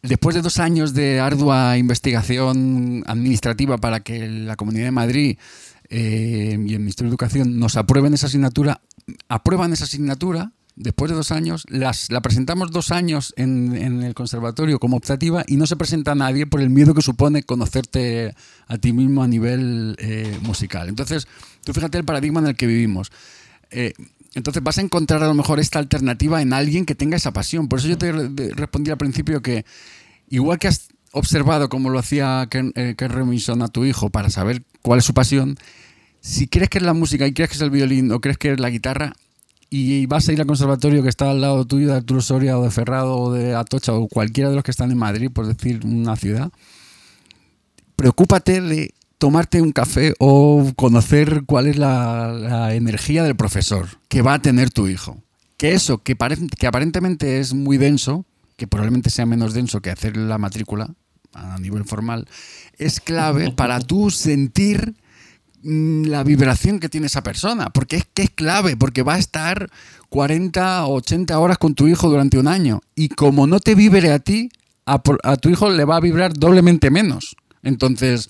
después 0.01 0.36
de 0.36 0.41
dos 0.41 0.59
años 0.59 0.93
de 0.93 1.20
ardua 1.20 1.78
investigación 1.78 3.03
administrativa 3.07 3.78
para 3.78 4.01
que 4.01 4.28
la 4.28 4.55
Comunidad 4.55 4.86
de 4.86 4.91
Madrid 4.91 5.38
eh, 5.89 6.57
y 6.66 6.74
el 6.74 6.80
Ministerio 6.80 7.09
de 7.09 7.13
Educación 7.13 7.59
nos 7.59 7.76
aprueben 7.76 8.13
esa 8.13 8.28
asignatura, 8.28 8.82
aprueban 9.28 9.74
esa 9.74 9.86
asignatura 9.86 10.51
después 10.76 11.09
de 11.09 11.16
dos 11.16 11.32
años, 11.32 11.63
las, 11.70 12.11
la 12.11 12.22
presentamos 12.22 12.72
dos 12.72 12.91
años 12.91 13.34
en, 13.38 14.03
el 14.03 14.13
conservatorio 14.13 14.80
como 14.80 14.97
optativa 14.97 15.43
y 15.47 15.55
no 15.55 15.68
se 15.68 15.76
presenta 15.76 16.11
a 16.11 16.16
nadie 16.16 16.45
por 16.45 16.61
el 16.61 16.70
miedo 16.70 16.93
que 16.93 17.01
supone 17.01 17.43
conocerte 17.43 18.36
a 18.68 18.78
ti 18.78 18.93
mismo 18.93 19.24
a 19.24 19.28
nivel 19.28 19.95
eh, 19.99 20.38
musical. 20.41 20.89
Entonces, 20.89 21.28
tú 21.63 21.74
fíjate 21.74 21.97
el 21.97 22.05
paradigma 22.05 22.41
en 22.41 22.47
el 22.47 22.55
que 22.55 22.68
vivimos. 22.68 23.11
Eh, 23.72 23.93
Entonces 24.36 24.61
vas 24.61 24.78
a 24.78 24.82
encontrar 24.82 25.24
a 25.24 25.28
lo 25.28 25.34
mejor 25.34 25.59
esta 25.59 25.80
alternativa 25.80 26.41
en 26.41 26.53
alguien 26.53 26.86
que 26.86 26.95
tenga 26.95 27.18
esa 27.18 27.32
pasión. 27.32 27.68
Por 27.68 27.80
eso 27.80 27.88
yo 27.88 27.97
te 27.97 28.11
respondí 28.55 28.91
al 28.91 28.97
principio 28.97 29.41
que 29.41 29.66
igual 30.30 30.59
que 30.59 30.68
has 30.68 30.89
observado 31.11 31.70
como 31.70 31.89
lo 31.89 31.99
hacía 31.99 32.45
Ken, 32.49 32.74
eh, 32.76 32.95
a 32.99 33.68
tu 33.70 33.86
hijo 33.86 34.09
para 34.09 34.30
saber 34.30 34.63
cuál 34.82 34.99
es 34.99 35.05
su 35.05 35.13
pasión, 35.13 35.57
si 36.20 36.47
crees 36.47 36.70
que 36.70 36.80
es 36.80 36.84
la 36.84 36.93
música 36.93 37.26
y 37.26 37.34
crees 37.34 37.49
que 37.51 37.55
es 37.55 37.61
el 37.61 37.70
violín 37.70 38.11
o 38.11 38.20
crees 38.20 38.38
que 38.38 38.51
es 38.51 38.59
la 38.59 38.70
guitarra 38.70 39.13
y 39.70 40.05
vas 40.07 40.28
a 40.28 40.34
ir 40.34 40.41
al 40.41 40.47
conservatorio 40.47 41.03
que 41.03 41.09
está 41.09 41.32
al 41.32 41.41
lado 41.41 41.66
tuyo 41.66 41.88
de 41.88 41.95
Arturo 41.95 42.22
Soria 42.22 42.57
o 42.57 42.63
de 42.63 42.72
Ferrado 42.72 43.18
o 43.18 43.32
de 43.32 43.55
Atocha 43.55 43.93
o 43.93 44.07
cualquiera 44.07 44.49
de 44.49 44.55
los 44.55 44.63
que 44.63 44.72
están 44.72 44.91
en 44.91 44.97
Madrid, 44.97 45.32
por 45.32 45.47
decir 45.47 45.86
una 45.86 46.16
ciudad, 46.16 46.51
preocúpate 47.95 48.61
de 48.61 48.93
tomarte 49.18 49.61
un 49.61 49.72
café 49.72 50.13
o 50.20 50.72
conocer 50.76 51.43
cuál 51.45 51.68
es 51.68 51.78
la, 51.78 52.74
energía 52.74 53.24
del 53.24 53.36
profesor 53.36 53.88
que 54.07 54.22
va 54.22 54.36
a 54.36 54.41
tener 54.41 54.70
tu 54.70 54.88
hijo. 54.88 55.22
Que 55.57 55.74
eso, 55.74 55.99
que, 56.03 56.18
que 56.57 56.68
aparentemente 56.68 57.39
es 57.39 57.53
muy 57.53 57.78
denso, 57.78 58.26
que 58.57 58.68
probablemente 58.68 59.09
sea 59.09 59.26
menos 59.26 59.53
denso 59.53 59.82
que 59.82 59.89
hacer 59.89 60.18
la 60.18 60.38
matrícula 60.38 60.93
a 61.34 61.57
nivel 61.59 61.86
formal, 61.86 62.28
es 62.78 62.99
clave 62.99 63.51
para 63.55 63.80
tú 63.80 64.09
sentir 64.09 64.95
mm, 65.63 66.05
la 66.05 66.24
vibración 66.24 66.80
que 66.80 66.89
tiene 66.89 67.07
esa 67.07 67.24
persona, 67.24 67.70
porque 67.70 67.97
es 67.97 68.05
que 68.13 68.24
es 68.24 68.30
clave, 68.30 68.76
porque 68.76 69.03
va 69.03 69.16
a 69.16 69.20
estar 69.20 69.70
40 70.09 70.86
o 70.86 70.95
80 70.95 71.39
horas 71.39 71.57
con 71.57 71.76
tu 71.76 71.88
hijo 71.88 72.09
durante 72.09 72.38
un 72.38 72.47
año 72.47 72.82
y 72.95 73.09
como 73.09 73.47
no 73.47 73.59
te 73.59 73.76
vibre 73.76 74.11
a 74.11 74.20
ti, 74.20 74.49
a, 74.86 75.01
a 75.24 75.38
tu 75.38 75.49
hijo 75.49 75.70
le 75.70 75.86
va 75.86 75.97
a 75.97 76.01
vibrar 76.01 76.34
doblemente 76.34 76.89
menos. 76.91 77.36
Entonces, 77.63 78.30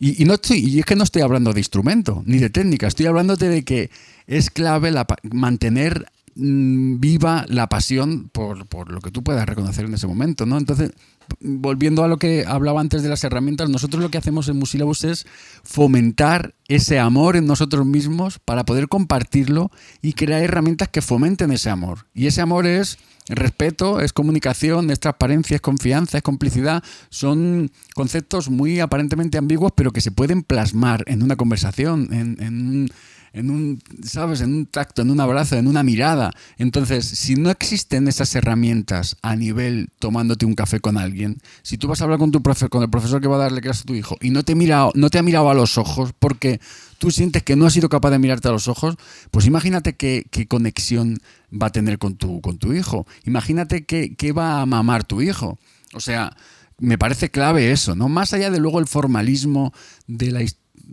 y, 0.00 0.24
no 0.24 0.34
estoy, 0.34 0.58
y 0.58 0.78
es 0.78 0.84
que 0.84 0.96
no 0.96 1.04
estoy 1.04 1.22
hablando 1.22 1.52
de 1.52 1.60
instrumento 1.60 2.22
ni 2.24 2.38
de 2.38 2.50
técnica, 2.50 2.86
estoy 2.86 3.06
hablándote 3.06 3.48
de 3.48 3.64
que 3.64 3.90
es 4.26 4.50
clave 4.50 4.90
la, 4.90 5.06
mantener 5.32 6.06
mm, 6.36 7.00
viva 7.00 7.44
la 7.48 7.68
pasión 7.68 8.28
por, 8.30 8.66
por, 8.66 8.92
lo 8.92 9.00
que 9.00 9.10
tú 9.10 9.24
puedas 9.24 9.46
reconocer 9.46 9.86
en 9.86 9.94
ese 9.94 10.06
momento, 10.06 10.46
¿no? 10.46 10.56
Entonces, 10.56 10.92
volviendo 11.40 12.04
a 12.04 12.08
lo 12.08 12.18
que 12.18 12.44
hablaba 12.46 12.80
antes 12.80 13.02
de 13.02 13.08
las 13.08 13.24
herramientas, 13.24 13.68
nosotros 13.68 14.02
lo 14.02 14.10
que 14.10 14.18
hacemos 14.18 14.48
en 14.48 14.58
Musilabus 14.58 15.04
es 15.04 15.26
fomentar 15.64 16.54
ese 16.68 16.98
amor 16.98 17.36
en 17.36 17.46
nosotros 17.46 17.86
mismos 17.86 18.38
para 18.38 18.64
poder 18.64 18.88
compartirlo 18.88 19.70
y 20.00 20.12
crear 20.12 20.42
herramientas 20.42 20.88
que 20.88 21.02
fomenten 21.02 21.50
ese 21.50 21.70
amor. 21.70 22.06
Y 22.14 22.26
ese 22.26 22.40
amor 22.40 22.66
es 22.66 22.98
respeto, 23.28 24.00
es 24.00 24.12
comunicación, 24.12 24.90
es 24.90 25.00
transparencia, 25.00 25.56
es 25.56 25.60
confianza, 25.60 26.18
es 26.18 26.22
complicidad. 26.22 26.82
Son 27.10 27.70
conceptos 27.94 28.50
muy 28.50 28.80
aparentemente 28.80 29.38
ambiguos, 29.38 29.72
pero 29.74 29.92
que 29.92 30.00
se 30.00 30.10
pueden 30.10 30.42
plasmar 30.42 31.04
en 31.06 31.22
una 31.22 31.36
conversación, 31.36 32.08
en, 32.12 32.90
en 33.32 33.50
un, 33.50 33.80
¿sabes? 34.02 34.40
En 34.40 34.54
un 34.54 34.66
tacto, 34.66 35.02
en 35.02 35.10
un 35.10 35.20
abrazo, 35.20 35.56
en 35.56 35.66
una 35.66 35.82
mirada. 35.82 36.32
Entonces, 36.56 37.06
si 37.06 37.36
no 37.36 37.50
existen 37.50 38.08
esas 38.08 38.34
herramientas 38.34 39.16
a 39.22 39.36
nivel 39.36 39.90
tomándote 39.98 40.46
un 40.46 40.54
café 40.54 40.80
con 40.80 40.98
alguien, 40.98 41.38
si 41.62 41.78
tú 41.78 41.88
vas 41.88 42.00
a 42.00 42.04
hablar 42.04 42.18
con 42.18 42.30
tu 42.30 42.42
profe, 42.42 42.68
con 42.68 42.82
el 42.82 42.90
profesor 42.90 43.20
que 43.20 43.28
va 43.28 43.36
a 43.36 43.40
darle 43.40 43.60
clase 43.60 43.82
a 43.82 43.86
tu 43.86 43.94
hijo 43.94 44.16
y 44.20 44.30
no 44.30 44.42
te, 44.42 44.54
mira, 44.54 44.88
no 44.94 45.10
te 45.10 45.18
ha 45.18 45.22
mirado 45.22 45.50
a 45.50 45.54
los 45.54 45.78
ojos 45.78 46.12
porque 46.18 46.60
tú 46.98 47.10
sientes 47.10 47.42
que 47.42 47.56
no 47.56 47.66
has 47.66 47.72
sido 47.72 47.88
capaz 47.88 48.10
de 48.10 48.18
mirarte 48.18 48.48
a 48.48 48.52
los 48.52 48.68
ojos, 48.68 48.96
pues 49.30 49.46
imagínate 49.46 49.96
qué, 49.96 50.24
conexión 50.48 51.18
va 51.50 51.68
a 51.68 51.72
tener 51.72 51.98
con 51.98 52.16
tu, 52.16 52.40
con 52.40 52.58
tu 52.58 52.72
hijo. 52.72 53.06
Imagínate 53.24 53.84
qué, 53.84 54.14
qué 54.16 54.32
va 54.32 54.60
a 54.60 54.66
mamar 54.66 55.04
tu 55.04 55.22
hijo. 55.22 55.58
O 55.94 56.00
sea, 56.00 56.36
me 56.78 56.98
parece 56.98 57.30
clave 57.30 57.72
eso, 57.72 57.94
¿no? 57.94 58.08
Más 58.08 58.32
allá 58.32 58.50
de 58.50 58.60
luego 58.60 58.78
el 58.78 58.86
formalismo 58.86 59.72
de 60.06 60.30
la 60.30 60.40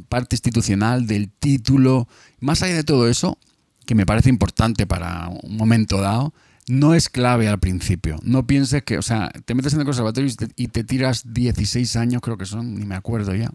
parte 0.09 0.35
institucional, 0.35 1.07
del 1.07 1.29
título, 1.29 2.07
más 2.39 2.63
allá 2.63 2.75
de 2.75 2.83
todo 2.83 3.07
eso, 3.07 3.37
que 3.85 3.95
me 3.95 4.05
parece 4.05 4.29
importante 4.29 4.87
para 4.87 5.29
un 5.29 5.57
momento 5.57 6.01
dado, 6.01 6.33
no 6.67 6.95
es 6.95 7.09
clave 7.09 7.47
al 7.47 7.59
principio. 7.59 8.17
No 8.23 8.47
pienses 8.47 8.83
que, 8.83 8.97
o 8.97 9.01
sea, 9.01 9.31
te 9.45 9.53
metes 9.53 9.73
en 9.73 9.79
el 9.79 9.85
conservatorio 9.85 10.31
y 10.55 10.67
te, 10.67 10.83
tiras 10.83 11.33
16 11.33 11.95
años, 11.95 12.21
creo 12.21 12.37
que 12.37 12.45
son, 12.45 12.75
ni 12.75 12.85
me 12.85 12.95
acuerdo 12.95 13.35
ya. 13.35 13.51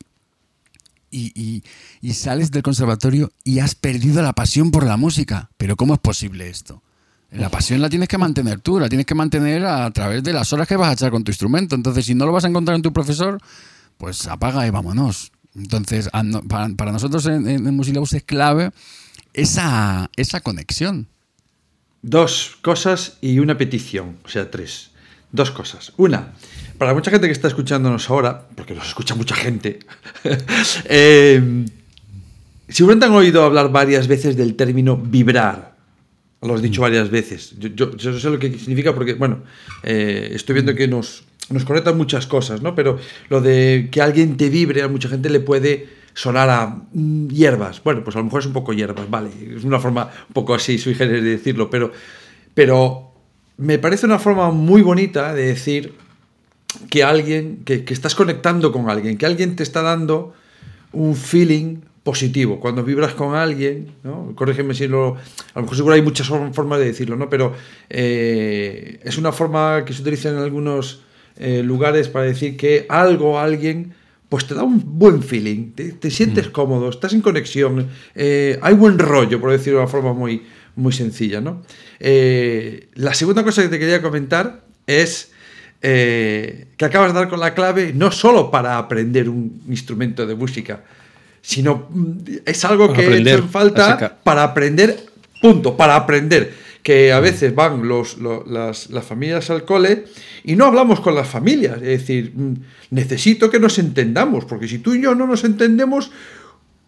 Y, 1.12 1.64
y, 2.00 2.12
sales 2.12 2.52
del 2.52 2.62
conservatorio 2.62 3.32
y 3.42 3.58
has 3.58 3.74
perdido 3.74 4.22
la 4.22 4.32
pasión 4.32 4.70
por 4.70 4.86
la 4.86 4.96
música. 4.96 5.50
Pero 5.56 5.74
¿cómo 5.76 5.94
es 5.94 6.00
posible 6.00 6.48
esto? 6.48 6.82
La 7.32 7.48
pasión 7.48 7.80
la 7.80 7.90
tienes 7.90 8.08
que 8.08 8.18
mantener 8.18 8.60
tú, 8.60 8.78
la 8.78 8.88
tienes 8.88 9.06
que 9.06 9.14
mantener 9.14 9.64
a 9.64 9.90
través 9.90 10.22
de 10.22 10.32
las 10.32 10.52
horas 10.52 10.68
que 10.68 10.76
vas 10.76 10.90
a 10.90 10.92
echar 10.92 11.10
con 11.10 11.24
tu 11.24 11.30
instrumento. 11.30 11.74
Entonces, 11.74 12.06
si 12.06 12.14
no 12.14 12.26
lo 12.26 12.32
vas 12.32 12.44
a 12.44 12.48
encontrar 12.48 12.76
en 12.76 12.82
tu 12.82 12.92
profesor, 12.92 13.40
pues 13.98 14.26
apaga 14.26 14.66
y 14.66 14.70
vámonos. 14.70 15.32
Entonces, 15.56 16.08
para, 16.48 16.92
nosotros 16.92 17.26
en, 17.26 17.48
en 17.48 17.80
es 17.80 18.22
clave 18.24 18.70
esa, 19.32 20.10
esa 20.16 20.40
conexión. 20.40 21.08
Dos 22.02 22.56
cosas 22.62 23.18
y 23.20 23.38
una 23.40 23.58
petición, 23.58 24.18
o 24.24 24.28
sea, 24.28 24.50
tres. 24.50 24.90
Dos 25.32 25.50
cosas. 25.50 25.92
Una, 25.96 26.32
para 26.78 26.94
mucha 26.94 27.10
gente 27.10 27.26
que 27.26 27.32
está 27.32 27.48
escuchándonos 27.48 28.10
ahora, 28.10 28.48
porque 28.54 28.74
nos 28.74 28.88
escucha 28.88 29.14
mucha 29.14 29.36
gente, 29.36 29.80
eh, 30.84 31.64
seguramente 32.68 33.06
han 33.06 33.12
oído 33.12 33.44
hablar 33.44 33.70
varias 33.70 34.08
veces 34.08 34.36
del 34.36 34.56
término 34.56 34.96
vibrar. 34.96 35.76
Lo 36.42 36.54
has 36.54 36.62
dicho 36.62 36.80
mm. 36.80 36.82
varias 36.82 37.10
veces. 37.10 37.54
Yo, 37.58 37.68
yo, 37.96 38.18
sé 38.18 38.30
lo 38.30 38.38
que 38.38 38.50
significa 38.58 38.94
porque, 38.94 39.14
bueno, 39.14 39.42
eh, 39.82 40.30
estoy 40.32 40.54
viendo 40.54 40.74
que 40.74 40.88
nos, 40.88 41.24
nos 41.50 41.64
conectan 41.64 41.96
muchas 41.96 42.26
cosas, 42.26 42.62
¿no? 42.62 42.74
Pero 42.74 42.98
lo 43.28 43.40
de 43.40 43.88
que 43.92 44.00
alguien 44.00 44.36
te 44.36 44.48
vibre, 44.48 44.82
a 44.82 44.88
mucha 44.88 45.08
gente 45.08 45.28
le 45.30 45.40
puede 45.40 46.00
sonar 46.14 46.48
a 46.48 46.66
mm, 46.92 47.28
hierbas. 47.28 47.82
Bueno, 47.84 48.02
pues 48.02 48.16
a 48.16 48.20
lo 48.20 48.24
mejor 48.24 48.40
es 48.40 48.46
un 48.46 48.52
poco 48.52 48.72
hierbas, 48.72 49.08
vale. 49.08 49.30
Es 49.56 49.64
una 49.64 49.78
forma 49.78 50.10
un 50.28 50.32
poco 50.32 50.54
así, 50.54 50.78
sui 50.78 50.94
generis 50.94 51.22
de 51.22 51.30
decirlo, 51.30 51.68
pero, 51.70 51.92
pero 52.54 53.09
me 53.60 53.78
parece 53.78 54.06
una 54.06 54.18
forma 54.18 54.50
muy 54.50 54.80
bonita 54.80 55.34
de 55.34 55.46
decir 55.46 55.92
que 56.88 57.04
alguien, 57.04 57.62
que, 57.64 57.84
estás 57.88 58.14
conectando 58.14 58.72
con 58.72 58.88
alguien, 58.88 59.18
que 59.18 59.26
alguien 59.26 59.54
te 59.54 59.62
está 59.62 59.82
dando 59.82 60.32
un 60.92 61.14
feeling 61.14 61.76
positivo. 62.02 62.58
Cuando 62.58 62.82
vibras 62.82 63.12
con 63.12 63.34
alguien, 63.34 63.92
¿no? 64.02 64.32
corrígeme 64.34 64.72
si 64.72 64.88
lo... 64.88 65.16
A 65.52 65.56
lo 65.56 65.62
mejor 65.62 65.76
seguro 65.76 65.94
hay 65.94 66.00
muchas 66.00 66.26
formas 66.26 66.78
de 66.78 66.86
decirlo, 66.86 67.16
¿no? 67.16 67.28
Pero 67.28 67.52
eh, 67.90 68.98
es 69.04 69.18
una 69.18 69.30
forma 69.30 69.84
que 69.84 69.92
se 69.92 70.00
utiliza 70.00 70.30
en 70.30 70.36
algunos 70.36 71.02
eh, 71.36 71.62
lugares 71.62 72.08
para 72.08 72.24
decir 72.24 72.56
que 72.56 72.86
algo, 72.88 73.38
alguien, 73.38 73.92
pues 74.30 74.46
te 74.46 74.54
da 74.54 74.62
un 74.62 74.80
buen 74.98 75.22
feeling, 75.22 75.72
te, 75.72 76.10
sientes 76.10 76.48
mm. 76.48 76.52
cómodo, 76.52 76.88
estás 76.88 77.12
en 77.12 77.20
conexión, 77.20 77.88
eh, 78.14 78.58
hay 78.62 78.74
buen 78.74 78.98
rollo, 78.98 79.38
por 79.38 79.50
decirlo 79.50 79.80
de 79.80 79.84
una 79.84 79.92
forma 79.92 80.14
muy, 80.14 80.42
muy 80.76 80.92
sencilla. 80.92 81.40
¿no? 81.40 81.62
Eh, 81.98 82.88
la 82.94 83.14
segunda 83.14 83.44
cosa 83.44 83.62
que 83.62 83.68
te 83.68 83.78
quería 83.78 84.02
comentar 84.02 84.64
es 84.86 85.32
que 85.80 86.66
acabas 86.78 87.14
de 87.14 87.18
dar 87.20 87.30
con 87.30 87.40
la 87.40 87.54
clave 87.54 87.92
no 87.94 88.12
solo 88.12 88.50
para 88.50 88.76
aprender 88.76 89.30
un 89.30 89.62
instrumento 89.66 90.26
de 90.26 90.34
música, 90.34 90.82
sino 91.42 91.88
mm, 91.90 92.16
es 92.44 92.64
algo 92.64 92.92
que 92.92 93.02
he 93.02 93.20
hecho 93.20 93.48
falta 93.48 94.18
para 94.22 94.42
aprender, 94.42 94.98
punto, 95.40 95.76
para 95.76 95.96
aprender 95.96 96.52
que 96.82 97.12
a 97.12 97.20
veces 97.20 97.54
van 97.54 97.86
los, 97.86 98.16
las, 98.18 98.88
familias 99.06 99.50
al 99.50 99.64
cole 99.64 100.04
y 100.44 100.56
no 100.56 100.64
hablamos 100.64 101.00
con 101.00 101.14
las 101.14 101.28
familias. 101.28 101.76
Es 101.76 102.00
decir, 102.00 102.32
mm, 102.34 102.54
necesito 102.90 103.50
que 103.50 103.60
nos 103.60 103.78
entendamos, 103.78 104.44
porque 104.44 104.68
si 104.68 104.78
tú 104.78 104.94
y 104.94 105.02
yo 105.02 105.14
no 105.14 105.26
nos 105.26 105.44
entendemos, 105.44 106.10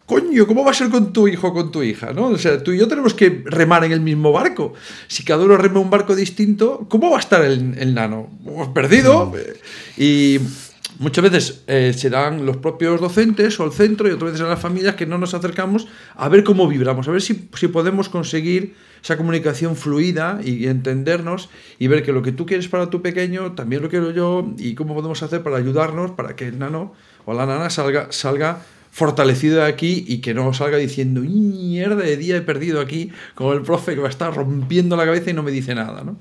coño, 0.07 0.47
¿cómo 0.47 0.65
va 0.65 0.71
a 0.71 0.75
ser 0.75 0.91
con 0.91 1.13
tu 1.13 1.29
hijo 1.29 1.49
o 1.49 1.53
con 1.53 1.71
tu 1.73 1.83
hija? 1.83 2.13
¿no? 2.13 2.29
O 2.29 2.39
sea, 2.39 2.63
tú 2.63 2.73
y 2.73 2.79
yo 2.79 2.89
tenemos 2.89 3.15
que 3.15 3.43
remar 3.45 3.85
en 3.85 3.93
el 3.93 4.01
mismo 4.01 4.33
barco. 4.33 4.75
Si 5.09 5.25
cada 5.25 5.45
uno 5.45 5.57
rema 5.57 5.81
un 5.81 5.91
barco 5.91 6.15
distinto, 6.15 6.87
¿cómo 6.89 7.11
va 7.11 7.17
a 7.17 7.21
estar 7.21 7.45
el, 7.45 7.77
el 7.79 7.95
nano? 7.95 8.31
Pues 8.45 8.69
perdido. 8.69 9.33
Y 9.97 10.39
Muchas 10.99 11.25
veces 11.25 11.65
eh, 11.67 11.93
serán 11.97 12.45
los 12.45 12.59
propios 12.59 13.01
docentes 13.01 13.59
o 13.59 13.65
el 13.65 13.73
centro 13.73 14.09
y 14.09 14.13
otras 14.13 14.27
veces 14.27 14.39
serán 14.39 14.53
las 14.53 14.61
familias 14.61 14.95
que 14.95 15.07
no 15.07 15.19
nos 15.19 15.35
acercamos 15.35 15.89
a 16.15 16.29
ver 16.29 16.45
cómo 16.45 16.69
vibramos, 16.69 17.09
a 17.09 17.11
ver 17.11 17.23
si, 17.23 17.49
si 17.55 17.69
podemos 17.69 18.09
conseguir 18.09 18.77
esa 19.03 19.17
comunicación 19.17 19.75
fluida 19.75 20.39
y, 20.45 20.67
entendernos 20.69 21.49
y 21.79 21.89
ver 21.89 22.05
que 22.05 22.13
lo 22.13 22.23
que 22.23 22.31
tú 22.31 22.47
quieres 22.47 22.69
para 22.69 22.89
tu 22.89 23.03
pequeño 23.03 23.53
también 23.53 23.83
lo 23.83 23.89
quiero 23.89 24.13
yo 24.13 24.53
y 24.59 24.75
cómo 24.75 24.95
podemos 24.95 25.23
hacer 25.23 25.43
para 25.43 25.57
ayudarnos 25.57 26.13
para 26.13 26.37
que 26.37 26.47
el 26.47 26.59
nano 26.59 26.93
o 27.25 27.35
la 27.35 27.47
nana 27.47 27.69
salga, 27.69 28.09
salga 28.11 28.63
fortalecido 28.93 29.65
aquí 29.65 30.05
y 30.07 30.19
que 30.19 30.35
no 30.35 30.53
salga 30.53 30.77
diciendo 30.77 31.23
mierda 31.23 31.97
de 31.97 32.17
día 32.19 32.37
he 32.37 32.43
perdido 32.43 32.79
aquí 32.79 33.11
con 33.35 33.57
el 33.57 33.63
profe 33.63 33.95
que 33.95 34.01
va 34.01 34.07
a 34.07 34.11
estar 34.11 34.33
rompiendo 34.33 34.97
la 34.97 35.07
cabeza 35.07 35.31
y 35.31 35.33
no 35.33 35.43
me 35.43 35.51
dice 35.51 35.75
nada. 35.75 36.05
¿no? 36.05 36.19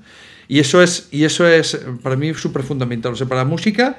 Y, 0.48 0.58
eso 0.58 0.82
es, 0.82 1.06
y 1.10 1.24
eso 1.24 1.46
es 1.46 1.78
para 2.02 2.16
mí 2.16 2.32
súper 2.34 2.62
fundamental. 2.62 3.12
O 3.12 3.16
sea, 3.16 3.28
para 3.28 3.44
música 3.44 3.98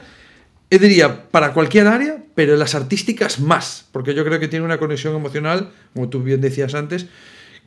yo 0.73 0.79
diría 0.79 1.29
para 1.29 1.53
cualquier 1.53 1.85
área, 1.85 2.17
pero 2.33 2.53
en 2.53 2.59
las 2.59 2.73
artísticas 2.73 3.39
más, 3.39 3.85
porque 3.91 4.15
yo 4.15 4.25
creo 4.25 4.39
que 4.39 4.47
tiene 4.47 4.65
una 4.65 4.79
conexión 4.79 5.15
emocional, 5.15 5.69
como 5.93 6.09
tú 6.09 6.23
bien 6.23 6.41
decías 6.41 6.73
antes, 6.73 7.05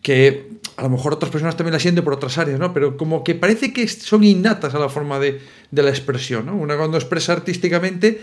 que 0.03 0.49
a 0.77 0.83
lo 0.83 0.91
mejor 0.91 1.15
otras 1.15 1.31
personas 1.31 1.57
también 1.57 1.75
la 1.75 1.79
sienten 1.79 2.03
por 2.03 2.15
otras 2.15 2.37
áreas, 2.37 2.59
¿no? 2.59 2.75
Pero 2.75 2.97
como 2.97 3.23
que 3.23 3.37
parece 3.37 3.73
que 3.73 3.87
son 3.87 4.25
innatas 4.25 4.75
a 4.75 4.81
la 4.81 4.89
forma 4.89 5.21
de, 5.21 5.41
de 5.71 5.83
la 5.85 5.91
expresión, 5.91 6.47
¿no? 6.47 6.57
Una 6.57 6.77
cuando 6.77 6.97
expresa 6.97 7.33
artísticamente, 7.33 8.21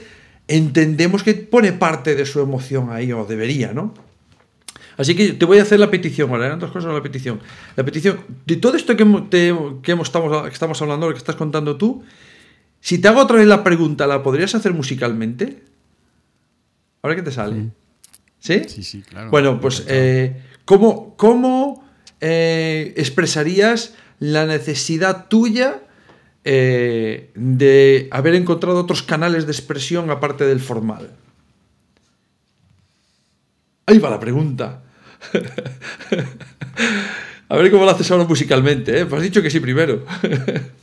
entendemos 0.47 1.23
que 1.23 1.33
pone 1.33 1.73
parte 1.73 2.15
de 2.15 2.25
su 2.25 2.39
emoción 2.39 2.91
ahí, 2.91 3.11
o 3.11 3.25
debería, 3.25 3.73
¿no? 3.73 3.93
Así 4.97 5.15
que 5.15 5.33
te 5.33 5.45
voy 5.45 5.57
a 5.57 5.63
hacer 5.63 5.79
la 5.79 5.89
petición 5.89 6.29
ahora, 6.29 6.45
eran 6.45 6.59
dos 6.59 6.71
cosas 6.71 6.93
la 6.93 7.01
petición. 7.01 7.39
La 7.75 7.83
petición, 7.83 8.19
de 8.45 8.57
todo 8.57 8.75
esto 8.75 8.95
que, 8.95 9.05
que, 9.81 9.91
hemos, 9.91 10.07
estamos, 10.07 10.43
que 10.43 10.53
estamos 10.53 10.81
hablando, 10.81 11.07
lo 11.07 11.13
que 11.13 11.17
estás 11.17 11.35
contando 11.35 11.77
tú, 11.77 12.03
si 12.79 12.99
te 12.99 13.07
hago 13.07 13.21
otra 13.21 13.37
vez 13.37 13.47
la 13.47 13.63
pregunta, 13.63 14.05
¿la 14.05 14.21
podrías 14.21 14.53
hacer 14.55 14.73
musicalmente? 14.73 15.63
¿Ahora 17.01 17.15
qué 17.15 17.21
te 17.21 17.31
sale? 17.31 17.71
¿Sí? 18.39 18.61
Sí, 18.67 18.83
sí, 18.83 19.01
claro. 19.01 19.31
Bueno, 19.31 19.59
pues, 19.59 19.85
eh, 19.87 20.41
¿cómo, 20.65 21.15
cómo 21.15 21.83
eh, 22.19 22.93
expresarías 22.97 23.95
la 24.19 24.45
necesidad 24.45 25.27
tuya 25.27 25.81
eh, 26.45 27.31
de 27.35 28.07
haber 28.11 28.35
encontrado 28.35 28.79
otros 28.79 29.03
canales 29.03 29.45
de 29.45 29.51
expresión 29.51 30.09
aparte 30.09 30.45
del 30.45 30.59
formal? 30.59 31.09
Ahí 33.85 33.99
va 33.99 34.09
la 34.09 34.19
pregunta. 34.19 34.83
A 37.49 37.55
ver 37.57 37.69
cómo 37.69 37.85
lo 37.85 37.91
haces 37.91 38.09
ahora 38.09 38.23
musicalmente, 38.25 39.01
¿eh? 39.01 39.05
Pues 39.05 39.19
has 39.19 39.23
dicho 39.23 39.41
que 39.41 39.49
sí 39.49 39.59
primero. 39.59 40.05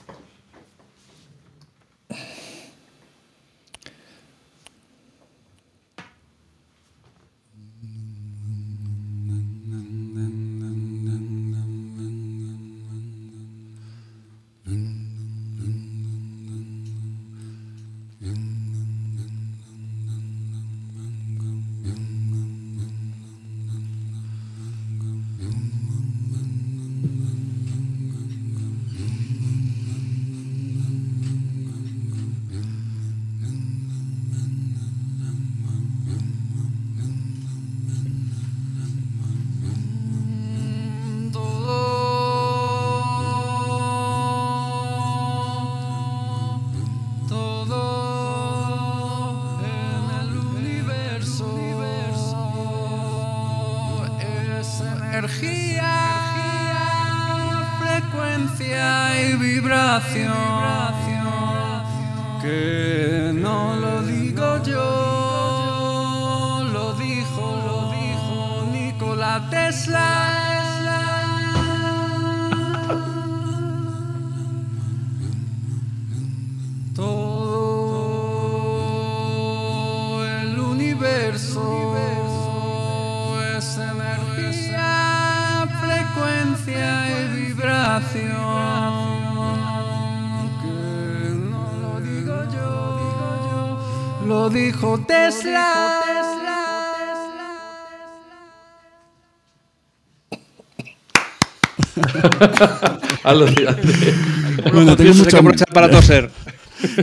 bueno, 104.72 104.97
tengo 104.97 105.14
mucho 105.14 105.36
para 105.72 105.91
toser. 105.91 106.30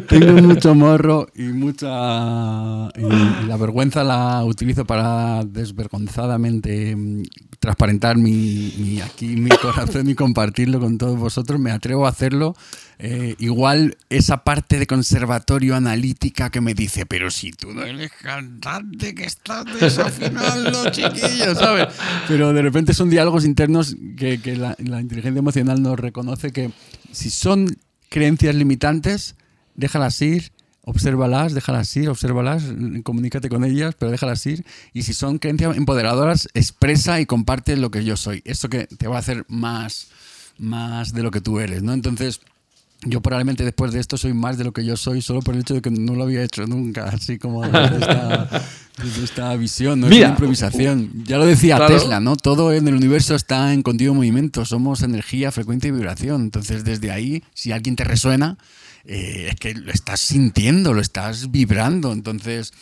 Tengo 0.02 0.42
mucho 0.42 0.76
morro 0.76 1.28
y 1.36 1.44
mucha. 1.44 2.90
Y, 2.98 3.46
la 3.48 3.58
vergüenza 3.58 4.04
la 4.04 4.44
utilizo 4.44 4.86
para 4.86 5.44
desvergonzadamente 5.46 6.96
mm, 6.96 7.24
transparentar 7.60 8.18
mi, 8.18 9.02
aquí 9.04 9.36
mi 9.36 9.50
corazón 9.50 10.10
y 10.10 10.16
compartirlo 10.16 10.80
con 10.80 10.98
todos 10.98 11.18
vosotros. 11.18 11.60
Me 11.60 11.72
atrevo 11.72 12.06
a 12.06 12.10
hacerlo. 12.10 12.56
Eh, 13.00 13.36
igual 13.38 13.96
esa 14.10 14.44
parte 14.44 14.80
de 14.80 14.88
conservatorio 14.88 15.76
analítica 15.76 16.50
que 16.50 16.62
me 16.62 16.74
dice, 16.74 17.06
pero 17.06 17.30
si 17.30 17.52
tú 17.52 17.72
no 17.72 17.84
eres 17.84 18.12
cantante, 18.12 19.14
que 19.14 19.26
estás 19.26 19.66
desafinando, 19.80 20.90
chiquillo, 20.90 21.54
¿sabes? 21.54 21.88
Pero 22.28 22.54
de 22.54 22.62
repente 22.64 22.96
son 22.96 23.12
diálogos 23.12 23.46
internos 23.46 23.96
que, 24.18 24.40
la, 24.58 24.76
la 24.80 25.00
inteligencia 25.00 25.38
emocional 25.38 25.82
nos 25.84 26.00
reconoce 26.00 26.52
que 26.52 26.72
si 27.12 27.30
son 27.30 27.78
creencias 28.10 28.56
limitantes, 28.56 29.36
déjalas 29.78 30.22
ir, 30.22 30.52
obsérvalas, 30.82 31.54
déjalas 31.54 31.96
ir, 31.96 32.10
obsérvalas, 32.10 32.64
comunícate 33.04 33.48
con 33.48 33.64
ellas, 33.64 33.96
pero 33.98 34.12
déjalas 34.12 34.46
ir. 34.46 34.66
Y 34.94 35.04
si 35.04 35.14
son 35.14 35.38
creencias 35.38 35.78
empoderadoras, 35.78 36.50
expresa 36.54 37.22
y 37.22 37.26
comparte 37.26 37.78
lo 37.78 37.92
que 37.92 38.04
yo 38.04 38.18
soy. 38.18 38.42
Esto 38.46 38.68
que 38.68 38.88
te 38.88 39.08
va 39.08 39.18
a 39.18 39.20
hacer 39.20 39.46
más, 39.48 40.10
más 40.58 41.14
de 41.14 41.24
lo 41.24 41.32
que 41.32 41.42
tú 41.42 41.60
eres, 41.60 41.84
¿no? 41.84 41.94
Entonces, 41.94 42.42
yo 43.04 43.22
probablemente 43.22 43.64
después 43.64 43.92
de 43.92 44.00
esto 44.00 44.18
soy 44.18 44.34
más 44.34 44.58
de 44.58 44.64
lo 44.64 44.72
que 44.72 44.84
yo 44.84 44.98
soy 44.98 45.22
solo 45.22 45.42
por 45.42 45.54
el 45.54 45.62
hecho 45.62 45.76
de 45.76 45.82
que 45.82 45.92
no 45.92 46.16
lo 46.16 46.24
había 46.24 46.42
hecho 46.42 46.66
nunca, 46.66 47.06
así 47.06 47.38
como 47.38 47.62
desde 47.64 49.24
esta, 49.24 49.56
visión, 49.56 50.00
no 50.00 50.08
es 50.08 50.18
una 50.18 50.30
improvisación. 50.30 51.24
Ya 51.26 51.38
lo 51.38 51.46
decía 51.46 51.86
Tesla, 51.86 52.20
¿no? 52.20 52.36
Todo 52.36 52.74
en 52.74 52.88
el 52.88 52.96
universo 52.96 53.36
está 53.36 53.74
en 53.74 53.84
continuo 53.84 54.16
movimiento, 54.16 54.66
somos 54.66 55.04
energía, 55.04 55.52
frecuencia 55.52 55.90
y 55.90 55.92
vibración. 55.92 56.42
Entonces, 56.42 56.84
desde 56.84 57.12
ahí, 57.12 57.44
si 57.54 57.72
alguien 57.72 57.96
te 57.96 58.04
resuena, 58.04 58.58
eh, 59.08 59.48
es 59.50 59.56
que 59.56 59.74
lo 59.74 59.92
estás 59.92 60.20
sintiendo, 60.20 60.94
lo 60.94 61.02
estás 61.02 61.50
vibrando. 61.50 62.12
Entonces, 62.12 62.74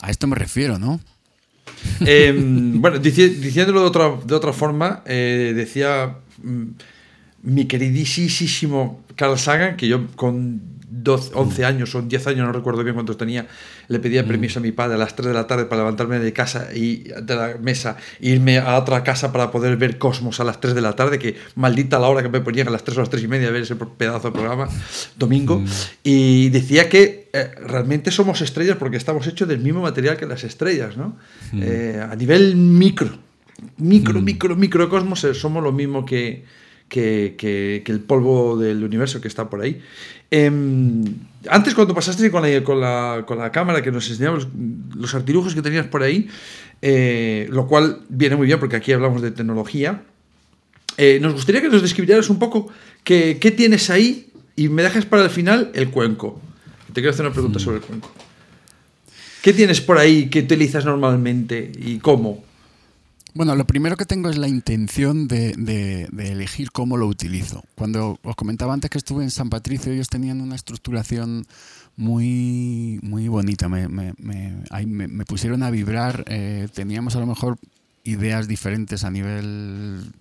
a 0.00 0.10
esto 0.10 0.26
me 0.26 0.36
refiero, 0.36 0.78
¿no? 0.78 1.00
Em, 2.00 2.80
bueno, 2.80 2.98
diciéndolo 2.98 3.82
de 3.82 3.86
otra, 3.86 4.16
de 4.24 4.34
otra 4.34 4.52
forma, 4.52 5.02
eh, 5.06 5.52
decía 5.54 6.16
mm, 6.42 6.64
mi 7.42 7.66
queridísimo 7.66 9.04
Carl 9.14 9.38
Sagan, 9.38 9.76
que 9.76 9.86
yo 9.86 10.06
con 10.16 10.75
12, 11.02 11.32
11 11.34 11.64
años 11.64 11.94
o 11.94 12.02
10 12.02 12.26
años, 12.28 12.46
no 12.46 12.52
recuerdo 12.52 12.82
bien 12.82 12.94
cuántos 12.94 13.18
tenía, 13.18 13.46
le 13.88 13.98
pedía 13.98 14.22
mm. 14.22 14.26
permiso 14.26 14.58
a 14.58 14.62
mi 14.62 14.72
padre 14.72 14.94
a 14.94 14.98
las 14.98 15.14
3 15.14 15.28
de 15.28 15.34
la 15.34 15.46
tarde 15.46 15.66
para 15.66 15.82
levantarme 15.82 16.18
de 16.18 16.32
casa 16.32 16.68
y 16.74 17.04
de 17.22 17.36
la 17.36 17.56
mesa 17.60 17.96
e 18.20 18.30
irme 18.30 18.58
a 18.58 18.76
otra 18.78 19.02
casa 19.02 19.32
para 19.32 19.50
poder 19.50 19.76
ver 19.76 19.98
Cosmos 19.98 20.40
a 20.40 20.44
las 20.44 20.60
3 20.60 20.74
de 20.74 20.80
la 20.80 20.94
tarde, 20.94 21.18
que 21.18 21.36
maldita 21.54 21.98
la 21.98 22.08
hora 22.08 22.22
que 22.22 22.28
me 22.28 22.40
ponían 22.40 22.68
a 22.68 22.70
las 22.70 22.84
3 22.84 22.98
o 22.98 23.00
las 23.00 23.10
3 23.10 23.24
y 23.24 23.28
media 23.28 23.48
a 23.48 23.50
ver 23.50 23.62
ese 23.62 23.76
pedazo 23.76 24.28
de 24.28 24.32
programa 24.32 24.68
domingo. 25.16 25.60
Mm. 25.60 25.66
Y 26.04 26.48
decía 26.50 26.88
que 26.88 27.28
eh, 27.32 27.50
realmente 27.66 28.10
somos 28.10 28.40
estrellas 28.40 28.76
porque 28.78 28.96
estamos 28.96 29.26
hechos 29.26 29.48
del 29.48 29.60
mismo 29.60 29.82
material 29.82 30.16
que 30.16 30.26
las 30.26 30.44
estrellas, 30.44 30.96
¿no? 30.96 31.16
Mm. 31.52 31.62
Eh, 31.62 32.06
a 32.10 32.16
nivel 32.16 32.56
micro, 32.56 33.18
micro, 33.78 34.20
micro, 34.20 34.56
microcosmos 34.56 35.24
eh, 35.24 35.34
somos 35.34 35.62
lo 35.62 35.72
mismo 35.72 36.04
que 36.04 36.44
que, 36.88 37.82
el 37.86 38.00
polvo 38.00 38.56
del 38.56 38.84
universo 38.84 39.20
que 39.20 39.28
está 39.28 39.48
por 39.48 39.60
ahí. 39.60 39.80
Em, 40.30 41.04
antes, 41.48 41.74
cuando 41.74 41.94
pasaste 41.94 42.30
con 42.30 42.42
la, 42.42 42.64
con, 42.64 42.80
la, 42.80 43.24
con 43.26 43.38
la, 43.38 43.52
cámara 43.52 43.82
que 43.82 43.92
nos 43.92 44.08
enseñabas 44.10 44.46
los, 44.96 45.14
artilujos 45.14 45.54
que 45.54 45.62
tenías 45.62 45.86
por 45.86 46.02
ahí, 46.02 46.28
eh, 46.82 47.46
lo 47.50 47.66
cual 47.66 48.00
viene 48.08 48.36
muy 48.36 48.46
bien 48.46 48.58
porque 48.58 48.76
aquí 48.76 48.92
hablamos 48.92 49.22
de 49.22 49.30
tecnología, 49.30 50.02
eh, 50.96 51.18
nos 51.20 51.34
gustaría 51.34 51.60
que 51.60 51.68
nos 51.68 51.82
describieras 51.82 52.30
un 52.30 52.38
poco 52.38 52.68
qué, 53.04 53.38
qué, 53.40 53.50
tienes 53.50 53.90
ahí 53.90 54.30
y 54.56 54.68
me 54.68 54.82
dejas 54.82 55.04
para 55.04 55.24
el 55.24 55.30
final 55.30 55.70
el 55.74 55.90
cuenco. 55.90 56.40
Te 56.88 56.94
quiero 57.00 57.10
hacer 57.10 57.26
una 57.26 57.34
pregunta 57.34 57.58
mm. 57.58 57.62
sobre 57.62 57.76
el 57.78 57.82
cuenco. 57.82 58.10
¿Qué 59.42 59.52
tienes 59.52 59.80
por 59.80 59.98
ahí 59.98 60.28
que 60.28 60.40
utilizas 60.40 60.84
normalmente 60.84 61.70
y 61.78 61.98
cómo? 61.98 62.45
Bueno, 63.36 63.54
lo 63.54 63.66
primero 63.66 63.98
que 63.98 64.06
tengo 64.06 64.30
es 64.30 64.38
la 64.38 64.48
intención 64.48 65.28
de, 65.28 66.08
elegir 66.18 66.72
cómo 66.72 66.96
lo 66.96 67.06
utilizo. 67.06 67.62
Cuando 67.74 68.18
os 68.22 68.34
comentaba 68.34 68.72
antes 68.72 68.88
que 68.88 68.96
estuve 68.96 69.24
en 69.24 69.30
San 69.30 69.50
Patricio, 69.50 69.92
ellos 69.92 70.08
tenían 70.08 70.40
una 70.40 70.54
estructuración 70.54 71.46
muy, 71.96 72.98
muy 73.02 73.28
bonita. 73.28 73.68
Me, 73.68 73.88
me, 73.88 75.24
pusieron 75.26 75.62
a 75.62 75.70
vibrar. 75.70 76.24
Eh, 76.28 76.68
teníamos 76.72 77.14
a 77.14 77.20
lo 77.20 77.26
mejor 77.26 77.58
ideas 78.04 78.48
diferentes 78.48 79.04
a 79.04 79.10
nivel 79.10 80.14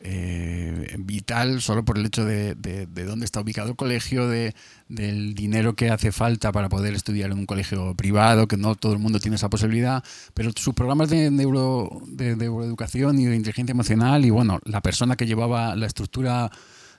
eh, 0.00 0.94
vital 0.98 1.60
solo 1.60 1.84
por 1.84 1.98
el 1.98 2.06
hecho 2.06 2.24
de, 2.24 2.54
dónde 2.54 3.24
está 3.24 3.40
ubicado 3.40 3.70
el 3.70 3.76
colegio, 3.76 4.28
de, 4.28 4.54
del 4.88 5.34
dinero 5.34 5.74
que 5.74 5.90
hace 5.90 6.12
falta 6.12 6.52
para 6.52 6.68
poder 6.68 6.94
estudiar 6.94 7.32
en 7.32 7.38
un 7.38 7.46
colegio 7.46 7.94
privado, 7.94 8.46
que 8.46 8.56
no 8.56 8.76
todo 8.76 8.92
el 8.92 9.00
mundo 9.00 9.18
tiene 9.18 9.36
esa 9.36 9.50
posibilidad, 9.50 10.04
pero 10.34 10.52
sus 10.54 10.74
programas 10.74 11.10
de, 11.10 11.30
neuro, 11.30 12.00
de, 12.06 12.36
neuroeducación 12.36 13.18
y 13.18 13.26
de 13.26 13.36
inteligencia 13.36 13.72
emocional 13.72 14.24
y 14.24 14.30
bueno, 14.30 14.60
la 14.64 14.80
persona 14.82 15.16
que 15.16 15.26
llevaba 15.26 15.74
la 15.74 15.86
estructura 15.86 16.50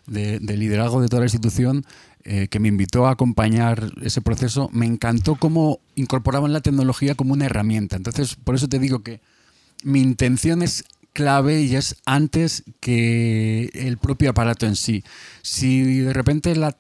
de, 0.08 0.40
liderazgo 0.40 1.02
de 1.02 1.08
toda 1.08 1.22
la 1.22 1.28
institución 1.28 1.86
eh, 2.24 2.48
que 2.50 2.60
me 2.60 2.68
invitó 2.68 3.08
a 3.08 3.12
acompañar 3.12 3.92
ese 4.02 4.22
proceso, 4.22 4.70
me 4.74 4.86
encantó 4.86 5.36
cómo 5.36 5.80
incorporaban 5.96 6.52
la 6.52 6.62
tecnología 6.62 7.16
como 7.16 7.34
una 7.34 7.46
herramienta. 7.46 7.96
Entonces, 7.96 8.36
por 8.36 8.56
eso 8.56 8.68
te 8.68 8.80
digo 8.80 9.04
que 9.04 9.22
mi 9.84 10.02
intención 10.02 10.62
es 10.62 10.84
clave 11.20 11.60
y 11.64 11.76
es 11.76 11.98
antes 12.06 12.64
que 12.80 13.70
el 13.74 13.98
propio 13.98 14.30
aparato 14.30 14.66
en 14.66 14.78
sí. 14.78 15.04
Si 15.42 16.00
de 16.00 16.14
repente 16.14 16.56
la, 16.56 16.72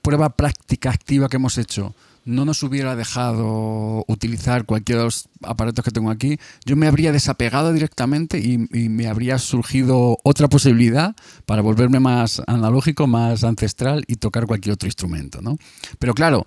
prueba 0.00 0.30
práctica 0.30 0.90
activa 0.90 1.28
que 1.28 1.36
hemos 1.36 1.58
hecho 1.58 1.94
no 2.24 2.46
nos 2.46 2.62
hubiera 2.62 2.96
dejado 2.96 4.04
utilizar 4.08 4.64
cualquiera 4.64 5.00
de 5.00 5.04
los 5.06 5.28
aparatos 5.42 5.84
que 5.84 5.90
tengo 5.90 6.10
aquí, 6.10 6.38
yo 6.64 6.74
me 6.74 6.86
habría 6.86 7.12
desapegado 7.12 7.74
directamente 7.74 8.38
y, 8.38 8.58
me 8.88 9.08
habría 9.08 9.38
surgido 9.38 10.16
otra 10.22 10.48
posibilidad 10.48 11.14
para 11.44 11.60
volverme 11.60 12.00
más 12.00 12.42
analógico, 12.46 13.06
más 13.06 13.44
ancestral 13.44 14.04
y 14.06 14.16
tocar 14.16 14.46
cualquier 14.46 14.72
otro 14.74 14.86
instrumento. 14.86 15.42
¿no? 15.42 15.58
Pero 15.98 16.14
claro, 16.14 16.46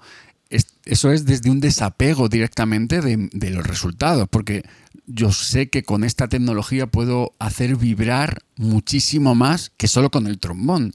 eso 0.86 1.12
es 1.12 1.26
desde 1.26 1.50
un 1.50 1.60
desapego 1.60 2.30
directamente 2.30 3.02
de, 3.02 3.30
de, 3.32 3.50
los 3.50 3.66
resultados, 3.66 4.28
porque 4.30 4.64
yo 5.06 5.32
sé 5.32 5.70
que 5.70 5.84
con 5.84 6.04
esta 6.04 6.28
tecnología 6.28 6.88
puedo 6.88 7.34
hacer 7.40 7.76
vibrar 7.76 8.44
muchísimo 8.56 9.36
más 9.36 9.72
que 9.78 9.88
solo 9.88 10.12
con 10.12 10.28
el 10.28 10.40
trombón. 10.40 10.94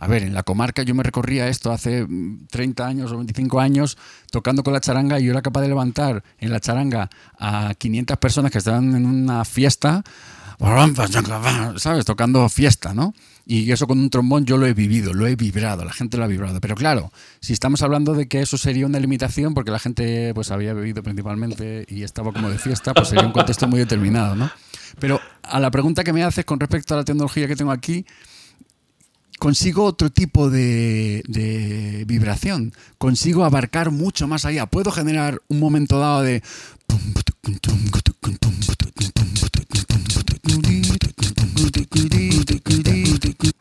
A 0.00 0.06
ver, 0.06 0.22
en 0.22 0.32
la 0.32 0.42
comarca 0.42 0.82
yo 0.82 0.94
me 0.94 1.02
recorría 1.02 1.48
esto 1.48 1.70
hace 1.70 2.06
30 2.50 2.86
años 2.86 3.12
o 3.12 3.18
25 3.18 3.60
años 3.60 3.98
tocando 4.30 4.62
con 4.62 4.72
la 4.72 4.80
charanga 4.80 5.20
y 5.20 5.24
yo 5.24 5.32
era 5.32 5.42
capaz 5.42 5.60
de 5.60 5.68
levantar 5.68 6.24
en 6.38 6.50
la 6.50 6.58
charanga 6.58 7.10
a 7.38 7.74
500 7.76 8.16
personas 8.16 8.50
que 8.50 8.58
estaban 8.58 8.94
en 8.94 9.04
una 9.04 9.44
fiesta, 9.44 10.02
¿sabes? 11.76 12.06
Tocando 12.06 12.48
fiesta, 12.48 12.94
¿no? 12.94 13.12
Y 13.50 13.72
eso 13.72 13.88
con 13.88 13.98
un 13.98 14.10
trombón 14.10 14.44
yo 14.46 14.58
lo 14.58 14.66
he 14.66 14.74
vivido, 14.74 15.12
lo 15.12 15.26
he 15.26 15.34
vibrado, 15.34 15.84
la 15.84 15.92
gente 15.92 16.16
lo 16.16 16.22
ha 16.22 16.28
vibrado. 16.28 16.60
Pero 16.60 16.76
claro, 16.76 17.10
si 17.40 17.52
estamos 17.52 17.82
hablando 17.82 18.14
de 18.14 18.28
que 18.28 18.40
eso 18.40 18.56
sería 18.56 18.86
una 18.86 19.00
limitación, 19.00 19.54
porque 19.54 19.72
la 19.72 19.80
gente 19.80 20.32
pues 20.34 20.52
había 20.52 20.72
bebido 20.72 21.02
principalmente 21.02 21.84
y 21.88 22.04
estaba 22.04 22.32
como 22.32 22.48
de 22.48 22.58
fiesta, 22.58 22.94
pues 22.94 23.08
sería 23.08 23.26
un 23.26 23.32
contexto 23.32 23.66
muy 23.66 23.80
determinado, 23.80 24.36
¿no? 24.36 24.52
Pero 25.00 25.20
a 25.42 25.58
la 25.58 25.72
pregunta 25.72 26.04
que 26.04 26.12
me 26.12 26.22
haces 26.22 26.44
con 26.44 26.60
respecto 26.60 26.94
a 26.94 26.98
la 26.98 27.04
tecnología 27.04 27.48
que 27.48 27.56
tengo 27.56 27.72
aquí, 27.72 28.06
consigo 29.40 29.82
otro 29.82 30.10
tipo 30.10 30.48
de, 30.48 31.24
de, 31.26 32.04
vibración, 32.06 32.72
consigo 32.98 33.44
abarcar 33.44 33.90
mucho 33.90 34.28
más 34.28 34.44
allá. 34.44 34.66
Puedo 34.66 34.92
generar 34.92 35.42
un 35.48 35.58
momento 35.58 35.98
dado 35.98 36.22
de 36.22 36.40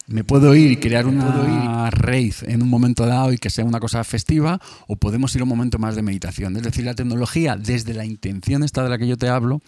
me 0.08 0.24
puedo 0.24 0.56
ir 0.56 0.72
y 0.72 0.78
crear 0.78 1.06
una 1.06 1.90
raíz 1.92 2.44
en 2.44 2.62
un 2.62 2.70
momento 2.70 3.06
dado 3.06 3.32
y 3.32 3.38
que 3.38 3.50
sea 3.50 3.64
una 3.66 3.80
cosa 3.80 4.04
festiva, 4.04 4.60
o 4.88 4.96
podemos 4.96 5.36
ir 5.36 5.42
a 5.42 5.44
un 5.44 5.50
momento 5.50 5.78
más 5.78 5.96
de 5.96 6.02
meditación. 6.02 6.58
Es 6.58 6.64
decir, 6.64 6.86
la 6.86 6.96
tecnología, 6.96 7.56
desde 7.56 7.94
la 7.94 8.06
intención 8.06 8.64
esta 8.64 8.84
de 8.84 8.90
la 8.90 8.98
que 8.98 9.08
yo 9.08 9.18
te 9.18 9.30
hablo, 9.30 9.62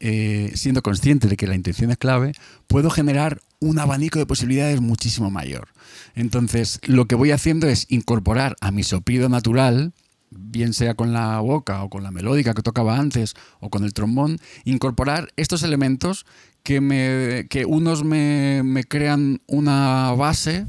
eh, 0.00 0.52
siendo 0.54 0.82
consciente 0.82 1.28
de 1.28 1.36
que 1.36 1.46
la 1.46 1.54
intención 1.54 1.90
es 1.90 1.96
clave, 1.96 2.32
puedo 2.66 2.90
generar 2.90 3.40
un 3.60 3.78
abanico 3.78 4.18
de 4.18 4.26
posibilidades 4.26 4.80
muchísimo 4.80 5.30
mayor. 5.30 5.68
Entonces, 6.14 6.80
lo 6.84 7.06
que 7.06 7.14
voy 7.14 7.30
haciendo 7.30 7.68
es 7.68 7.86
incorporar 7.88 8.56
a 8.60 8.72
mi 8.72 8.82
sopido 8.82 9.28
natural, 9.28 9.92
bien 10.30 10.72
sea 10.72 10.94
con 10.94 11.12
la 11.12 11.38
boca 11.40 11.82
o 11.84 11.88
con 11.88 12.02
la 12.02 12.10
melódica 12.10 12.54
que 12.54 12.62
tocaba 12.62 12.98
antes 12.98 13.34
o 13.60 13.70
con 13.70 13.84
el 13.84 13.92
trombón, 13.92 14.38
incorporar 14.64 15.28
estos 15.36 15.62
elementos 15.62 16.26
que, 16.62 16.80
me, 16.80 17.46
que 17.48 17.64
unos 17.64 18.04
me, 18.04 18.62
me 18.64 18.84
crean 18.84 19.40
una 19.46 20.12
base 20.12 20.66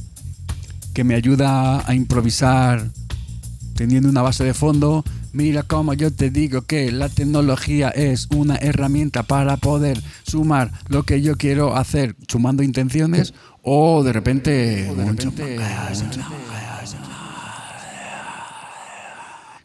que 0.93 1.03
me 1.03 1.15
ayuda 1.15 1.87
a 1.87 1.95
improvisar 1.95 2.89
teniendo 3.75 4.09
una 4.09 4.21
base 4.21 4.43
de 4.43 4.53
fondo. 4.53 5.03
Mira 5.31 5.63
cómo 5.63 5.93
yo 5.93 6.11
te 6.11 6.29
digo 6.29 6.61
que 6.61 6.91
la 6.91 7.09
tecnología 7.09 7.89
es 7.89 8.27
una 8.35 8.55
herramienta 8.57 9.23
para 9.23 9.57
poder 9.57 9.99
sumar 10.23 10.71
lo 10.89 11.03
que 11.03 11.23
yo 11.23 11.37
quiero 11.37 11.75
hacer 11.75 12.15
sumando 12.27 12.61
intenciones 12.61 13.33
o 13.63 14.03
de 14.03 14.13
repente, 14.13 14.51
de 14.93 15.05
repente 15.05 15.57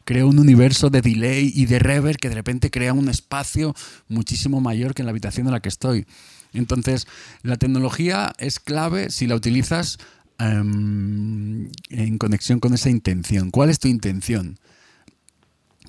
creo 0.08 0.26
un 0.26 0.38
universo 0.38 0.88
de 0.88 1.02
delay 1.02 1.52
y 1.54 1.66
de 1.66 1.78
reverb 1.78 2.16
que 2.16 2.30
de 2.30 2.34
repente 2.34 2.70
crea 2.70 2.94
un 2.94 3.10
espacio 3.10 3.74
muchísimo 4.08 4.58
mayor 4.58 4.94
que 4.94 5.02
en 5.02 5.06
la 5.06 5.10
habitación 5.10 5.46
en 5.48 5.52
la 5.52 5.60
que 5.60 5.68
estoy. 5.68 6.06
Entonces, 6.54 7.06
la 7.42 7.58
tecnología 7.58 8.32
es 8.38 8.58
clave 8.58 9.10
si 9.10 9.26
la 9.26 9.34
utilizas 9.34 9.98
em, 10.38 11.68
en 11.90 12.16
conexión 12.16 12.58
con 12.58 12.72
esa 12.72 12.88
intención. 12.88 13.50
¿Cuál 13.50 13.68
es 13.68 13.80
tu 13.80 13.88
intención? 13.88 14.58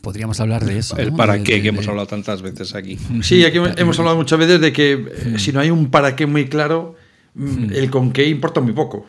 Podríamos 0.02 0.42
hablar 0.42 0.66
de 0.66 0.80
eso. 0.80 0.98
El 0.98 1.14
para 1.14 1.42
qué 1.42 1.62
que 1.62 1.70
hemos 1.70 1.88
hablado 1.88 2.08
tantas 2.08 2.42
veces 2.42 2.76
aquí. 2.76 3.00
Sí, 3.22 3.46
aquí 3.46 3.58
hemos 3.78 4.00
hablado 4.00 4.18
muchas 4.18 4.38
veces 4.38 4.60
de 4.60 4.74
que 4.74 4.92
eh, 4.96 5.36
si 5.38 5.54
no 5.54 5.62
hay 5.62 5.72
un 5.72 5.92
para 5.92 6.18
qué 6.18 6.26
muy 6.26 6.50
claro, 6.50 6.98
mm, 7.36 7.72
el 7.72 7.90
con 7.90 8.12
qué 8.12 8.28
importa 8.28 8.60
muy 8.60 8.74
poco. 8.74 9.06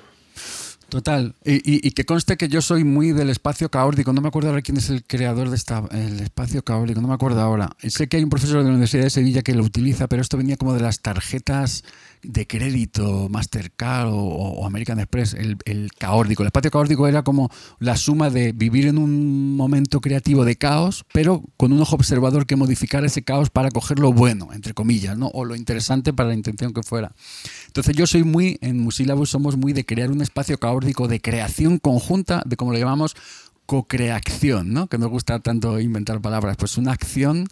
Total. 0.91 1.37
Y, 1.45 1.91
que 1.93 2.05
conste 2.05 2.37
que 2.37 2.49
yo 2.49 2.61
soy 2.61 2.83
muy 2.83 3.13
del 3.13 3.31
espacio 3.31 3.71
caórdico. 3.71 4.13
No 4.13 4.21
me 4.21 4.29
acuerdo 4.29 4.51
ahora 4.51 4.61
quién 4.61 4.77
es 4.77 4.91
el 4.91 5.05
creador 5.05 5.49
de 5.49 5.57
esta, 5.57 5.85
el 5.93 6.21
espacio 6.21 6.65
caórdico. 6.65 7.01
No 7.01 7.09
me 7.09 7.15
acuerdo 7.15 7.41
ahora. 7.41 7.71
Sé 7.79 8.09
que 8.09 8.17
hay 8.17 8.25
un 8.25 8.31
profesor 8.31 8.59
de 8.59 8.65
la 8.65 8.71
Universidad 8.71 9.05
de 9.05 9.11
Sevilla 9.11 9.43
que 9.43 9.55
lo 9.55 9.63
utiliza, 9.63 10.09
pero 10.09 10.21
esto 10.21 10.37
venía 10.37 10.57
como 10.57 10.75
de 10.75 10.81
las 10.81 11.01
tarjetas 11.01 11.85
de 12.23 12.47
crédito, 12.47 13.29
Mastercard 13.31 14.09
o, 14.13 14.67
American 14.67 14.99
Express, 14.99 15.35
el, 15.35 15.57
el, 15.65 15.91
caórdico. 15.97 16.43
El 16.43 16.49
espacio 16.49 16.71
caórdico 16.71 17.09
era 17.09 17.23
como 17.23 17.51
la 17.79 17.97
suma 17.97 18.31
de 18.31 18.53
vivir 18.53 18.87
en 18.87 18.99
un 18.99 19.57
momento 19.57 20.01
creativo 20.01 20.45
de 20.45 20.57
caos, 20.57 21.05
pero 21.13 21.43
con 21.57 21.73
un 21.73 21.81
ojo 21.81 21.97
observador 21.97 22.47
que 22.47 22.57
modificara 22.57 23.07
ese 23.07 23.23
caos 23.23 23.51
para 23.51 23.71
coger 23.71 23.99
lo 23.99 24.13
bueno, 24.13 24.49
entre 24.53 24.75
comillas, 24.75 25.17
¿no? 25.17 25.29
o 25.29 25.45
lo 25.45 25.57
interesante 25.57 26.13
para 26.13 26.31
la 26.31 26.35
intención 26.35 26.73
que 26.73 26.83
fuera. 26.83 27.13
Entonces 27.67 27.97
yo 27.97 28.07
soy 28.07 28.25
muy, 28.25 28.59
en 28.61 28.79
Musilabus 28.79 29.31
somos 29.31 29.57
muy 29.57 29.73
de 29.73 29.87
crear 29.87 30.11
un 30.11 30.21
espacio 30.21 30.59
caórdico 30.59 31.09
de 31.09 31.21
creación 31.21 31.79
conjunta, 31.79 32.43
de 32.45 32.57
como 32.57 32.73
lo 32.73 32.79
llamamos, 32.79 33.17
co-creación, 33.67 34.73
¿no? 34.73 34.89
que 34.89 34.99
nos 34.99 35.09
gusta 35.11 35.39
tanto 35.39 35.79
inventar 35.79 36.21
palabras, 36.21 36.57
pues 36.57 36.77
una 36.77 36.93
acción 36.93 37.47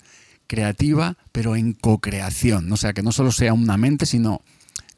creativa, 0.48 1.16
pero 1.30 1.54
en 1.54 1.74
co-creación, 1.74 2.72
o 2.72 2.76
sea, 2.76 2.92
que 2.92 3.02
no 3.02 3.12
solo 3.12 3.30
sea 3.30 3.52
una 3.52 3.76
mente, 3.76 4.06
sino 4.06 4.42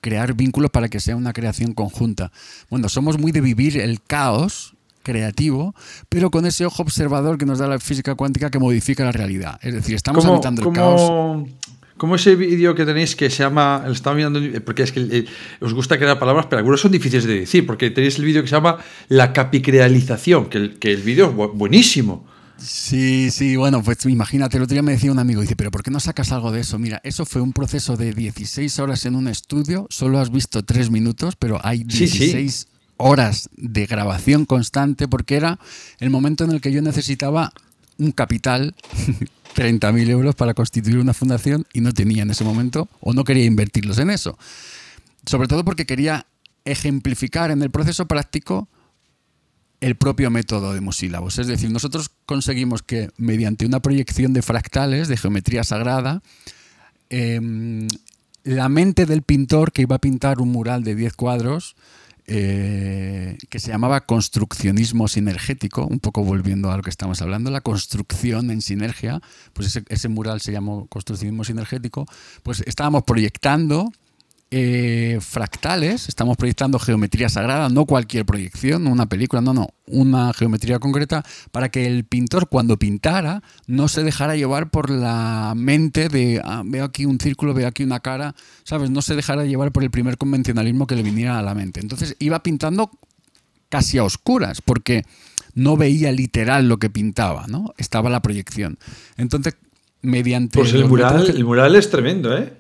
crear 0.01 0.35
vínculos 0.35 0.71
para 0.71 0.89
que 0.89 1.01
sea 1.01 1.17
una 1.17 1.33
creación 1.33 1.73
conjunta. 1.73 2.33
Bueno, 2.69 2.89
somos 2.89 3.19
muy 3.19 3.33
de 3.33 3.41
vivir 3.41 3.79
el 3.79 4.01
caos 4.03 4.75
creativo, 5.03 5.75
pero 6.09 6.31
con 6.31 6.47
ese 6.47 6.67
ojo 6.67 6.83
observador 6.83 7.39
que 7.39 7.47
nos 7.47 7.59
da 7.59 7.67
la 7.67 7.79
física 7.79 8.15
cuántica 8.15 8.51
que 8.51 8.59
modifica 8.59 9.05
la 9.05 9.13
realidad. 9.13 9.59
Es 9.63 9.75
decir, 9.75 9.95
estamos 9.95 10.25
habitando 10.25 10.63
el 10.63 10.73
caos 10.75 11.49
como 12.01 12.15
ese 12.15 12.35
vídeo 12.35 12.75
que 12.75 12.87
tenéis 12.87 13.15
que 13.15 13.29
se 13.29 13.43
llama, 13.43 13.83
el 13.85 13.93
estaba 13.93 14.17
mirando, 14.17 14.41
porque 14.65 14.85
es 14.85 14.91
que 14.91 15.01
eh, 15.01 15.27
os 15.61 15.75
gusta 15.75 15.99
crear 15.99 16.19
palabras, 16.19 16.47
pero 16.49 16.61
algunos 16.61 16.81
son 16.81 16.93
difíciles 16.93 17.27
de 17.27 17.41
decir, 17.41 17.67
porque 17.67 17.91
tenéis 17.91 18.19
el 18.19 18.25
vídeo 18.25 18.41
que 18.41 18.49
se 18.49 18.55
llama 18.57 18.79
la 19.09 19.35
capicrealización, 19.35 20.49
que 20.49 20.57
el, 20.57 20.79
que 20.79 20.93
el 20.93 21.03
vídeo 21.03 21.27
es 21.29 21.59
buenísimo. 21.59 22.25
Sí, 22.63 23.31
sí, 23.31 23.57
bueno, 23.57 23.83
pues 23.83 24.05
imagínate, 24.07 24.57
el 24.57 24.65
otro 24.65 24.75
día 24.75 24.83
me 24.83 24.93
decía 24.93 25.11
un 25.11 25.19
amigo, 25.19 25.41
dice, 25.41 25.57
pero 25.57 25.71
¿por 25.71 25.83
qué 25.83 25.91
no 25.91 26.01
sacas 26.01 26.31
algo 26.33 26.53
de 26.53 26.61
eso? 26.61 26.79
Mira, 26.79 27.01
eso 27.05 27.25
fue 27.25 27.41
un 27.41 27.53
proceso 27.53 27.97
de 27.97 28.13
16 28.13 28.79
horas 28.79 29.07
en 29.07 29.17
un 29.17 29.29
estudio, 29.29 29.87
solo 29.91 30.19
has 30.19 30.31
visto 30.31 30.63
3 30.63 30.91
minutos, 30.91 31.37
pero 31.37 31.59
hay 31.65 31.85
16 31.85 32.69
horas 32.99 33.49
de 33.57 33.87
grabación 33.87 34.45
constante, 34.45 35.09
porque 35.09 35.37
era 35.37 35.59
el 35.99 36.11
momento 36.11 36.45
en 36.45 36.51
el 36.51 36.61
que 36.61 36.73
yo 36.73 36.83
necesitaba 36.83 37.53
un 37.99 38.13
capital 38.13 38.75
30.000 39.57 40.09
euros 40.11 40.35
para 40.35 40.55
constituir 40.55 40.99
una 40.99 41.15
fundación 41.15 41.67
y 41.73 41.81
no 41.81 41.93
tenía 41.93 42.23
en 42.23 42.31
ese 42.31 42.45
momento 42.45 42.89
o 43.01 43.13
no 43.13 43.25
quería 43.25 43.45
invertirlos 43.45 43.99
en 43.99 44.11
eso. 44.11 44.39
Sobre 45.27 45.49
todo 45.49 45.65
porque 45.65 45.87
quería 45.87 46.27
ejemplificar 46.65 47.51
en 47.51 47.63
el 47.63 47.71
proceso 47.71 48.07
práctico 48.07 48.69
el 49.81 49.97
propio 49.97 50.31
método 50.31 50.73
de 50.73 50.81
musílabos. 50.81 51.39
Es 51.39 51.47
decir, 51.47 51.71
nosotros 51.71 52.11
conseguimos 52.27 52.83
que 52.83 53.11
mediante 53.17 53.67
una 53.67 53.81
proyección 53.81 54.33
de 54.33 54.43
fractales, 54.43 55.09
de 55.09 55.17
geometría 55.17 55.65
sagrada, 55.65 56.23
em, 57.09 57.89
la 58.45 58.69
mente 58.69 59.07
del 59.07 59.23
pintor 59.23 59.73
que 59.73 59.83
iba 59.83 59.97
a 59.97 60.01
pintar 60.01 60.41
un 60.41 60.51
mural 60.51 60.85
de 60.85 60.95
10 60.95 61.15
cuadros 61.15 61.77
eh, 62.33 63.37
que 63.49 63.59
se 63.59 63.73
llamaba 63.73 64.03
construccionismo 64.03 65.09
sinergético, 65.09 65.85
un 65.87 65.99
poco 65.99 66.23
volviendo 66.23 66.71
a 66.71 66.77
lo 66.77 66.83
que 66.85 66.91
estamos 66.91 67.21
hablando, 67.23 67.51
la 67.51 67.61
construcción 67.61 68.53
en 68.53 68.63
sinergia, 68.63 69.21
pues 69.53 69.83
ese, 69.89 70.09
mural 70.09 70.41
se 70.41 70.53
llamó 70.53 70.87
construccionismo 70.87 71.43
sinergético, 71.43 72.07
pues 72.45 72.63
estábamos 72.67 73.03
proyectando 73.03 73.91
eh, 74.53 75.19
fractales, 75.21 76.09
estamos 76.09 76.37
proyectando 76.37 76.79
geometría 76.81 77.29
sagrada, 77.29 77.69
no 77.69 77.87
cualquier 77.87 78.27
proyección, 78.27 78.89
una 78.89 79.07
película, 79.07 79.41
no, 79.41 79.55
no, 79.55 79.69
una 79.87 80.33
geometría 80.33 80.81
concreta, 80.81 81.25
para 81.53 81.69
que 81.69 81.87
el 81.87 82.05
pintor 82.05 82.49
cuando 82.49 82.77
pintara 82.77 83.43
no 83.69 83.87
se 83.87 84.03
dejara 84.03 84.35
llevar 84.35 84.71
por 84.71 84.91
la 84.91 85.55
mente 85.57 86.09
de, 86.09 86.41
ah, 86.45 86.63
veo 86.65 86.85
aquí 86.85 87.05
un 87.05 87.21
círculo, 87.21 87.55
veo 87.55 87.69
aquí 87.69 87.85
una 87.85 88.01
cara, 88.01 88.35
¿sabes? 88.65 88.91
No 88.91 89.03
se 89.03 89.15
dejara 89.15 89.45
llevar 89.45 89.71
por 89.71 89.85
el 89.85 89.91
primer 89.91 90.19
convencionalismo 90.19 90.89
que 90.89 90.97
le 90.97 91.05
viniera 91.05 91.39
a 91.39 91.43
la 91.43 91.55
mente. 91.55 91.79
Entonces 91.81 92.17
iba 92.19 92.43
pintando 92.43 92.91
casi 93.69 93.99
a 93.99 94.05
oscuras, 94.05 94.63
porque 94.63 95.05
no 95.55 95.77
veía 95.77 96.11
literal 96.11 96.69
lo 96.69 96.79
que 96.79 96.91
pintaba, 96.91 97.47
¿no? 97.47 97.73
Estaba 97.79 98.11
la 98.11 98.21
proyección. 98.21 98.79
Entonces, 99.17 99.55
mediante... 100.03 100.59
Pues 100.59 100.73
el 100.75 100.87
mural, 100.87 101.31
el 101.31 101.45
mural 101.45 101.77
es 101.77 101.89
tremendo, 101.89 102.37
¿eh? 102.37 102.60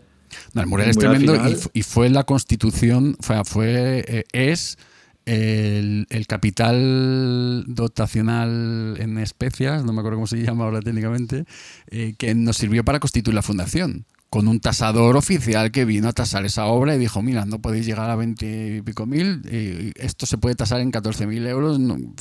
No, 0.55 0.63
el 0.63 0.67
mural 0.67 0.91
es 0.91 0.99
tremendo 0.99 1.37
y, 1.73 1.83
fue 1.83 2.11
la 2.11 2.25
constitución, 2.25 3.17
fue, 3.21 3.45
fue 3.45 4.05
eh, 4.07 4.25
es 4.33 4.79
el, 5.27 6.07
capital 6.27 7.65
dotacional 7.67 8.97
en 8.99 9.19
especias, 9.19 9.85
no 9.85 9.93
me 9.93 10.01
acuerdo 10.01 10.17
cómo 10.19 10.27
se 10.27 10.43
llama 10.43 10.65
ahora 10.65 10.81
técnicamente, 10.81 11.45
eh, 11.89 12.15
que 12.19 12.35
nos 12.35 12.57
sirvió 12.57 12.85
para 12.85 13.01
constituir 13.01 13.35
la 13.35 13.43
fundación 13.43 14.07
con 14.29 14.47
un 14.47 14.61
tasador 14.61 15.17
oficial 15.17 15.73
que 15.73 15.85
vino 15.85 16.09
a 16.09 16.13
tasar 16.13 16.45
esa 16.45 16.67
obra 16.67 16.95
y 16.95 16.99
dijo, 16.99 17.21
mira, 17.21 17.45
no 17.47 17.61
podéis 17.61 17.85
llegar 17.85 18.11
a 18.11 18.15
20 18.15 18.77
y 18.77 18.83
pico 18.83 19.05
mil, 19.05 19.43
eh, 19.47 19.93
esto 19.97 20.25
se 20.25 20.39
puede 20.39 20.55
tasar 20.55 20.81
en 20.81 20.93
14 20.93 21.27
mil 21.27 21.45
euros, 21.47 21.81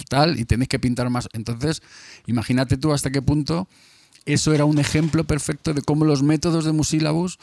tal, 0.10 0.40
y 0.40 0.46
tenéis 0.46 0.70
que 0.70 0.80
pintar 0.80 1.10
más. 1.12 1.30
Entonces, 1.34 1.84
imagínate 2.26 2.78
tú 2.78 2.94
hasta 2.94 3.12
qué 3.12 3.22
punto 3.22 3.70
eso 4.26 4.54
era 4.54 4.66
un 4.66 4.80
ejemplo 4.80 5.24
perfecto 5.24 5.74
de 5.74 5.82
cómo 5.82 6.06
los 6.06 6.24
métodos 6.24 6.66
de 6.66 6.72
Musílabus 6.72 7.40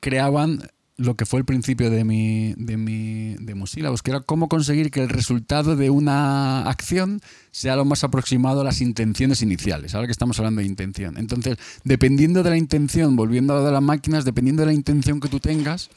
creaban 0.00 0.60
lo 1.00 1.16
que 1.16 1.24
fue 1.24 1.40
el 1.40 1.46
principio 1.46 1.88
de 1.88 2.04
mi, 2.04 2.52
de 2.58 2.76
mi 2.76 3.34
de 3.36 3.54
Musílabus, 3.54 4.02
que 4.02 4.10
era 4.10 4.20
cómo 4.20 4.50
conseguir 4.50 4.90
que 4.90 5.00
el 5.00 5.08
resultado 5.08 5.74
de 5.74 5.88
una 5.88 6.68
acción 6.68 7.22
sea 7.52 7.74
lo 7.74 7.86
más 7.86 8.04
aproximado 8.04 8.60
a 8.60 8.64
las 8.64 8.82
intenciones 8.82 9.40
iniciales. 9.40 9.94
Ahora 9.94 10.06
que 10.06 10.12
estamos 10.12 10.38
hablando 10.38 10.60
de 10.60 10.66
intención. 10.66 11.16
Entonces, 11.16 11.56
dependiendo 11.84 12.42
de 12.42 12.50
la 12.50 12.58
intención, 12.58 13.16
volviendo 13.16 13.56
a 13.56 13.70
las 13.70 13.82
máquinas, 13.82 14.26
dependiendo 14.26 14.60
de 14.60 14.66
la 14.66 14.74
intención 14.74 15.20
que 15.20 15.28
tú 15.28 15.40
tengas, 15.40 15.88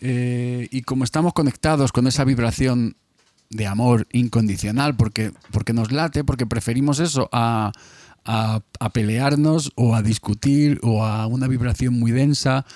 eh, 0.00 0.66
y 0.72 0.82
como 0.82 1.04
estamos 1.04 1.32
conectados 1.32 1.92
con 1.92 2.08
esa 2.08 2.24
vibración 2.24 2.96
de 3.50 3.68
amor 3.68 4.08
incondicional, 4.10 4.96
porque, 4.96 5.30
porque 5.52 5.72
nos 5.72 5.92
late, 5.92 6.24
porque 6.24 6.46
preferimos 6.46 6.98
eso 6.98 7.28
a, 7.30 7.70
a, 8.24 8.60
a 8.80 8.90
pelearnos 8.90 9.70
o 9.76 9.94
a 9.94 10.02
discutir 10.02 10.80
o 10.82 11.04
a 11.04 11.28
una 11.28 11.46
vibración 11.46 11.94
muy 11.94 12.10
densa 12.10 12.66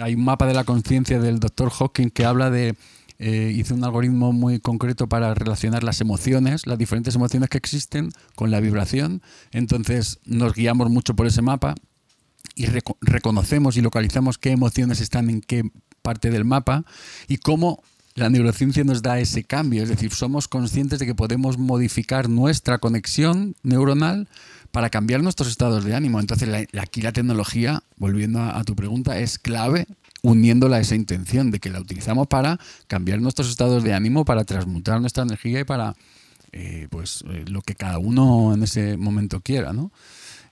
hay 0.00 0.14
un 0.14 0.24
mapa 0.24 0.46
de 0.46 0.54
la 0.54 0.64
conciencia 0.64 1.20
del 1.20 1.40
doctor 1.40 1.70
Hawking 1.70 2.10
que 2.10 2.24
habla 2.24 2.50
de 2.50 2.74
eh, 3.18 3.52
hizo 3.54 3.74
un 3.74 3.84
algoritmo 3.84 4.32
muy 4.32 4.58
concreto 4.58 5.08
para 5.08 5.32
relacionar 5.34 5.84
las 5.84 6.00
emociones, 6.00 6.66
las 6.66 6.76
diferentes 6.76 7.14
emociones 7.14 7.48
que 7.50 7.58
existen 7.58 8.10
con 8.34 8.50
la 8.50 8.58
vibración. 8.58 9.22
Entonces 9.52 10.18
nos 10.24 10.54
guiamos 10.54 10.90
mucho 10.90 11.14
por 11.14 11.26
ese 11.26 11.40
mapa 11.40 11.76
y 12.56 12.66
reconocemos 13.00 13.76
y 13.76 13.80
localizamos 13.80 14.38
qué 14.38 14.50
emociones 14.50 15.00
están 15.00 15.30
en 15.30 15.40
qué 15.40 15.62
parte 16.02 16.30
del 16.30 16.44
mapa 16.44 16.84
y 17.28 17.36
cómo 17.36 17.82
la 18.14 18.28
neurociencia 18.28 18.84
nos 18.84 19.02
da 19.02 19.20
ese 19.20 19.44
cambio. 19.44 19.82
Es 19.82 19.88
decir, 19.88 20.12
somos 20.12 20.48
conscientes 20.48 20.98
de 20.98 21.06
que 21.06 21.14
podemos 21.14 21.58
modificar 21.58 22.28
nuestra 22.28 22.78
conexión 22.78 23.54
neuronal 23.62 24.28
para 24.72 24.90
cambiar 24.90 25.22
nuestros 25.22 25.48
estados 25.48 25.84
de 25.84 25.94
ánimo. 25.94 26.18
Entonces, 26.18 26.66
aquí 26.80 27.02
la 27.02 27.12
tecnología, 27.12 27.82
volviendo 27.96 28.40
a, 28.40 28.64
tu 28.64 28.74
pregunta, 28.74 29.18
es 29.18 29.38
clave 29.38 29.86
uniéndola 30.22 30.76
a 30.76 30.80
esa 30.80 30.94
intención 30.94 31.50
de 31.50 31.60
que 31.60 31.70
la 31.70 31.80
utilizamos 31.80 32.26
para 32.26 32.58
cambiar 32.86 33.20
nuestros 33.20 33.50
estados 33.50 33.84
de 33.84 33.92
ánimo, 33.92 34.24
para 34.24 34.44
transmutar 34.44 35.00
nuestra 35.00 35.24
energía 35.24 35.60
y 35.60 35.64
para 35.64 35.94
eh, 36.52 36.86
pues 36.90 37.24
eh, 37.30 37.44
lo 37.48 37.60
que 37.60 37.74
cada 37.74 37.98
uno 37.98 38.54
en 38.54 38.62
ese 38.62 38.96
momento 38.96 39.40
quiera, 39.40 39.72
¿no? 39.72 39.92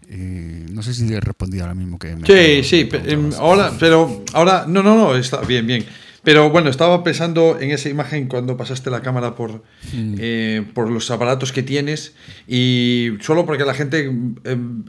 Eh, 0.08 0.66
no 0.70 0.82
sé 0.82 0.92
si 0.92 1.12
he 1.12 1.20
respondido 1.20 1.64
ahora 1.64 1.74
mismo 1.74 1.98
que 1.98 2.16
Sí, 2.26 2.68
sí, 2.68 2.88
em, 2.92 3.30
ahora, 3.38 3.72
pero 3.78 4.24
ahora, 4.32 4.64
no, 4.66 4.82
no, 4.82 4.96
no, 4.96 5.14
está 5.14 5.40
bien, 5.42 5.66
bien. 5.66 5.84
Pero 6.22 6.50
bueno, 6.50 6.68
estaba 6.68 7.02
pensando 7.02 7.58
en 7.60 7.70
esa 7.70 7.88
imagen 7.88 8.28
cuando 8.28 8.56
pasaste 8.56 8.90
la 8.90 9.00
cámara 9.00 9.34
por, 9.34 9.62
mm. 9.92 10.14
eh, 10.18 10.66
por 10.74 10.90
los 10.90 11.10
aparatos 11.10 11.52
que 11.52 11.62
tienes 11.62 12.14
y 12.46 13.12
solo 13.20 13.46
porque 13.46 13.64
la 13.64 13.74
gente 13.74 14.04
em, 14.04 14.84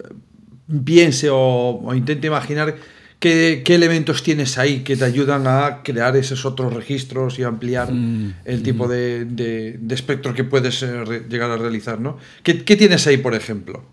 piense 0.84 1.30
o, 1.32 1.94
intente 1.96 2.28
imaginar 2.28 2.76
qué, 3.20 3.64
elementos 3.66 4.24
tienes 4.24 4.58
ahí 4.58 4.80
que 4.80 4.98
te 4.98 5.06
ayudan 5.06 5.48
a 5.48 5.84
crear 5.84 6.18
esos 6.18 6.46
otros 6.46 6.74
registros 6.74 7.40
y 7.40 7.44
ampliar 7.44 7.94
mm. 7.94 8.34
el 8.44 8.62
tipo 8.62 8.88
mm. 8.88 8.90
de, 8.90 9.80
espectro 9.90 10.34
que 10.34 10.44
puedes 10.44 10.84
eh, 10.84 11.24
llegar 11.30 11.50
a 11.50 11.56
realizar, 11.56 12.02
¿no? 12.02 12.18
¿Qué, 12.44 12.56
tienes 12.56 13.08
ahí, 13.08 13.18
por 13.18 13.36
ejemplo? 13.36 13.86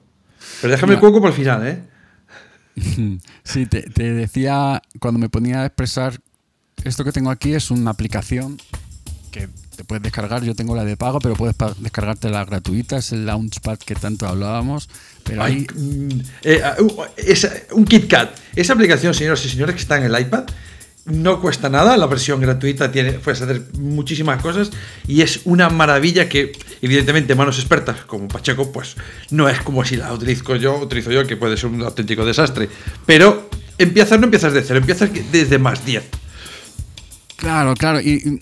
Pero 0.61 0.73
déjame 0.73 0.95
el 0.95 1.01
cuenco 1.01 1.21
por 1.21 1.31
el 1.31 1.37
final, 1.37 1.67
¿eh? 1.67 1.79
Sí, 3.45 3.67
te, 3.67 3.83
te, 3.83 4.13
decía, 4.13 4.83
cuando 4.99 5.21
me 5.21 5.29
ponía 5.29 5.63
a 5.63 5.67
expresar 5.67 6.21
esto 6.85 7.05
que 7.05 7.13
tengo 7.13 7.31
aquí 7.31 7.55
es 7.55 7.71
una 7.71 7.91
aplicación 7.91 8.59
que 9.31 9.49
te 9.77 9.85
puedes 9.85 10.03
descargar. 10.03 10.43
Yo 10.43 10.55
tengo 10.55 10.75
la 10.75 10.85
de 10.85 10.97
pago, 10.97 11.21
pero 11.21 11.35
puedes 11.35 11.57
descargarte 11.79 12.31
la 12.31 12.45
gratuita. 12.45 12.99
Es 12.99 13.13
el 13.13 13.27
Launchpad 13.27 13.79
que 13.79 13.95
tanto 13.95 14.27
hablábamos. 14.27 14.89
Pero 15.25 15.43
hay. 15.43 15.67
Mm, 15.75 16.21
eh, 16.43 16.63
ah, 16.65 16.77
uh, 16.81 17.05
es 17.17 17.49
un 17.73 17.85
KitKat. 17.85 18.31
Esa 18.57 18.73
aplicación, 18.73 19.15
señoras 19.15 19.45
y 19.45 19.49
señores, 19.49 19.75
que 19.75 19.83
está 19.83 19.97
en 19.97 20.05
el 20.05 20.21
iPad, 20.21 20.45
no 21.05 21.41
cuesta 21.41 21.69
nada. 21.69 21.97
La 21.97 22.07
versión 22.07 22.41
gratuita 22.41 22.91
tiene, 22.91 23.13
puedes 23.13 23.41
hacer 23.41 23.63
muchísimas 23.79 24.43
cosas 24.43 24.71
y 25.07 25.23
es 25.23 25.43
una 25.45 25.69
maravilla 25.69 26.29
que, 26.29 26.53
evidentemente, 26.83 27.35
manos 27.35 27.59
expertas 27.59 28.05
como 28.05 28.29
Pacheco, 28.29 28.73
pues 28.73 28.97
no 29.31 29.49
es 29.49 29.61
como 29.61 29.85
si 29.85 29.97
la 29.97 30.13
utilizo 30.13 30.57
yo, 30.57 30.77
utilizo 30.79 31.11
yo, 31.11 31.27
que 31.27 31.37
puede 31.37 31.57
ser 31.57 31.71
un 31.71 31.83
auténtico 31.83 32.25
desastre. 32.25 32.69
Pero 33.07 33.49
empiezas, 33.79 34.19
no 34.19 34.25
empiezas 34.25 34.53
de 34.53 34.63
cero, 34.63 34.81
empiezas 34.81 35.11
desde 35.31 35.59
más 35.59 35.85
10. 35.85 36.05
Claro, 37.39 37.75
claro. 37.75 38.01
Y, 38.01 38.41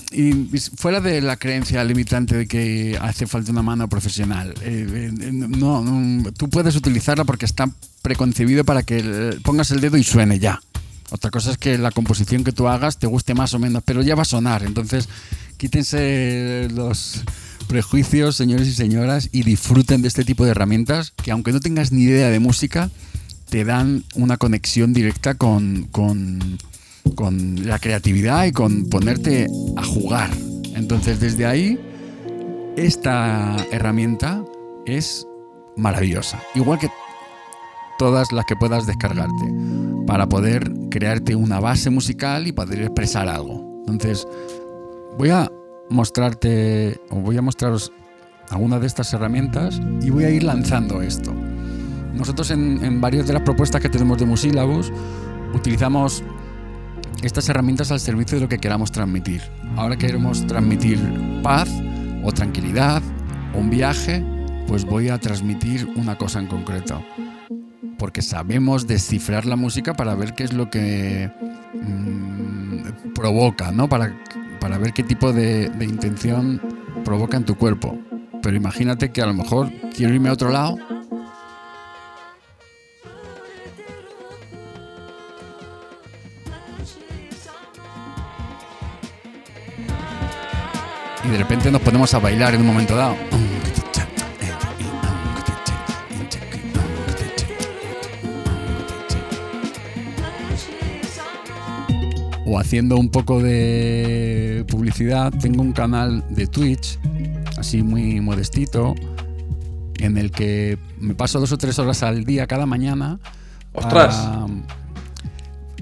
fuera 0.74 1.02
de 1.02 1.20
la 1.20 1.36
creencia 1.36 1.84
limitante 1.84 2.34
de 2.34 2.46
que 2.46 2.98
hace 2.98 3.26
falta 3.26 3.52
una 3.52 3.62
mano 3.62 3.88
profesional, 3.88 4.54
eh, 4.62 5.10
eh, 5.20 5.30
no, 5.32 5.84
tú 6.32 6.48
puedes 6.48 6.74
utilizarla 6.76 7.24
porque 7.24 7.44
está 7.44 7.70
preconcebido 8.00 8.64
para 8.64 8.84
que 8.84 9.38
pongas 9.42 9.70
el 9.70 9.82
dedo 9.82 9.98
y 9.98 10.02
suene 10.02 10.38
ya. 10.38 10.62
Otra 11.10 11.30
cosa 11.30 11.50
es 11.50 11.58
que 11.58 11.76
la 11.76 11.90
composición 11.90 12.42
que 12.42 12.52
tú 12.52 12.68
hagas 12.68 12.98
te 12.98 13.06
guste 13.06 13.34
más 13.34 13.52
o 13.52 13.58
menos, 13.58 13.82
pero 13.84 14.00
ya 14.00 14.14
va 14.14 14.22
a 14.22 14.24
sonar. 14.24 14.62
Entonces, 14.62 15.10
quítense 15.58 16.68
los 16.72 17.22
prejuicios, 17.68 18.34
señores 18.34 18.66
y 18.66 18.72
señoras, 18.72 19.28
y 19.30 19.42
disfruten 19.42 20.00
de 20.00 20.08
este 20.08 20.24
tipo 20.24 20.46
de 20.46 20.52
herramientas 20.52 21.12
que 21.22 21.32
aunque 21.32 21.52
no 21.52 21.60
tengas 21.60 21.92
ni 21.92 22.04
idea 22.04 22.30
de 22.30 22.40
música, 22.40 22.90
te 23.50 23.66
dan 23.66 24.04
una 24.14 24.38
conexión 24.38 24.94
directa 24.94 25.34
con 25.34 25.86
con 25.92 26.56
la 27.64 27.78
creatividad 27.78 28.46
y 28.46 28.52
con 28.52 28.86
ponerte 28.86 29.46
a 29.76 29.84
jugar. 29.84 30.30
Entonces 30.74 31.20
desde 31.20 31.46
ahí, 31.46 31.80
esta 32.76 33.56
herramienta 33.70 34.44
es 34.84 35.26
maravillosa. 35.76 36.40
Igual 36.54 36.78
que 36.78 36.88
todas 37.98 38.32
las 38.32 38.44
que 38.44 38.56
puedas 38.56 38.86
descargarte 38.86 39.52
para 40.06 40.28
poder 40.28 40.70
crearte 40.90 41.34
una 41.34 41.60
base 41.60 41.90
musical 41.90 42.46
y 42.46 42.52
poder 42.52 42.82
expresar 42.82 43.28
algo. 43.28 43.82
Entonces, 43.86 44.26
voy 45.18 45.30
a 45.30 45.50
mostrarte 45.88 47.00
o 47.10 47.16
voy 47.16 47.36
a 47.36 47.42
mostraros 47.42 47.92
algunas 48.50 48.80
de 48.80 48.86
estas 48.86 49.12
herramientas 49.12 49.80
y 50.02 50.10
voy 50.10 50.24
a 50.24 50.30
ir 50.30 50.42
lanzando 50.42 51.02
esto. 51.02 51.32
Nosotros 52.14 52.50
en, 52.50 53.00
varias 53.00 53.26
de 53.26 53.34
las 53.34 53.42
propuestas 53.42 53.80
que 53.80 53.88
tenemos 53.88 54.18
de 54.18 54.26
Musilabus 54.26 54.92
utilizamos 55.54 56.22
estas 57.22 57.48
herramientas 57.48 57.90
al 57.90 58.00
servicio 58.00 58.36
de 58.36 58.42
lo 58.42 58.48
que 58.48 58.58
queramos 58.58 58.92
transmitir. 58.92 59.42
Ahora 59.76 59.96
queremos 59.96 60.46
transmitir 60.46 60.98
paz 61.42 61.68
o 62.22 62.32
tranquilidad 62.32 63.02
o 63.54 63.58
un 63.58 63.70
viaje, 63.70 64.24
pues 64.66 64.84
voy 64.84 65.08
a 65.08 65.18
transmitir 65.18 65.88
una 65.96 66.16
cosa 66.16 66.40
en 66.40 66.46
concreto. 66.46 67.02
Porque 67.98 68.22
sabemos 68.22 68.86
descifrar 68.86 69.46
la 69.46 69.56
música 69.56 69.94
para 69.94 70.14
ver 70.14 70.34
qué 70.34 70.44
es 70.44 70.52
lo 70.52 70.68
que 70.68 71.30
mm, 71.74 73.12
provoca, 73.14 73.72
¿no? 73.72 73.88
Para, 73.88 74.14
para 74.60 74.78
ver 74.78 74.92
qué 74.92 75.02
tipo 75.02 75.32
de, 75.32 75.70
de 75.70 75.84
intención 75.84 76.60
provoca 77.04 77.36
en 77.36 77.44
tu 77.44 77.56
cuerpo. 77.56 77.98
Pero 78.42 78.56
imagínate 78.56 79.10
que 79.10 79.22
a 79.22 79.26
lo 79.26 79.34
mejor 79.34 79.72
quiero 79.94 80.14
irme 80.14 80.28
a 80.28 80.32
otro 80.34 80.50
lado 80.50 80.76
y 91.26 91.30
de 91.30 91.38
repente 91.38 91.70
nos 91.70 91.80
ponemos 91.80 92.12
a 92.14 92.18
bailar 92.18 92.54
en 92.54 92.60
un 92.60 92.66
momento 92.66 92.96
dado. 92.96 93.16
o 102.48 102.60
haciendo 102.60 102.96
un 102.96 103.10
poco 103.10 103.42
de 103.42 104.64
publicidad, 104.68 105.32
tengo 105.32 105.62
un 105.62 105.72
canal 105.72 106.24
de 106.30 106.46
Twitch, 106.46 106.96
así 107.58 107.82
muy 107.82 108.20
modestito, 108.20 108.94
en 109.98 110.16
el 110.16 110.30
que 110.30 110.78
me 111.00 111.16
paso 111.16 111.40
dos 111.40 111.50
o 111.50 111.58
tres 111.58 111.76
horas 111.80 112.04
al 112.04 112.24
día 112.24 112.46
cada 112.46 112.64
mañana. 112.64 113.18
¡Ostras! 113.72 114.28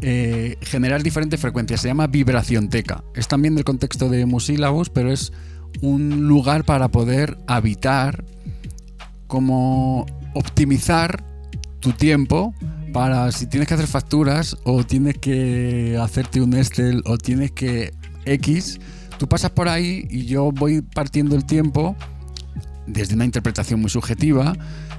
Eh, 0.06 0.58
generar 0.60 1.02
diferentes 1.02 1.40
frecuencias. 1.40 1.80
Se 1.80 1.88
llama 1.88 2.08
vibración 2.08 2.68
teca. 2.68 3.02
Es 3.14 3.26
también 3.26 3.54
del 3.54 3.64
contexto 3.64 4.10
de 4.10 4.26
musílabos, 4.26 4.90
pero 4.90 5.10
es 5.10 5.32
un 5.80 6.28
lugar 6.28 6.64
para 6.64 6.88
poder 6.88 7.38
habitar, 7.46 8.22
como 9.26 10.04
optimizar 10.34 11.24
tu 11.80 11.92
tiempo 11.92 12.54
para 12.92 13.32
si 13.32 13.46
tienes 13.46 13.66
que 13.66 13.72
hacer 13.72 13.86
facturas 13.86 14.58
o 14.64 14.84
tienes 14.84 15.16
que 15.16 15.98
hacerte 15.98 16.42
un 16.42 16.52
Excel 16.52 17.02
o 17.06 17.16
tienes 17.16 17.52
que 17.52 17.94
X, 18.26 18.78
tú 19.18 19.26
pasas 19.26 19.52
por 19.52 19.70
ahí 19.70 20.06
y 20.10 20.26
yo 20.26 20.52
voy 20.52 20.82
partiendo 20.82 21.34
el 21.34 21.46
tiempo 21.46 21.96
desde 22.86 23.14
una 23.14 23.24
interpretación 23.24 23.80
muy 23.80 23.88
subjetiva, 23.88 24.52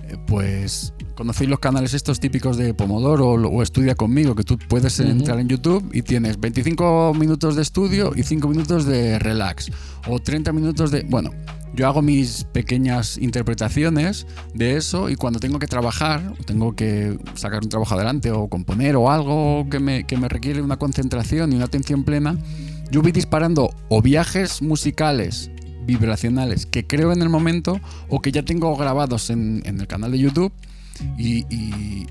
eh, 0.08 0.18
pues 0.26 0.95
conocéis 1.16 1.50
los 1.50 1.60
canales 1.60 1.94
estos 1.94 2.20
típicos 2.20 2.58
de 2.58 2.74
Pomodoro 2.74 3.32
o, 3.32 3.64
Estudia 3.64 3.96
conmigo, 3.96 4.36
que 4.36 4.44
tú 4.44 4.58
puedes 4.58 5.00
entrar 5.00 5.40
en 5.40 5.48
YouTube 5.48 5.90
y 5.94 6.02
tienes 6.02 6.40
25 6.40 7.14
minutos 7.14 7.56
de 7.56 7.62
estudio 7.62 8.12
y 8.16 8.24
5 8.24 8.48
minutos 8.48 8.86
de 8.86 9.18
relax, 9.20 9.72
o 10.08 10.20
30 10.20 10.52
minutos 10.52 10.92
de... 10.92 11.04
Bueno, 11.04 11.32
yo 11.74 11.88
hago 11.88 12.02
mis 12.02 12.44
pequeñas 12.46 13.18
interpretaciones 13.18 14.28
de 14.54 14.78
eso 14.78 15.10
y 15.10 15.16
cuando 15.16 15.40
tengo 15.40 15.60
que 15.60 15.68
trabajar, 15.68 16.34
tengo 16.46 16.76
que 16.76 17.18
sacar 17.34 17.64
un 17.64 17.70
trabajo 17.70 17.96
adelante 17.96 18.32
o 18.32 18.48
componer 18.48 18.96
o 18.96 19.12
algo 19.12 19.68
que 19.70 19.80
me, 19.80 20.06
que 20.06 20.18
me 20.18 20.30
requiere 20.30 20.62
una 20.62 20.78
concentración 20.78 21.52
y 21.52 21.56
una 21.56 21.66
atención 21.66 22.04
plena, 22.04 22.38
yo 22.92 23.02
voy 23.02 23.12
disparando 23.12 23.72
o 23.90 24.02
viajes 24.02 24.62
musicales 24.62 25.50
vibracionales 25.86 26.66
que 26.66 26.86
creo 26.86 27.12
en 27.12 27.22
el 27.22 27.30
momento 27.30 27.80
o 28.10 28.22
que 28.22 28.32
ya 28.32 28.44
tengo 28.44 28.76
grabados 28.76 29.30
en, 29.30 29.64
el 29.66 29.88
canal 29.88 30.12
de 30.12 30.20
YouTube 30.20 30.52
y, 31.18 32.06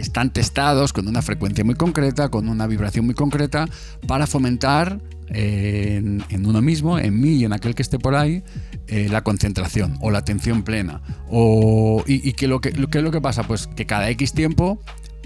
están 0.00 0.32
testados 0.32 0.92
con 0.92 1.08
una 1.08 1.20
frecuencia 1.20 1.62
muy 1.62 1.74
concreta, 1.74 2.30
con 2.30 2.48
una 2.48 2.66
vibración 2.66 3.04
muy 3.04 3.14
concreta 3.14 3.68
para 4.06 4.26
fomentar 4.26 4.98
eh, 5.28 5.96
en, 6.28 6.46
uno 6.46 6.62
mismo, 6.62 6.98
en 6.98 7.20
mí 7.20 7.32
y 7.32 7.44
en 7.44 7.52
aquel 7.52 7.74
que 7.74 7.82
esté 7.82 7.98
por 7.98 8.14
ahí, 8.14 8.42
eh, 8.86 9.08
la 9.10 9.22
concentración 9.22 9.98
o 10.00 10.10
la 10.10 10.18
atención 10.18 10.62
plena. 10.62 11.02
O, 11.28 12.02
y, 12.06 12.32
que 12.32 12.48
lo 12.48 12.60
que, 12.60 12.72
lo 12.72 12.88
que 12.88 13.02
lo 13.02 13.10
que 13.10 13.20
pasa, 13.20 13.42
pues 13.42 13.66
que 13.66 13.84
cada 13.84 14.08
X 14.10 14.32
tiempo 14.32 14.80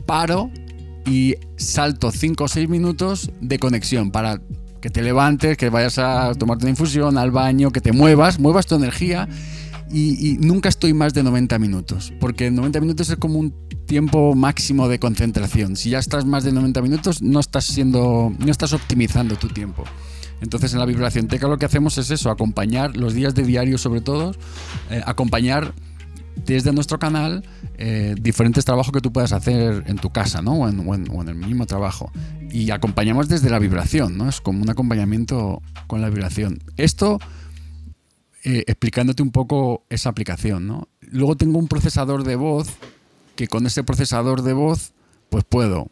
paro 0.07 0.51
y 1.07 1.37
salto 1.57 2.11
5 2.11 2.45
o 2.45 2.49
6 2.49 2.69
minutos 2.69 3.31
de 3.41 3.59
conexión 3.59 4.11
para 4.11 4.41
que 4.81 4.91
te 4.91 5.03
levantes, 5.03 5.57
que 5.57 5.71
vayas 5.71 5.99
a 5.99 6.35
tomarte 6.35 6.65
una 6.65 6.71
infusión, 6.71 7.17
al 7.17 7.31
baño, 7.31 7.71
que 7.71 7.81
te 7.81 7.93
muevas, 7.93 8.39
muevas 8.39 8.67
tu 8.67 8.75
energía 8.75 9.29
y, 9.95 10.39
nunca 10.41 10.69
estoy 10.69 10.93
más 10.93 11.15
de 11.15 11.23
90 11.23 11.59
minutos, 11.59 12.13
porque 12.19 12.51
90 12.51 12.81
minutos 12.81 13.11
es 13.11 13.17
como 13.17 13.39
un 13.39 13.55
tiempo 13.87 14.35
máximo 14.35 14.89
de 14.89 14.99
concentración. 14.99 15.77
Si 15.77 15.91
ya 15.91 15.99
estás 15.99 16.25
más 16.25 16.43
de 16.43 16.53
90 16.53 16.83
minutos, 16.83 17.23
no 17.23 17.39
estás 17.39 17.65
siendo, 17.65 18.33
no 18.39 18.51
estás 18.51 18.73
optimizando 18.73 19.37
tu 19.37 19.49
tiempo. 19.49 19.85
Entonces 20.41 20.73
en 20.73 20.81
la 20.81 20.87
vibración 20.87 21.29
teca 21.29 21.49
lo 21.49 21.59
que 21.59 21.67
hacemos 21.67 21.97
es 21.99 22.11
eso, 22.11 22.31
acompañar 22.31 22.97
los 22.97 23.15
días 23.15 23.35
de 23.35 23.45
diario 23.45 23.79
sobre 23.79 24.01
todo, 24.01 24.35
eh, 24.91 25.01
acompañar 25.07 25.75
desde 26.45 26.73
nuestro 26.73 26.99
canal 26.99 27.45
eh, 27.79 28.15
diferentes 28.21 28.65
trabajos 28.65 28.93
que 28.93 29.01
tú 29.01 29.13
puedas 29.13 29.33
hacer 29.33 29.85
en 29.87 29.97
tu 29.97 30.11
casa, 30.11 30.43
¿no? 30.43 30.55
O 30.55 30.69
en, 30.69 31.29
el 31.29 31.35
mismo 31.35 31.67
trabajo. 31.67 32.11
Y 32.51 32.71
acompañamos 32.71 33.29
desde 33.29 33.51
la 33.51 33.59
vibración, 33.59 34.19
¿no? 34.19 34.29
Es 34.29 34.41
como 34.41 34.63
un 34.63 34.71
acompañamiento 34.71 35.63
con 35.87 36.01
la 36.01 36.09
vibración. 36.09 36.59
Esto 36.77 37.19
eh, 38.45 38.63
explicándote 38.67 39.23
un 39.23 39.31
poco 39.31 39.87
esa 39.89 40.11
aplicación, 40.11 40.67
¿no? 40.67 40.89
Luego 41.01 41.35
tengo 41.35 41.59
un 41.59 41.67
procesador 41.67 42.25
de 42.25 42.37
voz 42.37 42.69
que 43.37 43.49
con 43.49 43.67
ese 43.67 43.83
procesador 43.85 44.43
de 44.43 44.53
voz 44.53 44.93
pues 45.31 45.45
puedo 45.45 45.91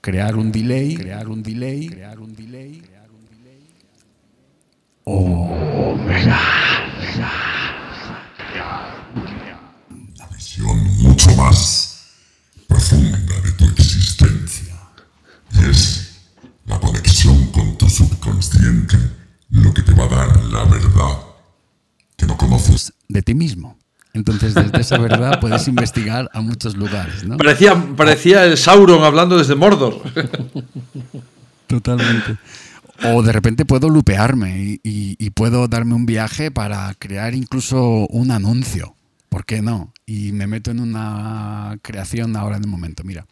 crear 0.00 0.34
un 0.36 0.50
delay, 0.50 0.96
crear 0.96 1.28
un 1.28 1.44
delay, 1.44 1.86
crear 1.86 2.18
un 2.18 2.34
delay, 2.34 2.80
crear 2.80 3.08
un 3.08 3.24
delay. 3.26 3.68
Oh, 5.04 5.96
mucho 10.98 11.36
más 11.36 12.14
profunda 12.66 13.40
de 13.42 13.52
tu 13.52 13.64
existencia. 13.66 14.74
Y 15.52 15.70
es 15.70 16.16
la 16.66 16.80
conexión 16.80 17.46
con 17.52 17.78
tu 17.78 17.88
subconsciente 17.88 18.98
lo 19.50 19.72
que 19.72 19.82
te 19.82 19.92
va 19.92 20.04
a 20.04 20.08
dar 20.08 20.44
la 20.46 20.64
verdad 20.64 21.25
que 22.16 22.26
no 22.26 22.36
conoces 22.36 22.92
de 23.08 23.22
ti 23.22 23.34
mismo. 23.34 23.76
Entonces, 24.12 24.54
desde 24.54 24.80
esa 24.80 24.98
verdad 24.98 25.40
puedes 25.40 25.68
investigar 25.68 26.30
a 26.32 26.40
muchos 26.40 26.74
lugares. 26.76 27.24
¿no? 27.24 27.36
Parecía, 27.36 27.74
parecía 27.96 28.44
el 28.44 28.56
Sauron 28.56 29.04
hablando 29.04 29.36
desde 29.36 29.54
Mordor. 29.54 30.00
Totalmente. 31.66 32.36
O 33.04 33.22
de 33.22 33.32
repente 33.32 33.66
puedo 33.66 33.90
lupearme 33.90 34.80
y, 34.82 35.30
puedo 35.30 35.68
darme 35.68 35.94
un 35.94 36.06
viaje 36.06 36.50
para 36.50 36.94
crear 36.94 37.34
incluso 37.34 38.06
un 38.08 38.30
anuncio. 38.30 38.94
¿Por 39.28 39.44
qué 39.44 39.60
no? 39.60 39.92
Y 40.06 40.32
me 40.32 40.46
meto 40.46 40.70
en 40.70 40.80
una 40.80 41.76
creación 41.82 42.36
ahora 42.36 42.56
en 42.56 42.64
el 42.64 42.70
momento. 42.70 43.04
Mira. 43.04 43.26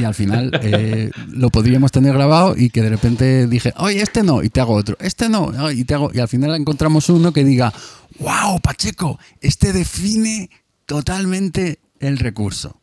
Y 0.00 0.04
al 0.04 0.14
final 0.14 0.50
eh, 0.62 1.10
lo 1.32 1.50
podríamos 1.50 1.92
tener 1.92 2.12
grabado 2.12 2.54
y 2.56 2.70
que 2.70 2.82
de 2.82 2.90
repente 2.90 3.46
dije, 3.46 3.72
oye, 3.76 4.02
este 4.02 4.22
no, 4.22 4.42
y 4.42 4.50
te 4.50 4.60
hago 4.60 4.74
otro, 4.74 4.96
este 5.00 5.28
no, 5.28 5.70
y 5.70 5.84
te 5.84 5.94
hago, 5.94 6.10
y 6.12 6.18
al 6.18 6.28
final 6.28 6.54
encontramos 6.54 7.08
uno 7.08 7.32
que 7.32 7.44
diga, 7.44 7.72
wow, 8.18 8.60
Pacheco, 8.60 9.18
este 9.40 9.72
define 9.72 10.50
totalmente 10.86 11.78
el 12.00 12.18
recurso. 12.18 12.80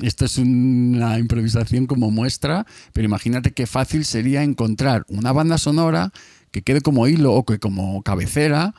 Esto 0.00 0.24
es 0.24 0.38
una 0.38 1.18
improvisación 1.18 1.86
como 1.86 2.10
muestra, 2.10 2.66
pero 2.92 3.04
imagínate 3.04 3.52
qué 3.52 3.66
fácil 3.66 4.04
sería 4.04 4.42
encontrar 4.42 5.04
una 5.08 5.32
banda 5.32 5.58
sonora 5.58 6.12
que 6.50 6.62
quede 6.62 6.80
como 6.80 7.06
hilo 7.06 7.34
o 7.34 7.44
que 7.44 7.58
como 7.58 8.02
cabecera 8.02 8.74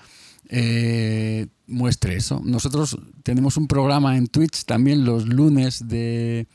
eh, 0.50 1.48
muestre 1.68 2.16
eso. 2.16 2.42
Nosotros 2.44 2.98
tenemos 3.24 3.58
un 3.58 3.68
programa 3.68 4.18
en 4.18 4.28
Twitch 4.28 4.66
también 4.66 5.06
los 5.06 5.28
lunes 5.28 5.88
de 5.88 6.48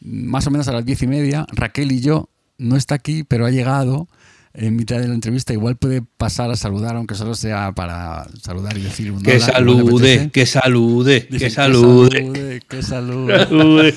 más 0.00 0.46
o 0.46 0.50
menos 0.50 0.68
a 0.68 0.72
las 0.72 0.84
diez 0.84 1.02
y 1.02 1.06
media. 1.06 1.46
Raquel 1.52 1.92
y 1.92 2.00
yo 2.00 2.28
no 2.58 2.76
está 2.76 2.94
aquí, 2.94 3.24
pero 3.24 3.46
ha 3.46 3.50
llegado 3.50 4.08
en 4.54 4.76
mitad 4.76 4.98
de 4.98 5.08
la 5.08 5.14
entrevista. 5.14 5.52
Igual 5.52 5.76
puede 5.76 6.02
pasar 6.02 6.50
a 6.50 6.56
saludar, 6.56 6.96
aunque 6.96 7.14
solo 7.14 7.34
sea 7.34 7.72
para 7.72 8.26
saludar 8.42 8.76
y 8.76 8.82
decir 8.82 9.12
un 9.12 9.22
que 9.22 9.40
salude, 9.40 10.30
que 10.30 10.46
salude, 10.46 11.28
que 11.28 11.50
salude, 11.50 12.62
que 12.68 12.82
salude. 12.82 13.94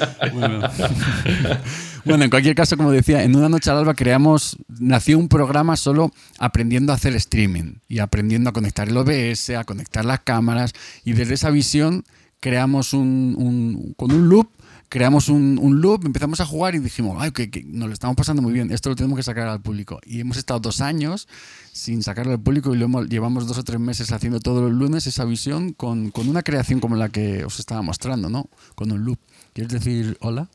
bueno. 2.06 2.24
en 2.24 2.30
cualquier 2.30 2.56
caso, 2.56 2.78
como 2.78 2.91
decía, 2.91 3.24
en 3.24 3.36
una 3.36 3.49
noche 3.49 3.72
al 3.72 3.80
alba 3.80 3.95
creamos, 3.95 4.58
nació 4.80 5.18
un 5.18 5.28
programa 5.28 5.76
solo 5.76 6.12
aprendiendo 6.38 6.91
a 6.91 6.95
hacer 6.95 7.16
streaming 7.16 7.76
y 7.88 7.99
aprendiendo 7.99 8.49
a 8.49 8.54
conectar 8.54 8.88
el 8.88 8.97
OBS, 8.97 9.52
a 9.52 9.64
conectar 9.64 10.06
las 10.06 10.20
cámaras 10.20 10.74
y 11.04 11.14
desde 11.14 11.34
esa 11.34 11.49
visión 11.49 12.04
creamos 12.39 12.93
un 12.93 13.93
con 13.97 14.12
un 14.12 14.30
loop 14.30 14.49
creamos 14.91 15.29
un, 15.29 15.79
loop, 15.81 16.05
empezamos 16.05 16.41
a 16.41 16.45
jugar 16.45 16.75
y 16.75 16.79
dijimos, 16.79 17.15
ay, 17.17 17.31
que, 17.31 17.63
nos 17.65 17.87
lo 17.87 17.93
estamos 17.93 18.17
pasando 18.17 18.41
muy 18.41 18.51
bien, 18.51 18.73
esto 18.73 18.89
lo 18.89 18.95
tenemos 18.97 19.15
que 19.15 19.23
sacar 19.23 19.47
al 19.47 19.61
público. 19.61 20.01
Y 20.05 20.19
hemos 20.19 20.35
estado 20.35 20.59
dos 20.59 20.81
años 20.81 21.29
sin 21.71 22.03
sacarlo 22.03 22.33
al 22.33 22.41
público 22.41 22.75
y 22.75 22.77
lo 22.77 23.03
llevamos 23.05 23.47
dos 23.47 23.57
o 23.57 23.63
tres 23.63 23.79
meses 23.79 24.11
haciendo 24.11 24.41
todos 24.41 24.61
los 24.61 24.73
lunes 24.73 25.07
esa 25.07 25.23
visión 25.23 25.71
con, 25.71 26.11
una 26.27 26.43
creación 26.43 26.81
como 26.81 26.97
la 26.97 27.07
que 27.07 27.45
os 27.45 27.57
estaba 27.57 27.81
mostrando, 27.81 28.27
¿no? 28.27 28.49
Con 28.75 28.91
un 28.91 29.05
loop. 29.05 29.17
¿Quieres 29.53 29.71
decir 29.71 30.17
hola? 30.19 30.49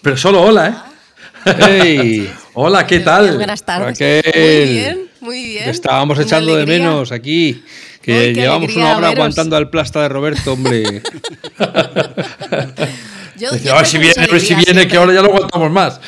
Pero 0.00 0.16
solo 0.16 0.40
hola, 0.40 0.68
¿eh? 0.70 1.52
¡Hey! 1.58 2.32
Hola, 2.54 2.86
¿qué 2.86 3.00
tal? 3.00 3.36
Buenas 3.36 3.62
tardes. 3.64 3.98
Raquel. 3.98 4.22
Muy 4.34 4.72
bien, 4.72 5.10
muy 5.20 5.44
bien. 5.44 5.64
Que 5.64 5.70
estábamos 5.70 6.18
echando 6.18 6.56
de 6.56 6.64
menos 6.64 7.12
aquí. 7.12 7.62
Que 8.00 8.18
Ay, 8.18 8.34
llevamos 8.34 8.74
una 8.74 8.96
hora 8.96 9.08
veros. 9.08 9.14
aguantando 9.14 9.56
al 9.56 9.68
plasta 9.68 10.00
de 10.02 10.08
Roberto, 10.08 10.54
hombre. 10.54 11.02
Yo- 13.38 13.50
Decía, 13.50 13.72
yo 13.72 13.78
"Ay, 13.78 13.86
si 13.86 13.98
viene, 13.98 14.14
mucha 14.16 14.30
a 14.30 14.32
ver 14.32 14.40
si 14.40 14.54
viene, 14.54 14.88
que 14.88 14.96
ahora 14.96 15.12
ya 15.14 15.22
no 15.22 15.28
aguantamos 15.28 15.70
más. 15.70 16.00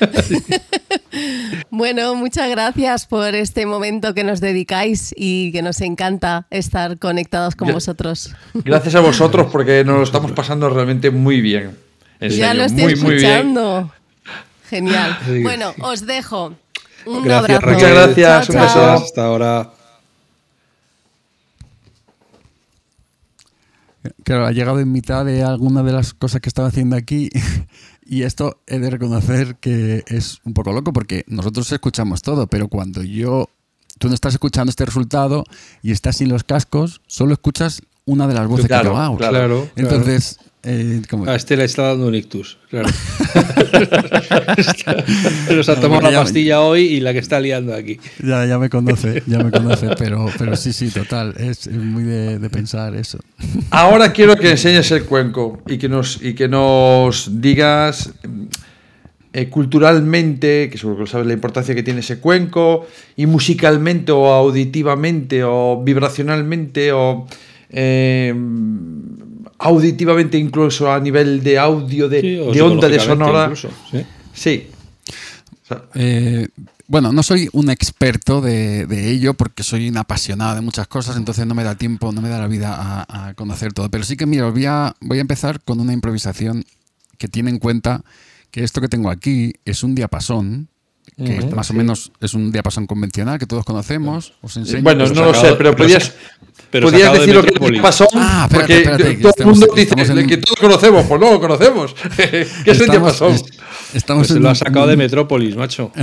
Bueno, 1.70 2.14
muchas 2.14 2.48
gracias 2.50 3.06
por 3.06 3.34
este 3.34 3.64
momento 3.66 4.14
que 4.14 4.24
nos 4.24 4.40
dedicáis 4.40 5.14
y 5.16 5.50
que 5.52 5.62
nos 5.62 5.80
encanta 5.80 6.46
estar 6.50 6.98
conectados 6.98 7.56
con 7.56 7.68
Ya- 7.68 7.74
vosotros. 7.74 8.34
Gracias 8.54 8.94
a 8.94 9.00
vosotros 9.00 9.48
porque 9.50 9.84
nos 9.84 9.96
lo 9.96 10.02
estamos 10.02 10.32
pasando 10.32 10.68
realmente 10.68 11.10
muy 11.10 11.40
bien. 11.40 11.76
En 12.20 12.30
ya 12.30 12.48
serio, 12.48 12.54
lo 12.60 12.64
estoy 12.66 12.82
muy, 12.82 12.96
muy 12.96 13.14
bien. 13.16 13.24
escuchando. 13.32 13.92
Genial. 14.68 15.18
Bueno, 15.42 15.74
os 15.80 16.06
dejo. 16.06 16.54
Un 17.06 17.22
Gracias, 17.22 17.44
abrazo. 17.58 17.60
Raquel. 17.60 17.74
Muchas 17.74 17.90
gracias, 18.16 18.46
Chao, 18.48 18.56
un 18.56 18.62
beso. 18.62 18.90
hasta 19.04 19.24
ahora. 19.24 19.70
Claro, 24.24 24.46
ha 24.46 24.52
llegado 24.52 24.80
en 24.80 24.92
mitad 24.92 25.24
de 25.24 25.42
alguna 25.42 25.82
de 25.82 25.92
las 25.92 26.14
cosas 26.14 26.40
que 26.40 26.48
estaba 26.48 26.68
haciendo 26.68 26.96
aquí 26.96 27.30
y 28.04 28.22
esto 28.22 28.62
he 28.66 28.78
de 28.78 28.90
reconocer 28.90 29.56
que 29.56 30.04
es 30.06 30.40
un 30.44 30.54
poco 30.54 30.72
loco 30.72 30.92
porque 30.92 31.24
nosotros 31.26 31.70
escuchamos 31.72 32.22
todo, 32.22 32.46
pero 32.46 32.68
cuando 32.68 33.02
yo, 33.02 33.48
tú 33.98 34.08
no 34.08 34.14
estás 34.14 34.34
escuchando 34.34 34.70
este 34.70 34.84
resultado 34.84 35.44
y 35.82 35.92
estás 35.92 36.16
sin 36.16 36.28
los 36.28 36.44
cascos, 36.44 37.00
solo 37.06 37.32
escuchas 37.32 37.82
una 38.04 38.26
de 38.26 38.34
las 38.34 38.46
voces 38.46 38.66
Claro, 38.66 38.90
que 38.90 39.16
claro. 39.16 39.16
Claro. 39.16 39.68
Entonces, 39.76 40.38
eh, 40.66 41.00
A 41.26 41.34
este 41.36 41.56
le 41.56 41.64
está 41.64 41.82
dando 41.82 42.08
un 42.08 42.14
ictus, 42.14 42.58
claro. 42.68 42.88
Nos 45.54 45.68
ha 45.68 45.80
tomado 45.80 46.02
la 46.02 46.10
ya- 46.10 46.20
pastilla 46.22 46.60
hoy 46.60 46.82
y 46.82 47.00
la 47.00 47.12
que 47.12 47.18
está 47.20 47.40
liando 47.40 47.74
aquí. 47.74 47.98
ya, 48.22 48.44
ya 48.46 48.58
me 48.58 48.68
conoce, 48.68 49.22
ya 49.26 49.38
me 49.38 49.50
conoce, 49.50 49.88
pero, 49.98 50.26
pero 50.38 50.56
sí, 50.56 50.72
sí, 50.72 50.90
total, 50.90 51.34
es 51.38 51.68
muy 51.70 52.02
de, 52.02 52.38
de 52.38 52.50
pensar 52.50 52.94
eso. 52.96 53.18
Ahora 53.70 54.12
quiero 54.12 54.36
que 54.36 54.50
enseñes 54.50 54.90
el 54.90 55.04
cuenco 55.04 55.62
y 55.66 55.78
que 55.78 55.88
nos, 55.88 56.20
y 56.22 56.34
que 56.34 56.48
nos 56.48 57.40
digas 57.40 58.12
eh, 59.32 59.48
culturalmente, 59.48 60.68
que 60.70 60.78
seguro 60.78 60.96
que 60.96 61.00
lo 61.02 61.06
sabes 61.06 61.26
la 61.26 61.32
importancia 61.34 61.74
que 61.74 61.82
tiene 61.82 62.00
ese 62.00 62.18
cuenco, 62.18 62.86
y 63.16 63.26
musicalmente 63.26 64.12
o 64.12 64.26
auditivamente 64.32 65.42
o 65.44 65.82
vibracionalmente 65.84 66.92
o 66.92 67.26
eh, 67.70 68.34
auditivamente 69.58 70.38
incluso 70.38 70.90
a 70.92 71.00
nivel 71.00 71.42
de 71.42 71.58
audio, 71.58 72.08
de, 72.08 72.20
Sí, 72.20 72.36
o 72.38 72.52
de 72.52 72.62
onda, 72.62 72.88
de 72.88 73.00
sonora. 73.00 73.42
incluso, 73.44 73.68
sí. 73.90 73.98
Sí. 74.32 74.68
O 75.64 75.66
sea, 75.66 75.82
Eh, 75.94 76.48
bueno, 76.88 77.12
no 77.12 77.22
soy 77.22 77.48
un 77.52 77.68
experto 77.70 78.40
de, 78.40 78.86
de 78.86 79.10
ello 79.10 79.34
porque 79.34 79.62
soy 79.64 79.88
un 79.88 79.96
apasionado 79.96 80.54
de 80.54 80.60
muchas 80.60 80.86
cosas, 80.86 81.16
entonces 81.16 81.46
no 81.46 81.54
me 81.54 81.64
da 81.64 81.74
tiempo, 81.74 82.12
no 82.12 82.20
me 82.22 82.28
da 82.28 82.38
la 82.38 82.46
vida 82.46 82.74
a, 82.78 83.28
a 83.28 83.34
conocer 83.34 83.72
todo. 83.72 83.90
Pero 83.90 84.04
sí 84.04 84.16
que, 84.16 84.26
mira, 84.26 84.48
voy 84.50 84.66
a, 84.66 84.94
voy 85.00 85.18
a 85.18 85.22
empezar 85.22 85.60
con 85.62 85.80
una 85.80 85.92
improvisación 85.92 86.64
que 87.18 87.26
tiene 87.28 87.50
en 87.50 87.58
cuenta 87.58 88.02
que 88.52 88.62
esto 88.62 88.80
que 88.80 88.88
tengo 88.88 89.10
aquí 89.10 89.54
es 89.64 89.82
un 89.82 89.94
diapasón, 89.96 90.68
que 91.16 91.40
más 91.54 91.70
o 91.70 91.74
menos 91.74 92.12
es 92.20 92.34
un 92.34 92.52
diapasón 92.52 92.86
convencional 92.86 93.38
que 93.38 93.46
todos 93.46 93.64
conocemos. 93.64 94.34
Os 94.42 94.56
enseño. 94.58 94.82
bueno, 94.82 95.04
pero 95.04 95.14
no 95.14 95.26
lo 95.32 95.34
sé, 95.34 95.40
pero 95.54 95.56
pero 95.56 95.76
podías, 95.76 96.12
pero 96.70 96.90
podías 96.90 97.12
de 97.14 97.18
decir 97.20 97.34
lo 97.34 97.40
que 97.42 97.46
Metrópolis. 97.52 97.80
pasó, 97.80 98.06
Ah, 98.14 98.46
espérate, 98.50 98.56
porque 98.58 98.76
espérate, 98.76 99.16
que 99.16 99.22
todo 99.22 99.32
el 99.38 99.46
mundo 99.46 99.66
dice 99.74 99.94
en- 100.20 100.26
que 100.26 100.36
todos 100.36 100.60
conocemos, 100.60 101.06
pues 101.06 101.20
no 101.20 101.32
lo 101.32 101.40
conocemos. 101.40 101.94
¿Qué 102.16 102.46
es 102.70 102.80
el 102.80 102.90
diapasón? 102.90 103.32
es- 103.32 103.44
Estamos 103.94 104.26
Pues 104.26 104.36
en 104.36 104.42
lo 104.42 104.50
ha 104.50 104.54
sacado 104.54 104.86
de 104.88 104.96
Metrópolis, 104.96 105.56
macho. 105.56 105.90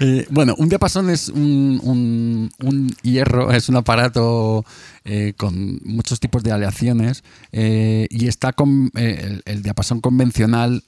Eh, 0.00 0.26
bueno, 0.30 0.54
un 0.58 0.68
diapasón 0.68 1.10
es 1.10 1.28
un, 1.28 1.80
un- 1.82 2.50
un 2.62 2.88
hierro, 3.02 3.52
es 3.52 3.68
un 3.68 3.76
aparato 3.76 4.64
eh, 5.04 5.32
con 5.36 5.80
muchos 5.84 6.20
tipos 6.20 6.42
de 6.42 6.52
aleaciones 6.52 7.24
eh, 7.52 8.06
y 8.10 8.28
está 8.28 8.52
con 8.52 8.90
eh, 8.96 9.20
el, 9.22 9.42
el 9.44 9.62
diapasón 9.62 10.00
convencional 10.00 10.82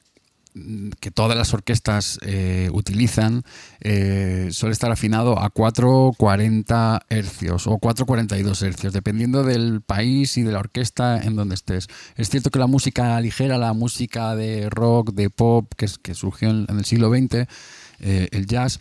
que 1.00 1.11
todas 1.11 1.36
las 1.36 1.52
orquestas 1.54 2.18
eh, 2.22 2.68
utilizan 2.72 3.42
eh, 3.80 4.48
suele 4.52 4.72
estar 4.72 4.90
afinado 4.90 5.38
a 5.38 5.50
440 5.50 7.02
hercios 7.08 7.66
o 7.66 7.78
442 7.78 8.62
hercios, 8.62 8.92
dependiendo 8.92 9.44
del 9.44 9.80
país 9.80 10.36
y 10.36 10.42
de 10.42 10.52
la 10.52 10.58
orquesta 10.58 11.20
en 11.22 11.36
donde 11.36 11.54
estés. 11.54 11.88
Es 12.16 12.30
cierto 12.30 12.50
que 12.50 12.58
la 12.58 12.66
música 12.66 13.20
ligera, 13.20 13.58
la 13.58 13.72
música 13.72 14.34
de 14.34 14.68
rock, 14.70 15.12
de 15.12 15.30
pop, 15.30 15.72
que, 15.76 15.86
que 16.02 16.14
surgió 16.14 16.50
en, 16.50 16.66
el 16.68 16.84
siglo 16.84 17.11
XX, 17.11 17.46
eh, 18.00 18.28
el 18.32 18.46
jazz, 18.46 18.80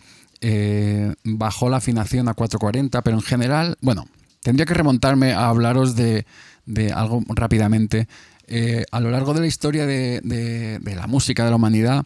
bajó 1.24 1.68
la 1.68 1.76
afinación 1.76 2.28
a 2.28 2.34
440, 2.34 3.02
pero 3.02 3.16
en 3.16 3.22
general, 3.22 3.76
bueno, 3.82 4.06
tendría 4.42 4.64
que 4.64 4.72
remontarme 4.72 5.32
a 5.32 5.48
hablaros 5.48 5.96
de, 5.96 6.24
de 6.66 6.92
algo 6.92 7.22
rápidamente. 7.28 8.08
Eh, 8.52 8.84
a 8.90 8.98
lo 8.98 9.10
largo 9.12 9.32
de 9.32 9.40
la 9.40 9.46
historia 9.46 9.86
de, 9.86 10.20
la 10.84 11.06
música 11.06 11.44
de 11.44 11.50
la 11.50 11.56
humanidad, 11.56 12.04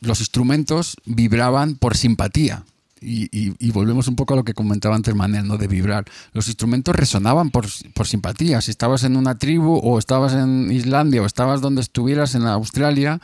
los 0.00 0.18
instrumentos 0.18 0.96
vibraban 1.06 1.76
por 1.76 1.96
simpatía. 1.96 2.64
Y, 3.00 3.70
volvemos 3.70 4.08
un 4.08 4.16
poco 4.16 4.34
a 4.34 4.36
lo 4.36 4.44
que 4.44 4.52
comentaba 4.52 4.96
antes 4.96 5.14
Manel, 5.14 5.46
¿no? 5.46 5.58
De 5.58 5.68
vibrar. 5.68 6.04
Los 6.32 6.48
instrumentos 6.48 6.96
resonaban 6.96 7.50
por, 7.50 7.68
simpatía. 8.04 8.60
Si 8.60 8.72
estabas 8.72 9.04
en 9.04 9.16
una 9.16 9.38
tribu, 9.38 9.78
o 9.80 9.98
estabas 9.98 10.32
en 10.32 10.72
Islandia, 10.72 11.22
o 11.22 11.26
estabas 11.26 11.60
donde 11.60 11.82
estuvieras 11.82 12.34
en 12.34 12.42
Australia, 12.42 13.20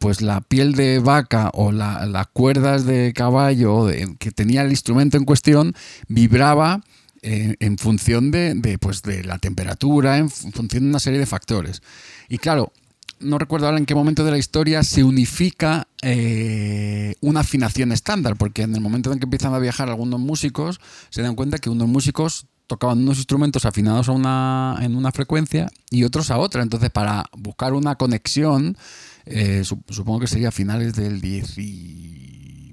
pues 0.00 0.20
la 0.20 0.40
piel 0.40 0.72
de 0.72 0.98
vaca 0.98 1.50
o 1.54 1.70
la- 1.70 2.06
las 2.06 2.26
cuerdas 2.28 2.86
de 2.86 3.12
caballo 3.14 3.86
que 4.18 4.32
tenía 4.32 4.62
el 4.62 4.70
instrumento 4.70 5.16
en 5.16 5.24
cuestión 5.24 5.74
vibraba 6.08 6.80
eh, 7.22 7.56
en 7.60 7.78
función 7.78 8.30
de, 8.30 8.54
de, 8.54 8.78
pues, 8.78 9.02
de 9.02 9.24
la 9.24 9.38
temperatura, 9.38 10.18
en 10.18 10.30
fu- 10.30 10.50
función 10.52 10.84
de 10.84 10.88
una 10.90 11.00
serie 11.00 11.18
de 11.18 11.26
factores. 11.26 11.82
Y 12.28 12.38
claro, 12.38 12.72
no 13.20 13.38
recuerdo 13.38 13.66
ahora 13.66 13.78
en 13.78 13.84
qué 13.86 13.94
momento 13.94 14.24
de 14.24 14.30
la 14.30 14.38
historia 14.38 14.82
se 14.82 15.04
unifica 15.04 15.86
eh, 16.02 17.14
una 17.20 17.40
afinación 17.40 17.92
estándar, 17.92 18.36
porque 18.36 18.62
en 18.62 18.74
el 18.74 18.80
momento 18.80 19.12
en 19.12 19.18
que 19.18 19.26
empiezan 19.26 19.52
a 19.54 19.58
viajar 19.58 19.88
algunos 19.90 20.20
músicos, 20.20 20.80
se 21.10 21.20
dan 21.22 21.34
cuenta 21.34 21.58
que 21.58 21.68
unos 21.70 21.88
músicos 21.88 22.46
tocaban 22.66 22.98
unos 23.00 23.18
instrumentos 23.18 23.66
afinados 23.66 24.08
a 24.08 24.12
una, 24.12 24.78
en 24.80 24.94
una 24.96 25.10
frecuencia 25.12 25.68
y 25.90 26.04
otros 26.04 26.30
a 26.30 26.38
otra. 26.38 26.62
Entonces, 26.62 26.88
para 26.90 27.24
buscar 27.36 27.74
una 27.74 27.96
conexión, 27.96 28.76
eh, 29.26 29.62
sup- 29.64 29.82
supongo 29.90 30.20
que 30.20 30.26
sería 30.28 30.48
a 30.48 30.52
finales 30.52 30.94
del 30.94 31.20
10 31.20 31.58
y... 31.58 32.29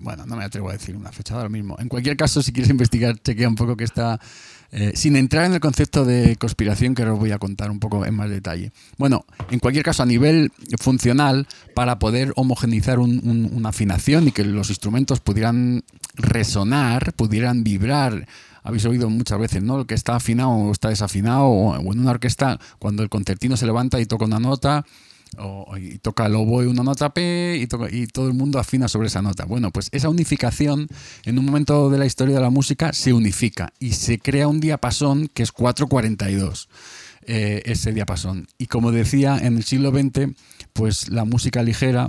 Bueno, 0.07 0.25
no 0.25 0.37
me 0.37 0.45
atrevo 0.45 0.69
a 0.69 0.71
decir 0.71 0.95
una 0.95 1.11
fecha 1.11 1.35
ahora 1.35 1.49
mismo. 1.49 1.75
En 1.79 1.89
cualquier 1.89 2.15
caso, 2.15 2.41
si 2.41 2.53
quieres 2.53 2.69
investigar, 2.71 3.19
chequea 3.21 3.49
un 3.49 3.55
poco 3.55 3.75
que 3.75 3.83
está... 3.83 4.21
eh, 4.71 4.93
sin 4.95 5.17
entrar 5.17 5.43
en 5.43 5.53
el 5.53 5.59
concepto 5.59 6.05
de 6.05 6.37
conspiración 6.37 6.95
que 6.95 7.01
ahora 7.01 7.13
os 7.15 7.19
voy 7.19 7.31
a 7.33 7.39
contar 7.39 7.69
un 7.71 7.79
poco 7.81 8.05
en 8.05 8.13
más 8.15 8.29
detalle. 8.29 8.71
Bueno, 8.97 9.25
en 9.51 9.59
cualquier 9.59 9.83
caso, 9.83 10.03
a 10.03 10.05
nivel 10.05 10.49
funcional, 10.79 11.45
para 11.75 11.99
poder 11.99 12.31
homogeneizar 12.37 12.99
un- 12.99 13.19
un- 13.27 13.49
una 13.53 13.67
afinación 13.67 14.29
y 14.29 14.31
que 14.31 14.45
los 14.45 14.69
instrumentos 14.69 15.19
pudieran 15.19 15.83
resonar, 16.15 17.11
pudieran 17.13 17.65
vibrar 17.65 18.27
habéis 18.63 18.85
oído 18.85 19.09
muchas 19.09 19.39
veces, 19.39 19.63
¿no? 19.63 19.85
Que 19.87 19.93
está 19.95 20.15
afinado 20.17 20.49
o 20.49 20.71
está 20.73 20.89
desafinado, 20.89 21.45
o 21.45 21.75
en 21.79 21.99
una 21.99 22.11
orquesta, 22.11 22.59
cuando 22.79 23.01
el 23.01 23.07
concertino 23.07 23.55
se 23.55 23.65
levanta 23.65 23.99
y 24.01 24.05
toca 24.05 24.25
una 24.25 24.39
nota, 24.39 24.85
o, 25.37 25.77
y 25.77 25.97
toca 25.99 26.25
el 26.25 26.35
oboe 26.35 26.67
una 26.67 26.83
nota 26.83 27.13
P 27.13 27.57
y, 27.59 27.67
todo 28.07 28.27
el 28.27 28.33
mundo 28.33 28.59
afina 28.59 28.87
sobre 28.87 29.07
esa 29.07 29.21
nota. 29.21 29.45
Bueno, 29.45 29.71
pues 29.71 29.89
esa 29.91 30.09
unificación 30.09 30.87
en 31.25 31.39
un 31.39 31.45
momento 31.45 31.89
de 31.89 31.97
la 31.97 32.05
historia 32.05 32.35
de 32.35 32.41
la 32.41 32.49
música 32.49 32.93
se 32.93 33.13
unifica 33.13 33.73
y 33.79 33.93
se 33.93 34.19
crea 34.19 34.47
un 34.47 34.59
diapasón 34.59 35.29
que 35.33 35.43
es 35.43 35.51
442. 35.51 36.69
eh, 37.29 37.61
ese 37.65 37.91
diapasón. 37.91 38.47
Y 38.57 38.67
como 38.67 38.93
decía, 38.93 39.37
en 39.37 39.57
el 39.57 39.63
siglo 39.65 39.91
XX, 39.91 40.33
pues 40.71 41.09
la 41.09 41.25
música 41.25 41.61
ligera 41.61 42.07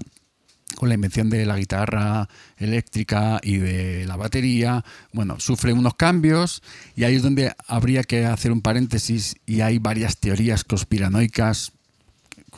con 0.77 0.89
la 0.89 0.95
invención 0.95 1.31
de 1.31 1.45
la 1.47 1.57
guitarra 1.57 2.29
eléctrica 2.57 3.41
y 3.43 3.57
de 3.57 4.07
la 4.07 4.17
batería, 4.17 4.85
bueno, 5.13 5.41
sufre 5.41 5.73
unos 5.73 5.95
cambios 5.95 6.63
y 6.95 7.05
ahí 7.05 7.17
es 7.17 7.23
donde 7.23 7.53
habría 7.67 8.05
que 8.05 8.27
hacer 8.27 8.53
un 8.53 8.61
paréntesis 8.61 9.37
y 9.47 9.61
hay 9.63 9.79
varias 9.79 10.19
teorías 10.19 10.65
conspiranoicas 10.65 11.73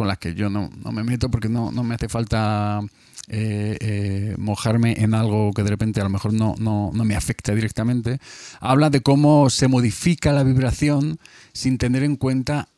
con 0.00 0.08
las 0.08 0.16
que 0.16 0.34
yo 0.34 0.48
no, 0.48 0.70
no 0.82 0.92
me 0.92 1.04
meto 1.04 1.30
porque 1.30 1.50
no, 1.50 1.70
no 1.72 1.84
me 1.84 1.94
hace 1.94 2.08
falta 2.08 2.80
eh, 3.28 3.76
eh, 3.80 4.34
mojarme 4.38 4.94
en 4.96 5.12
algo 5.12 5.52
que 5.52 5.62
de 5.62 5.68
repente 5.68 6.00
a 6.00 6.04
lo 6.04 6.08
mejor 6.08 6.32
no, 6.32 6.54
no, 6.58 6.90
no 6.94 7.04
me 7.04 7.16
afecta 7.16 7.54
directamente. 7.54 8.18
Habla 8.60 8.88
de 8.88 9.02
cómo 9.02 9.50
se 9.50 9.68
modifica 9.68 10.32
la 10.32 10.42
vibración 10.42 11.18
sin 11.52 11.76
tener 11.76 12.02
en 12.02 12.16
cuenta 12.16 12.68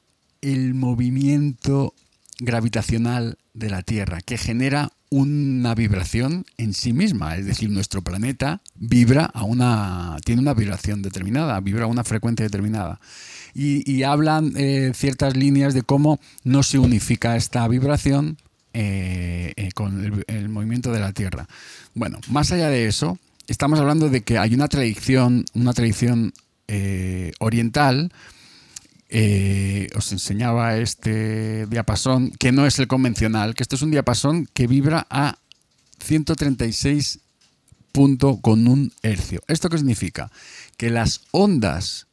el 0.41 0.75
movimiento 0.75 1.95
gravitacional 2.41 3.39
de 3.55 3.71
la 3.71 3.83
Tierra, 3.83 4.21
que 4.21 4.37
genera 4.37 4.91
una 5.09 5.77
vibración 5.77 6.45
en 6.57 6.75
sí 6.75 6.93
misma. 6.93 7.37
Es 7.37 7.47
decir, 7.47 7.71
nuestro 7.71 8.03
planeta 8.03 8.63
vibra 8.75 9.27
a 9.27 9.45
una. 9.45 10.17
tiene 10.25 10.43
una 10.43 10.55
vibración 10.55 11.03
determinada, 11.03 11.61
vibra 11.61 11.85
a 11.85 11.87
una 11.87 12.03
frecuencia 12.03 12.45
determinada. 12.45 12.99
Y, 13.55 14.03
hablan 14.03 14.55
eh, 14.57 14.93
ciertas 14.95 15.37
líneas 15.37 15.75
de 15.75 15.83
cómo 15.83 16.19
no 16.43 16.63
se 16.63 16.79
unifica 16.79 17.37
esta 17.37 17.69
vibración 17.69 18.39
eh, 18.73 19.53
eh, 19.57 19.71
con 19.73 20.25
el, 20.27 20.49
movimiento 20.49 20.91
de 20.91 21.01
la 21.01 21.13
Tierra. 21.13 21.47
Bueno, 21.95 22.19
más 22.29 22.51
allá 22.53 22.69
de 22.69 22.87
eso, 22.87 23.19
estamos 23.49 23.79
hablando 23.79 24.09
de 24.09 24.23
que 24.23 24.39
hay 24.39 24.55
una 24.55 24.69
tradición, 24.69 25.45
una 25.55 25.73
tradición 25.73 26.33
oriental. 27.41 28.11
os 29.95 30.13
enseñaba 30.13 30.79
este 30.79 31.67
diapasón 31.67 32.31
que 32.31 32.51
no 32.51 32.67
es 32.67 32.79
el 32.79 32.89
convencional, 32.89 33.55
que 33.55 33.63
esto 33.63 33.77
es 33.77 33.83
un 33.83 33.91
diapasón 33.91 34.49
que 34.55 34.67
vibra 34.67 35.07
a 35.11 35.37
136 36.03 37.21
punto 37.93 38.41
con 38.41 38.67
un 38.67 38.93
hercio. 39.03 39.43
¿Esto 39.47 39.69
qué 39.69 39.79
significa? 39.79 40.31
Que 40.77 40.91
las 40.91 41.21
ondas, 41.31 42.07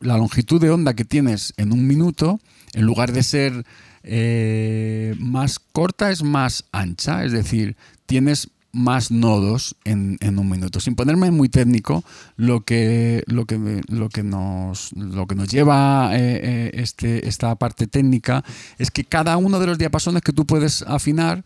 la 0.00 0.16
longitud 0.16 0.60
de 0.60 0.70
onda 0.70 0.94
que 0.94 1.04
tienes 1.04 1.54
en 1.56 1.72
un 1.72 1.86
minuto, 1.86 2.40
en 2.72 2.84
lugar 2.84 3.12
de 3.12 3.22
ser 3.22 3.64
eh, 4.02 5.14
más 5.18 5.58
corta, 5.58 6.10
es 6.10 6.22
más 6.22 6.64
ancha. 6.72 7.24
Es 7.24 7.32
decir, 7.32 7.76
tienes 8.06 8.50
más 8.74 9.10
nodos 9.10 9.76
en, 9.84 10.18
en 10.20 10.38
un 10.38 10.50
minuto. 10.50 10.80
Sin 10.80 10.96
ponerme 10.96 11.30
muy 11.30 11.48
técnico, 11.48 12.04
lo 12.36 12.62
que, 12.62 13.22
lo 13.26 13.46
que, 13.46 13.82
lo 13.88 14.08
que, 14.08 14.22
nos, 14.22 14.92
lo 14.92 15.26
que 15.26 15.34
nos 15.34 15.48
lleva 15.48 16.10
eh, 16.12 16.40
eh, 16.42 16.70
este, 16.74 17.28
esta 17.28 17.54
parte 17.54 17.86
técnica 17.86 18.44
es 18.78 18.90
que 18.90 19.04
cada 19.04 19.36
uno 19.36 19.60
de 19.60 19.66
los 19.66 19.78
diapasones 19.78 20.22
que 20.22 20.32
tú 20.32 20.44
puedes 20.44 20.82
afinar 20.82 21.44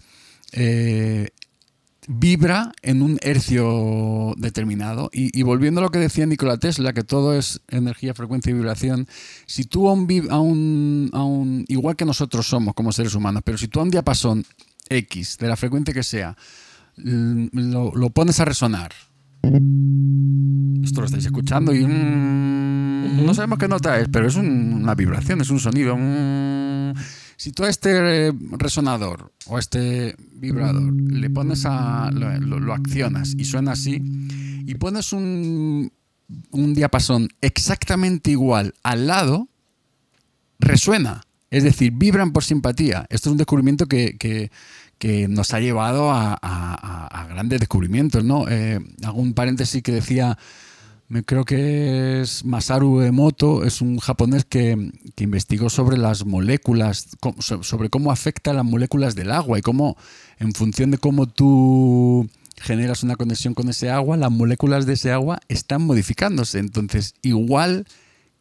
eh, 0.53 1.29
vibra 2.11 2.73
en 2.83 3.03
un 3.03 3.19
hercio 3.21 4.35
determinado. 4.39 5.11
Y, 5.13 5.43
volviendo 5.43 5.81
a 5.81 5.85
lo 5.85 5.91
que 5.91 5.99
decía 5.99 6.25
Nikola 6.27 6.57
Tesla, 6.57 6.93
que 6.95 7.05
todo 7.05 7.35
es 7.35 7.61
energía, 7.69 8.15
frecuencia 8.15 8.51
y 8.51 8.55
vibración, 8.55 9.07
si 9.47 9.65
tú 9.65 9.89
a 9.89 9.93
un, 9.93 10.09
a 10.31 10.41
un, 10.41 11.11
a 11.13 11.23
un- 11.23 11.65
igual 11.69 11.97
que 11.97 12.07
nosotros 12.07 12.47
somos 12.47 12.75
como 12.75 12.93
seres 12.93 13.15
humanos, 13.15 13.43
pero 13.45 13.59
si 13.59 13.69
tú 13.69 13.81
a 13.81 13.83
un 13.83 13.91
diapasón 13.91 14.45
X, 14.89 15.37
de 15.39 15.49
la 15.49 15.57
frecuencia 15.57 15.93
que 15.93 16.03
sea, 16.03 16.35
lo, 16.97 18.11
pones 18.11 18.41
a 18.41 18.45
resonar, 18.47 18.93
esto 20.83 21.01
lo 21.01 21.07
estáis 21.07 21.27
escuchando 21.27 21.75
y 21.75 21.85
mm, 21.85 23.25
no 23.25 23.35
sabemos 23.35 23.59
qué 23.59 23.69
nota 23.69 24.01
es, 24.01 24.09
pero 24.11 24.27
es 24.27 24.35
un- 24.37 24.73
una 24.83 24.95
vibración, 24.95 25.41
es 25.43 25.51
un 25.51 25.61
sonido. 25.61 25.97
mm. 25.97 26.95
Si 27.39 27.53
tú 27.53 27.63
a 27.63 27.69
este 27.69 28.27
eh, 28.29 28.33
resonador 28.59 29.33
o 29.47 29.57
a 29.57 29.61
este 29.61 30.17
vibrador 30.35 30.93
le 30.93 31.31
pones 31.31 31.65
a. 31.67 32.11
lo, 32.11 32.75
accionas 32.75 33.35
y 33.39 33.45
suena 33.45 33.73
así, 33.73 34.03
y 34.67 34.75
pones 34.75 35.13
un, 35.13 35.93
un 36.51 36.75
diapasón 36.75 37.29
exactamente 37.41 38.33
igual 38.33 38.75
al 38.83 39.07
lado, 39.07 39.47
resuena. 40.59 41.23
Es 41.51 41.63
decir, 41.63 41.93
vibran 41.93 42.33
por 42.33 42.43
simpatía. 42.43 43.07
Esto 43.09 43.29
es 43.29 43.33
un 43.33 43.39
descubrimiento 43.39 43.87
que, 43.87 44.17
que- 44.19 44.51
nos 45.29 45.55
ha 45.55 45.61
llevado 45.61 46.11
a, 46.11 47.27
grandes 47.31 47.61
descubrimientos. 47.61 48.25
¿no? 48.25 48.49
Eh, 48.49 48.81
un 49.15 49.33
paréntesis 49.33 49.81
que 49.81 49.93
decía, 49.93 50.37
creo 51.25 51.45
que 51.45 52.21
es 52.21 52.45
Masaru 52.45 53.01
Emoto, 53.01 53.65
es 53.65 53.81
un 53.81 53.99
japonés 53.99 54.45
que, 54.45 54.93
que 55.15 55.25
investigó 55.25 55.71
sobre 55.71 55.97
las 55.97 56.27
moléculas, 56.27 57.09
sobre 57.63 57.89
cómo 57.89 58.13
afecta 58.13 58.53
las 58.53 58.65
moléculas 58.65 59.15
del 59.15 59.33
agua 59.33 59.59
y 59.59 59.63
cómo, 59.63 59.97
en 60.39 60.53
función 60.53 60.91
de 60.91 60.99
cómo 60.99 61.27
tú 61.27 62.29
generas 62.61 63.03
una 63.03 63.17
conexión 63.17 63.55
con 63.55 63.69
ese 63.69 63.89
agua, 63.91 64.17
las 64.17 64.31
moléculas 64.31 64.85
de 64.85 64.95
ese 64.95 65.11
agua 65.11 65.41
están 65.49 65.83
modificándose. 65.83 66.59
Entonces, 66.59 67.15
igual 67.23 67.87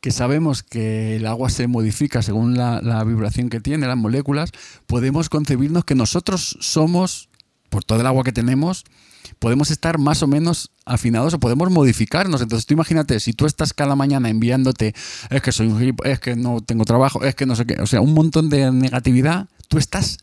que 0.02 0.12
sabemos 0.12 0.62
que 0.62 1.16
el 1.16 1.26
agua 1.26 1.50
se 1.50 1.68
modifica 1.68 2.22
según 2.22 2.58
la 2.58 3.04
vibración 3.06 3.50
que 3.50 3.62
tiene, 3.62 3.88
las 3.88 3.98
moléculas, 3.98 4.52
podemos 4.88 5.30
concebirnos 5.30 5.86
que 5.86 5.96
nosotros 5.96 6.58
somos, 6.60 7.30
por 7.70 7.84
todo 7.84 8.02
el 8.02 8.08
agua 8.08 8.24
que 8.24 8.32
tenemos, 8.32 8.84
podemos 9.40 9.72
estar 9.72 9.98
más 9.98 10.24
o 10.24 10.28
menos 10.28 10.72
afinados 10.86 11.34
o 11.34 11.40
podemos 11.40 11.70
modificarnos. 11.72 12.42
Entonces 12.42 12.66
tú 12.66 12.74
imagínate, 12.74 13.20
si 13.20 13.34
tú 13.34 13.46
estás 13.46 13.74
cada 13.74 13.96
mañana 13.96 14.30
enviándote, 14.30 14.94
es 15.30 15.42
que 15.42 15.52
soy 15.52 15.68
un 15.68 15.80
gilip- 15.80 16.06
es 16.06 16.20
que 16.20 16.36
no 16.36 16.62
tengo 16.62 16.86
trabajo, 16.86 17.24
es 17.24 17.36
que 17.36 17.46
no 17.46 17.56
sé 17.56 17.66
qué, 17.66 17.76
o 17.82 17.88
sea, 17.88 18.02
un 18.02 18.14
montón 18.14 18.50
de 18.50 18.72
negatividad, 18.72 19.48
tú 19.68 19.78
estás 19.78 20.18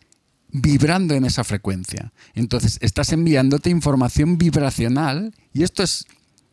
vibrando 0.50 1.14
en 1.14 1.24
esa 1.24 1.42
frecuencia. 1.44 2.12
Entonces 2.34 2.78
estás 2.80 3.12
enviándote 3.12 3.70
información 3.70 4.38
vibracional 4.38 5.34
y 5.52 5.62
esto 5.64 5.82
es 5.82 6.06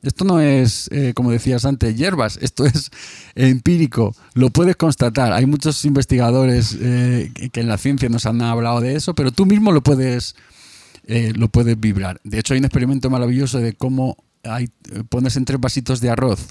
esto 0.03 0.25
no 0.25 0.39
es, 0.39 0.89
eh, 0.91 1.13
como 1.13 1.29
decías 1.29 1.63
antes, 1.63 1.95
hierbas, 1.95 2.39
esto 2.41 2.65
es 2.65 2.89
empírico, 3.35 4.15
lo 4.33 4.49
puedes 4.49 4.75
constatar. 4.75 5.31
Hay 5.31 5.45
muchos 5.45 5.85
investigadores 5.85 6.75
eh, 6.81 7.31
que- 7.35 7.49
que 7.49 7.59
en 7.61 7.67
la 7.67 7.77
ciencia 7.77 8.09
nos 8.09 8.25
han 8.25 8.41
hablado 8.41 8.81
de 8.81 8.95
eso, 8.95 9.13
pero 9.13 9.31
tú 9.31 9.45
mismo 9.45 9.71
lo 9.71 9.81
puedes, 9.83 10.35
eh, 11.11 11.33
lo 11.35 11.49
puedes 11.49 11.77
vibrar. 11.77 12.21
De 12.23 12.39
hecho, 12.39 12.53
hay 12.53 12.59
un 12.59 12.65
experimento 12.65 13.09
maravilloso 13.09 13.59
de 13.59 13.73
cómo 13.73 14.15
hay, 14.43 14.69
eh, 14.91 15.03
pones 15.09 15.35
en 15.35 15.43
tres 15.43 15.59
vasitos 15.59 15.99
de 15.99 16.09
arroz 16.09 16.47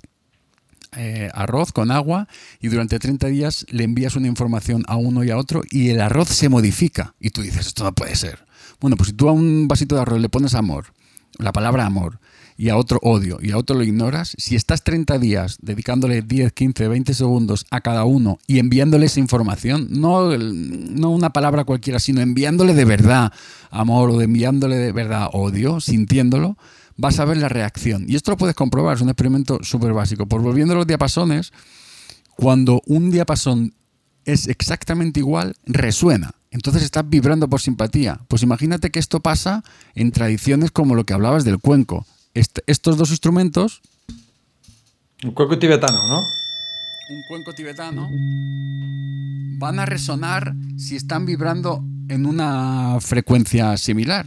eh, 0.97 1.31
arroz 1.35 1.73
con 1.73 1.93
agua 1.93 2.27
y 2.61 2.69
durante 2.69 2.99
30 2.99 3.29
días 3.29 3.65
le 3.71 3.85
envías 3.85 4.17
una 4.17 4.27
información 4.27 4.83
a 4.89 4.97
uno 4.97 5.23
y 5.23 5.31
a 5.31 5.39
otro 5.39 5.63
y 5.71 5.89
el 5.89 6.01
arroz 6.01 6.29
se 6.29 6.49
modifica. 6.49 7.15
Y 7.21 7.31
tú 7.31 7.41
dices, 7.41 7.69
esto 7.69 7.85
no 7.85 7.95
puede 7.95 8.17
ser. 8.17 8.45
Bueno, 8.81 8.97
pues 8.97 9.09
si 9.09 9.15
tú 9.15 9.29
a 9.29 9.33
un 9.33 9.67
vasito 9.67 9.95
de 9.95 10.03
arroz 10.03 10.21
le 10.21 10.29
pones 10.29 10.55
amor, 10.55 10.93
la 11.39 11.53
palabra 11.53 11.87
amor, 11.87 12.21
y 12.61 12.69
a 12.69 12.77
otro 12.77 12.99
odio, 13.01 13.39
y 13.41 13.53
a 13.53 13.57
otro 13.57 13.75
lo 13.75 13.85
ignoras, 13.85 14.35
si 14.37 14.55
estás 14.55 14.85
30 14.85 15.19
días 15.19 15.57
dedicándole 15.63 16.21
10, 16.21 16.53
15, 16.53 16.89
20 16.89 17.15
segundos 17.15 17.65
a 17.71 17.81
cada 17.81 18.05
uno 18.05 18.39
y 18.47 18.59
enviándole 18.59 19.07
esa 19.07 19.19
información, 19.19 19.89
no, 19.91 20.37
no 20.37 21.09
una 21.09 21.31
palabra 21.31 21.65
cualquiera, 21.65 21.99
sino 21.99 22.21
enviándole 22.21 22.75
de 22.75 22.85
verdad 22.85 23.33
amor 23.71 24.11
o 24.11 24.21
enviándole 24.21 24.77
de 24.77 24.93
verdad 24.93 25.31
odio, 25.33 25.81
sintiéndolo, 25.81 26.59
vas 26.99 27.19
a 27.19 27.25
ver 27.25 27.39
la 27.39 27.49
reacción. 27.49 28.05
Y 28.07 28.15
esto 28.15 28.33
lo 28.33 28.37
puedes 28.37 28.55
comprobar, 28.55 28.97
es 28.97 29.01
un 29.01 29.09
experimento 29.09 29.61
súper 29.63 29.95
básico. 29.95 30.27
Por 30.27 30.43
volviendo 30.43 30.75
a 30.75 30.77
los 30.77 30.87
diapasones, 30.87 31.55
cuando 32.37 32.83
un 32.85 33.11
diapasón 33.11 33.73
es 34.27 34.49
exactamente 34.49 35.21
igual, 35.21 35.57
resuena. 35.65 36.33
Entonces 36.51 36.83
estás 36.83 37.09
vibrando 37.09 37.49
por 37.49 37.63
simpatía. 37.63 38.21
Pues 38.29 38.43
imagínate 38.43 38.91
que 38.91 38.99
esto 38.99 39.21
pasa 39.21 39.65
en 39.95 40.13
tradiciones 40.13 40.71
como 40.71 40.95
lo 40.95 41.05
que 41.05 41.15
hablabas 41.15 41.45
del 41.45 41.59
cuenco. 41.59 42.05
Est- 42.35 42.61
estos 42.67 42.97
dos 42.97 43.11
instrumentos, 43.11 43.81
Un 45.23 45.33
cuenco 45.33 45.59
tibetano, 45.59 46.07
¿no? 46.07 46.21
un 47.11 47.23
cuenco 47.29 47.53
tibetano, 47.53 48.09
van 49.59 49.79
a 49.81 49.85
resonar 49.87 50.55
si 50.79 50.97
están 50.97 51.27
vibrando 51.27 51.85
en 52.09 52.25
una 52.25 52.99
frecuencia 53.01 53.77
similar. 53.77 54.27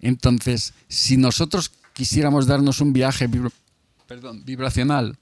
Entonces, 0.00 0.72
si 0.88 1.16
nosotros 1.16 1.70
quisiéramos 1.92 2.46
darnos 2.46 2.80
un 2.80 2.92
viaje 2.92 3.26
vibra- 3.26 3.50
perdón, 4.06 4.44
vibracional 4.44 5.18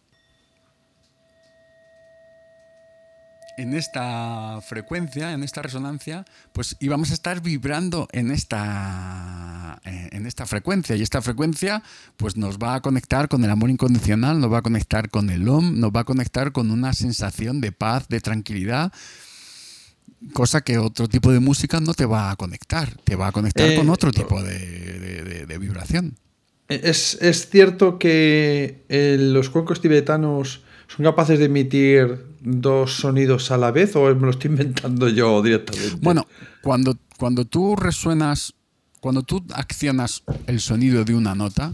en 3.60 3.74
esta 3.74 4.60
frecuencia, 4.62 5.32
en 5.32 5.42
esta 5.42 5.60
resonancia, 5.62 6.24
pues 6.52 6.76
íbamos 6.80 7.10
a 7.10 7.14
estar 7.14 7.40
vibrando 7.42 8.08
en 8.12 8.30
esta, 8.30 9.80
eh, 9.84 10.08
en 10.12 10.26
esta 10.26 10.46
frecuencia. 10.46 10.96
Y 10.96 11.02
esta 11.02 11.20
frecuencia 11.22 11.82
pues 12.16 12.36
nos 12.36 12.58
va 12.58 12.74
a 12.76 12.80
conectar 12.80 13.28
con 13.28 13.44
el 13.44 13.50
amor 13.50 13.70
incondicional, 13.70 14.40
nos 14.40 14.52
va 14.52 14.58
a 14.58 14.62
conectar 14.62 15.10
con 15.10 15.30
el 15.30 15.48
OM, 15.48 15.78
nos 15.78 15.90
va 15.90 16.00
a 16.00 16.04
conectar 16.04 16.52
con 16.52 16.70
una 16.70 16.92
sensación 16.92 17.60
de 17.60 17.72
paz, 17.72 18.08
de 18.08 18.20
tranquilidad, 18.20 18.92
cosa 20.32 20.60
que 20.62 20.78
otro 20.78 21.08
tipo 21.08 21.32
de 21.32 21.40
música 21.40 21.80
no 21.80 21.94
te 21.94 22.06
va 22.06 22.30
a 22.30 22.36
conectar, 22.36 22.94
te 23.04 23.16
va 23.16 23.28
a 23.28 23.32
conectar 23.32 23.68
Eh, 23.70 23.76
con 23.76 23.88
otro 23.90 24.10
tipo 24.12 24.42
de, 24.42 24.58
de- 24.58 25.22
de- 25.24 25.46
de 25.46 25.58
vibración. 25.58 26.16
¿Es, 26.68 27.18
es 27.20 27.48
cierto 27.50 27.98
que 27.98 28.84
eh, 28.88 29.16
los 29.18 29.50
cuencos 29.50 29.80
tibetanos 29.80 30.62
son 30.94 31.04
capaces 31.04 31.38
de 31.38 31.44
emitir 31.46 32.24
dos 32.40 32.94
sonidos 32.96 33.50
a 33.50 33.56
la 33.56 33.70
vez 33.70 33.94
o 33.96 34.12
me 34.14 34.22
lo 34.22 34.30
estoy 34.30 34.50
inventando 34.50 35.08
yo 35.08 35.40
directamente? 35.42 35.96
Bueno, 36.00 36.26
cuando, 36.62 36.96
cuando 37.18 37.44
tú 37.44 37.76
resuenas, 37.76 38.54
cuando 39.00 39.22
tú 39.22 39.44
accionas 39.54 40.22
el 40.46 40.60
sonido 40.60 41.04
de 41.04 41.14
una 41.14 41.34
nota, 41.34 41.72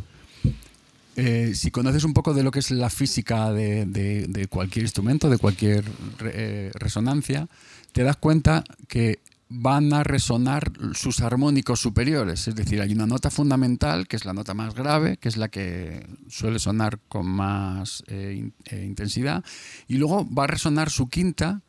eh, 1.16 1.52
si 1.54 1.70
conoces 1.70 2.04
un 2.04 2.12
poco 2.12 2.34
de 2.34 2.42
lo 2.42 2.50
que 2.50 2.58
es 2.58 2.70
la 2.70 2.90
física 2.90 3.50
de, 3.52 3.86
de- 3.86 4.46
cualquier 4.48 4.84
instrumento, 4.84 5.30
de 5.30 5.38
cualquier 5.38 5.82
eh, 6.24 6.70
resonancia, 6.74 7.48
te 7.92 8.02
das 8.02 8.16
cuenta 8.18 8.64
que 8.86 9.20
van 9.48 9.92
a 9.92 10.02
resonar 10.02 10.72
sus 10.94 11.20
armónicos 11.20 11.80
superiores. 11.80 12.48
Es 12.48 12.54
decir, 12.54 12.80
hay 12.80 12.92
una 12.92 13.06
nota 13.06 13.30
fundamental, 13.30 14.08
que 14.08 14.16
es 14.16 14.24
la 14.24 14.32
nota 14.32 14.54
más 14.54 14.74
grave, 14.74 15.18
que 15.18 15.28
es 15.28 15.36
la 15.36 15.48
que 15.48 16.06
suele 16.28 16.58
sonar 16.58 16.98
con 17.08 17.26
más 17.26 18.02
eh, 18.08 18.50
eh, 18.64 18.84
intensidad, 18.84 19.44
y 19.86 19.96
luego 19.96 20.26
va 20.32 20.44
a 20.44 20.48
resonar 20.48 20.90
su 20.90 21.08
quinta, 21.08 21.62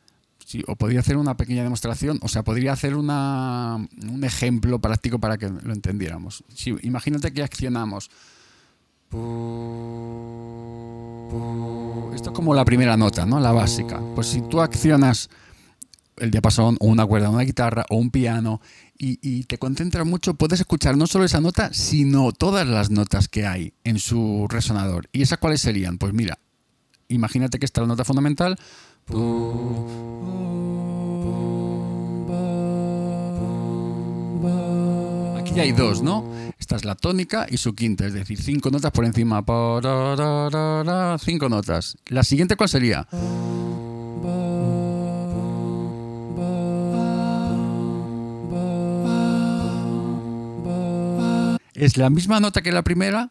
o 0.67 0.75
podría 0.77 1.01
hacer 1.01 1.17
una 1.17 1.35
pequeña 1.35 1.63
demostración, 1.63 2.19
o 2.21 2.29
sea, 2.29 2.43
podría 2.43 2.71
hacer 2.71 2.95
una, 2.95 3.75
un 3.75 4.23
ejemplo 4.23 4.79
práctico 4.79 5.19
para 5.19 5.37
que 5.37 5.49
lo 5.49 5.73
entendiéramos. 5.73 6.43
Imagínate 6.83 7.33
que 7.33 7.43
accionamos. 7.43 8.09
Esto 12.15 12.29
es 12.29 12.35
como 12.35 12.53
la 12.53 12.63
primera 12.63 12.95
nota, 12.95 13.25
¿no? 13.25 13.41
La 13.41 13.51
básica. 13.51 13.99
Pues 14.15 14.27
si 14.27 14.41
tú 14.41 14.61
accionas 14.61 15.29
el 16.19 16.31
diapasón 16.31 16.77
o 16.79 16.87
una 16.87 17.05
cuerda, 17.05 17.29
una 17.29 17.43
guitarra 17.43 17.85
o 17.89 17.97
un 17.97 18.11
piano 18.11 18.61
y, 18.99 19.43
te 19.43 19.57
concentra 19.57 20.03
mucho, 20.03 20.33
puedes 20.33 20.59
escuchar 20.59 20.97
no 20.97 21.05
solo 21.05 21.25
esa 21.25 21.39
nota, 21.39 21.71
sino 21.71 22.31
todas 22.31 22.67
las 22.67 22.89
notas 22.89 23.27
que 23.27 23.45
hay 23.45 23.73
en 23.83 23.99
su 23.99 24.47
resonador. 24.49 25.07
¿Y 25.11 25.21
esas 25.21 25.37
cuáles 25.37 25.61
serían? 25.61 25.99
Pues 25.99 26.13
mira, 26.13 26.39
imagínate 27.07 27.59
que 27.59 27.65
está 27.65 27.81
la 27.81 27.87
nota 27.87 28.03
fundamental. 28.03 28.57
Aquí 35.39 35.59
hay 35.59 35.71
dos, 35.73 36.01
¿no? 36.01 36.25
Esta 36.59 36.75
es 36.75 36.85
la 36.85 36.95
tónica 36.95 37.45
y 37.49 37.57
su 37.57 37.75
quinta, 37.75 38.07
es 38.07 38.13
decir, 38.13 38.41
cinco 38.41 38.71
notas 38.71 38.91
por 38.91 39.05
encima. 39.05 39.43
Cinco 41.19 41.49
notas. 41.49 41.97
¿La 42.07 42.23
siguiente 42.23 42.55
cuál 42.55 42.69
sería? 42.69 43.07
Es 51.77 51.95
la 51.95 52.09
misma 52.09 52.39
nota 52.39 52.61
que 52.61 52.71
la 52.71 52.83
primera 52.83 53.29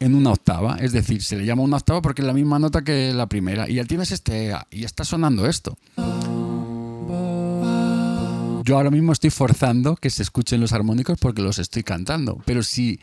en 0.00 0.14
una 0.14 0.32
octava. 0.32 0.76
Es 0.80 0.92
decir, 0.92 1.22
se 1.22 1.36
le 1.36 1.44
llama 1.44 1.62
una 1.62 1.76
octava 1.76 2.00
porque 2.02 2.22
es 2.22 2.26
la 2.26 2.32
misma 2.32 2.58
nota 2.58 2.82
que 2.82 3.12
la 3.12 3.26
primera. 3.26 3.68
Y 3.68 3.74
ya 3.74 3.84
tienes 3.84 4.10
este 4.10 4.52
y 4.70 4.84
está 4.84 5.04
sonando 5.04 5.46
esto. 5.46 5.76
Yo 8.64 8.76
ahora 8.76 8.90
mismo 8.90 9.12
estoy 9.12 9.28
forzando 9.28 9.96
que 9.96 10.08
se 10.08 10.22
escuchen 10.22 10.60
los 10.60 10.72
armónicos 10.72 11.18
porque 11.20 11.42
los 11.42 11.58
estoy 11.58 11.82
cantando. 11.82 12.40
Pero 12.46 12.62
si 12.62 12.98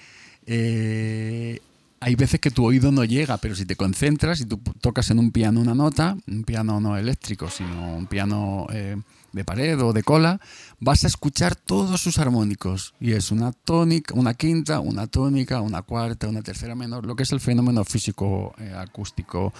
eh, 0.48 1.60
hay 2.00 2.16
veces 2.16 2.40
que 2.40 2.50
tu 2.50 2.66
oído 2.66 2.92
no 2.92 3.06
llega, 3.06 3.38
pero 3.38 3.56
si 3.56 3.66
te 3.66 3.76
concentras 3.76 4.42
y 4.42 4.46
tú 4.46 4.60
tocas 4.82 5.12
en 5.12 5.20
un 5.20 5.32
piano 5.32 5.62
una 5.62 5.76
nota, 5.76 6.18
un 6.28 6.44
piano 6.44 6.82
no 6.82 6.98
eléctrico, 6.98 7.52
sino 7.52 7.96
un 7.96 8.08
piano 8.08 8.66
eh, 8.74 8.98
de 9.32 9.44
pared 9.44 9.80
o 9.82 9.94
de 9.94 10.04
cola, 10.04 10.40
vas 10.80 11.04
a 11.04 11.08
escuchar 11.08 11.56
todos 11.56 12.02
sus 12.02 12.18
armónicos. 12.18 12.94
Y 13.00 13.14
es 13.14 13.32
una 13.32 13.52
tónica, 13.52 14.14
una 14.14 14.34
quinta, 14.34 14.80
una 14.80 15.08
tónica, 15.08 15.62
una 15.62 15.82
cuarta, 15.82 16.28
una 16.28 16.42
tercera 16.42 16.76
menor, 16.76 17.06
lo 17.06 17.16
que 17.16 17.24
es 17.24 17.32
el 17.32 17.40
fenómeno 17.40 17.84
físico 17.86 18.54
eh, 18.58 18.74
acústico 18.76 19.54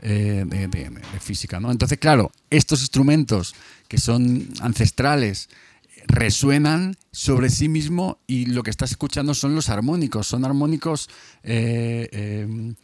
eh, 0.00 0.44
de, 0.46 1.20
física. 1.20 1.60
¿no? 1.60 1.70
Entonces, 1.70 1.98
claro, 1.98 2.32
estos 2.50 2.80
instrumentos 2.80 3.54
que 3.88 3.98
son 3.98 4.48
ancestrales 4.60 5.48
resuenan 6.06 6.96
sobre 7.12 7.48
sí 7.48 7.68
mismo 7.68 8.18
y 8.26 8.46
lo 8.46 8.64
que 8.64 8.70
estás 8.70 8.90
escuchando 8.90 9.34
son 9.34 9.54
los 9.54 9.68
armónicos, 9.68 10.26
son 10.26 10.44
armónicos 10.44 11.08
eh, 11.44 12.74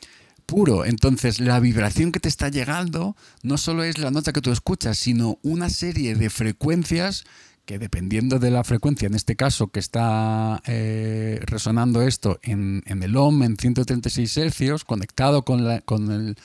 puro. 0.48 0.86
Entonces, 0.86 1.40
la 1.40 1.60
vibración 1.60 2.10
que 2.10 2.20
te 2.20 2.28
está 2.28 2.48
llegando 2.48 3.14
no 3.42 3.58
solo 3.58 3.84
es 3.84 3.98
la 3.98 4.10
nota 4.10 4.32
que 4.32 4.40
tú 4.40 4.50
escuchas, 4.50 4.96
sino 4.98 5.38
una 5.42 5.68
serie 5.68 6.14
de 6.14 6.30
frecuencias 6.30 7.24
que 7.66 7.78
dependiendo 7.78 8.38
de 8.38 8.50
la 8.50 8.64
frecuencia, 8.64 9.06
en 9.06 9.14
este 9.14 9.36
caso 9.36 9.68
que 9.68 9.78
está 9.78 10.62
eh, 10.66 11.38
resonando 11.42 12.00
esto 12.00 12.40
en, 12.42 12.82
el 12.86 13.14
OM 13.14 13.42
en 13.42 13.58
136 13.58 14.54
Hz, 14.54 14.84
conectado 14.84 15.44
con, 15.44 15.82
con, 15.84 16.10
el, 16.10 16.36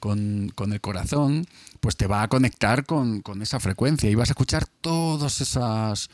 con, 0.00 0.50
con, 0.54 0.72
el 0.72 0.80
corazón, 0.80 1.44
pues 1.80 1.98
te 1.98 2.06
va 2.06 2.22
a 2.22 2.28
conectar 2.28 2.86
con, 2.86 3.20
con 3.20 3.42
esa 3.42 3.60
frecuencia 3.60 4.08
y 4.08 4.14
vas 4.14 4.30
a 4.30 4.32
escuchar 4.32 4.66
todas 4.80 5.42
esas 5.42 6.08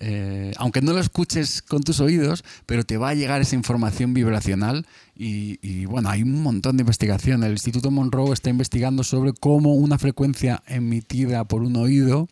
eh, 0.00 0.52
aunque 0.56 0.80
no 0.80 0.92
lo 0.92 1.00
escuches 1.00 1.62
con 1.62 1.82
tus 1.82 2.00
oídos, 2.00 2.44
pero 2.66 2.84
te 2.84 2.96
va 2.96 3.10
a 3.10 3.14
llegar 3.14 3.40
esa 3.40 3.56
información 3.56 4.14
vibracional 4.14 4.86
y, 5.16 5.84
bueno, 5.86 6.10
hay 6.10 6.22
un 6.22 6.42
montón 6.42 6.76
de 6.76 6.82
investigación. 6.82 7.42
El 7.42 7.52
Instituto 7.52 7.90
Monroe 7.90 8.32
está 8.32 8.50
investigando 8.50 9.02
sobre 9.02 9.32
cómo 9.32 9.74
una 9.74 9.98
frecuencia 9.98 10.62
emitida 10.66 11.44
por 11.44 11.62
un 11.62 11.76
oído 11.76 12.28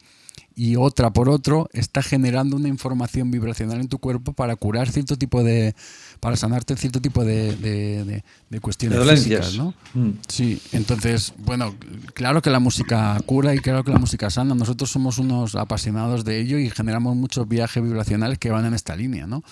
y 0.55 0.77
otra 0.77 1.13
por 1.13 1.29
otro 1.29 1.69
está 1.73 2.03
generando 2.03 2.57
una 2.57 2.69
información 2.69 3.31
vibracional 3.31 3.81
en 3.81 3.89
tu 3.89 3.99
cuerpo 3.99 4.33
para 4.33 4.57
curar 4.57 4.89
cierto 4.91 5.17
tipo 5.17 5.43
de 5.43 5.75
para 6.21 6.37
sanarte 6.37 6.77
cierto 6.77 7.01
tipo 7.01 7.25
de, 7.25 7.55
de, 7.57 8.61
cuestiones 8.61 8.99
físicas, 9.11 9.57
¿no? 9.57 9.75
Mm. 9.95 10.11
Sí, 10.29 10.61
entonces, 10.73 11.35
bueno, 11.39 11.75
claro 12.15 12.43
que 12.43 12.51
la 12.51 12.61
música 12.61 13.19
cura 13.27 13.55
y 13.55 13.59
claro 13.59 13.85
que 13.85 13.93
la 13.93 13.99
música 13.99 14.31
sana. 14.31 14.55
Nosotros 14.55 14.91
somos 14.91 15.19
unos 15.19 15.55
apasionados 15.55 16.25
de 16.25 16.41
ello 16.41 16.59
y 16.59 16.71
generamos 16.71 17.17
muchos 17.17 17.47
viajes 17.49 17.83
vibracionales 17.83 18.39
que 18.39 18.51
van 18.51 18.65
en 18.65 18.75
esta 18.75 18.97
línea, 18.97 19.27
¿no? 19.27 19.43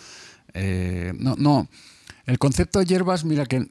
Eh, 0.55 1.13
no, 1.19 1.35
no. 1.37 1.69
El 2.27 2.39
concepto 2.39 2.79
de 2.79 2.87
hierbas, 2.87 3.25
mira, 3.25 3.45
que, 3.45 3.59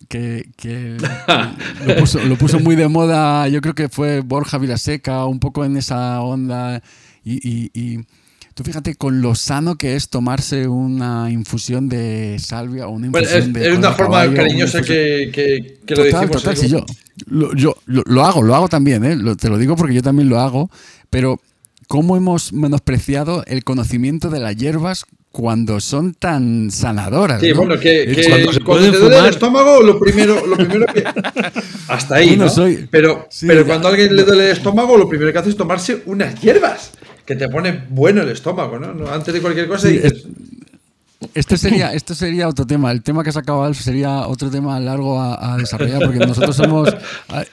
lo, 1.88 1.96
puso, 1.96 2.20
lo, 2.24 2.38
puso, 2.38 2.60
muy 2.60 2.76
de 2.76 2.88
moda, 2.88 3.48
yo 3.48 3.62
creo 3.62 3.74
que 3.74 3.90
fue 3.90 4.20
Borja 4.20 4.60
Vilaseca, 4.60 5.26
un 5.26 5.40
poco 5.40 5.66
en 5.66 5.76
esa 5.76 6.22
onda 6.22 6.84
y, 7.24 8.06
tú 8.54 8.64
fíjate 8.64 8.96
con 8.96 9.22
lo 9.22 9.36
sano 9.36 9.76
que 9.76 9.96
es 9.96 10.10
tomarse 10.10 10.68
una 10.68 11.32
infusión 11.32 11.90
de 11.90 12.38
salvia 12.40 12.88
o 12.88 12.92
una 12.92 13.08
infusión 13.08 13.54
de. 13.54 13.68
Es 13.68 13.78
una 13.78 13.92
forma 13.94 14.32
cariñosa 14.34 14.82
que, 14.82 15.80
lo 15.88 16.04
decimos. 16.04 16.44
Total, 16.44 16.56
yo, 16.68 16.86
lo, 17.28 17.54
yo 17.56 17.76
lo, 17.86 18.26
hago, 18.26 18.42
lo 18.42 18.56
hago 18.56 18.70
también, 18.70 19.04
¿eh? 19.04 19.18
te 19.40 19.50
lo 19.50 19.58
digo 19.58 19.76
porque 19.76 19.94
yo 19.94 20.02
también 20.02 20.30
lo 20.30 20.40
hago, 20.40 20.70
pero 21.10 21.40
¿cómo 21.88 22.18
hemos 22.18 22.54
menospreciado 22.54 23.44
el 23.48 23.64
conocimiento 23.64 24.30
de 24.30 24.40
las 24.40 24.56
hierbas 24.56 25.06
cuando 25.32 25.80
son 25.80 26.14
tan 26.14 26.70
sanadoras. 26.70 27.42
Sí, 27.42 27.54
bueno, 27.54 27.80
que, 27.80 28.06
cuando, 28.64 28.92
te 28.92 29.00
duele 29.00 29.18
el 29.18 29.26
estómago, 29.26 29.82
lo 29.82 30.00
primero, 30.00 30.46
lo 30.46 30.56
primero 30.56 30.86
que. 30.86 31.04
Hasta 31.88 32.18
ahí, 32.18 32.38
¿no? 32.38 32.46
pero, 32.92 33.28
pero 33.42 33.66
cuando 33.66 33.88
a 33.88 33.92
alguien 33.92 34.16
le 34.16 34.24
duele 34.24 34.46
el 34.46 34.52
estómago, 34.52 34.96
lo 34.96 35.10
primero 35.10 35.34
que 35.34 35.40
hace 35.40 35.50
es 35.50 35.58
tomarse 35.58 36.04
unas 36.06 36.40
hierbas 36.40 36.92
que 37.26 37.36
te 37.36 37.50
pone 37.50 37.86
bueno 37.90 38.22
el 38.22 38.30
estómago, 38.30 38.80
¿no? 38.80 39.12
Antes 39.12 39.34
de 39.34 39.42
cualquier 39.42 39.68
cosa 39.68 39.88
dices... 39.88 40.26
Esto 41.34 41.58
sería, 41.58 41.94
esto 41.94 42.16
sería 42.16 42.48
otro 42.48 42.66
tema. 42.66 42.92
El 42.92 43.02
tema 43.02 43.24
que 43.24 43.30
ha 43.30 43.34
sacado 43.34 43.64
Alf 43.64 43.80
sería 43.80 44.28
otro 44.28 44.50
tema 44.50 44.80
largo 44.80 45.22
a, 45.22 45.58
desarrollar, 45.58 46.02
porque 46.04 46.20
nosotros 46.20 46.56
somos. 46.56 46.90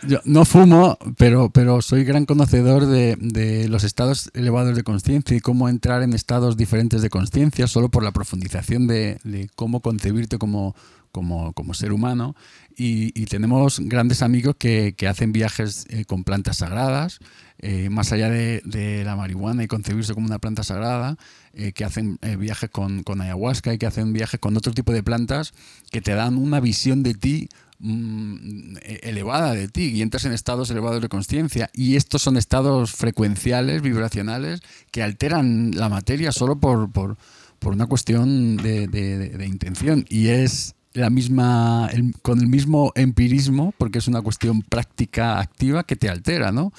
Yo 0.07 0.21
no 0.25 0.45
fumo, 0.45 0.99
pero, 1.17 1.51
pero 1.51 1.83
soy 1.83 2.05
gran 2.05 2.27
conocedor 2.27 2.87
de, 2.87 3.67
los 3.69 3.85
estados 3.85 4.31
elevados 4.35 4.77
de 4.77 4.83
conciencia 4.83 5.37
y 5.37 5.41
cómo 5.41 5.69
entrar 5.69 6.03
en 6.03 6.13
estados 6.13 6.57
diferentes 6.57 7.03
de 7.03 7.11
conciencia 7.11 7.67
solo 7.67 7.91
por 7.91 8.03
la 8.03 8.13
profundización 8.13 8.87
de, 8.87 9.19
cómo 9.55 9.81
concebirte 9.81 10.39
como, 10.39 10.75
como, 11.13 11.53
como 11.53 11.75
ser 11.75 11.93
humano. 11.93 12.35
Y, 12.77 13.27
tenemos 13.27 13.79
grandes 13.81 14.23
amigos 14.23 14.57
que, 14.59 14.95
que 14.97 15.07
hacen 15.07 15.33
viajes 15.33 15.87
eh, 15.91 16.05
con 16.07 16.25
plantas 16.25 16.59
sagradas. 16.59 17.21
Eh, 17.63 17.91
más 17.91 18.11
allá 18.11 18.31
de, 18.31 19.03
la 19.05 19.17
marihuana 19.17 19.63
y 19.63 19.67
concebirse 19.67 20.15
como 20.15 20.27
una 20.27 20.39
planta 20.39 20.63
sagrada, 20.63 21.19
eh, 21.53 21.73
que 21.73 21.85
hacen 21.85 22.19
eh, 22.23 22.37
viajes 22.37 22.71
con, 22.71 23.05
ayahuasca 23.21 23.75
y 23.75 23.79
que 23.79 23.87
hacen 23.87 24.15
viajes 24.15 24.41
con 24.41 24.57
otro 24.57 24.73
tipo 24.73 24.93
de 24.93 25.03
plantas 25.03 25.53
que 25.91 26.01
te 26.01 26.15
dan 26.15 26.39
una 26.39 26.61
visión 26.61 27.03
de 27.03 27.13
ti 27.13 27.51
mm, 27.81 28.77
elevada 29.03 29.53
de 29.53 29.69
ti 29.69 29.91
y 29.91 30.01
entras 30.01 30.25
en 30.25 30.33
estados 30.33 30.71
elevados 30.71 31.03
de 31.03 31.11
conciencia 31.11 31.69
y 31.75 31.97
estos 31.97 32.23
son 32.23 32.39
estados 32.39 32.93
frecuenciales, 32.93 33.83
vibracionales, 33.83 34.63
que 34.91 35.03
alteran 35.03 35.73
la 35.75 35.91
materia 35.91 36.33
solo 36.33 36.59
por, 36.59 36.91
por, 36.91 37.19
una 37.63 37.87
cuestión 37.87 38.57
de, 38.57 39.47
intención 39.47 40.07
y 40.09 40.29
es 40.29 40.77
la 40.95 41.11
misma 41.11 41.91
con 42.23 42.41
el 42.41 42.47
mismo 42.47 42.91
empirismo 42.95 43.75
porque 43.77 43.99
es 43.99 44.09
una 44.09 44.23
cuestión 44.23 44.63
práctica 44.63 45.39
activa 45.39 45.85
que 45.85 45.95
te 45.95 46.09
altera, 46.09 46.53
¿no? 46.53 46.73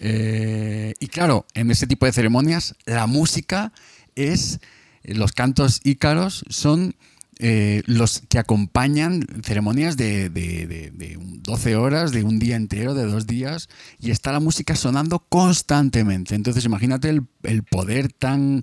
Eh, 0.00 0.94
y 0.98 1.06
claro, 1.08 1.46
en 1.54 1.70
ese 1.70 1.86
tipo 1.86 2.06
de 2.06 2.12
ceremonias, 2.12 2.74
la 2.86 3.06
música 3.06 3.72
es, 4.16 4.58
los 5.04 5.32
cantos 5.32 5.80
ícaros 5.84 6.44
son 6.48 6.96
eh, 7.38 7.82
los 7.86 8.22
que 8.28 8.38
acompañan 8.38 9.26
ceremonias 9.42 9.96
de, 9.96 10.28
de, 10.28 11.18
12 11.42 11.76
horas, 11.76 12.12
de 12.12 12.22
un 12.22 12.38
día 12.38 12.56
entero, 12.56 12.94
de 12.94 13.04
dos 13.04 13.26
días, 13.26 13.70
y 13.98 14.10
está 14.10 14.30
la 14.32 14.40
música 14.40 14.74
sonando 14.74 15.20
constantemente. 15.20 16.34
Entonces 16.34 16.66
imagínate 16.66 17.08
el, 17.08 17.62
poder 17.62 18.12
tan, 18.12 18.60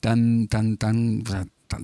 tan, 0.00 0.46
tan, 0.46 0.76
tan, 0.76 1.24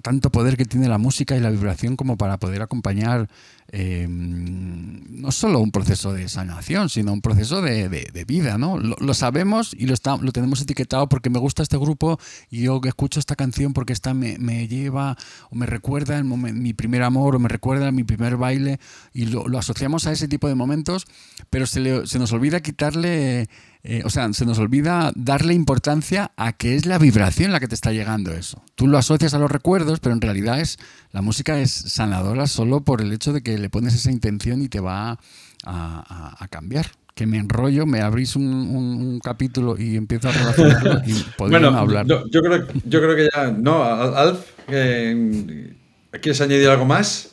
tanto 0.02 0.30
poder 0.30 0.56
que 0.56 0.64
tiene 0.64 0.88
la 0.88 0.98
música 0.98 1.36
y 1.36 1.40
la 1.40 1.50
vibración 1.50 1.96
como 1.96 2.16
para 2.16 2.38
poder 2.38 2.62
acompañar 2.62 3.28
em, 3.70 5.04
no 5.20 5.32
solo 5.32 5.60
un 5.60 5.70
proceso 5.70 6.12
de 6.12 6.28
sanación, 6.28 6.88
sino 6.88 7.12
un 7.12 7.20
proceso 7.20 7.60
de, 7.62 7.88
vida, 8.26 8.58
¿no? 8.58 8.78
Lo, 8.78 9.14
sabemos 9.14 9.74
y 9.76 9.86
lo, 9.86 9.94
lo 10.20 10.32
tenemos 10.32 10.60
etiquetado 10.60 11.08
porque 11.08 11.30
me 11.30 11.38
gusta 11.38 11.62
este 11.62 11.76
grupo 11.76 12.18
y 12.50 12.62
yo 12.62 12.80
escucho 12.84 13.20
esta 13.20 13.36
canción 13.36 13.72
porque 13.72 13.92
esta 13.92 14.14
me, 14.14 14.68
lleva 14.68 15.16
o 15.50 15.56
me 15.56 15.66
recuerda 15.66 16.16
el 16.18 16.24
mi 16.24 16.72
primer 16.72 17.02
amor 17.02 17.36
o 17.36 17.38
me 17.38 17.48
recuerda 17.48 17.90
mi 17.92 18.04
primer 18.04 18.36
baile 18.36 18.78
y 19.12 19.26
lo, 19.26 19.46
asociamos 19.58 20.06
a 20.06 20.12
ese 20.12 20.28
tipo 20.28 20.48
de 20.48 20.54
momentos, 20.54 21.06
pero 21.50 21.66
se, 21.66 22.06
se 22.06 22.18
nos 22.18 22.32
olvida 22.32 22.60
quitarle 22.60 23.48
eh, 23.84 24.02
o 24.04 24.10
sea, 24.10 24.32
se 24.32 24.44
nos 24.44 24.58
olvida 24.58 25.12
darle 25.14 25.54
importancia 25.54 26.32
a 26.36 26.52
que 26.52 26.74
es 26.74 26.84
la 26.84 26.98
vibración 26.98 27.52
la 27.52 27.60
que 27.60 27.68
te 27.68 27.76
está 27.76 27.92
llegando 27.92 28.32
eso. 28.32 28.62
Tú 28.74 28.88
lo 28.88 28.98
asocias 28.98 29.34
a 29.34 29.38
los 29.38 29.50
recuerdos, 29.50 30.00
pero 30.00 30.14
en 30.14 30.20
realidad 30.20 30.60
es 30.60 30.78
la 31.12 31.22
música 31.22 31.58
es 31.58 31.70
sanadora 31.70 32.46
solo 32.48 32.82
por 32.82 33.00
el 33.00 33.12
hecho 33.12 33.32
de 33.32 33.42
que 33.42 33.56
le 33.58 33.70
pones 33.70 33.94
esa 33.94 34.10
intención 34.10 34.62
y 34.62 34.68
te 34.68 34.80
va 34.80 35.18
a, 35.64 36.46
cambiar. 36.50 36.86
que 37.14 37.26
me 37.26 37.38
enrollo, 37.38 37.84
me 37.84 38.00
abrís 38.00 38.36
un, 38.36 38.44
un- 38.46 39.02
un 39.06 39.18
capítulo 39.18 39.76
y 39.76 39.96
empiezo 39.96 40.28
a 40.28 40.32
relacionarlo 40.32 41.00
y 41.04 41.14
Bueno, 41.36 41.68
hablar. 41.76 42.06
no, 42.06 42.22
yo, 42.30 42.40
creo, 42.42 42.66
yo 42.84 43.00
creo 43.00 43.16
que 43.16 43.28
ya. 43.34 43.50
No, 43.50 43.82
Al- 43.82 44.14
Alf, 44.16 44.40
eh, 44.68 45.74
¿quieres 46.22 46.40
añadir 46.40 46.68
algo 46.68 46.84
más? 46.84 47.30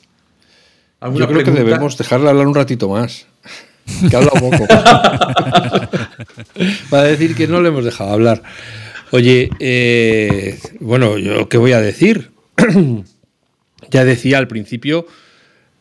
¿Alguna 1.00 1.26
Yo 1.26 1.32
creo 1.32 1.44
que 1.44 1.52
debemos 1.52 1.98
dejarle 2.00 2.30
hablar 2.30 2.48
un 2.48 2.56
ratito 2.56 2.90
más. 2.90 3.28
Que 4.10 4.16
habla 4.18 4.32
poco. 4.32 4.66
Va 6.94 7.00
a 7.00 7.04
decir 7.04 7.36
que 7.36 7.48
no 7.48 7.62
le 7.62 7.70
hemos 7.70 7.86
dejado 7.86 8.12
hablar. 8.12 8.42
Oye, 9.12 9.52
eh, 9.60 10.60
bueno, 10.80 11.18
yo 11.20 11.48
qué 11.50 11.58
voy 11.58 11.74
a 11.74 11.80
decir. 11.82 12.32
ya 13.92 14.04
decía 14.06 14.38
al 14.40 14.48
principio, 14.48 15.06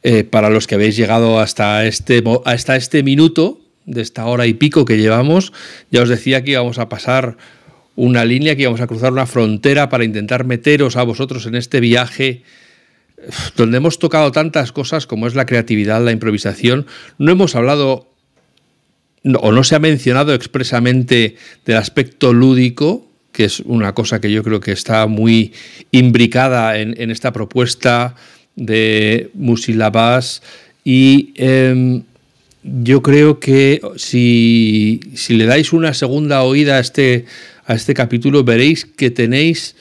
eh, 0.05 0.23
para 0.23 0.51
los 0.51 0.67
que 0.67 0.77
habéis 0.77 0.97
llegado 0.97 1.41
hasta 1.41 1.85
este, 1.87 2.23
hasta 2.45 2.77
este 2.77 3.03
minuto, 3.03 3.61
de 3.87 4.03
esta 4.03 4.27
hora 4.27 4.47
y 4.47 4.55
pico 4.55 4.85
que 4.85 4.99
llevamos, 4.99 5.53
ya 5.91 6.03
os 6.03 6.09
decía 6.09 6.45
que 6.45 6.53
íbamos 6.53 6.79
a 6.79 6.89
pasar 6.89 7.37
una 7.97 8.25
línea, 8.25 8.55
que 8.55 8.63
íbamos 8.63 8.81
a 8.81 8.87
cruzar 8.87 9.13
una 9.13 9.27
frontera 9.27 9.89
para 9.89 10.05
intentar 10.05 10.45
meteros 10.45 10.97
a 10.97 11.03
vosotros 11.05 11.47
en 11.47 11.55
este 11.55 11.81
viaje 11.81 12.43
donde 13.57 13.79
hemos 13.79 13.99
tocado 13.99 14.31
tantas 14.33 14.73
cosas 14.73 15.07
como 15.07 15.27
es 15.27 15.35
la 15.35 15.47
creatividad, 15.47 16.05
la 16.05 16.13
improvisación. 16.13 16.87
No 17.19 17.33
hemos 17.33 17.55
hablado 17.55 18.11
o 19.41 19.53
no 19.53 19.65
se 19.65 19.75
ha 19.75 19.79
mencionado 19.79 20.35
expresamente 20.35 21.37
del 21.65 21.77
aspecto 21.77 22.33
lúdico, 22.33 23.11
que 23.33 23.45
es 23.45 23.61
una 23.61 23.95
cosa 23.95 24.21
que 24.21 24.31
yo 24.31 24.43
creo 24.43 24.61
que 24.61 24.73
está 24.73 25.07
muy 25.07 25.53
imbricada 25.91 26.79
en, 26.79 27.01
en 27.01 27.11
esta 27.11 27.33
propuesta 27.33 28.17
de 28.57 29.31
Musilabás 29.35 30.43
y 30.85 31.33
em, 31.37 32.03
yo 32.63 33.03
creo 33.03 33.41
que 33.41 33.81
si, 33.97 35.01
si 35.15 35.35
le 35.35 35.45
dais 35.47 35.73
una 35.73 35.95
segunda 35.95 36.43
oída 36.43 36.77
a 36.77 36.81
este, 36.81 37.27
a 37.67 37.75
este 37.75 37.95
capítulo 37.95 38.45
veréis 38.45 38.85
que 38.85 39.11
tenéis 39.11 39.77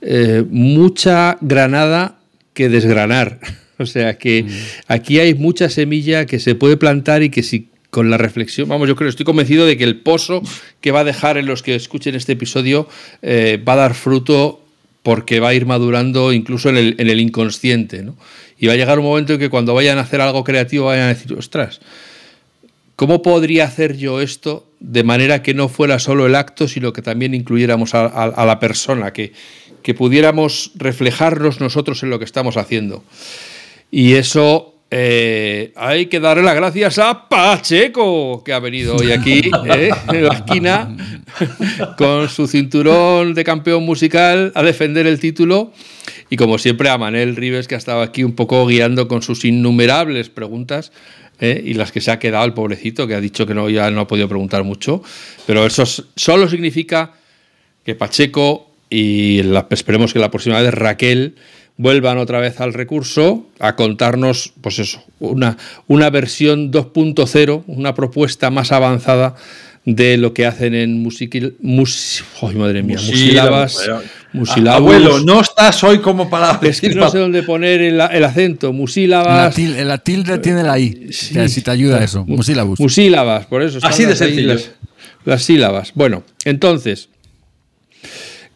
eh, 0.00 0.44
mucha 0.48 1.38
granada 1.40 2.18
que 2.54 2.68
desgranar. 2.68 3.40
O 3.80 3.86
sea 3.86 4.18
que 4.18 4.44
aquí 4.88 5.20
hay 5.20 5.34
mucha 5.34 5.70
semilla 5.70 6.26
que 6.26 6.40
se 6.40 6.56
puede 6.56 6.76
plantar 6.76 7.22
y 7.22 7.30
que 7.30 7.44
si 7.44 7.68
con 7.90 8.10
la 8.10 8.18
reflexión, 8.18 8.68
vamos, 8.68 8.88
yo 8.88 8.96
creo, 8.96 9.08
estoy 9.08 9.24
convencido 9.24 9.66
de 9.66 9.76
que 9.76 9.84
el 9.84 10.00
pozo 10.00 10.42
que 10.80 10.90
va 10.90 11.00
a 11.00 11.04
dejar 11.04 11.38
en 11.38 11.46
los 11.46 11.62
que 11.62 11.76
escuchen 11.76 12.16
este 12.16 12.32
episodio 12.32 12.88
eh, 13.22 13.62
va 13.66 13.74
a 13.74 13.76
dar 13.76 13.94
fruto 13.94 14.64
porque 15.08 15.40
va 15.40 15.48
a 15.48 15.54
ir 15.54 15.64
madurando 15.64 16.34
incluso 16.34 16.68
en 16.68 16.76
el, 16.76 16.94
en 16.98 17.08
el 17.08 17.18
inconsciente, 17.18 18.02
¿no? 18.02 18.14
Y 18.58 18.66
va 18.66 18.74
a 18.74 18.76
llegar 18.76 18.98
un 18.98 19.06
momento 19.06 19.32
en 19.32 19.38
que 19.38 19.48
cuando 19.48 19.72
vayan 19.72 19.96
a 19.96 20.02
hacer 20.02 20.20
algo 20.20 20.44
creativo 20.44 20.84
vayan 20.84 21.04
a 21.06 21.14
decir, 21.14 21.32
ostras, 21.32 21.80
¿Cómo 22.94 23.22
podría 23.22 23.64
hacer 23.64 23.96
yo 23.96 24.20
esto 24.20 24.66
de 24.80 25.04
manera 25.04 25.40
que 25.42 25.54
no 25.54 25.68
fuera 25.68 25.98
solo 25.98 26.26
el 26.26 26.34
acto, 26.34 26.66
sino 26.68 26.92
que 26.92 27.00
también 27.00 27.32
incluyéramos 27.32 27.94
a, 27.94 28.00
a- 28.06 28.24
a 28.24 28.44
la 28.44 28.58
persona, 28.58 29.12
que, 29.12 29.32
que 29.82 29.94
pudiéramos 29.94 30.72
reflejarnos 30.74 31.60
nosotros 31.60 32.02
en 32.02 32.10
lo 32.10 32.18
que 32.18 32.24
estamos 32.26 32.56
haciendo? 32.58 33.02
Y 33.90 34.14
eso 34.14 34.74
eh, 34.90 35.72
hay 35.76 36.06
que 36.06 36.18
darle 36.20 36.42
las 36.42 36.56
gracias 36.56 36.98
a 36.98 37.28
Pacheco, 37.28 38.42
que 38.44 38.52
ha 38.52 38.58
venido 38.58 38.96
hoy 38.96 39.12
aquí 39.12 39.42
eh, 39.70 39.90
en 40.12 40.24
la 40.26 40.34
esquina 40.34 40.96
con 41.96 42.28
su 42.28 42.46
cinturón 42.46 43.34
de 43.34 43.44
campeón 43.44 43.84
musical 43.84 44.52
a 44.54 44.62
defender 44.62 45.06
el 45.06 45.18
título. 45.20 45.72
Y 46.30 46.36
como 46.36 46.58
siempre 46.58 46.88
a 46.90 46.98
Manel 46.98 47.36
Rives, 47.36 47.68
que 47.68 47.74
ha 47.74 47.78
estado 47.78 48.02
aquí 48.02 48.22
un 48.24 48.32
poco 48.34 48.66
guiando 48.66 49.08
con 49.08 49.22
sus 49.22 49.44
innumerables 49.44 50.28
preguntas. 50.28 50.92
eh, 51.40 51.62
y 51.64 51.74
las 51.74 51.92
que 51.92 52.00
se 52.00 52.10
ha 52.10 52.18
quedado 52.18 52.44
el 52.46 52.52
pobrecito, 52.52 53.06
que 53.06 53.14
ha 53.14 53.20
dicho 53.20 53.46
que 53.46 53.54
no, 53.54 53.70
ya 53.70 53.90
no 53.92 54.00
ha 54.00 54.06
podido 54.08 54.28
preguntar 54.28 54.64
mucho. 54.64 55.02
Pero 55.46 55.64
eso 55.66 55.84
solo 56.16 56.48
significa 56.48 57.12
que 57.84 57.94
Pacheco 57.94 58.72
y 58.90 59.44
la- 59.44 59.66
esperemos 59.70 60.12
que 60.12 60.18
la 60.18 60.32
próxima 60.32 60.60
vez 60.60 60.74
Raquel 60.74 61.36
vuelvan 61.76 62.18
otra 62.18 62.40
vez 62.40 62.60
al 62.60 62.74
recurso 62.74 63.46
a 63.60 63.76
contarnos, 63.76 64.52
pues 64.60 64.80
eso, 64.80 65.00
una, 65.20 65.56
una 65.86 66.10
versión 66.10 66.72
2.0, 66.72 67.62
una 67.68 67.94
propuesta 67.94 68.50
más 68.50 68.72
avanzada 68.72 69.36
de 69.84 70.16
lo 70.18 70.34
que 70.34 70.44
hacen 70.44 70.74
en 70.74 71.02
musiquil, 71.02 71.56
mus, 71.60 72.22
¡ay, 72.42 72.54
madre 72.56 72.82
mía! 72.82 72.96
Musílabas, 72.98 73.74
Musílabos. 73.74 74.04
musílabos. 74.34 74.76
Abuelo, 74.80 75.20
no 75.20 75.40
estás 75.40 75.82
hoy 75.82 76.00
como 76.00 76.28
para 76.28 76.58
Es 76.62 76.80
que 76.80 76.90
no 76.90 77.08
sé 77.10 77.18
dónde 77.18 77.42
poner 77.42 77.80
el, 77.80 77.98
el 78.00 78.24
acento. 78.24 78.66
la, 78.68 78.72
Musílabas. 78.74 79.56
til- 79.56 79.82
la 79.84 79.96
tilde 79.98 80.38
tiene 80.38 80.62
la 80.62 80.78
I. 80.78 81.08
Sí. 81.10 81.30
O 81.30 81.34
sea, 81.34 81.48
si 81.48 81.62
te 81.62 81.70
ayuda 81.70 82.04
eso. 82.04 82.24
Musílabus. 82.26 82.78
Musílabas, 82.80 83.46
por 83.46 83.62
eso. 83.62 83.78
Así 83.82 84.04
de 84.04 84.14
sencillo. 84.14 84.54
Las, 84.54 84.70
las 85.24 85.42
sílabas. 85.42 85.92
Bueno, 85.94 86.22
entonces, 86.44 87.08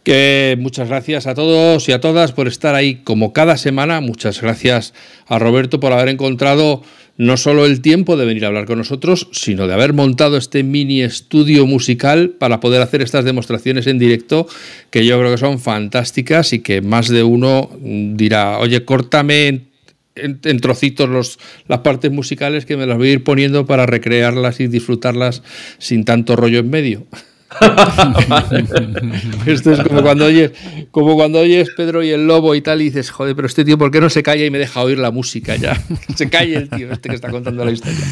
que 0.03 0.57
muchas 0.59 0.89
gracias 0.89 1.27
a 1.27 1.35
todos 1.35 1.89
y 1.89 1.93
a 1.93 2.01
todas 2.01 2.33
por 2.33 2.49
estar 2.49 2.75
ahí 2.75 2.97
como 3.05 3.33
cada 3.33 3.57
semana. 3.57 4.01
Muchas 4.01 4.41
gracias 4.41 4.93
a 5.27 5.39
Roberto 5.39 5.79
por 5.81 5.93
haber 5.93 6.09
encontrado 6.09 6.83
no 7.17 7.37
solo 7.37 7.67
el 7.67 7.81
tiempo 7.81 8.17
de 8.17 8.25
venir 8.25 8.45
a 8.45 8.49
hablar 8.49 8.67
con 8.67 8.79
nosotros, 8.79 9.29
sino 9.33 9.67
de 9.67 9.75
haber 9.75 9.93
montado 9.93 10.37
este 10.37 10.63
mini 10.63 11.03
estudio 11.03 11.67
musical 11.67 12.31
para 12.31 12.61
poder 12.61 12.83
hacer 12.83 13.03
estas 13.03 13.25
demostraciones 13.25 13.87
en 13.87 13.99
directo 13.99 14.47
que 14.91 15.05
yo 15.05 15.19
creo 15.19 15.31
que 15.31 15.39
son 15.39 15.59
fantásticas 15.59 16.53
y 16.53 16.61
que 16.61 16.81
más 16.81 17.09
de 17.09 17.23
uno 17.23 17.71
dirá, 17.81 18.59
oye, 18.59 18.85
córtame 18.85 19.73
en, 20.15 20.61
trocitos 20.61 21.39
las 21.69 21.79
partes 21.81 22.11
musicales 22.11 22.67
que 22.67 22.77
me 22.77 22.87
las 22.87 22.99
voy 22.99 23.09
a 23.09 23.13
ir 23.13 23.25
poniendo 23.25 23.67
para 23.67 23.87
recrearlas 23.87 24.61
y 24.61 24.67
disfrutarlas 24.67 25.43
sin 25.79 26.05
tanto 26.05 26.37
rollo 26.37 26.59
en 26.61 26.71
medio. 26.71 27.07
Esto 29.47 29.73
es 29.73 29.81
como 29.81 30.03
cuando 30.03 30.27
oyes, 30.27 30.53
como 30.91 31.15
cuando 31.15 31.41
oyes 31.41 31.71
Pedro 31.77 32.03
y 32.03 32.11
el 32.11 32.27
Lobo 32.27 32.55
y 32.55 32.61
tal 32.61 32.81
y 32.81 32.85
dices, 32.85 33.11
joder, 33.11 33.35
pero 33.37 33.47
este 33.47 33.65
tío, 33.65 33.79
¿por 33.79 33.91
qué 33.91 34.01
no 34.01 34.11
se 34.11 34.23
calla 34.23 34.45
y 34.45 34.51
me 34.51 34.59
deja 34.59 34.83
oír 34.83 34.99
la 34.99 35.11
música 35.11 35.57
ya? 35.57 35.81
Se 36.17 36.29
calle 36.29 36.57
el 36.57 36.69
tío 36.69 36.93
este 36.93 37.09
que 37.09 37.15
está 37.15 37.31
contando 37.31 37.65
la 37.65 37.73
historia. 37.73 38.05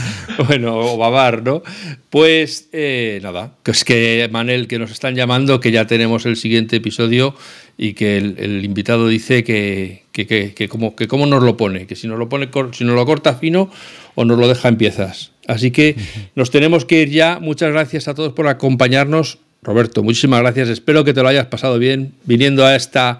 Bueno, 0.46 0.76
o 0.76 0.96
Babar, 0.96 1.42
¿no? 1.42 1.62
Pues 2.08 2.68
eh, 2.72 3.20
nada, 3.22 3.54
que 3.62 3.70
es 3.70 3.84
que 3.84 4.28
Manel, 4.30 4.68
que 4.68 4.78
nos 4.78 4.90
están 4.90 5.14
llamando, 5.14 5.60
que 5.60 5.70
ya 5.70 5.86
tenemos 5.86 6.26
el 6.26 6.36
siguiente 6.36 6.76
episodio 6.76 7.34
y 7.76 7.94
que 7.94 8.18
el, 8.18 8.64
invitado 8.64 9.08
dice 9.08 9.42
que, 9.42 10.04
que, 10.12 10.26
que, 10.26 10.68
cómo, 10.68 10.94
que 10.94 11.08
cómo 11.08 11.26
nos 11.26 11.42
lo 11.42 11.56
pone, 11.56 11.86
que 11.86 11.96
si 11.96 12.08
nos 12.08 12.18
lo 12.18 12.28
pone 12.28 12.50
si 12.72 12.84
nos 12.84 12.94
lo 12.94 13.06
corta 13.06 13.34
fino 13.34 13.70
o 14.14 14.24
nos 14.24 14.38
lo 14.38 14.48
deja 14.48 14.68
en 14.68 14.76
piezas. 14.76 15.32
Así 15.50 15.70
que 15.70 15.96
nos 16.34 16.50
tenemos 16.50 16.84
que 16.84 17.02
ir 17.02 17.10
ya. 17.10 17.40
Muchas 17.40 17.72
gracias 17.72 18.08
a 18.08 18.14
todos 18.14 18.32
por 18.32 18.46
acompañarnos. 18.46 19.38
Roberto, 19.62 20.02
muchísimas 20.02 20.40
gracias. 20.40 20.68
Espero 20.68 21.04
que 21.04 21.12
te 21.12 21.22
lo 21.22 21.28
hayas 21.28 21.46
pasado 21.46 21.78
bien 21.78 22.12
viniendo 22.24 22.64
a 22.64 22.76
esta, 22.76 23.18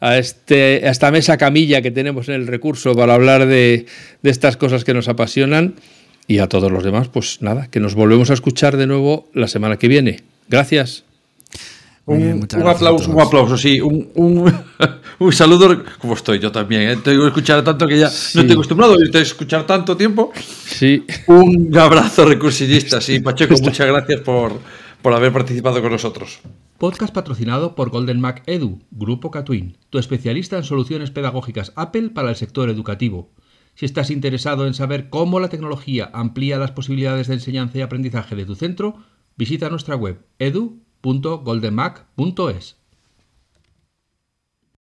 a 0.00 0.18
este, 0.18 0.82
a 0.84 0.90
esta 0.90 1.10
mesa 1.10 1.38
camilla 1.38 1.80
que 1.80 1.90
tenemos 1.90 2.28
en 2.28 2.34
el 2.34 2.46
recurso 2.46 2.94
para 2.94 3.14
hablar 3.14 3.46
de, 3.46 3.86
de 4.22 4.30
estas 4.30 4.56
cosas 4.56 4.84
que 4.84 4.92
nos 4.92 5.08
apasionan. 5.08 5.74
Y 6.26 6.40
a 6.40 6.48
todos 6.48 6.70
los 6.70 6.84
demás, 6.84 7.08
pues 7.08 7.40
nada, 7.40 7.68
que 7.70 7.80
nos 7.80 7.94
volvemos 7.94 8.30
a 8.30 8.34
escuchar 8.34 8.76
de 8.76 8.86
nuevo 8.86 9.30
la 9.32 9.48
semana 9.48 9.78
que 9.78 9.88
viene. 9.88 10.20
Gracias. 10.48 11.04
Bien, 12.16 12.46
Un, 12.56 12.66
aplauso, 12.66 13.10
un 13.10 13.20
aplauso, 13.20 13.56
sí. 13.56 13.80
Un, 13.80 14.10
un, 14.14 14.52
un 15.18 15.32
saludo. 15.32 15.82
Como 15.98 16.14
estoy 16.14 16.38
yo 16.38 16.50
también, 16.50 16.82
¿eh? 16.82 16.96
Tengo 17.02 17.22
que 17.22 17.28
escuchar 17.28 17.62
tanto 17.62 17.86
que 17.86 17.98
ya 17.98 18.08
Sí. 18.08 18.38
no 18.38 18.42
estoy 18.42 18.54
acostumbrado 18.54 18.94
a 18.94 19.18
escuchar 19.18 19.66
tanto 19.66 19.96
tiempo. 19.96 20.32
Sí. 20.34 21.04
Un 21.26 21.76
abrazo 21.76 22.24
recursillista, 22.24 23.00
sí. 23.00 23.20
Pacheco, 23.28 23.54
muchas 23.62 23.86
gracias 23.86 24.20
por, 24.20 24.52
por 25.02 25.12
haber 25.12 25.32
participado 25.32 25.80
con 25.82 25.92
nosotros. 25.92 26.40
Podcast 26.78 27.12
patrocinado 27.12 27.74
por 27.74 27.90
Golden 27.90 28.20
Mac 28.20 28.42
Edu, 28.46 28.80
Grupo 28.92 29.30
Catwin, 29.30 29.76
tu 29.90 29.98
especialista 29.98 30.56
en 30.56 30.64
soluciones 30.64 31.10
pedagógicas 31.10 31.72
Apple 31.74 32.10
para 32.10 32.30
el 32.30 32.36
sector 32.36 32.70
educativo. 32.70 33.30
Si 33.74 33.84
estás 33.84 34.10
interesado 34.10 34.66
en 34.66 34.74
saber 34.74 35.08
cómo 35.08 35.40
la 35.40 35.48
tecnología 35.48 36.10
amplía 36.12 36.58
las 36.58 36.72
posibilidades 36.72 37.28
de 37.28 37.34
enseñanza 37.34 37.78
y 37.78 37.80
aprendizaje 37.80 38.34
de 38.36 38.44
tu 38.44 38.54
centro, 38.54 38.96
visita 39.36 39.68
nuestra 39.70 39.94
web 39.96 40.20
edu.goldenmac.es. 41.02 42.77